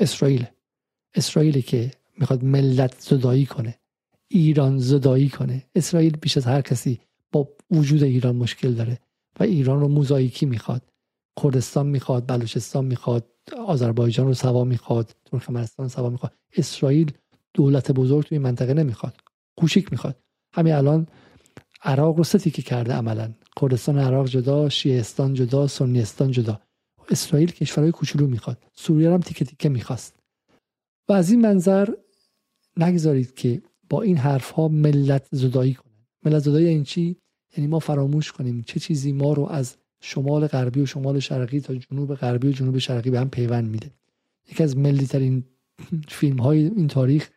اسرائیل. 0.00 0.46
اسرائیلی 1.14 1.62
که 1.62 1.90
می‌خواد 2.18 2.44
ملت 2.44 3.00
زدایی 3.00 3.46
کنه 3.46 3.78
ایران 4.28 4.78
زدایی 4.78 5.28
کنه. 5.28 5.66
اسرائیل 5.74 6.16
بیش 6.16 6.36
از 6.36 6.46
هر 6.46 6.60
کسی 6.60 7.00
با 7.32 7.48
وجود 7.70 8.02
ایران 8.02 8.36
مشکل 8.36 8.72
داره 8.72 8.98
و 9.40 9.42
ایران 9.42 9.80
رو 9.80 9.88
موزاییکی 9.88 10.46
می‌خواد. 10.46 10.82
کردستان 11.42 11.86
می‌خواد 11.86 12.26
بلوچستان 12.26 12.84
می‌خواد 12.84 13.26
آذربایجان 13.66 14.26
رو 14.26 14.34
سوا 14.34 14.64
می‌خواد 14.64 15.16
ترکمنستان 15.24 15.88
سوا 15.88 16.10
می‌خواد. 16.10 16.32
اسرائیل 16.56 17.12
دولت 17.54 17.92
بزرگ 17.92 18.24
توی 18.24 18.38
منطقه 18.38 18.74
نمی‌خواد. 18.74 19.16
کوچیک 19.56 19.92
می‌خواد. 19.92 20.16
همین 20.52 20.74
الان 20.74 21.06
عراق 21.82 22.16
رو 22.16 22.24
ستی 22.24 22.50
که 22.50 22.62
کرده 22.62 22.92
عملا. 22.92 23.34
کردستان 23.60 23.98
عراق 23.98 24.26
جدا 24.26 24.68
شیعستان 24.68 25.34
جدا 25.34 25.66
سنیستان 25.66 26.30
جدا. 26.30 26.60
اسرائیل 27.10 27.50
کشورهای 27.50 27.92
کوچولو 27.92 28.26
می‌خواد. 28.26 28.58
سوریه 28.74 29.10
هم 29.10 29.20
تیکه 29.20 29.44
تیکه 29.44 29.68
می‌خواست. 29.68 30.14
و 31.08 31.12
از 31.12 31.30
این 31.30 31.40
منظر 31.40 31.88
نگذارید 32.76 33.34
که 33.34 33.62
با 33.90 34.02
این 34.02 34.16
حرف 34.16 34.50
ها 34.50 34.68
ملت 34.68 35.26
زدایی 35.32 35.74
کنند 35.74 36.06
ملت 36.24 36.38
زدایی 36.38 36.64
این 36.64 36.72
یعنی 36.72 36.84
چی؟ 36.84 37.16
یعنی 37.56 37.70
ما 37.70 37.78
فراموش 37.78 38.32
کنیم 38.32 38.62
چه 38.66 38.80
چیزی 38.80 39.12
ما 39.12 39.32
رو 39.32 39.46
از 39.46 39.76
شمال 40.00 40.46
غربی 40.46 40.80
و 40.80 40.86
شمال 40.86 41.18
شرقی 41.18 41.60
تا 41.60 41.74
جنوب 41.74 42.14
غربی 42.14 42.48
و 42.48 42.52
جنوب 42.52 42.78
شرقی 42.78 43.10
به 43.10 43.20
هم 43.20 43.30
پیوند 43.30 43.70
میده. 43.70 43.90
یکی 44.52 44.62
از 44.62 44.76
ملی 44.76 45.06
ترین 45.06 45.44
فیلم 46.08 46.38
های 46.38 46.64
این 46.64 46.88
تاریخ 46.88 47.30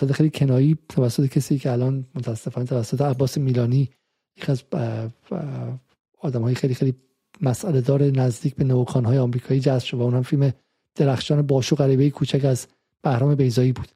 به 0.00 0.12
خیلی 0.12 0.30
کنایی 0.30 0.78
توسط 0.88 1.26
کسی 1.26 1.58
که 1.58 1.72
الان 1.72 2.06
متاسفانه 2.14 2.66
توسط 2.66 3.00
عباس 3.00 3.38
میلانی 3.38 3.90
یکی 4.36 4.52
از 4.52 4.64
آدم 6.20 6.42
های 6.42 6.54
خیلی 6.54 6.74
خیلی 6.74 6.94
مسئله 7.40 7.80
دار 7.80 8.02
نزدیک 8.02 8.54
به 8.54 8.64
نوکان 8.64 9.04
های 9.04 9.18
آمریکایی 9.18 9.60
جذب 9.60 9.84
شد 9.84 9.96
و 9.96 10.02
اون 10.02 10.14
هم 10.14 10.22
فیلم 10.22 10.52
درخشان 10.94 11.42
باشو 11.42 11.76
غریبه 11.76 12.10
کوچک 12.10 12.44
از 12.44 12.66
بهرام 13.02 13.34
بیزایی 13.34 13.72
بود. 13.72 13.88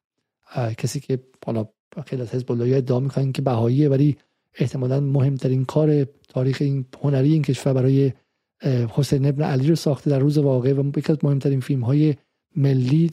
کسی 0.79 1.01
که 1.01 1.19
حالا 1.47 1.69
خیلی 2.07 2.23
از 2.23 2.35
حزب 2.35 2.53
الله 2.53 2.77
ادعا 2.77 3.01
می‌کنن 3.01 3.33
که 3.33 3.43
بهاییه 3.43 3.89
ولی 3.89 4.17
احتمالا 4.55 5.01
مهمترین 5.01 5.65
کار 5.65 6.05
تاریخ 6.29 6.59
این 6.61 6.85
هنری 7.03 7.33
این 7.33 7.43
کشور 7.43 7.73
برای 7.73 8.13
حسین 8.91 9.27
ابن 9.27 9.43
علی 9.43 9.69
رو 9.69 9.75
ساخته 9.75 10.11
در 10.11 10.19
روز 10.19 10.39
واقعه 10.39 10.75
و 10.75 10.91
یکی 10.97 11.13
از 11.13 11.19
مهمترین 11.23 11.61
فیلم 11.61 11.85
های 11.85 12.15
ملی 12.57 13.11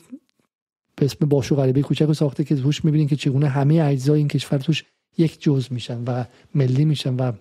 به 0.96 1.06
اسم 1.06 1.26
باشو 1.26 1.56
غریبه 1.56 1.82
کوچک 1.82 2.06
رو 2.06 2.14
ساخته 2.14 2.44
که 2.44 2.56
توش 2.56 2.86
می‌بینین 2.86 3.08
که 3.08 3.16
چگونه 3.16 3.48
همه 3.48 3.82
اجزای 3.84 4.18
این 4.20 4.28
کشور 4.28 4.58
توش 4.58 4.84
یک 5.18 5.42
جز 5.42 5.68
میشن 5.72 6.04
و 6.04 6.24
ملی 6.56 6.86
میشن 6.86 7.16
و 7.16 7.32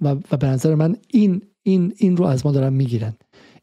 و, 0.00 0.16
و 0.32 0.36
به 0.36 0.46
نظر 0.46 0.74
من 0.74 0.96
این 1.08 1.42
این 1.62 1.94
این 1.96 2.16
رو 2.16 2.24
از 2.24 2.46
ما 2.46 2.52
دارن 2.52 2.72
می‌گیرن. 2.72 3.14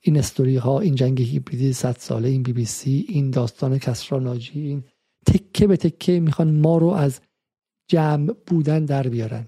این 0.01 0.17
استوری 0.17 0.57
ها 0.57 0.79
این 0.79 0.95
جنگ 0.95 1.21
هیبریدی 1.21 1.73
100 1.73 1.95
ساله 1.99 2.29
این 2.29 2.43
بی 2.43 2.53
بی 2.53 2.65
سی 2.65 3.05
این 3.07 3.31
داستان 3.31 3.77
کسرا 3.77 4.19
ناجی 4.19 4.61
این 4.61 4.83
تکه 5.25 5.67
به 5.67 5.77
تکه 5.77 6.19
می‌خوان 6.19 6.59
ما 6.59 6.77
رو 6.77 6.87
از 6.87 7.21
جمع 7.87 8.33
بودن 8.47 8.85
در 8.85 9.07
بیارن. 9.07 9.47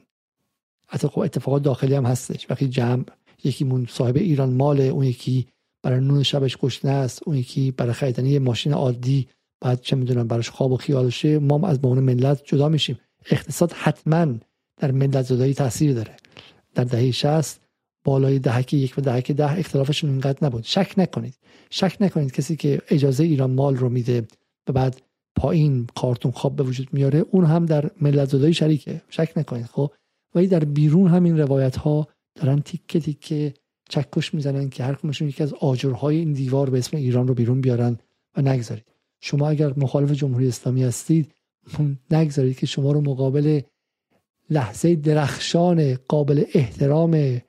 حتی 0.88 1.07
خب 1.07 1.19
اتفاقات 1.19 1.64
داخلی 1.64 1.95
هم 1.95 2.06
هستش. 2.06 2.52
وقتی 2.52 2.68
جمع 2.68 3.03
یکی 3.44 3.64
مون 3.64 3.88
صاحب 3.90 4.15
ایران 4.15 4.53
ماله 4.53 4.84
اون 4.84 5.06
یکی 5.06 5.48
برای 5.84 5.99
نون 5.99 6.23
شبش 6.23 6.57
گشنه 6.57 6.91
است 6.91 7.22
اون 7.26 7.38
یکی 7.38 7.72
برای 7.72 7.94
خریدن 7.94 8.26
یه 8.26 8.40
ماشین 8.40 8.73
عادی 8.73 9.28
بعد 9.62 9.82
چه 9.82 9.96
می‌دونم 9.96 10.28
براش 10.28 10.50
خواب 10.50 10.72
و 10.72 10.78
خیالشه 10.78 11.40
ما 11.40 11.68
از 11.68 11.82
بهونه 11.82 12.02
ملت 12.02 12.42
جدا 12.46 12.70
میشیم. 12.70 13.00
اقتصاد 13.32 13.72
حتما 13.72 14.28
در 14.78 14.92
ملت 14.92 15.22
زدایی 15.22 15.54
تاثیر 15.54 15.94
داره. 15.94 16.16
در 16.76 16.84
دهه 16.84 17.12
60 17.12 17.62
بالای 18.04 18.40
دهک 18.40 18.74
یک 18.74 18.94
و 18.98 19.02
دهک 19.02 19.32
ده 19.32 19.60
اختلافشون 19.60 20.10
اینقدر 20.10 20.48
نبود. 20.48 20.64
شک 20.64 20.94
نکنید. 20.98 21.38
شک 21.70 21.98
نکنید 22.00 22.32
کسی 22.32 22.56
که 22.56 22.82
اجازه 22.90 23.24
ایران 23.24 23.52
مال 23.52 23.76
رو 23.76 23.90
میده 23.90 24.28
و 24.68 24.72
بعد 24.72 25.02
پایین 25.36 25.88
کارتون 25.96 26.32
خواب 26.32 26.56
به 26.56 26.64
وجود 26.64 26.88
میاره 26.92 27.26
اون 27.32 27.46
هم 27.46 27.66
در 27.66 27.92
ملت 28.02 28.30
زدایی 28.30 28.54
شریکه. 28.54 29.02
شک 29.10 29.34
نکنید 29.36 29.66
خب؟ 29.66 29.92
ولی 30.36 30.48
در 30.48 30.60
بیرون 30.60 31.08
همین 31.08 31.40
روایت 31.40 31.76
ها 31.76 32.08
دارن 32.36 32.62
تیکه 32.62 33.00
تیکه 33.00 33.54
چکش 33.90 34.34
می‌زنن 34.34 34.70
که 34.70 34.84
هر 34.84 34.96
کمشون 34.96 35.28
یکی 35.28 35.44
از 35.44 35.54
آجرهای 35.54 36.18
این 36.18 36.34
دیوار 36.34 36.70
به 36.70 36.78
اسم 36.78 36.98
ایران 36.98 37.28
رو 37.28 37.34
بیرون 37.34 37.62
بیارن 37.62 37.98
و 38.38 38.42
نگذارید. 38.42 38.91
شما 39.22 39.49
اگر 39.49 39.73
مخالف 39.77 40.11
جمهوری 40.11 40.48
اسلامی 40.48 40.84
هستید 40.84 41.34
نگذارید 42.11 42.57
که 42.57 42.65
شما 42.65 42.91
رو 42.91 43.02
مقابل 43.02 43.61
لحظه 44.49 44.95
درخشان 44.95 45.95
قابل 45.95 46.43
احترام 46.53 47.41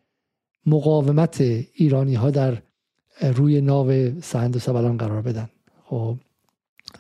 مقاومت 0.66 1.40
ایرانی 1.74 2.14
ها 2.14 2.30
در 2.30 2.62
روی 3.20 3.60
ناو 3.60 4.20
سهند 4.20 4.56
و 4.56 4.58
سبلان 4.58 4.96
قرار 4.96 5.22
بدن. 5.22 5.48
خب 5.84 6.16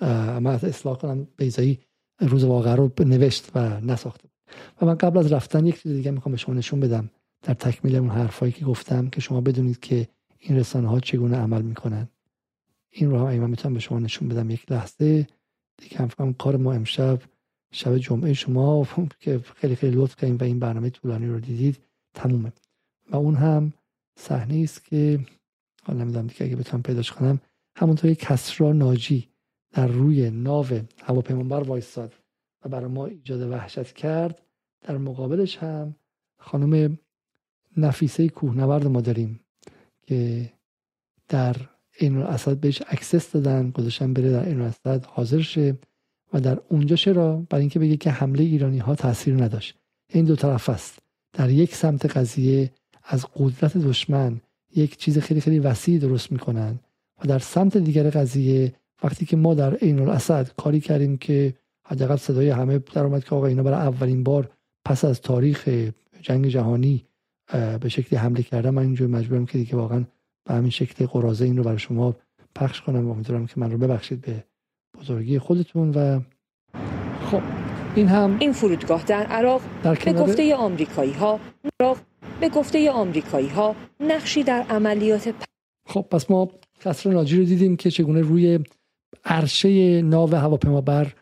از 0.00 0.64
اصلاح 0.64 0.98
کنم 0.98 1.28
بیزایی 1.36 1.78
روز 2.20 2.44
واقع 2.44 2.74
رو 2.74 2.92
نوشت 2.98 3.50
و 3.54 3.80
نساخته 3.80 4.28
و 4.82 4.86
من 4.86 4.94
قبل 4.94 5.18
از 5.18 5.32
رفتن 5.32 5.66
یک 5.66 5.82
چیز 5.82 5.92
دیگه 5.92 6.10
می‌خوام 6.10 6.32
به 6.32 6.38
شما 6.38 6.54
نشون 6.54 6.80
بدم. 6.80 7.10
در 7.42 7.54
تکمیل 7.54 7.96
اون 7.96 8.10
حرفایی 8.10 8.52
که 8.52 8.64
گفتم 8.64 9.08
که 9.08 9.20
شما 9.20 9.40
بدونید 9.40 9.80
که 9.80 10.08
این 10.38 10.58
رسانه 10.58 10.88
ها 10.88 11.00
چگونه 11.00 11.36
عمل 11.36 11.62
می‌کنن. 11.62 12.08
این 12.92 13.10
رو 13.10 13.26
هم 13.26 13.38
من 13.38 13.50
می‌تونم 13.50 13.74
به 13.74 13.80
شما 13.80 13.98
نشون 13.98 14.28
بدم 14.28 14.50
یک 14.50 14.72
لحظه 14.72 15.26
دیگه 15.76 15.98
هم 16.18 16.34
کار 16.34 16.56
ما 16.56 16.72
امشب 16.72 17.22
شب 17.72 17.98
جمعه 17.98 18.32
شما 18.32 18.88
که 19.20 19.38
خیلی 19.38 19.76
خیلی 19.76 19.96
لطف 19.96 20.16
کردیم 20.16 20.36
و 20.36 20.44
این 20.44 20.58
برنامه 20.58 20.90
طولانی 20.90 21.26
رو 21.26 21.40
دیدید 21.40 21.78
تمومه. 22.14 22.52
و 23.10 23.16
اون 23.16 23.34
هم 23.34 23.72
صحنه 24.16 24.62
است 24.62 24.84
که 24.84 25.20
حالا 25.82 26.04
نمی‌دونم 26.04 26.26
دیگه 26.26 26.46
اگه 26.46 26.56
بتونم 26.56 26.82
پیداش 26.82 27.12
کنم 27.12 27.40
همونطور 27.76 28.14
کسرا 28.14 28.72
ناجی 28.72 29.28
در 29.72 29.86
روی 29.86 30.30
ناو 30.30 30.66
هواپیمابر 31.02 31.68
وایستاد 31.68 32.14
و 32.64 32.68
برای 32.68 32.90
ما 32.90 33.06
ایجاد 33.06 33.50
وحشت 33.50 33.92
کرد. 33.92 34.42
در 34.82 34.96
مقابلش 34.96 35.56
هم 35.56 35.94
خانم 36.38 36.98
نفیسه 37.76 38.28
کوهنورد 38.28 38.86
ما 38.86 39.00
داریم 39.00 39.40
که 40.02 40.50
در 41.28 41.56
این 41.98 42.16
اسد 42.16 42.56
بهش 42.56 42.82
access 42.88 43.32
دادن 43.32 43.70
گذاشتن 43.70 44.12
بره 44.12 44.30
در 44.30 44.48
عین 44.48 44.60
الاسد 44.60 45.04
حاضر 45.04 45.40
شه 45.40 45.78
و 46.32 46.40
در 46.40 46.58
اونجا 46.68 46.96
چرا؟ 46.96 47.46
برای 47.50 47.60
اینکه 47.60 47.78
بگه 47.78 47.96
که 47.96 48.10
حمله 48.10 48.42
ایرانی 48.42 48.78
ها 48.78 48.94
تاثیر 48.94 49.34
نداشت. 49.34 49.74
این 50.08 50.24
دو 50.24 50.36
طرف 50.36 50.68
است. 50.68 50.98
در 51.32 51.50
یک 51.50 51.74
سمت 51.74 52.16
قضیه 52.16 52.70
از 53.04 53.26
قدرت 53.36 53.76
دشمن 53.76 54.40
یک 54.74 54.96
چیز 54.96 55.18
خیلی 55.18 55.40
خیلی 55.40 55.58
وسیع 55.58 55.98
درست 55.98 56.32
می‌کنن 56.32 56.78
و 57.24 57.28
در 57.28 57.38
سمت 57.38 57.76
دیگر 57.76 58.10
قضیه 58.10 58.72
وقتی 59.02 59.26
که 59.26 59.36
ما 59.36 59.54
در 59.54 59.74
عین 59.74 59.98
الاسد 59.98 60.50
کاری 60.56 60.80
کردیم 60.80 61.16
که 61.16 61.54
حداقل 61.84 62.16
صدای 62.16 62.50
همه 62.50 62.78
در 62.78 63.04
اومد 63.04 63.24
که 63.24 63.34
آقا 63.34 63.46
اینا 63.46 63.62
برای 63.62 63.86
اولین 63.86 64.22
بار 64.22 64.50
پس 64.84 65.04
از 65.04 65.20
تاریخ 65.20 65.68
جنگ 66.22 66.46
جهانی 66.46 67.04
به 67.80 67.88
شکلی 67.88 68.18
حمله 68.18 68.42
کردم 68.42 68.74
من 68.74 68.82
اینجور 68.82 69.08
مجبورم 69.08 69.46
که 69.46 69.58
دیگه 69.58 69.76
واقعا 69.76 70.04
به 70.44 70.54
همین 70.54 70.70
شکل 70.70 71.06
قرازه 71.06 71.44
این 71.44 71.56
رو 71.56 71.62
برای 71.62 71.78
شما 71.78 72.16
پخش 72.54 72.80
کنم. 72.80 73.08
و 73.08 73.10
امیدوارم 73.10 73.46
که 73.46 73.54
من 73.56 73.70
رو 73.70 73.78
ببخشید 73.78 74.20
به 74.20 74.44
بزرگی 75.00 75.38
خودتون 75.38 75.90
و 75.90 76.20
خب 77.30 77.42
این 77.94 78.08
هم 78.08 78.36
این 78.40 78.52
فرودگاه 78.52 79.04
در 79.04 79.26
عراق 79.26 79.62
در 79.82 79.94
به 79.94 80.12
گفته 80.12 80.54
آمریکایی 80.54 81.12
ها 81.12 81.40
به 82.40 82.48
گفته 82.48 82.90
آمریکایی 82.90 83.48
ها 83.48 83.76
نقشی 84.00 84.42
در 84.42 84.62
عملیات 84.70 85.28
پ... 85.28 85.44
خب 85.88 86.06
پس 86.10 86.30
ما 86.30 86.48
کسر 86.80 87.10
ناجی 87.10 87.38
رو 87.38 87.44
دیدیم 87.44 87.76
که 87.76 87.90
چگونه 87.90 88.20
روی 88.20 88.58
عرشه 89.24 90.02
ناو 90.02 90.34
هواپیما 90.34 90.80
بر 90.80 91.12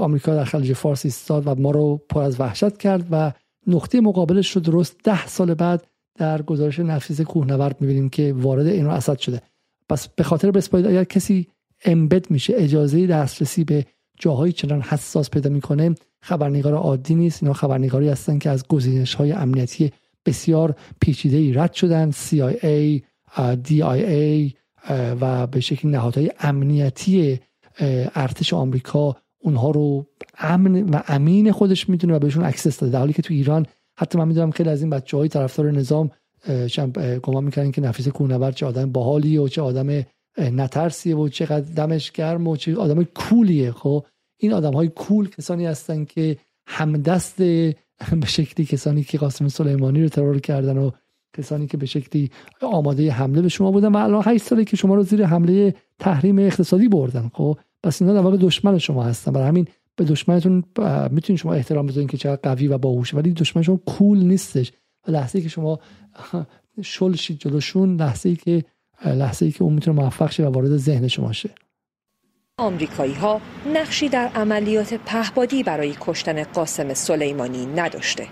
آمریکا 0.00 0.34
در 0.34 0.44
خلیج 0.44 0.72
فارس 0.72 1.04
ایستاد 1.04 1.46
و 1.46 1.54
ما 1.54 1.70
رو 1.70 2.00
پر 2.08 2.22
از 2.22 2.40
وحشت 2.40 2.76
کرد 2.76 3.06
و 3.10 3.32
نقطه 3.66 4.00
مقابلش 4.00 4.50
رو 4.50 4.60
درست 4.60 4.96
ده 5.04 5.26
سال 5.26 5.54
بعد 5.54 5.86
در 6.18 6.42
گزارش 6.42 6.78
نفیس 6.78 7.20
کوهنورد 7.20 7.80
می‌بینیم 7.80 8.08
که 8.08 8.32
وارد 8.36 8.66
این 8.66 8.84
رو 8.84 8.90
اسد 8.90 9.18
شده. 9.18 9.42
پس 9.88 10.08
به 10.08 10.24
خاطر 10.24 10.50
بسپایید 10.50 10.86
اگر 10.86 11.04
کسی 11.04 11.48
امبد 11.84 12.30
میشه 12.30 12.54
اجازه 12.56 13.06
دسترسی 13.06 13.64
به 13.64 13.86
جاهایی 14.18 14.52
چنان 14.52 14.80
حساس 14.80 15.30
پیدا 15.30 15.50
می‌کنه 15.50 15.94
خبرنگار 16.20 16.74
عادی 16.74 17.14
نیست. 17.14 17.42
اینا 17.42 17.52
خبرنگاری 17.52 18.08
هستن 18.08 18.38
که 18.38 18.50
از 18.50 18.68
گزینش 18.68 19.14
های 19.14 19.32
امنیتی 19.32 19.92
بسیار 20.26 20.74
پیچیده 21.00 21.36
ای 21.36 21.52
رد 21.52 21.72
شدن 21.72 22.10
CIA 22.10 23.00
DIA 23.38 24.52
و 25.20 25.46
به 25.46 25.60
شکل 25.60 25.88
نهادهای 25.88 26.30
امنیتی 26.40 27.40
ارتش 28.14 28.52
آمریکا 28.52 29.16
اونها 29.38 29.70
رو 29.70 30.06
امن 30.38 30.90
و 30.90 31.00
امین 31.08 31.52
خودش 31.52 31.88
می‌دونه 31.88 32.14
و 32.14 32.18
بهشون 32.18 32.44
access 32.44 32.78
داده. 32.78 32.92
در 32.92 32.98
حالی 32.98 33.12
که 33.12 33.22
تو 33.22 33.34
ایران 33.34 33.66
حتی 33.98 34.18
من 34.18 34.28
می‌دونم 34.28 34.50
خیلی 34.50 34.68
از 34.68 34.80
این 34.80 34.90
بچه 34.90 35.16
های 35.16 35.28
طرفدار 35.28 35.70
نظام 35.70 36.10
گمان 37.22 37.44
می‌کنن 37.44 37.70
که 37.70 37.80
نفیسه 37.80 38.08
کوهنورد 38.08 38.54
چه 38.54 38.66
آدم 38.66 38.92
باحالی 38.92 39.38
و 39.38 39.48
چه 39.48 39.62
آدم 39.62 40.04
نترسیه 40.38 41.16
و 41.16 41.28
چقدر 41.28 41.72
دمش 41.74 42.12
گرم 42.12 42.46
و 42.48 42.56
چه 42.56 42.76
آدم 42.76 43.04
cool 43.04 43.43
یه. 43.43 43.72
خب 43.72 44.04
این 44.36 44.52
آدم 44.52 44.72
های 44.72 44.88
کول 44.88 45.28
کسانی 45.28 45.66
هستن 45.66 46.04
که 46.04 46.36
همدست 46.66 47.36
به 48.20 48.26
شکلی 48.26 48.66
کسانی 48.66 49.04
که 49.04 49.18
قاسم 49.18 49.48
سلیمانی 49.48 50.02
رو 50.02 50.08
ترور 50.08 50.38
کردن 50.38 50.78
و 50.78 50.90
کسانی 51.36 51.66
که 51.66 51.76
به 51.76 51.86
شکلی 51.86 52.30
آماده 52.62 53.10
حمله 53.10 53.42
به 53.42 53.48
شما 53.48 53.70
بودن 53.70 53.92
و 53.92 53.96
الان 53.96 54.22
8 54.26 54.44
ساله 54.44 54.64
که 54.64 54.76
شما 54.76 54.94
رو 54.94 55.02
زیر 55.02 55.24
حمله 55.24 55.74
تحریم 55.98 56.38
اقتصادی 56.38 56.88
بردن. 56.88 57.30
خب 57.34 57.58
پس 57.82 58.02
اینا 58.02 58.14
در 58.14 58.20
واقع 58.20 58.36
دشمن 58.36 58.78
شما 58.78 59.02
هستن. 59.02 59.32
برای 59.32 59.48
همین 59.48 59.68
به 59.98 60.04
دشمنتون 60.04 60.64
می‌تونید 61.10 61.40
شما 61.40 61.52
احترام 61.54 61.86
بذارین 61.86 62.08
که 62.08 62.16
چقدر 62.16 62.40
قوی 62.42 62.68
و 62.68 62.78
باهوشه. 62.78 63.16
ولی 63.16 63.32
دشمن 63.32 63.62
شما 63.62 63.76
کول 63.76 64.18
نیستش. 64.18 64.72
و 65.08 65.10
لحظه 65.10 65.40
که 65.40 65.48
شما 65.48 65.78
شل 66.82 67.14
شید 67.14 67.38
جلوشون 67.38 67.96
لحظه 67.96 68.28
ای 68.28 68.36
که 68.36 68.64
لحظه 69.04 69.46
ای 69.46 69.52
که 69.52 69.62
اون 69.62 69.72
می‌تونه 69.72 70.02
موفق 70.02 70.30
شه 70.30 70.46
و 70.46 70.52
وارد 70.52 70.76
ذهن 70.76 71.08
شما 71.08 71.32
شه. 71.32 71.50
آمریکایی 72.58 73.14
ها 73.14 73.40
نقشی 73.74 74.08
در 74.08 74.26
عملیات 74.34 74.94
پهبادی 74.94 75.62
برای 75.62 75.94
کشتن 76.00 76.42
قاسم 76.42 76.94
سلیمانی 76.94 77.66
نداشته. 77.66 78.26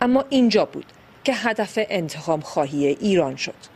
اما 0.00 0.24
اینجا 0.30 0.64
بود 0.64 0.86
که 1.24 1.32
هدف 1.34 1.78
انتقام 1.90 2.40
خواهی 2.40 2.86
ایران 2.86 3.36
شد. 3.36 3.73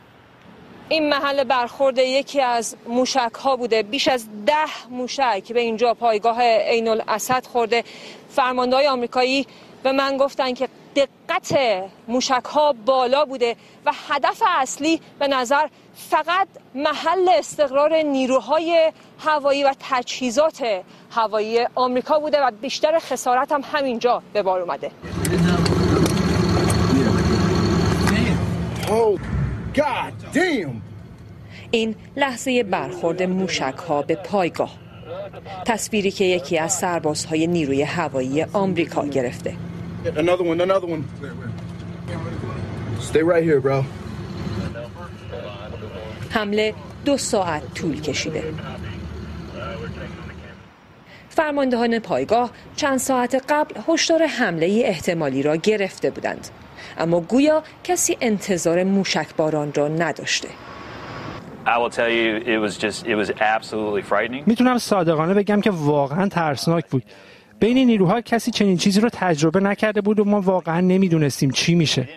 این 0.88 1.08
محل 1.08 1.44
برخورد 1.44 1.98
یکی 1.98 2.40
از 2.40 2.76
موشک 2.86 3.34
ها 3.34 3.56
بوده. 3.56 3.82
بیش 3.82 4.08
از 4.08 4.26
ده 4.46 4.88
موشک 4.90 5.52
به 5.52 5.60
اینجا 5.60 5.94
پایگاه 5.94 6.42
عین 6.42 6.88
الاسد 6.88 7.46
خورده. 7.46 7.84
فرماندهای 8.30 8.86
آمریکایی 8.86 9.46
به 9.82 9.92
من 9.92 10.16
گفتن 10.16 10.54
که 10.54 10.68
دقت 10.96 11.58
موشک 12.08 12.44
ها 12.44 12.74
بالا 12.86 13.24
بوده 13.24 13.56
و 13.86 13.92
هدف 14.08 14.42
اصلی 14.46 15.00
به 15.18 15.28
نظر 15.28 15.66
فقط 15.94 16.48
محل 16.74 17.28
استقرار 17.28 17.96
نیروهای 17.96 18.92
هوایی 19.18 19.64
و 19.64 19.74
تجهیزات 19.90 20.82
هوایی 21.10 21.66
آمریکا 21.74 22.18
بوده 22.18 22.40
و 22.40 22.50
بیشتر 22.50 22.98
خسارت 22.98 23.52
هم 23.52 23.62
همینجا 23.72 24.22
به 24.32 24.42
بار 24.42 24.60
اومده. 24.60 24.90
این 31.70 31.94
لحظه 32.16 32.62
برخورد 32.62 33.22
موشک 33.22 33.74
ها 33.88 34.02
به 34.02 34.14
پایگاه. 34.14 34.78
تصویری 35.66 36.10
که 36.10 36.24
یکی 36.24 36.58
از 36.58 36.72
سربازهای 36.72 37.46
نیروی 37.46 37.82
هوایی 37.82 38.42
آمریکا 38.42 39.06
گرفته. 39.06 39.54
حمله 46.30 46.74
دو 47.04 47.16
ساعت 47.16 47.74
طول 47.74 48.00
کشیده. 48.00 48.44
فرماندهان 51.28 51.98
پایگاه 51.98 52.50
چند 52.76 52.98
ساعت 52.98 53.44
قبل 53.48 53.80
هشدار 53.88 54.26
حمله 54.26 54.82
احتمالی 54.84 55.42
را 55.42 55.56
گرفته 55.56 56.10
بودند. 56.10 56.48
اما 56.98 57.20
گویا 57.20 57.62
کسی 57.84 58.16
انتظار 58.20 58.84
موشک 58.84 59.26
باران 59.36 59.72
را 59.74 59.88
نداشته. 59.88 60.48
می‌تونم 64.46 64.78
صادقانه 64.78 65.34
بگم 65.34 65.60
که 65.60 65.70
واقعا 65.70 66.28
ترسناک 66.28 66.86
بود. 66.90 67.02
بین 67.60 67.78
نیروها 67.78 68.20
کسی 68.20 68.50
چنین 68.50 68.76
چیزی 68.76 69.00
رو 69.00 69.08
تجربه 69.12 69.60
نکرده 69.60 70.00
بود 70.00 70.20
و 70.20 70.24
ما 70.24 70.40
واقعا 70.40 70.80
نمی‌دونستیم 70.80 71.50
چی 71.50 71.74
میشه. 71.74 72.08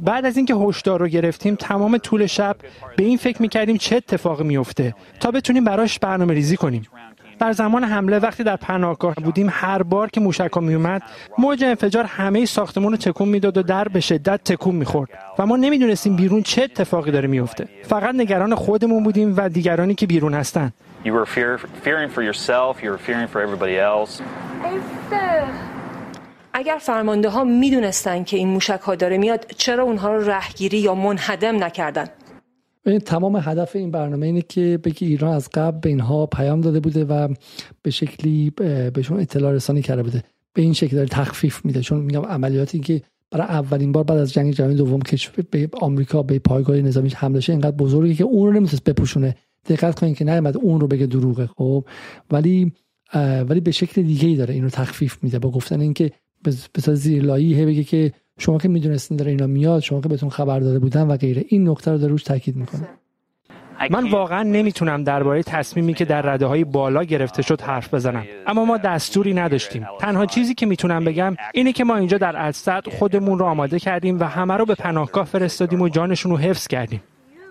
بعد 0.00 0.26
از 0.26 0.36
اینکه 0.36 0.54
هشدار 0.54 1.00
رو 1.00 1.08
گرفتیم 1.08 1.54
تمام 1.54 1.98
طول 1.98 2.26
شب 2.26 2.56
به 2.96 3.04
این 3.04 3.16
فکر 3.16 3.42
می‌کردیم 3.42 3.76
چه 3.76 3.96
اتفاقی 3.96 4.44
میفته 4.44 4.94
تا 5.20 5.30
بتونیم 5.30 5.64
براش 5.64 5.98
برنامه 5.98 6.34
ریزی 6.34 6.56
کنیم. 6.56 6.86
در 7.38 7.52
زمان 7.52 7.84
حمله 7.84 8.18
وقتی 8.18 8.44
در 8.44 8.56
پناهگاه 8.56 9.14
بودیم 9.14 9.48
هر 9.50 9.82
بار 9.82 10.10
که 10.10 10.20
موشک 10.20 10.56
می 10.56 10.74
اومد 10.74 11.02
موج 11.38 11.64
انفجار 11.64 12.04
همه 12.04 12.44
ساختمون 12.44 12.92
رو 12.92 12.98
تکون 12.98 13.28
می‌داد 13.28 13.58
و 13.58 13.62
در 13.62 13.88
به 13.88 14.00
شدت 14.00 14.40
تکون 14.44 14.74
می‌خورد. 14.74 15.10
و 15.38 15.46
ما 15.46 15.56
نمی‌دونستیم 15.56 16.16
بیرون 16.16 16.42
چه 16.42 16.62
اتفاقی 16.62 17.10
داره 17.10 17.28
میفته 17.28 17.68
فقط 17.82 18.14
نگران 18.14 18.54
خودمون 18.54 19.02
بودیم 19.02 19.34
و 19.36 19.48
دیگرانی 19.48 19.94
که 19.94 20.06
بیرون 20.06 20.34
هستن. 20.34 20.72
اگر 26.52 26.78
فرمانده 26.80 27.28
ها 27.28 27.44
می‌دونستن 27.44 28.24
که 28.24 28.36
این 28.36 28.48
موشک 28.48 28.80
ها 28.80 28.94
داره 28.94 29.18
میاد 29.18 29.46
چرا 29.56 29.84
اونها 29.84 30.14
رو 30.14 30.30
رهگیری 30.30 30.78
یا 30.78 30.94
منهدم 30.94 31.64
نکردن؟ 31.64 32.08
این 32.90 33.00
تمام 33.00 33.36
هدف 33.42 33.76
این 33.76 33.90
برنامه 33.90 34.26
اینه 34.26 34.42
که 34.42 34.78
بگی 34.84 35.06
ایران 35.06 35.34
از 35.34 35.48
قبل 35.54 35.78
به 35.78 35.88
اینها 35.88 36.26
پیام 36.26 36.60
داده 36.60 36.80
بوده 36.80 37.04
و 37.04 37.34
به 37.82 37.90
شکلی 37.90 38.50
بهشون 38.94 39.20
اطلاع 39.20 39.52
رسانی 39.52 39.82
کرده 39.82 40.02
بوده. 40.02 40.22
به 40.52 40.62
این 40.62 40.72
شکل 40.72 40.96
داره 40.96 41.08
تخفیف 41.08 41.64
میده. 41.64 41.80
چون 41.80 42.00
میگم 42.00 42.22
عملیاتی 42.22 42.78
که 42.78 43.02
برای 43.30 43.46
اولین 43.46 43.92
بار 43.92 44.04
بعد 44.04 44.18
از 44.18 44.32
جنگ 44.32 44.52
جهانی 44.52 44.74
دوم 44.74 45.00
که 45.00 45.18
به 45.50 45.68
آمریکا 45.80 46.22
به 46.22 46.38
پایگاه 46.38 46.76
نظامی 46.76 47.08
حمله 47.08 47.40
شه 47.40 47.52
اینقدر 47.52 47.76
بزرگی 47.76 48.14
که 48.14 48.24
اون 48.24 48.46
رو 48.46 48.52
نمی‌تونست 48.52 48.84
بپوشونه. 48.84 49.36
دقت 49.68 50.00
کنین 50.00 50.14
که 50.14 50.24
نیومد 50.24 50.56
اون 50.56 50.80
رو 50.80 50.86
بگه 50.86 51.06
دروغه 51.06 51.46
خب؟ 51.46 51.84
ولی 52.30 52.72
ولی 53.48 53.60
به 53.60 53.70
شکل 53.70 54.02
دیگه 54.02 54.28
ای 54.28 54.36
داره 54.36 54.54
اینو 54.54 54.68
تخفیف 54.68 55.18
میده. 55.22 55.38
با 55.38 55.50
گفتن 55.50 55.80
اینکه 55.80 56.12
به 56.72 56.94
زیرلایی 56.94 57.64
بگه 57.64 57.84
که 57.84 58.12
شما 58.38 58.58
که 58.58 58.68
می‌دونستین 58.68 59.16
داره 59.16 59.30
اینا 59.30 59.46
میاد 59.46 59.80
شما 59.80 60.00
که 60.00 60.08
بهتون 60.08 60.30
خبر 60.30 60.60
داده 60.60 60.78
بودن 60.78 61.02
و 61.02 61.16
غیره 61.16 61.44
این 61.48 61.68
نکته 61.68 61.90
رو 61.90 61.98
در 61.98 62.08
روش 62.08 62.22
تاکید 62.22 62.56
می‌کنه. 62.56 62.88
من 63.90 64.10
واقعا 64.10 64.42
نمی‌تونم 64.42 65.04
درباره 65.04 65.42
تصمیمی 65.42 65.94
که 65.94 66.04
در 66.04 66.22
رده 66.22 66.46
های 66.46 66.64
بالا 66.64 67.04
گرفته 67.04 67.42
شد 67.42 67.60
حرف 67.60 67.94
بزنم. 67.94 68.24
اما 68.46 68.64
ما 68.64 68.76
دستوری 68.76 69.34
نداشتیم. 69.34 69.86
تنها 70.00 70.26
چیزی 70.26 70.54
که 70.54 70.66
می‌تونم 70.66 71.04
بگم 71.04 71.36
اینه 71.54 71.72
که 71.72 71.84
ما 71.84 71.96
اینجا 71.96 72.18
در 72.18 72.36
اسد 72.36 72.88
خودمون 72.98 73.38
رو 73.38 73.44
آماده 73.44 73.78
کردیم 73.78 74.20
و 74.20 74.24
همه 74.24 74.54
رو 74.54 74.64
به 74.66 74.74
پناهگاه 74.74 75.24
فرستادیم 75.24 75.80
و 75.80 75.88
جانشون 75.88 76.32
رو 76.32 76.38
حفظ 76.38 76.66
کردیم. 76.66 77.02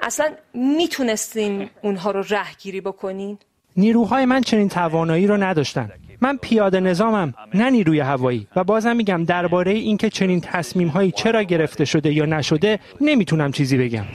اصلا 0.02 0.26
می‌تونستین 0.54 1.70
اونها 1.82 2.12
رو 2.12 2.24
رهگیری 2.30 2.82
بکنین؟ 2.82 3.38
نیروهای 3.78 4.26
من 4.26 4.42
چنین 4.42 4.70
توانایی 4.70 5.28
رو 5.28 5.38
نداشتن. 5.38 5.90
من 6.22 6.38
پیاده 6.38 6.80
نظامم 6.80 7.34
نه 7.54 7.70
نیروی 7.70 8.00
هوایی. 8.00 8.48
و 8.56 8.64
بازم 8.64 8.96
میگم 8.96 9.24
درباره 9.24 9.72
اینکه 9.72 10.10
چنین 10.10 10.42
تصمیم 10.42 10.88
هایی 10.88 11.12
چرا 11.12 11.44
گرفته 11.44 11.86
شده 11.86 12.14
یا 12.14 12.26
نشده 12.26 12.80
نمی‌تونم 13.02 13.52
چیزی 13.52 13.78
بگم. 13.78 14.06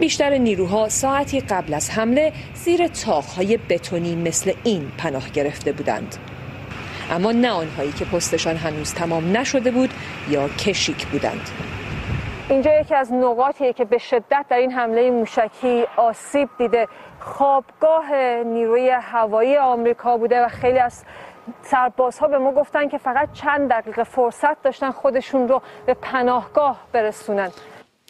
بیشتر 0.00 0.38
نیروها 0.38 0.88
ساعتی 0.88 1.40
قبل 1.40 1.74
از 1.74 1.90
حمله 1.90 2.32
زیر 2.54 2.86
تاقهای 2.86 3.58
بتونی 3.68 4.16
مثل 4.16 4.52
این 4.64 4.82
پناه 4.98 5.30
گرفته 5.30 5.72
بودند. 5.72 6.16
اما 7.10 7.32
نه 7.32 7.50
آنهایی 7.50 7.92
که 7.92 8.04
پستشان 8.04 8.56
هنوز 8.56 8.94
تمام 8.94 9.36
نشده 9.36 9.70
بود 9.70 9.90
یا 10.30 10.48
کشیک 10.48 11.06
بودند. 11.06 11.50
اینجا 12.50 12.80
یکی 12.80 12.94
از 12.94 13.12
نقاطیه 13.12 13.72
که 13.72 13.84
به 13.84 13.98
شدت 13.98 14.46
در 14.50 14.56
این 14.56 14.72
حمله 14.72 15.10
موشکی 15.10 15.84
آسیب 15.96 16.48
دیده. 16.58 16.86
خوابگاه 17.20 18.14
نیروی 18.46 18.90
هوایی 18.90 19.56
آمریکا 19.56 20.16
بوده 20.16 20.44
و 20.44 20.48
خیلی 20.48 20.78
از 20.78 21.04
سربازها 21.62 22.28
به 22.28 22.38
ما 22.38 22.52
گفتن 22.52 22.88
که 22.88 22.98
فقط 22.98 23.28
چند 23.32 23.70
دقیقه 23.70 24.04
فرصت 24.04 24.62
داشتن 24.62 24.90
خودشون 24.90 25.48
رو 25.48 25.62
به 25.86 25.94
پناهگاه 26.02 26.86
برسونن. 26.92 27.50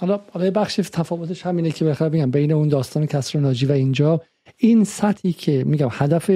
حالا 0.01 0.21
حالا 0.33 0.51
بخشی 0.51 0.83
تفاوتش 0.83 1.47
همینه 1.47 1.71
که 1.71 1.85
بخیر 1.85 2.09
بگم 2.09 2.31
بین 2.31 2.53
اون 2.53 2.69
داستان 2.69 3.07
کسر 3.07 3.39
ناجی 3.39 3.67
و 3.67 3.73
اینجا 3.73 4.21
این 4.57 4.85
سطحی 4.85 5.33
که 5.33 5.65
میگم 5.67 5.89
هدف 5.91 6.31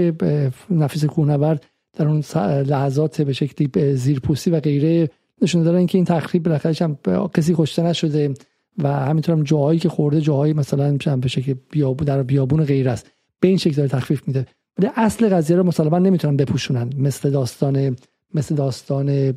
نفیس 0.71 1.05
کوهنورد 1.05 1.67
در 1.99 2.07
اون 2.09 2.23
لحظات 2.63 3.23
به 3.23 3.33
شکلی 3.33 3.95
زیرپوستی 3.95 4.51
و 4.51 4.61
غیره 4.61 5.11
نشون 5.43 5.63
دارن 5.63 5.87
که 5.87 5.99
این 5.99 6.05
تخریب 6.05 6.43
بالاخره 6.43 6.75
هم 6.81 6.99
کسی 7.35 7.55
کشته 7.57 7.83
نشده 7.83 8.35
و 8.79 8.89
همینطور 8.89 9.35
هم 9.35 9.43
جاهایی 9.43 9.79
که 9.79 9.89
خورده 9.89 10.21
جاهایی 10.21 10.53
مثلا 10.53 10.97
به 11.17 11.29
شکل 11.29 11.55
بیابون 11.71 12.07
در 12.07 12.23
بیابون 12.23 12.65
غیر 12.65 12.89
است. 12.89 13.11
به 13.41 13.49
این 13.49 13.57
شکل 13.57 13.75
داره 13.75 13.89
تخفیف 13.89 14.29
میده. 14.29 14.47
ولی 14.79 14.91
اصل 14.97 15.29
قضیه 15.29 15.57
رو 15.57 15.63
مسلما 15.63 15.99
نمی‌تونن 15.99 16.37
بپوشونن. 16.37 16.91
مثل 16.99 17.31
داستان 17.31 17.97
مثل 18.35 18.55
داستان 18.55 19.33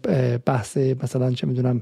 بحث 0.45 0.78
مثلا 0.78 1.32
چه 1.32 1.48
می‌دونم 1.48 1.82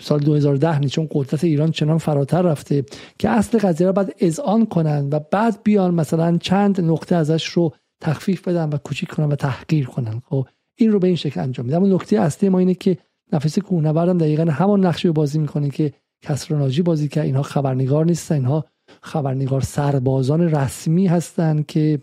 سال 0.00 0.18
2010 0.18 0.78
نیست 0.78 0.92
چون 0.92 1.08
قدرت 1.10 1.44
ایران 1.44 1.70
چنان 1.70 1.98
فراتر 1.98 2.42
رفته 2.42 2.84
که 3.18 3.28
اصل 3.28 3.58
قضیه 3.58 3.86
رو 3.86 3.92
باید 3.92 4.14
اذعان 4.18 4.66
کنن 4.66 5.08
و 5.12 5.20
بعد 5.30 5.62
بیان 5.62 5.94
مثلا 5.94 6.38
چند 6.38 6.80
نقطه 6.80 7.16
ازش 7.16 7.46
رو 7.46 7.72
تخفیف 8.00 8.48
بدن 8.48 8.68
و 8.68 8.76
کوچیک 8.76 9.08
کنن 9.08 9.26
و 9.26 9.36
تحقیر 9.36 9.86
کنن. 9.86 10.22
خب 10.24 10.46
این 10.74 10.92
رو 10.92 10.98
به 10.98 11.06
این 11.06 11.16
شکل 11.16 11.40
انجام 11.40 11.66
میده. 11.66 11.76
اما 11.76 11.86
نکته 11.86 12.20
اصلی 12.20 12.48
ما 12.48 12.58
اینه 12.58 12.74
که 12.74 12.98
نفس 13.32 13.58
کوهنوردم 13.58 14.18
دقیقا 14.18 14.44
همان 14.44 14.86
نقشی 14.86 15.08
رو 15.08 15.14
بازی 15.14 15.38
می‌کنه 15.38 15.70
که 15.70 15.92
کسراناجی 16.22 16.82
بازی 16.82 17.08
که 17.08 17.22
اینها 17.22 17.42
خبرنگار 17.42 18.04
نیستن 18.04 18.34
اینها 18.34 18.64
خبرنگار 19.02 19.60
سربازان 19.60 20.40
رسمی 20.40 21.06
هستند 21.06 21.66
که 21.66 21.98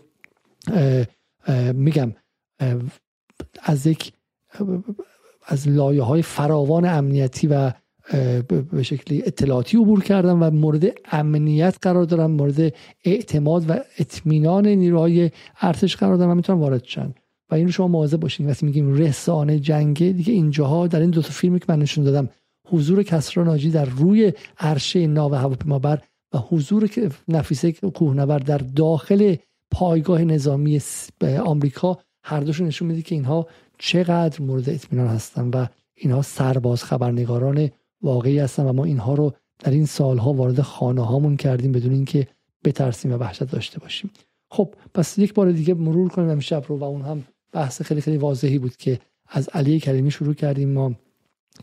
میگم 1.74 2.12
از 3.62 3.86
یک 3.86 4.12
از 5.46 5.68
لایه 5.68 6.02
های 6.02 6.22
فراوان 6.22 6.84
امنیتی 6.84 7.46
و 7.46 7.72
به 8.72 8.82
شکلی 8.82 9.22
اطلاعاتی 9.26 9.76
عبور 9.76 10.02
کردن 10.02 10.32
و 10.32 10.50
مورد 10.50 10.84
امنیت 11.12 11.76
قرار 11.82 12.04
دارن 12.04 12.26
مورد 12.26 12.74
اعتماد 13.04 13.70
و 13.70 13.74
اطمینان 13.98 14.66
نیروهای 14.66 15.30
ارتش 15.60 15.96
قرار 15.96 16.16
دارن 16.16 16.30
و 16.30 16.34
می‌تونن 16.34 16.58
وارد 16.58 16.84
شن. 16.84 17.14
و 17.50 17.54
رو 17.54 17.70
شما 17.70 17.88
مواظب 17.88 18.20
باشین. 18.20 18.46
وقتی 18.46 18.66
میگیم 18.66 18.94
رسانه 18.94 19.58
جنگه 19.58 20.12
دیگه 20.12 20.32
اینجاها 20.32 20.86
در 20.86 21.00
این 21.00 21.10
دو 21.10 21.22
تا 21.22 21.30
فیلمی 21.30 21.58
که 21.58 21.66
من 21.68 21.78
نشون 21.78 22.04
دادم 22.04 22.28
حضور 22.68 23.02
کسرا 23.02 23.44
ناجی 23.44 23.70
در 23.70 23.84
روی 23.84 24.32
عرشه 24.58 25.06
ناو 25.06 25.34
هواپیمابر 25.34 25.98
و 26.34 26.38
حضور 26.38 26.90
نفیسه 27.28 27.72
کوهنورد 27.72 28.44
در 28.44 28.58
داخل 28.58 29.36
پایگاه 29.70 30.24
نظامی 30.24 30.80
آمریکا 31.44 31.98
هر 32.22 32.40
دوشون 32.40 32.66
نشون 32.66 32.88
میده 32.88 33.02
که 33.02 33.14
اینها 33.14 33.46
چقدر 33.78 34.42
مورد 34.42 34.68
اطمینان 34.68 35.08
هستن 35.08 35.48
و 35.48 35.66
اینها 35.94 36.22
سرباز 36.22 36.84
خبرنگاران 36.84 37.70
واقعی 38.02 38.38
هستن 38.38 38.64
و 38.64 38.72
ما 38.72 38.84
اینها 38.84 39.14
رو 39.14 39.32
در 39.58 39.70
این 39.70 39.86
سالها 39.86 40.32
وارد 40.32 40.60
خانه 40.60 41.06
هامون 41.06 41.36
کردیم 41.36 41.72
بدون 41.72 41.92
اینکه 41.92 42.26
بترسیم 42.64 43.12
و 43.12 43.16
وحشت 43.16 43.44
داشته 43.44 43.78
باشیم. 43.78 44.10
خب 44.50 44.74
پس 44.94 45.18
یک 45.18 45.34
بار 45.34 45.52
دیگه 45.52 45.74
مرور 45.74 46.08
کنیم 46.08 46.28
امشب 46.28 46.64
رو 46.68 46.78
و 46.78 46.84
اون 46.84 47.02
هم 47.02 47.24
بحث 47.52 47.82
خیلی 47.82 48.00
خیلی 48.00 48.16
واضحی 48.16 48.58
بود 48.58 48.76
که 48.76 49.00
از 49.28 49.48
علی 49.48 49.80
کریمی 49.80 50.10
شروع 50.10 50.34
کردیم 50.34 50.72
ما 50.72 50.94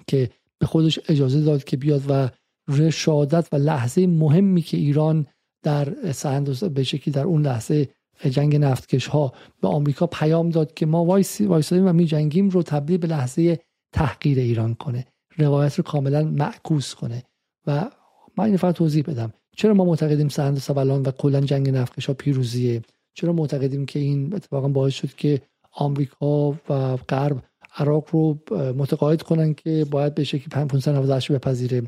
که 0.07 0.29
به 0.59 0.65
خودش 0.65 0.99
اجازه 1.09 1.41
داد 1.41 1.63
که 1.63 1.77
بیاد 1.77 2.01
و 2.09 2.29
رشادت 2.67 3.47
و 3.51 3.55
لحظه 3.55 4.07
مهمی 4.07 4.61
که 4.61 4.77
ایران 4.77 5.25
در 5.63 6.11
سند 6.11 6.73
به 6.73 6.83
شکلی 6.83 7.11
در 7.13 7.23
اون 7.23 7.41
لحظه 7.41 7.89
جنگ 8.29 8.55
نفتکش 8.55 9.07
ها 9.07 9.33
به 9.61 9.67
آمریکا 9.67 10.07
پیام 10.07 10.49
داد 10.49 10.73
که 10.73 10.85
ما 10.85 11.05
وایسادیم 11.05 11.87
و 11.87 11.93
می 11.93 12.05
جنگیم 12.05 12.49
رو 12.49 12.63
تبدیل 12.63 12.97
به 12.97 13.07
لحظه 13.07 13.59
تحقیر 13.93 14.39
ایران 14.39 14.73
کنه 14.73 15.05
روایت 15.37 15.75
رو 15.75 15.83
کاملا 15.83 16.23
معکوس 16.23 16.95
کنه. 16.95 17.23
و 17.67 17.91
من 18.37 18.45
این 18.45 18.57
فقط 18.57 18.75
توضیح 18.75 19.03
بدم. 19.03 19.33
چرا 19.57 19.73
ما 19.73 19.85
معتقدیم 19.85 20.29
سوالان 20.57 21.01
و 21.01 21.11
کلا 21.11 21.41
جنگ 21.41 21.69
نفتکش 21.69 22.05
ها 22.05 22.13
پیروزیه؟ 22.13 22.81
چرا 23.13 23.33
معتقدیم 23.33 23.85
که 23.85 23.99
این 23.99 24.35
اتفاقا 24.35 24.67
باعث 24.67 24.93
شد 24.93 25.13
که 25.13 25.41
آمریکا 25.77 26.49
و 26.51 26.97
غرب 27.09 27.43
عراق 27.77 28.07
رو 28.11 28.37
متقاعد 28.77 29.21
کنن 29.21 29.53
که 29.53 29.85
باید 29.91 30.15
به 30.15 30.23
شکلی 30.23 30.47
598 30.49 31.31
بپذیره. 31.31 31.81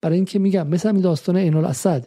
برای 0.00 0.16
اینکه 0.16 0.38
میگم 0.38 0.66
مثل 0.66 0.88
این 0.88 1.00
داستان 1.00 1.36
عین 1.36 1.54
الاسد 1.54 2.06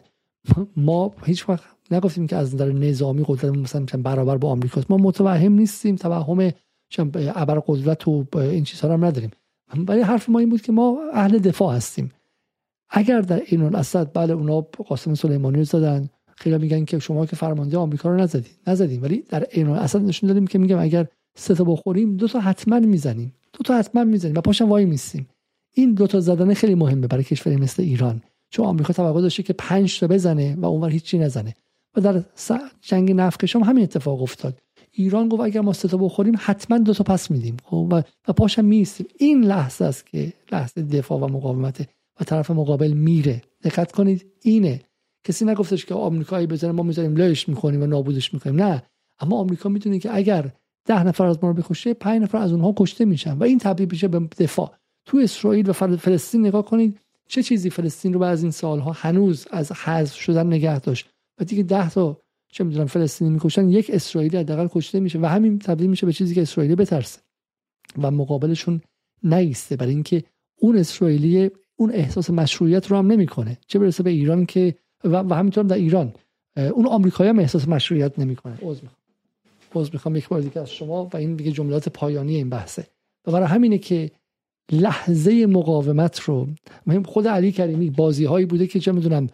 ما 0.76 1.14
هیچ 1.24 1.48
وقت 1.48 1.64
نگفتیم 1.90 2.26
که 2.26 2.36
از 2.36 2.54
نظر 2.54 2.72
نظامی 2.72 3.24
قدرت 3.26 3.56
مثلا 3.56 3.86
برابر 4.02 4.36
با 4.36 4.50
آمریکاست. 4.50 4.90
ما 4.90 4.96
متوهم 4.96 5.52
نیستیم 5.52 5.96
توهم 5.96 6.52
ابر 7.14 7.62
قدرت 7.66 8.08
و 8.08 8.24
این 8.34 8.64
چیزها 8.64 8.92
هم 8.92 9.04
نداریم. 9.04 9.30
ولی 9.88 10.00
حرف 10.00 10.28
ما 10.28 10.38
این 10.38 10.48
بود 10.48 10.62
که 10.62 10.72
ما 10.72 10.98
اهل 11.12 11.38
دفاع 11.38 11.76
هستیم. 11.76 12.12
اگر 12.90 13.20
در 13.20 13.42
این 13.46 13.62
الاسد 13.62 14.10
بله 14.14 14.32
اونا 14.32 14.60
قاسم 14.60 15.14
سلیمانی 15.14 15.58
رو 15.58 15.64
زدن. 15.64 16.08
خیلی 16.36 16.58
میگن 16.58 16.84
که 16.84 16.98
شما 16.98 17.26
که 17.26 17.36
فرمانده 17.36 17.78
آمریکا 17.78 18.08
رو 18.08 18.16
نزدید 18.16 18.58
نزدیم. 18.66 19.02
ولی 19.02 19.24
در 19.28 19.42
عین 19.42 19.68
الاسد 19.68 20.02
نشون 20.02 20.28
دادیم 20.28 20.46
که 20.46 20.58
میگم 20.58 20.78
اگر 20.78 21.06
سه 21.36 21.54
تا 21.54 21.64
بخوریم 21.64 22.16
دو 22.16 22.28
تا 22.28 22.40
حتما 22.40 22.80
می‌زنیم. 22.80 23.34
دو 23.52 23.58
تا 23.64 23.78
حتما 23.78 24.04
می‌زنیم 24.04 24.34
و 24.36 24.40
پاشم 24.40 24.68
وای 24.68 24.84
میستیم 24.84 25.28
این 25.72 25.94
دو 25.94 26.06
تا 26.06 26.20
زدن 26.20 26.54
خیلی 26.54 26.74
مهمه 26.74 27.06
برای 27.06 27.24
کشوری 27.24 27.56
مثل 27.56 27.82
ایران. 27.82 28.22
چون 28.50 28.66
آمریکا 28.66 28.92
توقع 28.92 29.20
داشته 29.20 29.42
که 29.42 29.52
پنج 29.52 30.00
تا 30.00 30.06
بزنه 30.06 30.56
و 30.58 30.64
اونور 30.64 30.90
هیچی 30.90 31.18
نزنه. 31.18 31.54
و 31.96 32.00
در 32.00 32.22
جنگ 32.80 33.12
نفت 33.12 33.56
هم 33.56 33.62
همین 33.62 33.82
اتفاق 33.82 34.22
افتاد. 34.22 34.58
ایران 34.92 35.28
گفت 35.28 35.42
اگر 35.42 35.60
ما 35.60 35.72
سه 35.72 35.88
تا 35.88 35.96
بخوریم 35.96 36.34
حتما 36.38 36.78
دو 36.78 36.94
تا 36.94 37.04
پس 37.04 37.30
میدیم. 37.30 37.56
خب 37.64 37.88
و, 37.92 38.02
و 38.28 38.32
پاشم 38.32 38.64
میستیم 38.64 39.06
این 39.18 39.44
لحظه 39.44 39.84
است 39.84 40.06
که 40.06 40.32
لحظه 40.52 40.82
دفاع 40.82 41.20
و 41.20 41.26
مقاومت 41.26 41.88
و 42.20 42.24
طرف 42.24 42.50
مقابل 42.50 42.92
میره. 42.92 43.42
دقت 43.62 43.92
کنید 43.92 44.26
اینه. 44.42 44.80
کسی 45.24 45.44
نگفتش 45.44 45.84
که 45.84 45.94
آمریکایی 45.94 46.46
بزنه 46.46 46.72
ما 46.72 46.82
می‌ذاریم 46.82 47.16
لش 47.16 47.48
می‌کنیم 47.48 47.82
و 47.82 47.86
نابودش 47.86 48.34
می‌کنیم. 48.34 48.62
نه. 48.62 48.82
اما 49.18 49.36
آمریکا 49.36 49.68
می‌دونه 49.68 49.98
که 49.98 50.16
اگر 50.16 50.50
ده 50.86 51.04
نفر 51.04 51.26
از 51.26 51.38
ما 51.42 51.48
رو 51.48 51.54
بکشه 51.54 51.94
پنج 51.94 52.22
نفر 52.22 52.38
از 52.38 52.52
اونها 52.52 52.74
کشته 52.76 53.04
میشن 53.04 53.32
و 53.32 53.42
این 53.42 53.58
تبدیل 53.58 53.88
میشه 53.90 54.08
به 54.08 54.18
دفاع. 54.38 54.74
تو 55.04 55.18
اسرائیل 55.18 55.70
و 55.70 55.72
فلسطین 55.72 56.46
نگاه 56.46 56.64
کنید 56.64 57.00
چه 57.28 57.42
چیزی 57.42 57.70
فلسطین 57.70 58.12
رو 58.12 58.18
بعد 58.18 58.32
از 58.32 58.42
این 58.42 58.52
سالها 58.52 58.92
هنوز 58.92 59.46
از 59.50 59.72
حذف 59.72 60.14
شدن 60.14 60.46
نگه 60.46 60.80
داشت؟ 60.80 61.08
و 61.40 61.44
دیگه 61.44 61.62
ده 61.62 61.90
تا 61.90 62.20
چه 62.48 62.64
می‌دونم 62.64 62.86
فلسطینی 62.86 63.30
می‌کشن 63.30 63.68
یک 63.68 63.90
اسرائیلی 63.94 64.36
حداقل 64.36 64.68
کشته 64.70 65.00
میشه 65.00 65.18
و 65.18 65.26
همین 65.26 65.58
تبدیل 65.58 65.90
میشه 65.90 66.06
به 66.06 66.12
چیزی 66.12 66.34
که 66.34 66.42
اسرائیلی 66.42 66.74
بترسه 66.74 67.20
و 68.02 68.10
مقابلشون 68.10 68.80
نیسته 69.22 69.76
برای 69.76 69.92
اینکه 69.92 70.24
اون 70.60 70.78
اسرائیلی 70.78 71.50
اون 71.76 71.92
احساس 71.92 72.30
مشروعیت 72.30 72.90
رو 72.90 72.96
هم 72.96 73.06
نمی‌کنه. 73.06 73.58
چه 73.66 73.78
برسه 73.78 74.02
به 74.02 74.10
ایران 74.10 74.46
که 74.46 74.74
و, 75.04 75.16
و 75.16 75.34
همینطور 75.34 75.64
در 75.64 75.76
ایران 75.76 76.12
اون 76.56 76.86
آمریکایی 76.86 77.30
هم 77.30 77.38
احساس 77.38 77.68
مشروعیت 77.68 78.18
نمی‌کنه. 78.18 78.58
عذر 78.62 78.82
عذر 79.76 79.90
می‌خوام 79.92 80.16
یک 80.16 80.28
بار 80.28 80.40
دیگه 80.40 80.60
از 80.60 80.70
شما 80.70 81.04
و 81.12 81.16
این 81.16 81.36
دیگه 81.36 81.52
جملات 81.52 81.88
پایانی 81.88 82.34
این 82.34 82.50
بحثه. 82.50 82.86
و 83.26 83.32
برای 83.32 83.48
همینه 83.48 83.78
که 83.78 84.10
لحظه 84.72 85.46
مقاومت 85.46 86.20
رو 86.20 86.48
خود 87.04 87.28
علی 87.28 87.52
کریمی 87.52 87.90
بازی 87.90 88.24
هایی 88.24 88.46
بوده 88.46 88.66
که 88.66 88.80
چه 88.80 88.92
می‌دونم 88.92 89.28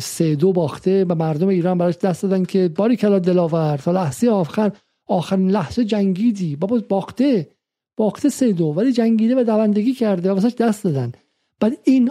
سه 0.00 0.34
دو 0.34 0.52
باخته 0.52 1.04
و 1.04 1.14
مردم 1.14 1.48
ایران 1.48 1.78
براش 1.78 1.98
دست 1.98 2.22
دادن 2.22 2.44
که 2.44 2.68
باری 2.68 2.96
کلا 2.96 3.18
دلاور 3.18 3.76
تا 3.76 3.92
لحظه 3.92 4.28
آخر 4.28 4.72
آخرین 5.06 5.50
لحظه 5.50 5.84
جنگیدی. 5.84 6.56
بابا 6.56 6.82
باخته 6.88 7.48
باخته 7.96 8.28
سه 8.28 8.52
دو 8.52 8.64
ولی 8.64 8.92
جنگیده 8.92 9.40
و 9.40 9.44
دوندگی 9.44 9.94
کرده 9.94 10.30
و 10.30 10.34
واسه 10.34 10.50
دست 10.50 10.84
دادن. 10.84 11.12
بعد 11.60 11.72
این 11.84 12.10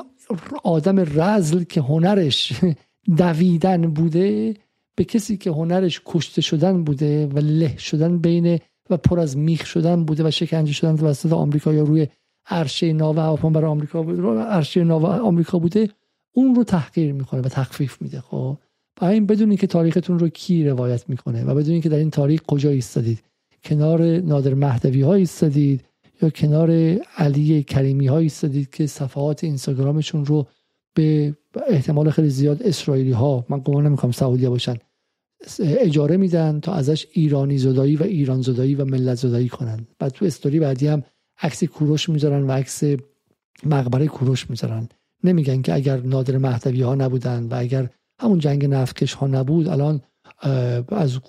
آدم 0.64 1.00
رزل 1.00 1.64
که 1.64 1.82
هنرش 1.82 2.54
دویدن 3.18 3.82
بوده 3.82 4.54
به 4.98 5.04
کسی 5.04 5.38
که 5.38 5.52
هنرش 5.52 6.02
کشته 6.06 6.42
شدن 6.42 6.84
بوده 6.84 7.28
و 7.28 7.40
له 7.40 7.78
شدن 7.78 8.18
بین 8.18 8.60
و 8.90 8.98
پر 8.98 9.20
از 9.20 9.38
میخ 9.38 9.66
شدن 9.66 10.06
بوده 10.06 10.28
و 10.28 10.32
شکنجه 10.32 10.74
شدن 10.74 10.96
توسط 10.96 11.34
آمریکا 11.34 11.74
یا 11.74 11.84
روی 11.84 12.08
عرشه 12.46 12.94
ناو 12.94 13.20
هواپیما 13.20 13.50
برای 13.50 13.72
آمریکا 13.72 14.04
بوده 14.04 14.22
عرشه 14.28 14.84
ناو 14.84 15.06
آمریکا 15.06 15.60
بوده 15.60 15.90
اون 16.34 16.56
رو 16.56 16.64
تحقیر 16.64 17.14
می‌کنه 17.14 17.42
و 17.42 17.50
تخفیف 17.50 18.02
میده 18.02 18.22
خب؟ 18.22 18.58
با 19.02 19.08
این 19.08 19.26
بدونید 19.26 19.60
که 19.60 19.68
تاریختون 19.68 20.20
رو 20.20 20.30
کی 20.30 20.66
روایت 20.66 21.10
می‌کنه 21.10 21.44
و 21.44 21.56
بدونید 21.56 21.84
که 21.84 21.90
در 21.90 21.98
این 21.98 22.10
تاریخ 22.10 22.42
کجا 22.42 22.70
ایستادید؟ 22.70 23.20
کنار 23.64 24.02
نادر 24.02 24.54
مهدوی 24.54 25.02
ها 25.02 25.14
ایستادید 25.14 25.86
یا 26.22 26.30
کنار 26.30 26.72
علی 27.18 27.64
کریمی 27.64 28.08
ها 28.08 28.18
ایستادید 28.18 28.70
که 28.70 28.88
صفحات 28.88 29.44
اینستاگرامشون 29.44 30.26
رو 30.26 30.48
به 30.94 31.36
احتمال 31.68 32.10
خیلی 32.10 32.30
زیاد 32.30 32.64
اسرائیلی 32.64 33.12
ها 33.12 33.46
من 33.50 33.60
گمان 33.60 33.88
نمی‌کنم 33.88 34.12
سعودی 34.12 34.48
باشن 34.48 34.76
اجاره 35.60 36.18
میدن 36.18 36.60
تا 36.60 36.74
ازش 36.74 37.08
ایرانی 37.12 37.58
زدایی 37.58 37.96
و 37.96 38.04
ایران 38.04 38.42
زدایی 38.42 38.76
و 38.76 38.86
ملت 38.86 39.16
زدایی 39.16 39.50
کنن. 39.50 39.88
بعد 40.00 40.12
تو 40.12 40.26
استوری 40.26 40.60
بعدی 40.60 40.88
هم 40.88 41.04
عکس 41.42 41.64
کوروش 41.64 42.10
می‌ذارن 42.10 42.44
و 42.44 42.52
عکس 42.52 42.84
مقبره 43.64 44.08
کوروش 44.08 44.50
می‌ذارن. 44.50 44.90
نمیگن 45.24 45.62
که 45.62 45.74
اگر 45.74 46.02
نادر 46.02 46.38
مهدوی 46.38 46.82
ها 46.82 46.96
نبودن 46.96 47.44
و 47.44 47.56
اگر 47.56 47.90
همون 48.20 48.40
جنگ 48.40 48.66
نفتکش 48.66 49.14
ها 49.14 49.28
نبود 49.28 49.68
الان 49.68 50.02
از 50.90 51.20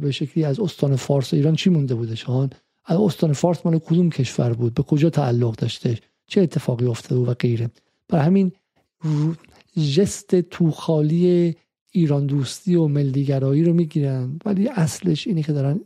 به 0.00 0.10
شکلی 0.10 0.44
از 0.44 0.60
استان 0.60 0.96
فارس 0.96 1.34
ایران 1.34 1.54
چی 1.54 1.70
مونده 1.70 1.94
بودش 1.94 2.28
از 2.84 2.98
استان 3.00 3.32
فارس 3.32 3.66
مال 3.66 3.78
کدوم 3.78 4.10
کشور 4.10 4.52
بود؟ 4.52 4.74
به 4.74 4.82
کجا 4.82 5.10
تعلق 5.10 5.56
داشته؟ 5.56 5.98
چه 6.26 6.40
اتفاقی 6.40 6.86
افتاده 6.86 7.30
و 7.30 7.34
غیره؟ 7.34 7.70
برای 8.08 8.24
همین 8.24 8.52
جست 9.94 10.40
توخالی 10.40 11.56
ایران 11.90 12.26
دوستی 12.26 12.74
و 12.74 12.88
ملیگرایی 12.88 13.64
رو 13.64 13.72
می‌گیرن 13.72 14.38
ولی 14.44 14.68
اصلش 14.68 15.26
اینه 15.26 15.42
که 15.42 15.52
دارن 15.52 15.80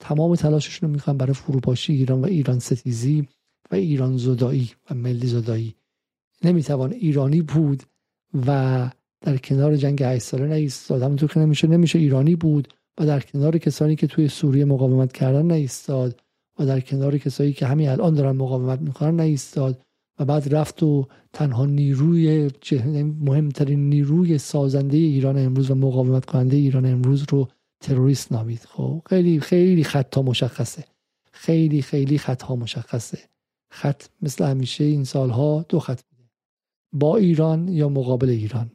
تمام 0.00 0.34
تلاششون 0.34 0.88
رو 0.88 0.94
می‌کنن 0.94 1.16
برای 1.16 1.34
فروپاشی 1.34 1.92
ایران 1.92 2.20
و 2.20 2.24
ایران 2.24 2.58
ستیزی 2.58 3.28
و 3.70 3.74
ایران 3.74 4.16
زدایی 4.16 4.70
و 4.90 4.94
ملی 4.94 5.26
زدایی 5.26 5.74
نمی‌توان 6.44 6.92
ایرانی 6.92 7.42
بود 7.42 7.82
و 8.46 8.90
در 9.20 9.36
کنار 9.36 9.76
جنگ 9.76 10.02
8 10.02 10.22
ساله 10.22 10.46
نایستاد. 10.46 11.02
همونطور 11.02 11.30
که 11.30 11.40
نمیشه 11.40 11.68
نمیشه 11.68 11.98
ایرانی 11.98 12.36
بود 12.36 12.68
و 12.98 13.06
در 13.06 13.20
کنار 13.20 13.58
کسانی 13.58 13.96
که 13.96 14.06
توی 14.06 14.28
سوریه 14.28 14.64
مقاومت 14.64 15.12
کردن 15.12 15.46
نایستاد 15.46 16.20
و 16.58 16.66
در 16.66 16.80
کنار 16.80 17.18
کسایی 17.18 17.52
که 17.52 17.66
همین 17.66 17.88
الان 17.88 18.14
دارن 18.14 18.36
مقاومت 18.36 18.80
می‌کنن 18.80 19.16
نایستاد. 19.16 19.80
و 20.18 20.24
بعد 20.24 20.54
رفت 20.54 20.82
و 20.82 21.06
تنها 21.32 21.66
نیروی 21.66 22.50
مهمترین 23.20 23.88
نیروی 23.88 24.38
سازنده 24.38 24.96
ایران 24.96 25.38
امروز 25.38 25.70
و 25.70 25.74
مقاومت 25.74 26.24
کننده 26.24 26.56
ایران 26.56 26.86
امروز 26.86 27.24
رو 27.28 27.48
تروریست 27.80 28.32
نامید. 28.32 28.60
خب 28.68 29.02
خیلی 29.06 29.40
خیلی 29.40 29.84
خطا 29.84 30.22
مشخصه. 30.22 30.84
خیلی 31.32 31.82
خیلی 31.82 32.18
خطا 32.18 32.56
مشخصه. 32.56 33.18
خط 33.70 34.02
مثل 34.22 34.44
همیشه 34.44 34.84
این 34.84 35.04
سالها 35.04 35.66
دو 35.68 35.78
خط 35.78 36.00
بوده. 36.02 36.30
با 36.92 37.16
ایران 37.16 37.68
یا 37.68 37.88
مقابل 37.88 38.28
ایران؟ 38.28 38.70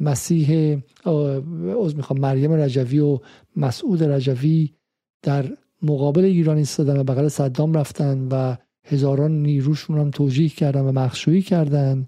مسیح 0.00 0.78
از 1.84 1.96
می‌خوام 1.96 2.20
مریم 2.20 2.52
رجوی 2.52 2.98
و 2.98 3.18
مسعود 3.56 4.02
رجوی 4.02 4.74
در 5.22 5.56
مقابل 5.82 6.24
ایران 6.24 6.56
ایستادن 6.56 6.98
و 6.98 7.04
بغل 7.04 7.28
صدام 7.28 7.74
رفتن 7.74 8.28
و 8.30 8.56
هزاران 8.88 9.42
نیروشون 9.42 9.98
هم 9.98 10.10
توجیه 10.10 10.48
کردن 10.48 10.80
و 10.80 10.92
مخشویی 10.92 11.42
کردن 11.42 12.06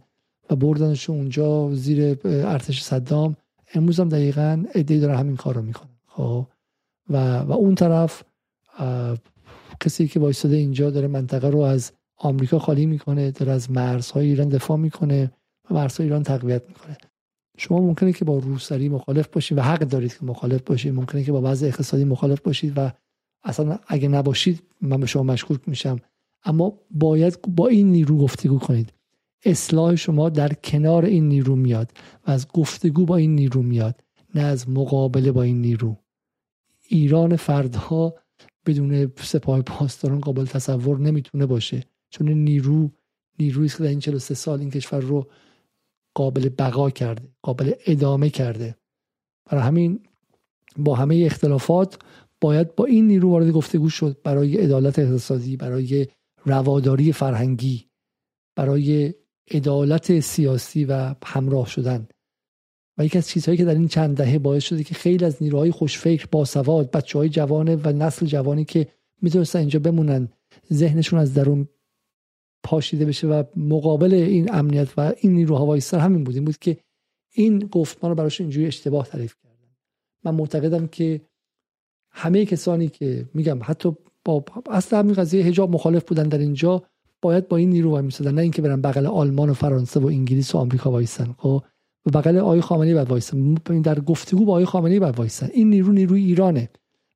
و 0.51 0.57
بردنشون 0.57 1.17
اونجا 1.17 1.75
زیر 1.75 2.19
ارتش 2.25 2.83
صدام. 2.83 3.37
امروز 3.75 4.01
هم 4.01 4.09
دقیقا 4.09 4.65
ادهی 4.75 5.01
داره 5.01 5.17
همین 5.17 5.37
کار 5.37 5.55
رو 5.55 5.63
می‌کنن 5.63 5.89
خب؟ 6.07 6.47
و, 7.11 7.39
و 7.39 7.53
اون 7.53 7.75
طرف 7.75 8.23
کسی 9.81 10.09
که 10.09 10.21
وایستاده 10.21 10.57
اینجا 10.57 10.91
داره 10.91 11.09
منطقه 11.09 11.49
رو 11.49 11.59
از 11.59 11.93
آمریکا 12.17 12.59
خالی 12.59 12.87
می‌کنه 12.87 13.31
داره 13.31 13.53
از 13.53 13.71
مرزهای 13.71 14.27
ایران 14.27 14.49
دفاع 14.49 14.77
می‌کنه 14.77 15.33
و 15.71 15.75
مرزهای 15.75 16.07
ایران 16.07 16.23
تقویت 16.23 16.63
می‌کنه. 16.69 16.97
شما 17.59 17.81
ممکنه 17.81 18.13
که 18.13 18.25
با 18.25 18.39
روسری 18.39 18.89
مخالف 18.89 19.29
باشید 19.29 19.59
و 19.59 19.63
حق 19.63 19.79
دارید 19.79 20.19
که 20.19 20.25
مخالف 20.25 20.63
باشید. 20.63 20.95
ممکنه 20.95 21.25
که 21.25 21.33
با 21.33 21.41
وضع 21.45 21.67
اقتصادی 21.67 22.05
مخالف 22.05 22.41
باشید 22.41 22.73
و 22.77 22.91
اصلا 23.45 23.79
اگه 23.87 24.09
نباشید 24.09 24.63
من 24.81 25.01
به 25.01 25.07
شما 25.07 25.23
مشکوک 25.23 25.61
میشم. 25.67 26.01
اما 26.45 26.81
باید 26.91 27.39
با 27.43 27.67
این 27.69 27.93
نیرو 27.93 28.19
گفتگو 28.19 28.59
کنید. 28.59 28.93
اصلاح 29.45 29.95
شما 29.95 30.29
در 30.29 30.53
کنار 30.53 31.05
این 31.05 31.29
نیرو 31.29 31.57
میاد 31.57 31.93
و 32.27 32.31
از 32.31 32.49
گفتگو 32.49 33.07
با 33.07 33.17
این 33.17 33.35
نیرو 33.35 33.63
میاد 33.63 34.05
نه 34.35 34.43
از 34.43 34.69
مقابله 34.69 35.33
با 35.33 35.43
این 35.43 35.61
نیرو. 35.61 35.97
ایران 36.89 37.37
فردها 37.37 38.15
بدون 38.67 39.13
سپاه 39.17 39.63
پاسداران 39.63 40.21
قابل 40.21 40.45
تصور 40.45 40.99
نمی‌تونه 40.99 41.47
باشه 41.47 41.85
چون 42.11 42.29
نیرو 42.29 42.91
نیرویی 43.39 43.69
که 43.69 43.79
در 43.79 43.89
این 43.89 44.01
43 44.01 44.35
سال 44.35 44.61
این 44.61 44.71
کشور 44.71 45.01
رو 45.01 45.27
قابل 46.15 46.49
بقا 46.49 46.91
کرده 46.91 47.29
قابل 47.43 47.73
ادامه 47.87 48.31
کرده. 48.31 48.77
برای 49.47 49.65
همین 49.65 50.01
با 50.77 50.95
همه 50.95 51.23
اختلافات 51.27 51.99
باید 52.41 52.75
با 52.75 52.85
این 52.85 53.07
نیرو 53.07 53.31
وارد 53.31 53.51
گفتگو 53.51 53.91
شد 53.91 54.17
برای 54.25 54.57
عدالت 54.57 54.99
اقتصادی 54.99 55.57
برای 55.57 56.07
رواداری 56.49 57.13
فرهنگی 57.13 57.89
برای 58.57 59.15
عدالت 59.51 60.21
سیاسی 60.21 60.85
و 60.85 61.15
همراه 61.25 61.67
شدن. 61.67 62.09
و 62.99 63.05
یکی 63.05 63.19
از 63.19 63.29
چیزهایی 63.29 63.59
که 63.59 63.65
در 63.65 63.75
این 63.75 63.89
چند 63.89 64.17
دهه 64.17 64.39
باعث 64.39 64.65
شده 64.65 64.85
که 64.85 64.95
خیلی 64.95 65.25
از 65.25 65.43
نیروهای 65.43 65.71
خوشفکر 65.71 66.27
باسواد 66.33 66.91
بچه 66.91 67.19
های 67.19 67.29
جوانه 67.29 67.77
و 67.77 67.89
نسل 67.89 68.27
جوانی 68.27 68.65
که 68.65 68.89
می‌تونستن 69.23 69.59
اینجا 69.59 69.79
بمونن 69.79 70.29
ذهنشون 70.73 71.19
از 71.19 71.35
درون 71.35 71.69
پاشیده 72.63 73.05
بشه 73.05 73.27
و 73.27 73.45
مقابل 73.57 74.15
این 74.15 74.55
امنیت 74.55 74.89
و 74.97 75.13
این 75.21 75.33
نیروها 75.33 75.67
وایستر 75.67 75.99
همین 75.99 76.25
بود. 76.25 76.35
این 76.35 76.45
بود 76.45 76.59
که 76.59 76.79
این 77.33 77.59
گفتمان 77.59 78.11
رو 78.11 78.17
براش 78.17 78.41
اینجوری 78.41 78.67
اشتباه 78.67 79.07
تعریف 79.07 79.35
کردن. 79.43 79.77
من 80.25 80.35
معتقدم 80.35 80.87
که 80.87 81.21
همه 82.11 82.45
کسانی 82.47 82.89
که 82.89 83.29
میگم 83.35 83.59
حتی 83.63 83.97
با 84.29 84.45
اصلا 84.71 84.99
همین 84.99 85.15
قضیه 85.15 85.45
حجاب 85.45 85.71
مخالف 85.71 86.05
بودن 86.05 86.29
در 86.29 86.39
اینجا 86.39 86.83
باید 87.23 87.49
با 87.49 87.57
این 87.57 87.71
نیرو 87.71 87.91
وای 87.91 88.09
نه 88.21 88.43
اینکه 88.43 88.63
برن 88.63 88.81
بغل 88.81 89.07
آلمان 89.07 89.51
و 89.51 89.55
فرانسه 89.55 90.01
و 90.01 90.07
انگلیس 90.07 90.55
و 90.55 90.59
آمریکا 90.59 90.91
وایسن 90.91 91.35
خب؟ 91.39 91.63
و 92.07 92.11
بغل 92.11 92.37
آقای 92.37 92.61
خامنه‌ای 92.61 92.95
بعد 92.95 93.09
وایسن. 93.09 93.55
در 93.55 94.01
گفتگو 94.01 94.45
با 94.45 94.53
آقای 94.53 94.65
خامنه‌ای 94.65 95.01
بعد 95.01 95.19
وایسن. 95.19 95.49
این 95.53 95.71
نیرو 95.71 95.93
نیروی 95.93 96.25
ایرانه 96.25 96.69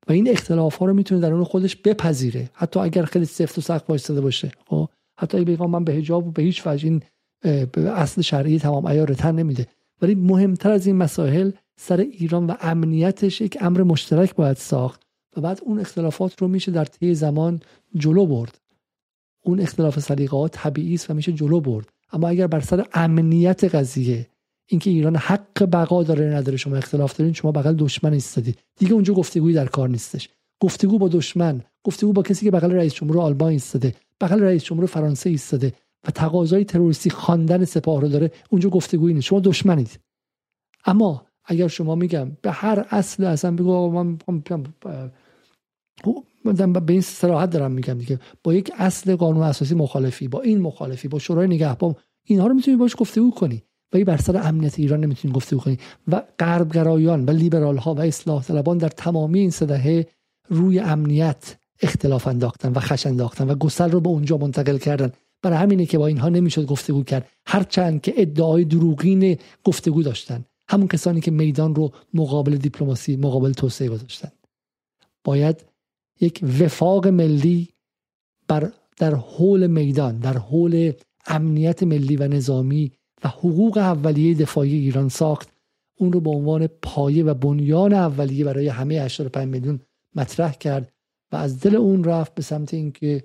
و 0.07 0.11
این 0.11 0.29
اختلاف 0.29 0.75
ها 0.75 0.85
رو 0.85 0.93
می‌تونه 0.93 1.21
در 1.21 1.33
اون 1.33 1.43
خودش 1.43 1.75
بپذیره. 1.75 2.49
حتی 2.53 2.79
اگر 2.79 3.05
خیلی 3.05 3.25
سفت 3.25 3.57
و 3.57 3.61
سخت 3.61 3.89
وایساده 3.89 4.21
باشه 4.21 4.51
خب؟ 4.65 4.89
حتی 5.17 5.37
اگه 5.37 5.45
بگم 5.45 5.69
من 5.69 5.83
به 5.83 5.93
حجاب 5.93 6.27
و 6.27 6.31
به 6.31 6.43
هیچ 6.43 6.67
وجه 6.67 6.87
این 6.87 7.01
اصل 7.75 8.21
شرعی 8.21 8.59
تمام 8.59 8.87
عیار 8.87 9.13
تن 9.13 9.35
نمیده. 9.35 9.67
ولی 10.01 10.15
مهمتر 10.15 10.71
از 10.71 10.87
این 10.87 10.95
مسائل 10.95 11.51
سر 11.77 11.97
ایران 11.97 12.47
و 12.47 12.53
امنیتش 12.61 13.41
یک 13.41 13.57
امر 13.61 13.83
مشترک 13.83 14.35
باید 14.35 14.57
ساخت. 14.57 15.01
و 15.37 15.41
بعد 15.41 15.61
اون 15.65 15.79
اختلافات 15.79 16.41
رو 16.41 16.47
میشه 16.47 16.71
در 16.71 16.85
طی 16.85 17.15
زمان 17.15 17.59
جلو 17.95 18.25
برد. 18.25 18.57
اون 19.45 19.59
اختلاف 19.59 19.99
سلیقه‌ها 19.99 20.47
طبیعی 20.47 20.93
است 20.93 21.09
و 21.09 21.13
میشه 21.13 21.31
جلو 21.31 21.59
برد. 21.59 21.89
اما 22.11 22.27
اگر 22.27 22.47
بر 22.47 22.59
سر 22.59 22.85
امنیت 22.93 23.75
قضیه 23.75 24.27
اینکه 24.67 24.89
ایران 24.89 25.15
حق 25.15 25.63
بقا 25.63 26.03
داره 26.03 26.25
نداره 26.25 26.57
شما 26.57 26.75
اختلاف 26.75 27.17
دارین 27.17 27.33
شما 27.33 27.51
بغل 27.51 27.75
دشمن 27.75 28.13
ایستادید 28.13 28.59
دیگه 28.77 28.93
اونجا 28.93 29.13
گفتگویی 29.13 29.55
در 29.55 29.65
کار 29.65 29.89
نیستش. 29.89 30.29
گفتگو 30.59 30.97
با 30.97 31.07
دشمن 31.07 31.61
گفتگو 31.83 32.13
با 32.13 32.21
کسی 32.21 32.45
که 32.45 32.51
بغل 32.51 32.71
رئیس 32.71 32.93
جمهور 32.93 33.19
آلمان 33.19 33.51
ایستاده 33.51 33.95
بغل 34.21 34.39
رئیس 34.39 34.63
جمهور 34.63 34.85
فرانسه 34.85 35.29
ایستاده 35.29 35.73
و 36.07 36.11
تقاضای 36.11 36.65
تروریستی 36.65 37.09
خواندن 37.09 37.65
سپاه 37.65 38.01
رو 38.01 38.07
داره 38.07 38.31
اونجا 38.49 38.69
گفتگویی 38.69 39.13
نیست. 39.13 39.27
شما 39.27 39.39
دشمنید. 39.39 39.99
اما 40.85 41.25
اگر 41.45 41.67
شما 41.67 41.95
میگم 41.95 42.31
به 42.41 42.51
هر 42.51 42.85
اصل 42.89 43.23
اصلا 43.23 43.51
بگو 43.51 43.91
من 43.91 44.17
من 46.45 46.73
به 46.73 46.93
این 46.93 47.01
صراحت 47.01 47.49
دارم 47.49 47.71
میگم 47.71 47.93
دیگه. 47.93 48.19
با 48.43 48.53
یک 48.53 48.71
اصل 48.77 49.15
قانون 49.15 49.43
اساسی 49.43 49.75
مخالفی 49.75 50.27
با 50.27 50.41
این 50.41 50.61
مخالفی 50.61 51.07
با 51.07 51.19
شورای 51.19 51.47
نگهبان 51.47 51.95
اینها 52.23 52.47
رو 52.47 52.53
می‌تونی 52.53 52.77
باش 52.77 52.95
گفتگو 52.97 53.31
کنی. 53.31 53.63
ولی 53.93 54.03
بر 54.03 54.17
سر 54.17 54.47
امنیت 54.47 54.79
ایران 54.79 54.99
نمی‌تونیم 54.99 55.35
گفتگو 55.35 55.59
کنیم 55.59 55.77
و 56.07 56.23
غربگرایان 56.39 57.25
و 57.25 57.31
لیبرال 57.31 57.77
ها 57.77 57.93
و 57.93 57.99
اصلاح 57.99 58.43
طلبان 58.43 58.77
در 58.77 58.89
تمامی 58.89 59.39
این 59.39 59.49
سه 59.49 60.07
روی 60.49 60.79
امنیت 60.79 61.55
اختلاف 61.81 62.27
انداختن 62.27 62.71
و 62.71 62.79
خش 62.79 63.07
انداختن 63.07 63.49
و 63.49 63.55
گسل 63.55 63.91
رو 63.91 63.99
به 63.99 64.09
اونجا 64.09 64.37
منتقل 64.37 64.77
کردن. 64.77 65.11
برای 65.41 65.57
همینه 65.57 65.85
که 65.85 65.97
با 65.97 66.07
اینها 66.07 66.29
نمی‌شد 66.29 66.65
گفتگو 66.65 67.03
کرد. 67.03 67.29
هرچند 67.45 68.01
که 68.01 68.13
ادعای 68.17 68.65
دروغین 68.65 69.37
گفتگو 69.63 70.03
داشتن. 70.03 70.45
همون 70.67 70.87
کسانی 70.87 71.21
که 71.21 71.31
میدان 71.31 71.75
رو 71.75 71.91
مقابل 72.13 72.55
دیپلماسی 72.55 73.15
مقابل 73.15 73.51
توسعه 73.51 73.89
گذاشتن. 73.89 74.31
باید 75.23 75.65
یک 76.21 76.43
وفاق 76.59 77.07
ملی 77.07 77.69
بر 78.47 78.71
در 78.97 79.15
حول 79.15 79.67
میدان 79.67 80.19
در 80.19 80.37
حول 80.37 80.91
امنیت 81.27 81.83
ملی 81.83 82.15
و 82.15 82.27
نظامی 82.27 82.91
و 83.23 83.27
حقوق 83.27 83.77
اولیه 83.77 84.35
دفاعی 84.35 84.75
ایران 84.75 85.09
ساخت. 85.09 85.49
اون 85.97 86.13
رو 86.13 86.19
به 86.19 86.29
عنوان 86.29 86.67
پایه 86.67 87.23
و 87.23 87.33
بنیان 87.33 87.93
اولیه 87.93 88.45
برای 88.45 88.67
همه 88.67 88.95
85 88.95 89.47
میلیون 89.47 89.79
مطرح 90.15 90.53
کرد 90.53 90.91
و 91.31 91.35
از 91.35 91.59
دل 91.59 91.75
اون 91.75 92.03
رفت 92.03 92.35
به 92.35 92.41
سمت 92.41 92.73
اینکه 92.73 93.23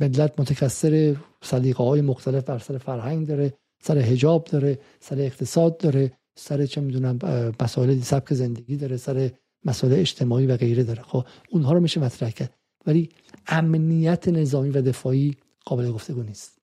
ملت 0.00 0.40
متکثر 0.40 1.16
سلیقه 1.42 1.84
های 1.84 2.00
مختلف 2.00 2.44
بر 2.44 2.58
سر 2.58 2.78
فرهنگ 2.78 3.26
داره 3.26 3.54
سر 3.82 3.98
حجاب 3.98 4.44
داره 4.44 4.78
سر 5.00 5.18
اقتصاد 5.18 5.76
داره 5.76 6.12
سر 6.36 6.66
چه 6.66 6.80
می‌دونم 6.80 7.18
مسائل 7.60 8.00
سبک 8.00 8.34
زندگی 8.34 8.76
داره 8.76 8.96
سر 8.96 9.30
مسائل 9.64 9.92
اجتماعی 9.92 10.46
و 10.46 10.56
غیره 10.56 10.82
داره. 10.82 11.02
خب 11.02 11.26
اونها 11.50 11.72
رو 11.72 11.80
میشه 11.80 12.00
مطرح 12.00 12.30
کرد. 12.30 12.54
ولی 12.86 13.08
امنیت 13.46 14.28
نظامی 14.28 14.70
و 14.70 14.82
دفاعی 14.82 15.36
قابل 15.64 15.92
گفتگو 15.92 16.22
نیست. 16.22 16.58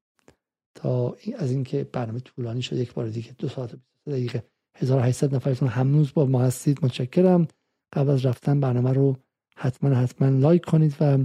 تا 0.76 1.16
از 1.38 1.52
اینکه 1.52 1.84
برنامه 1.84 2.20
طولانی 2.20 2.62
شد 2.62 2.78
یک 2.78 2.94
بار 2.94 3.08
دیگه 3.08 3.36
دو 3.38 3.48
ساعت 3.48 3.74
و 3.74 3.78
23 4.06 4.12
دقیقه 4.12 4.44
1800 4.76 5.36
نفرتون 5.36 5.68
هنوز 5.68 6.14
با 6.14 6.26
ما 6.26 6.42
هستید. 6.42 6.86
متشکرم. 6.86 7.48
قبل 7.94 8.10
از 8.10 8.26
رفتن 8.26 8.60
برنامه 8.60 8.94
رو 8.94 9.18
حتما 9.56 9.96
حتما 9.96 10.30
لایک 10.30 10.66
کنید 10.66 10.96
و 11.00 11.18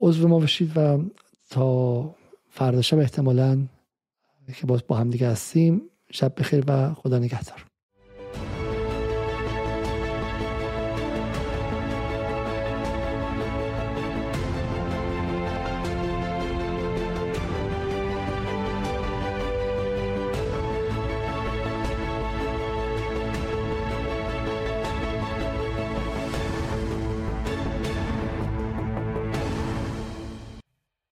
عضو 0.00 0.28
ما 0.28 0.38
بشید 0.38 0.72
و 0.76 1.04
تا 1.50 2.14
فردا 2.48 2.82
شب 2.82 2.98
احتمالا 2.98 3.66
که 4.54 4.66
باز 4.66 4.82
با 4.86 4.96
هم 4.96 5.10
دیگه 5.10 5.28
هستیم 5.28 5.82
شب 6.10 6.40
بخیر 6.40 6.64
و 6.66 6.94
خدا 6.94 7.18
نگهدار. 7.18 7.69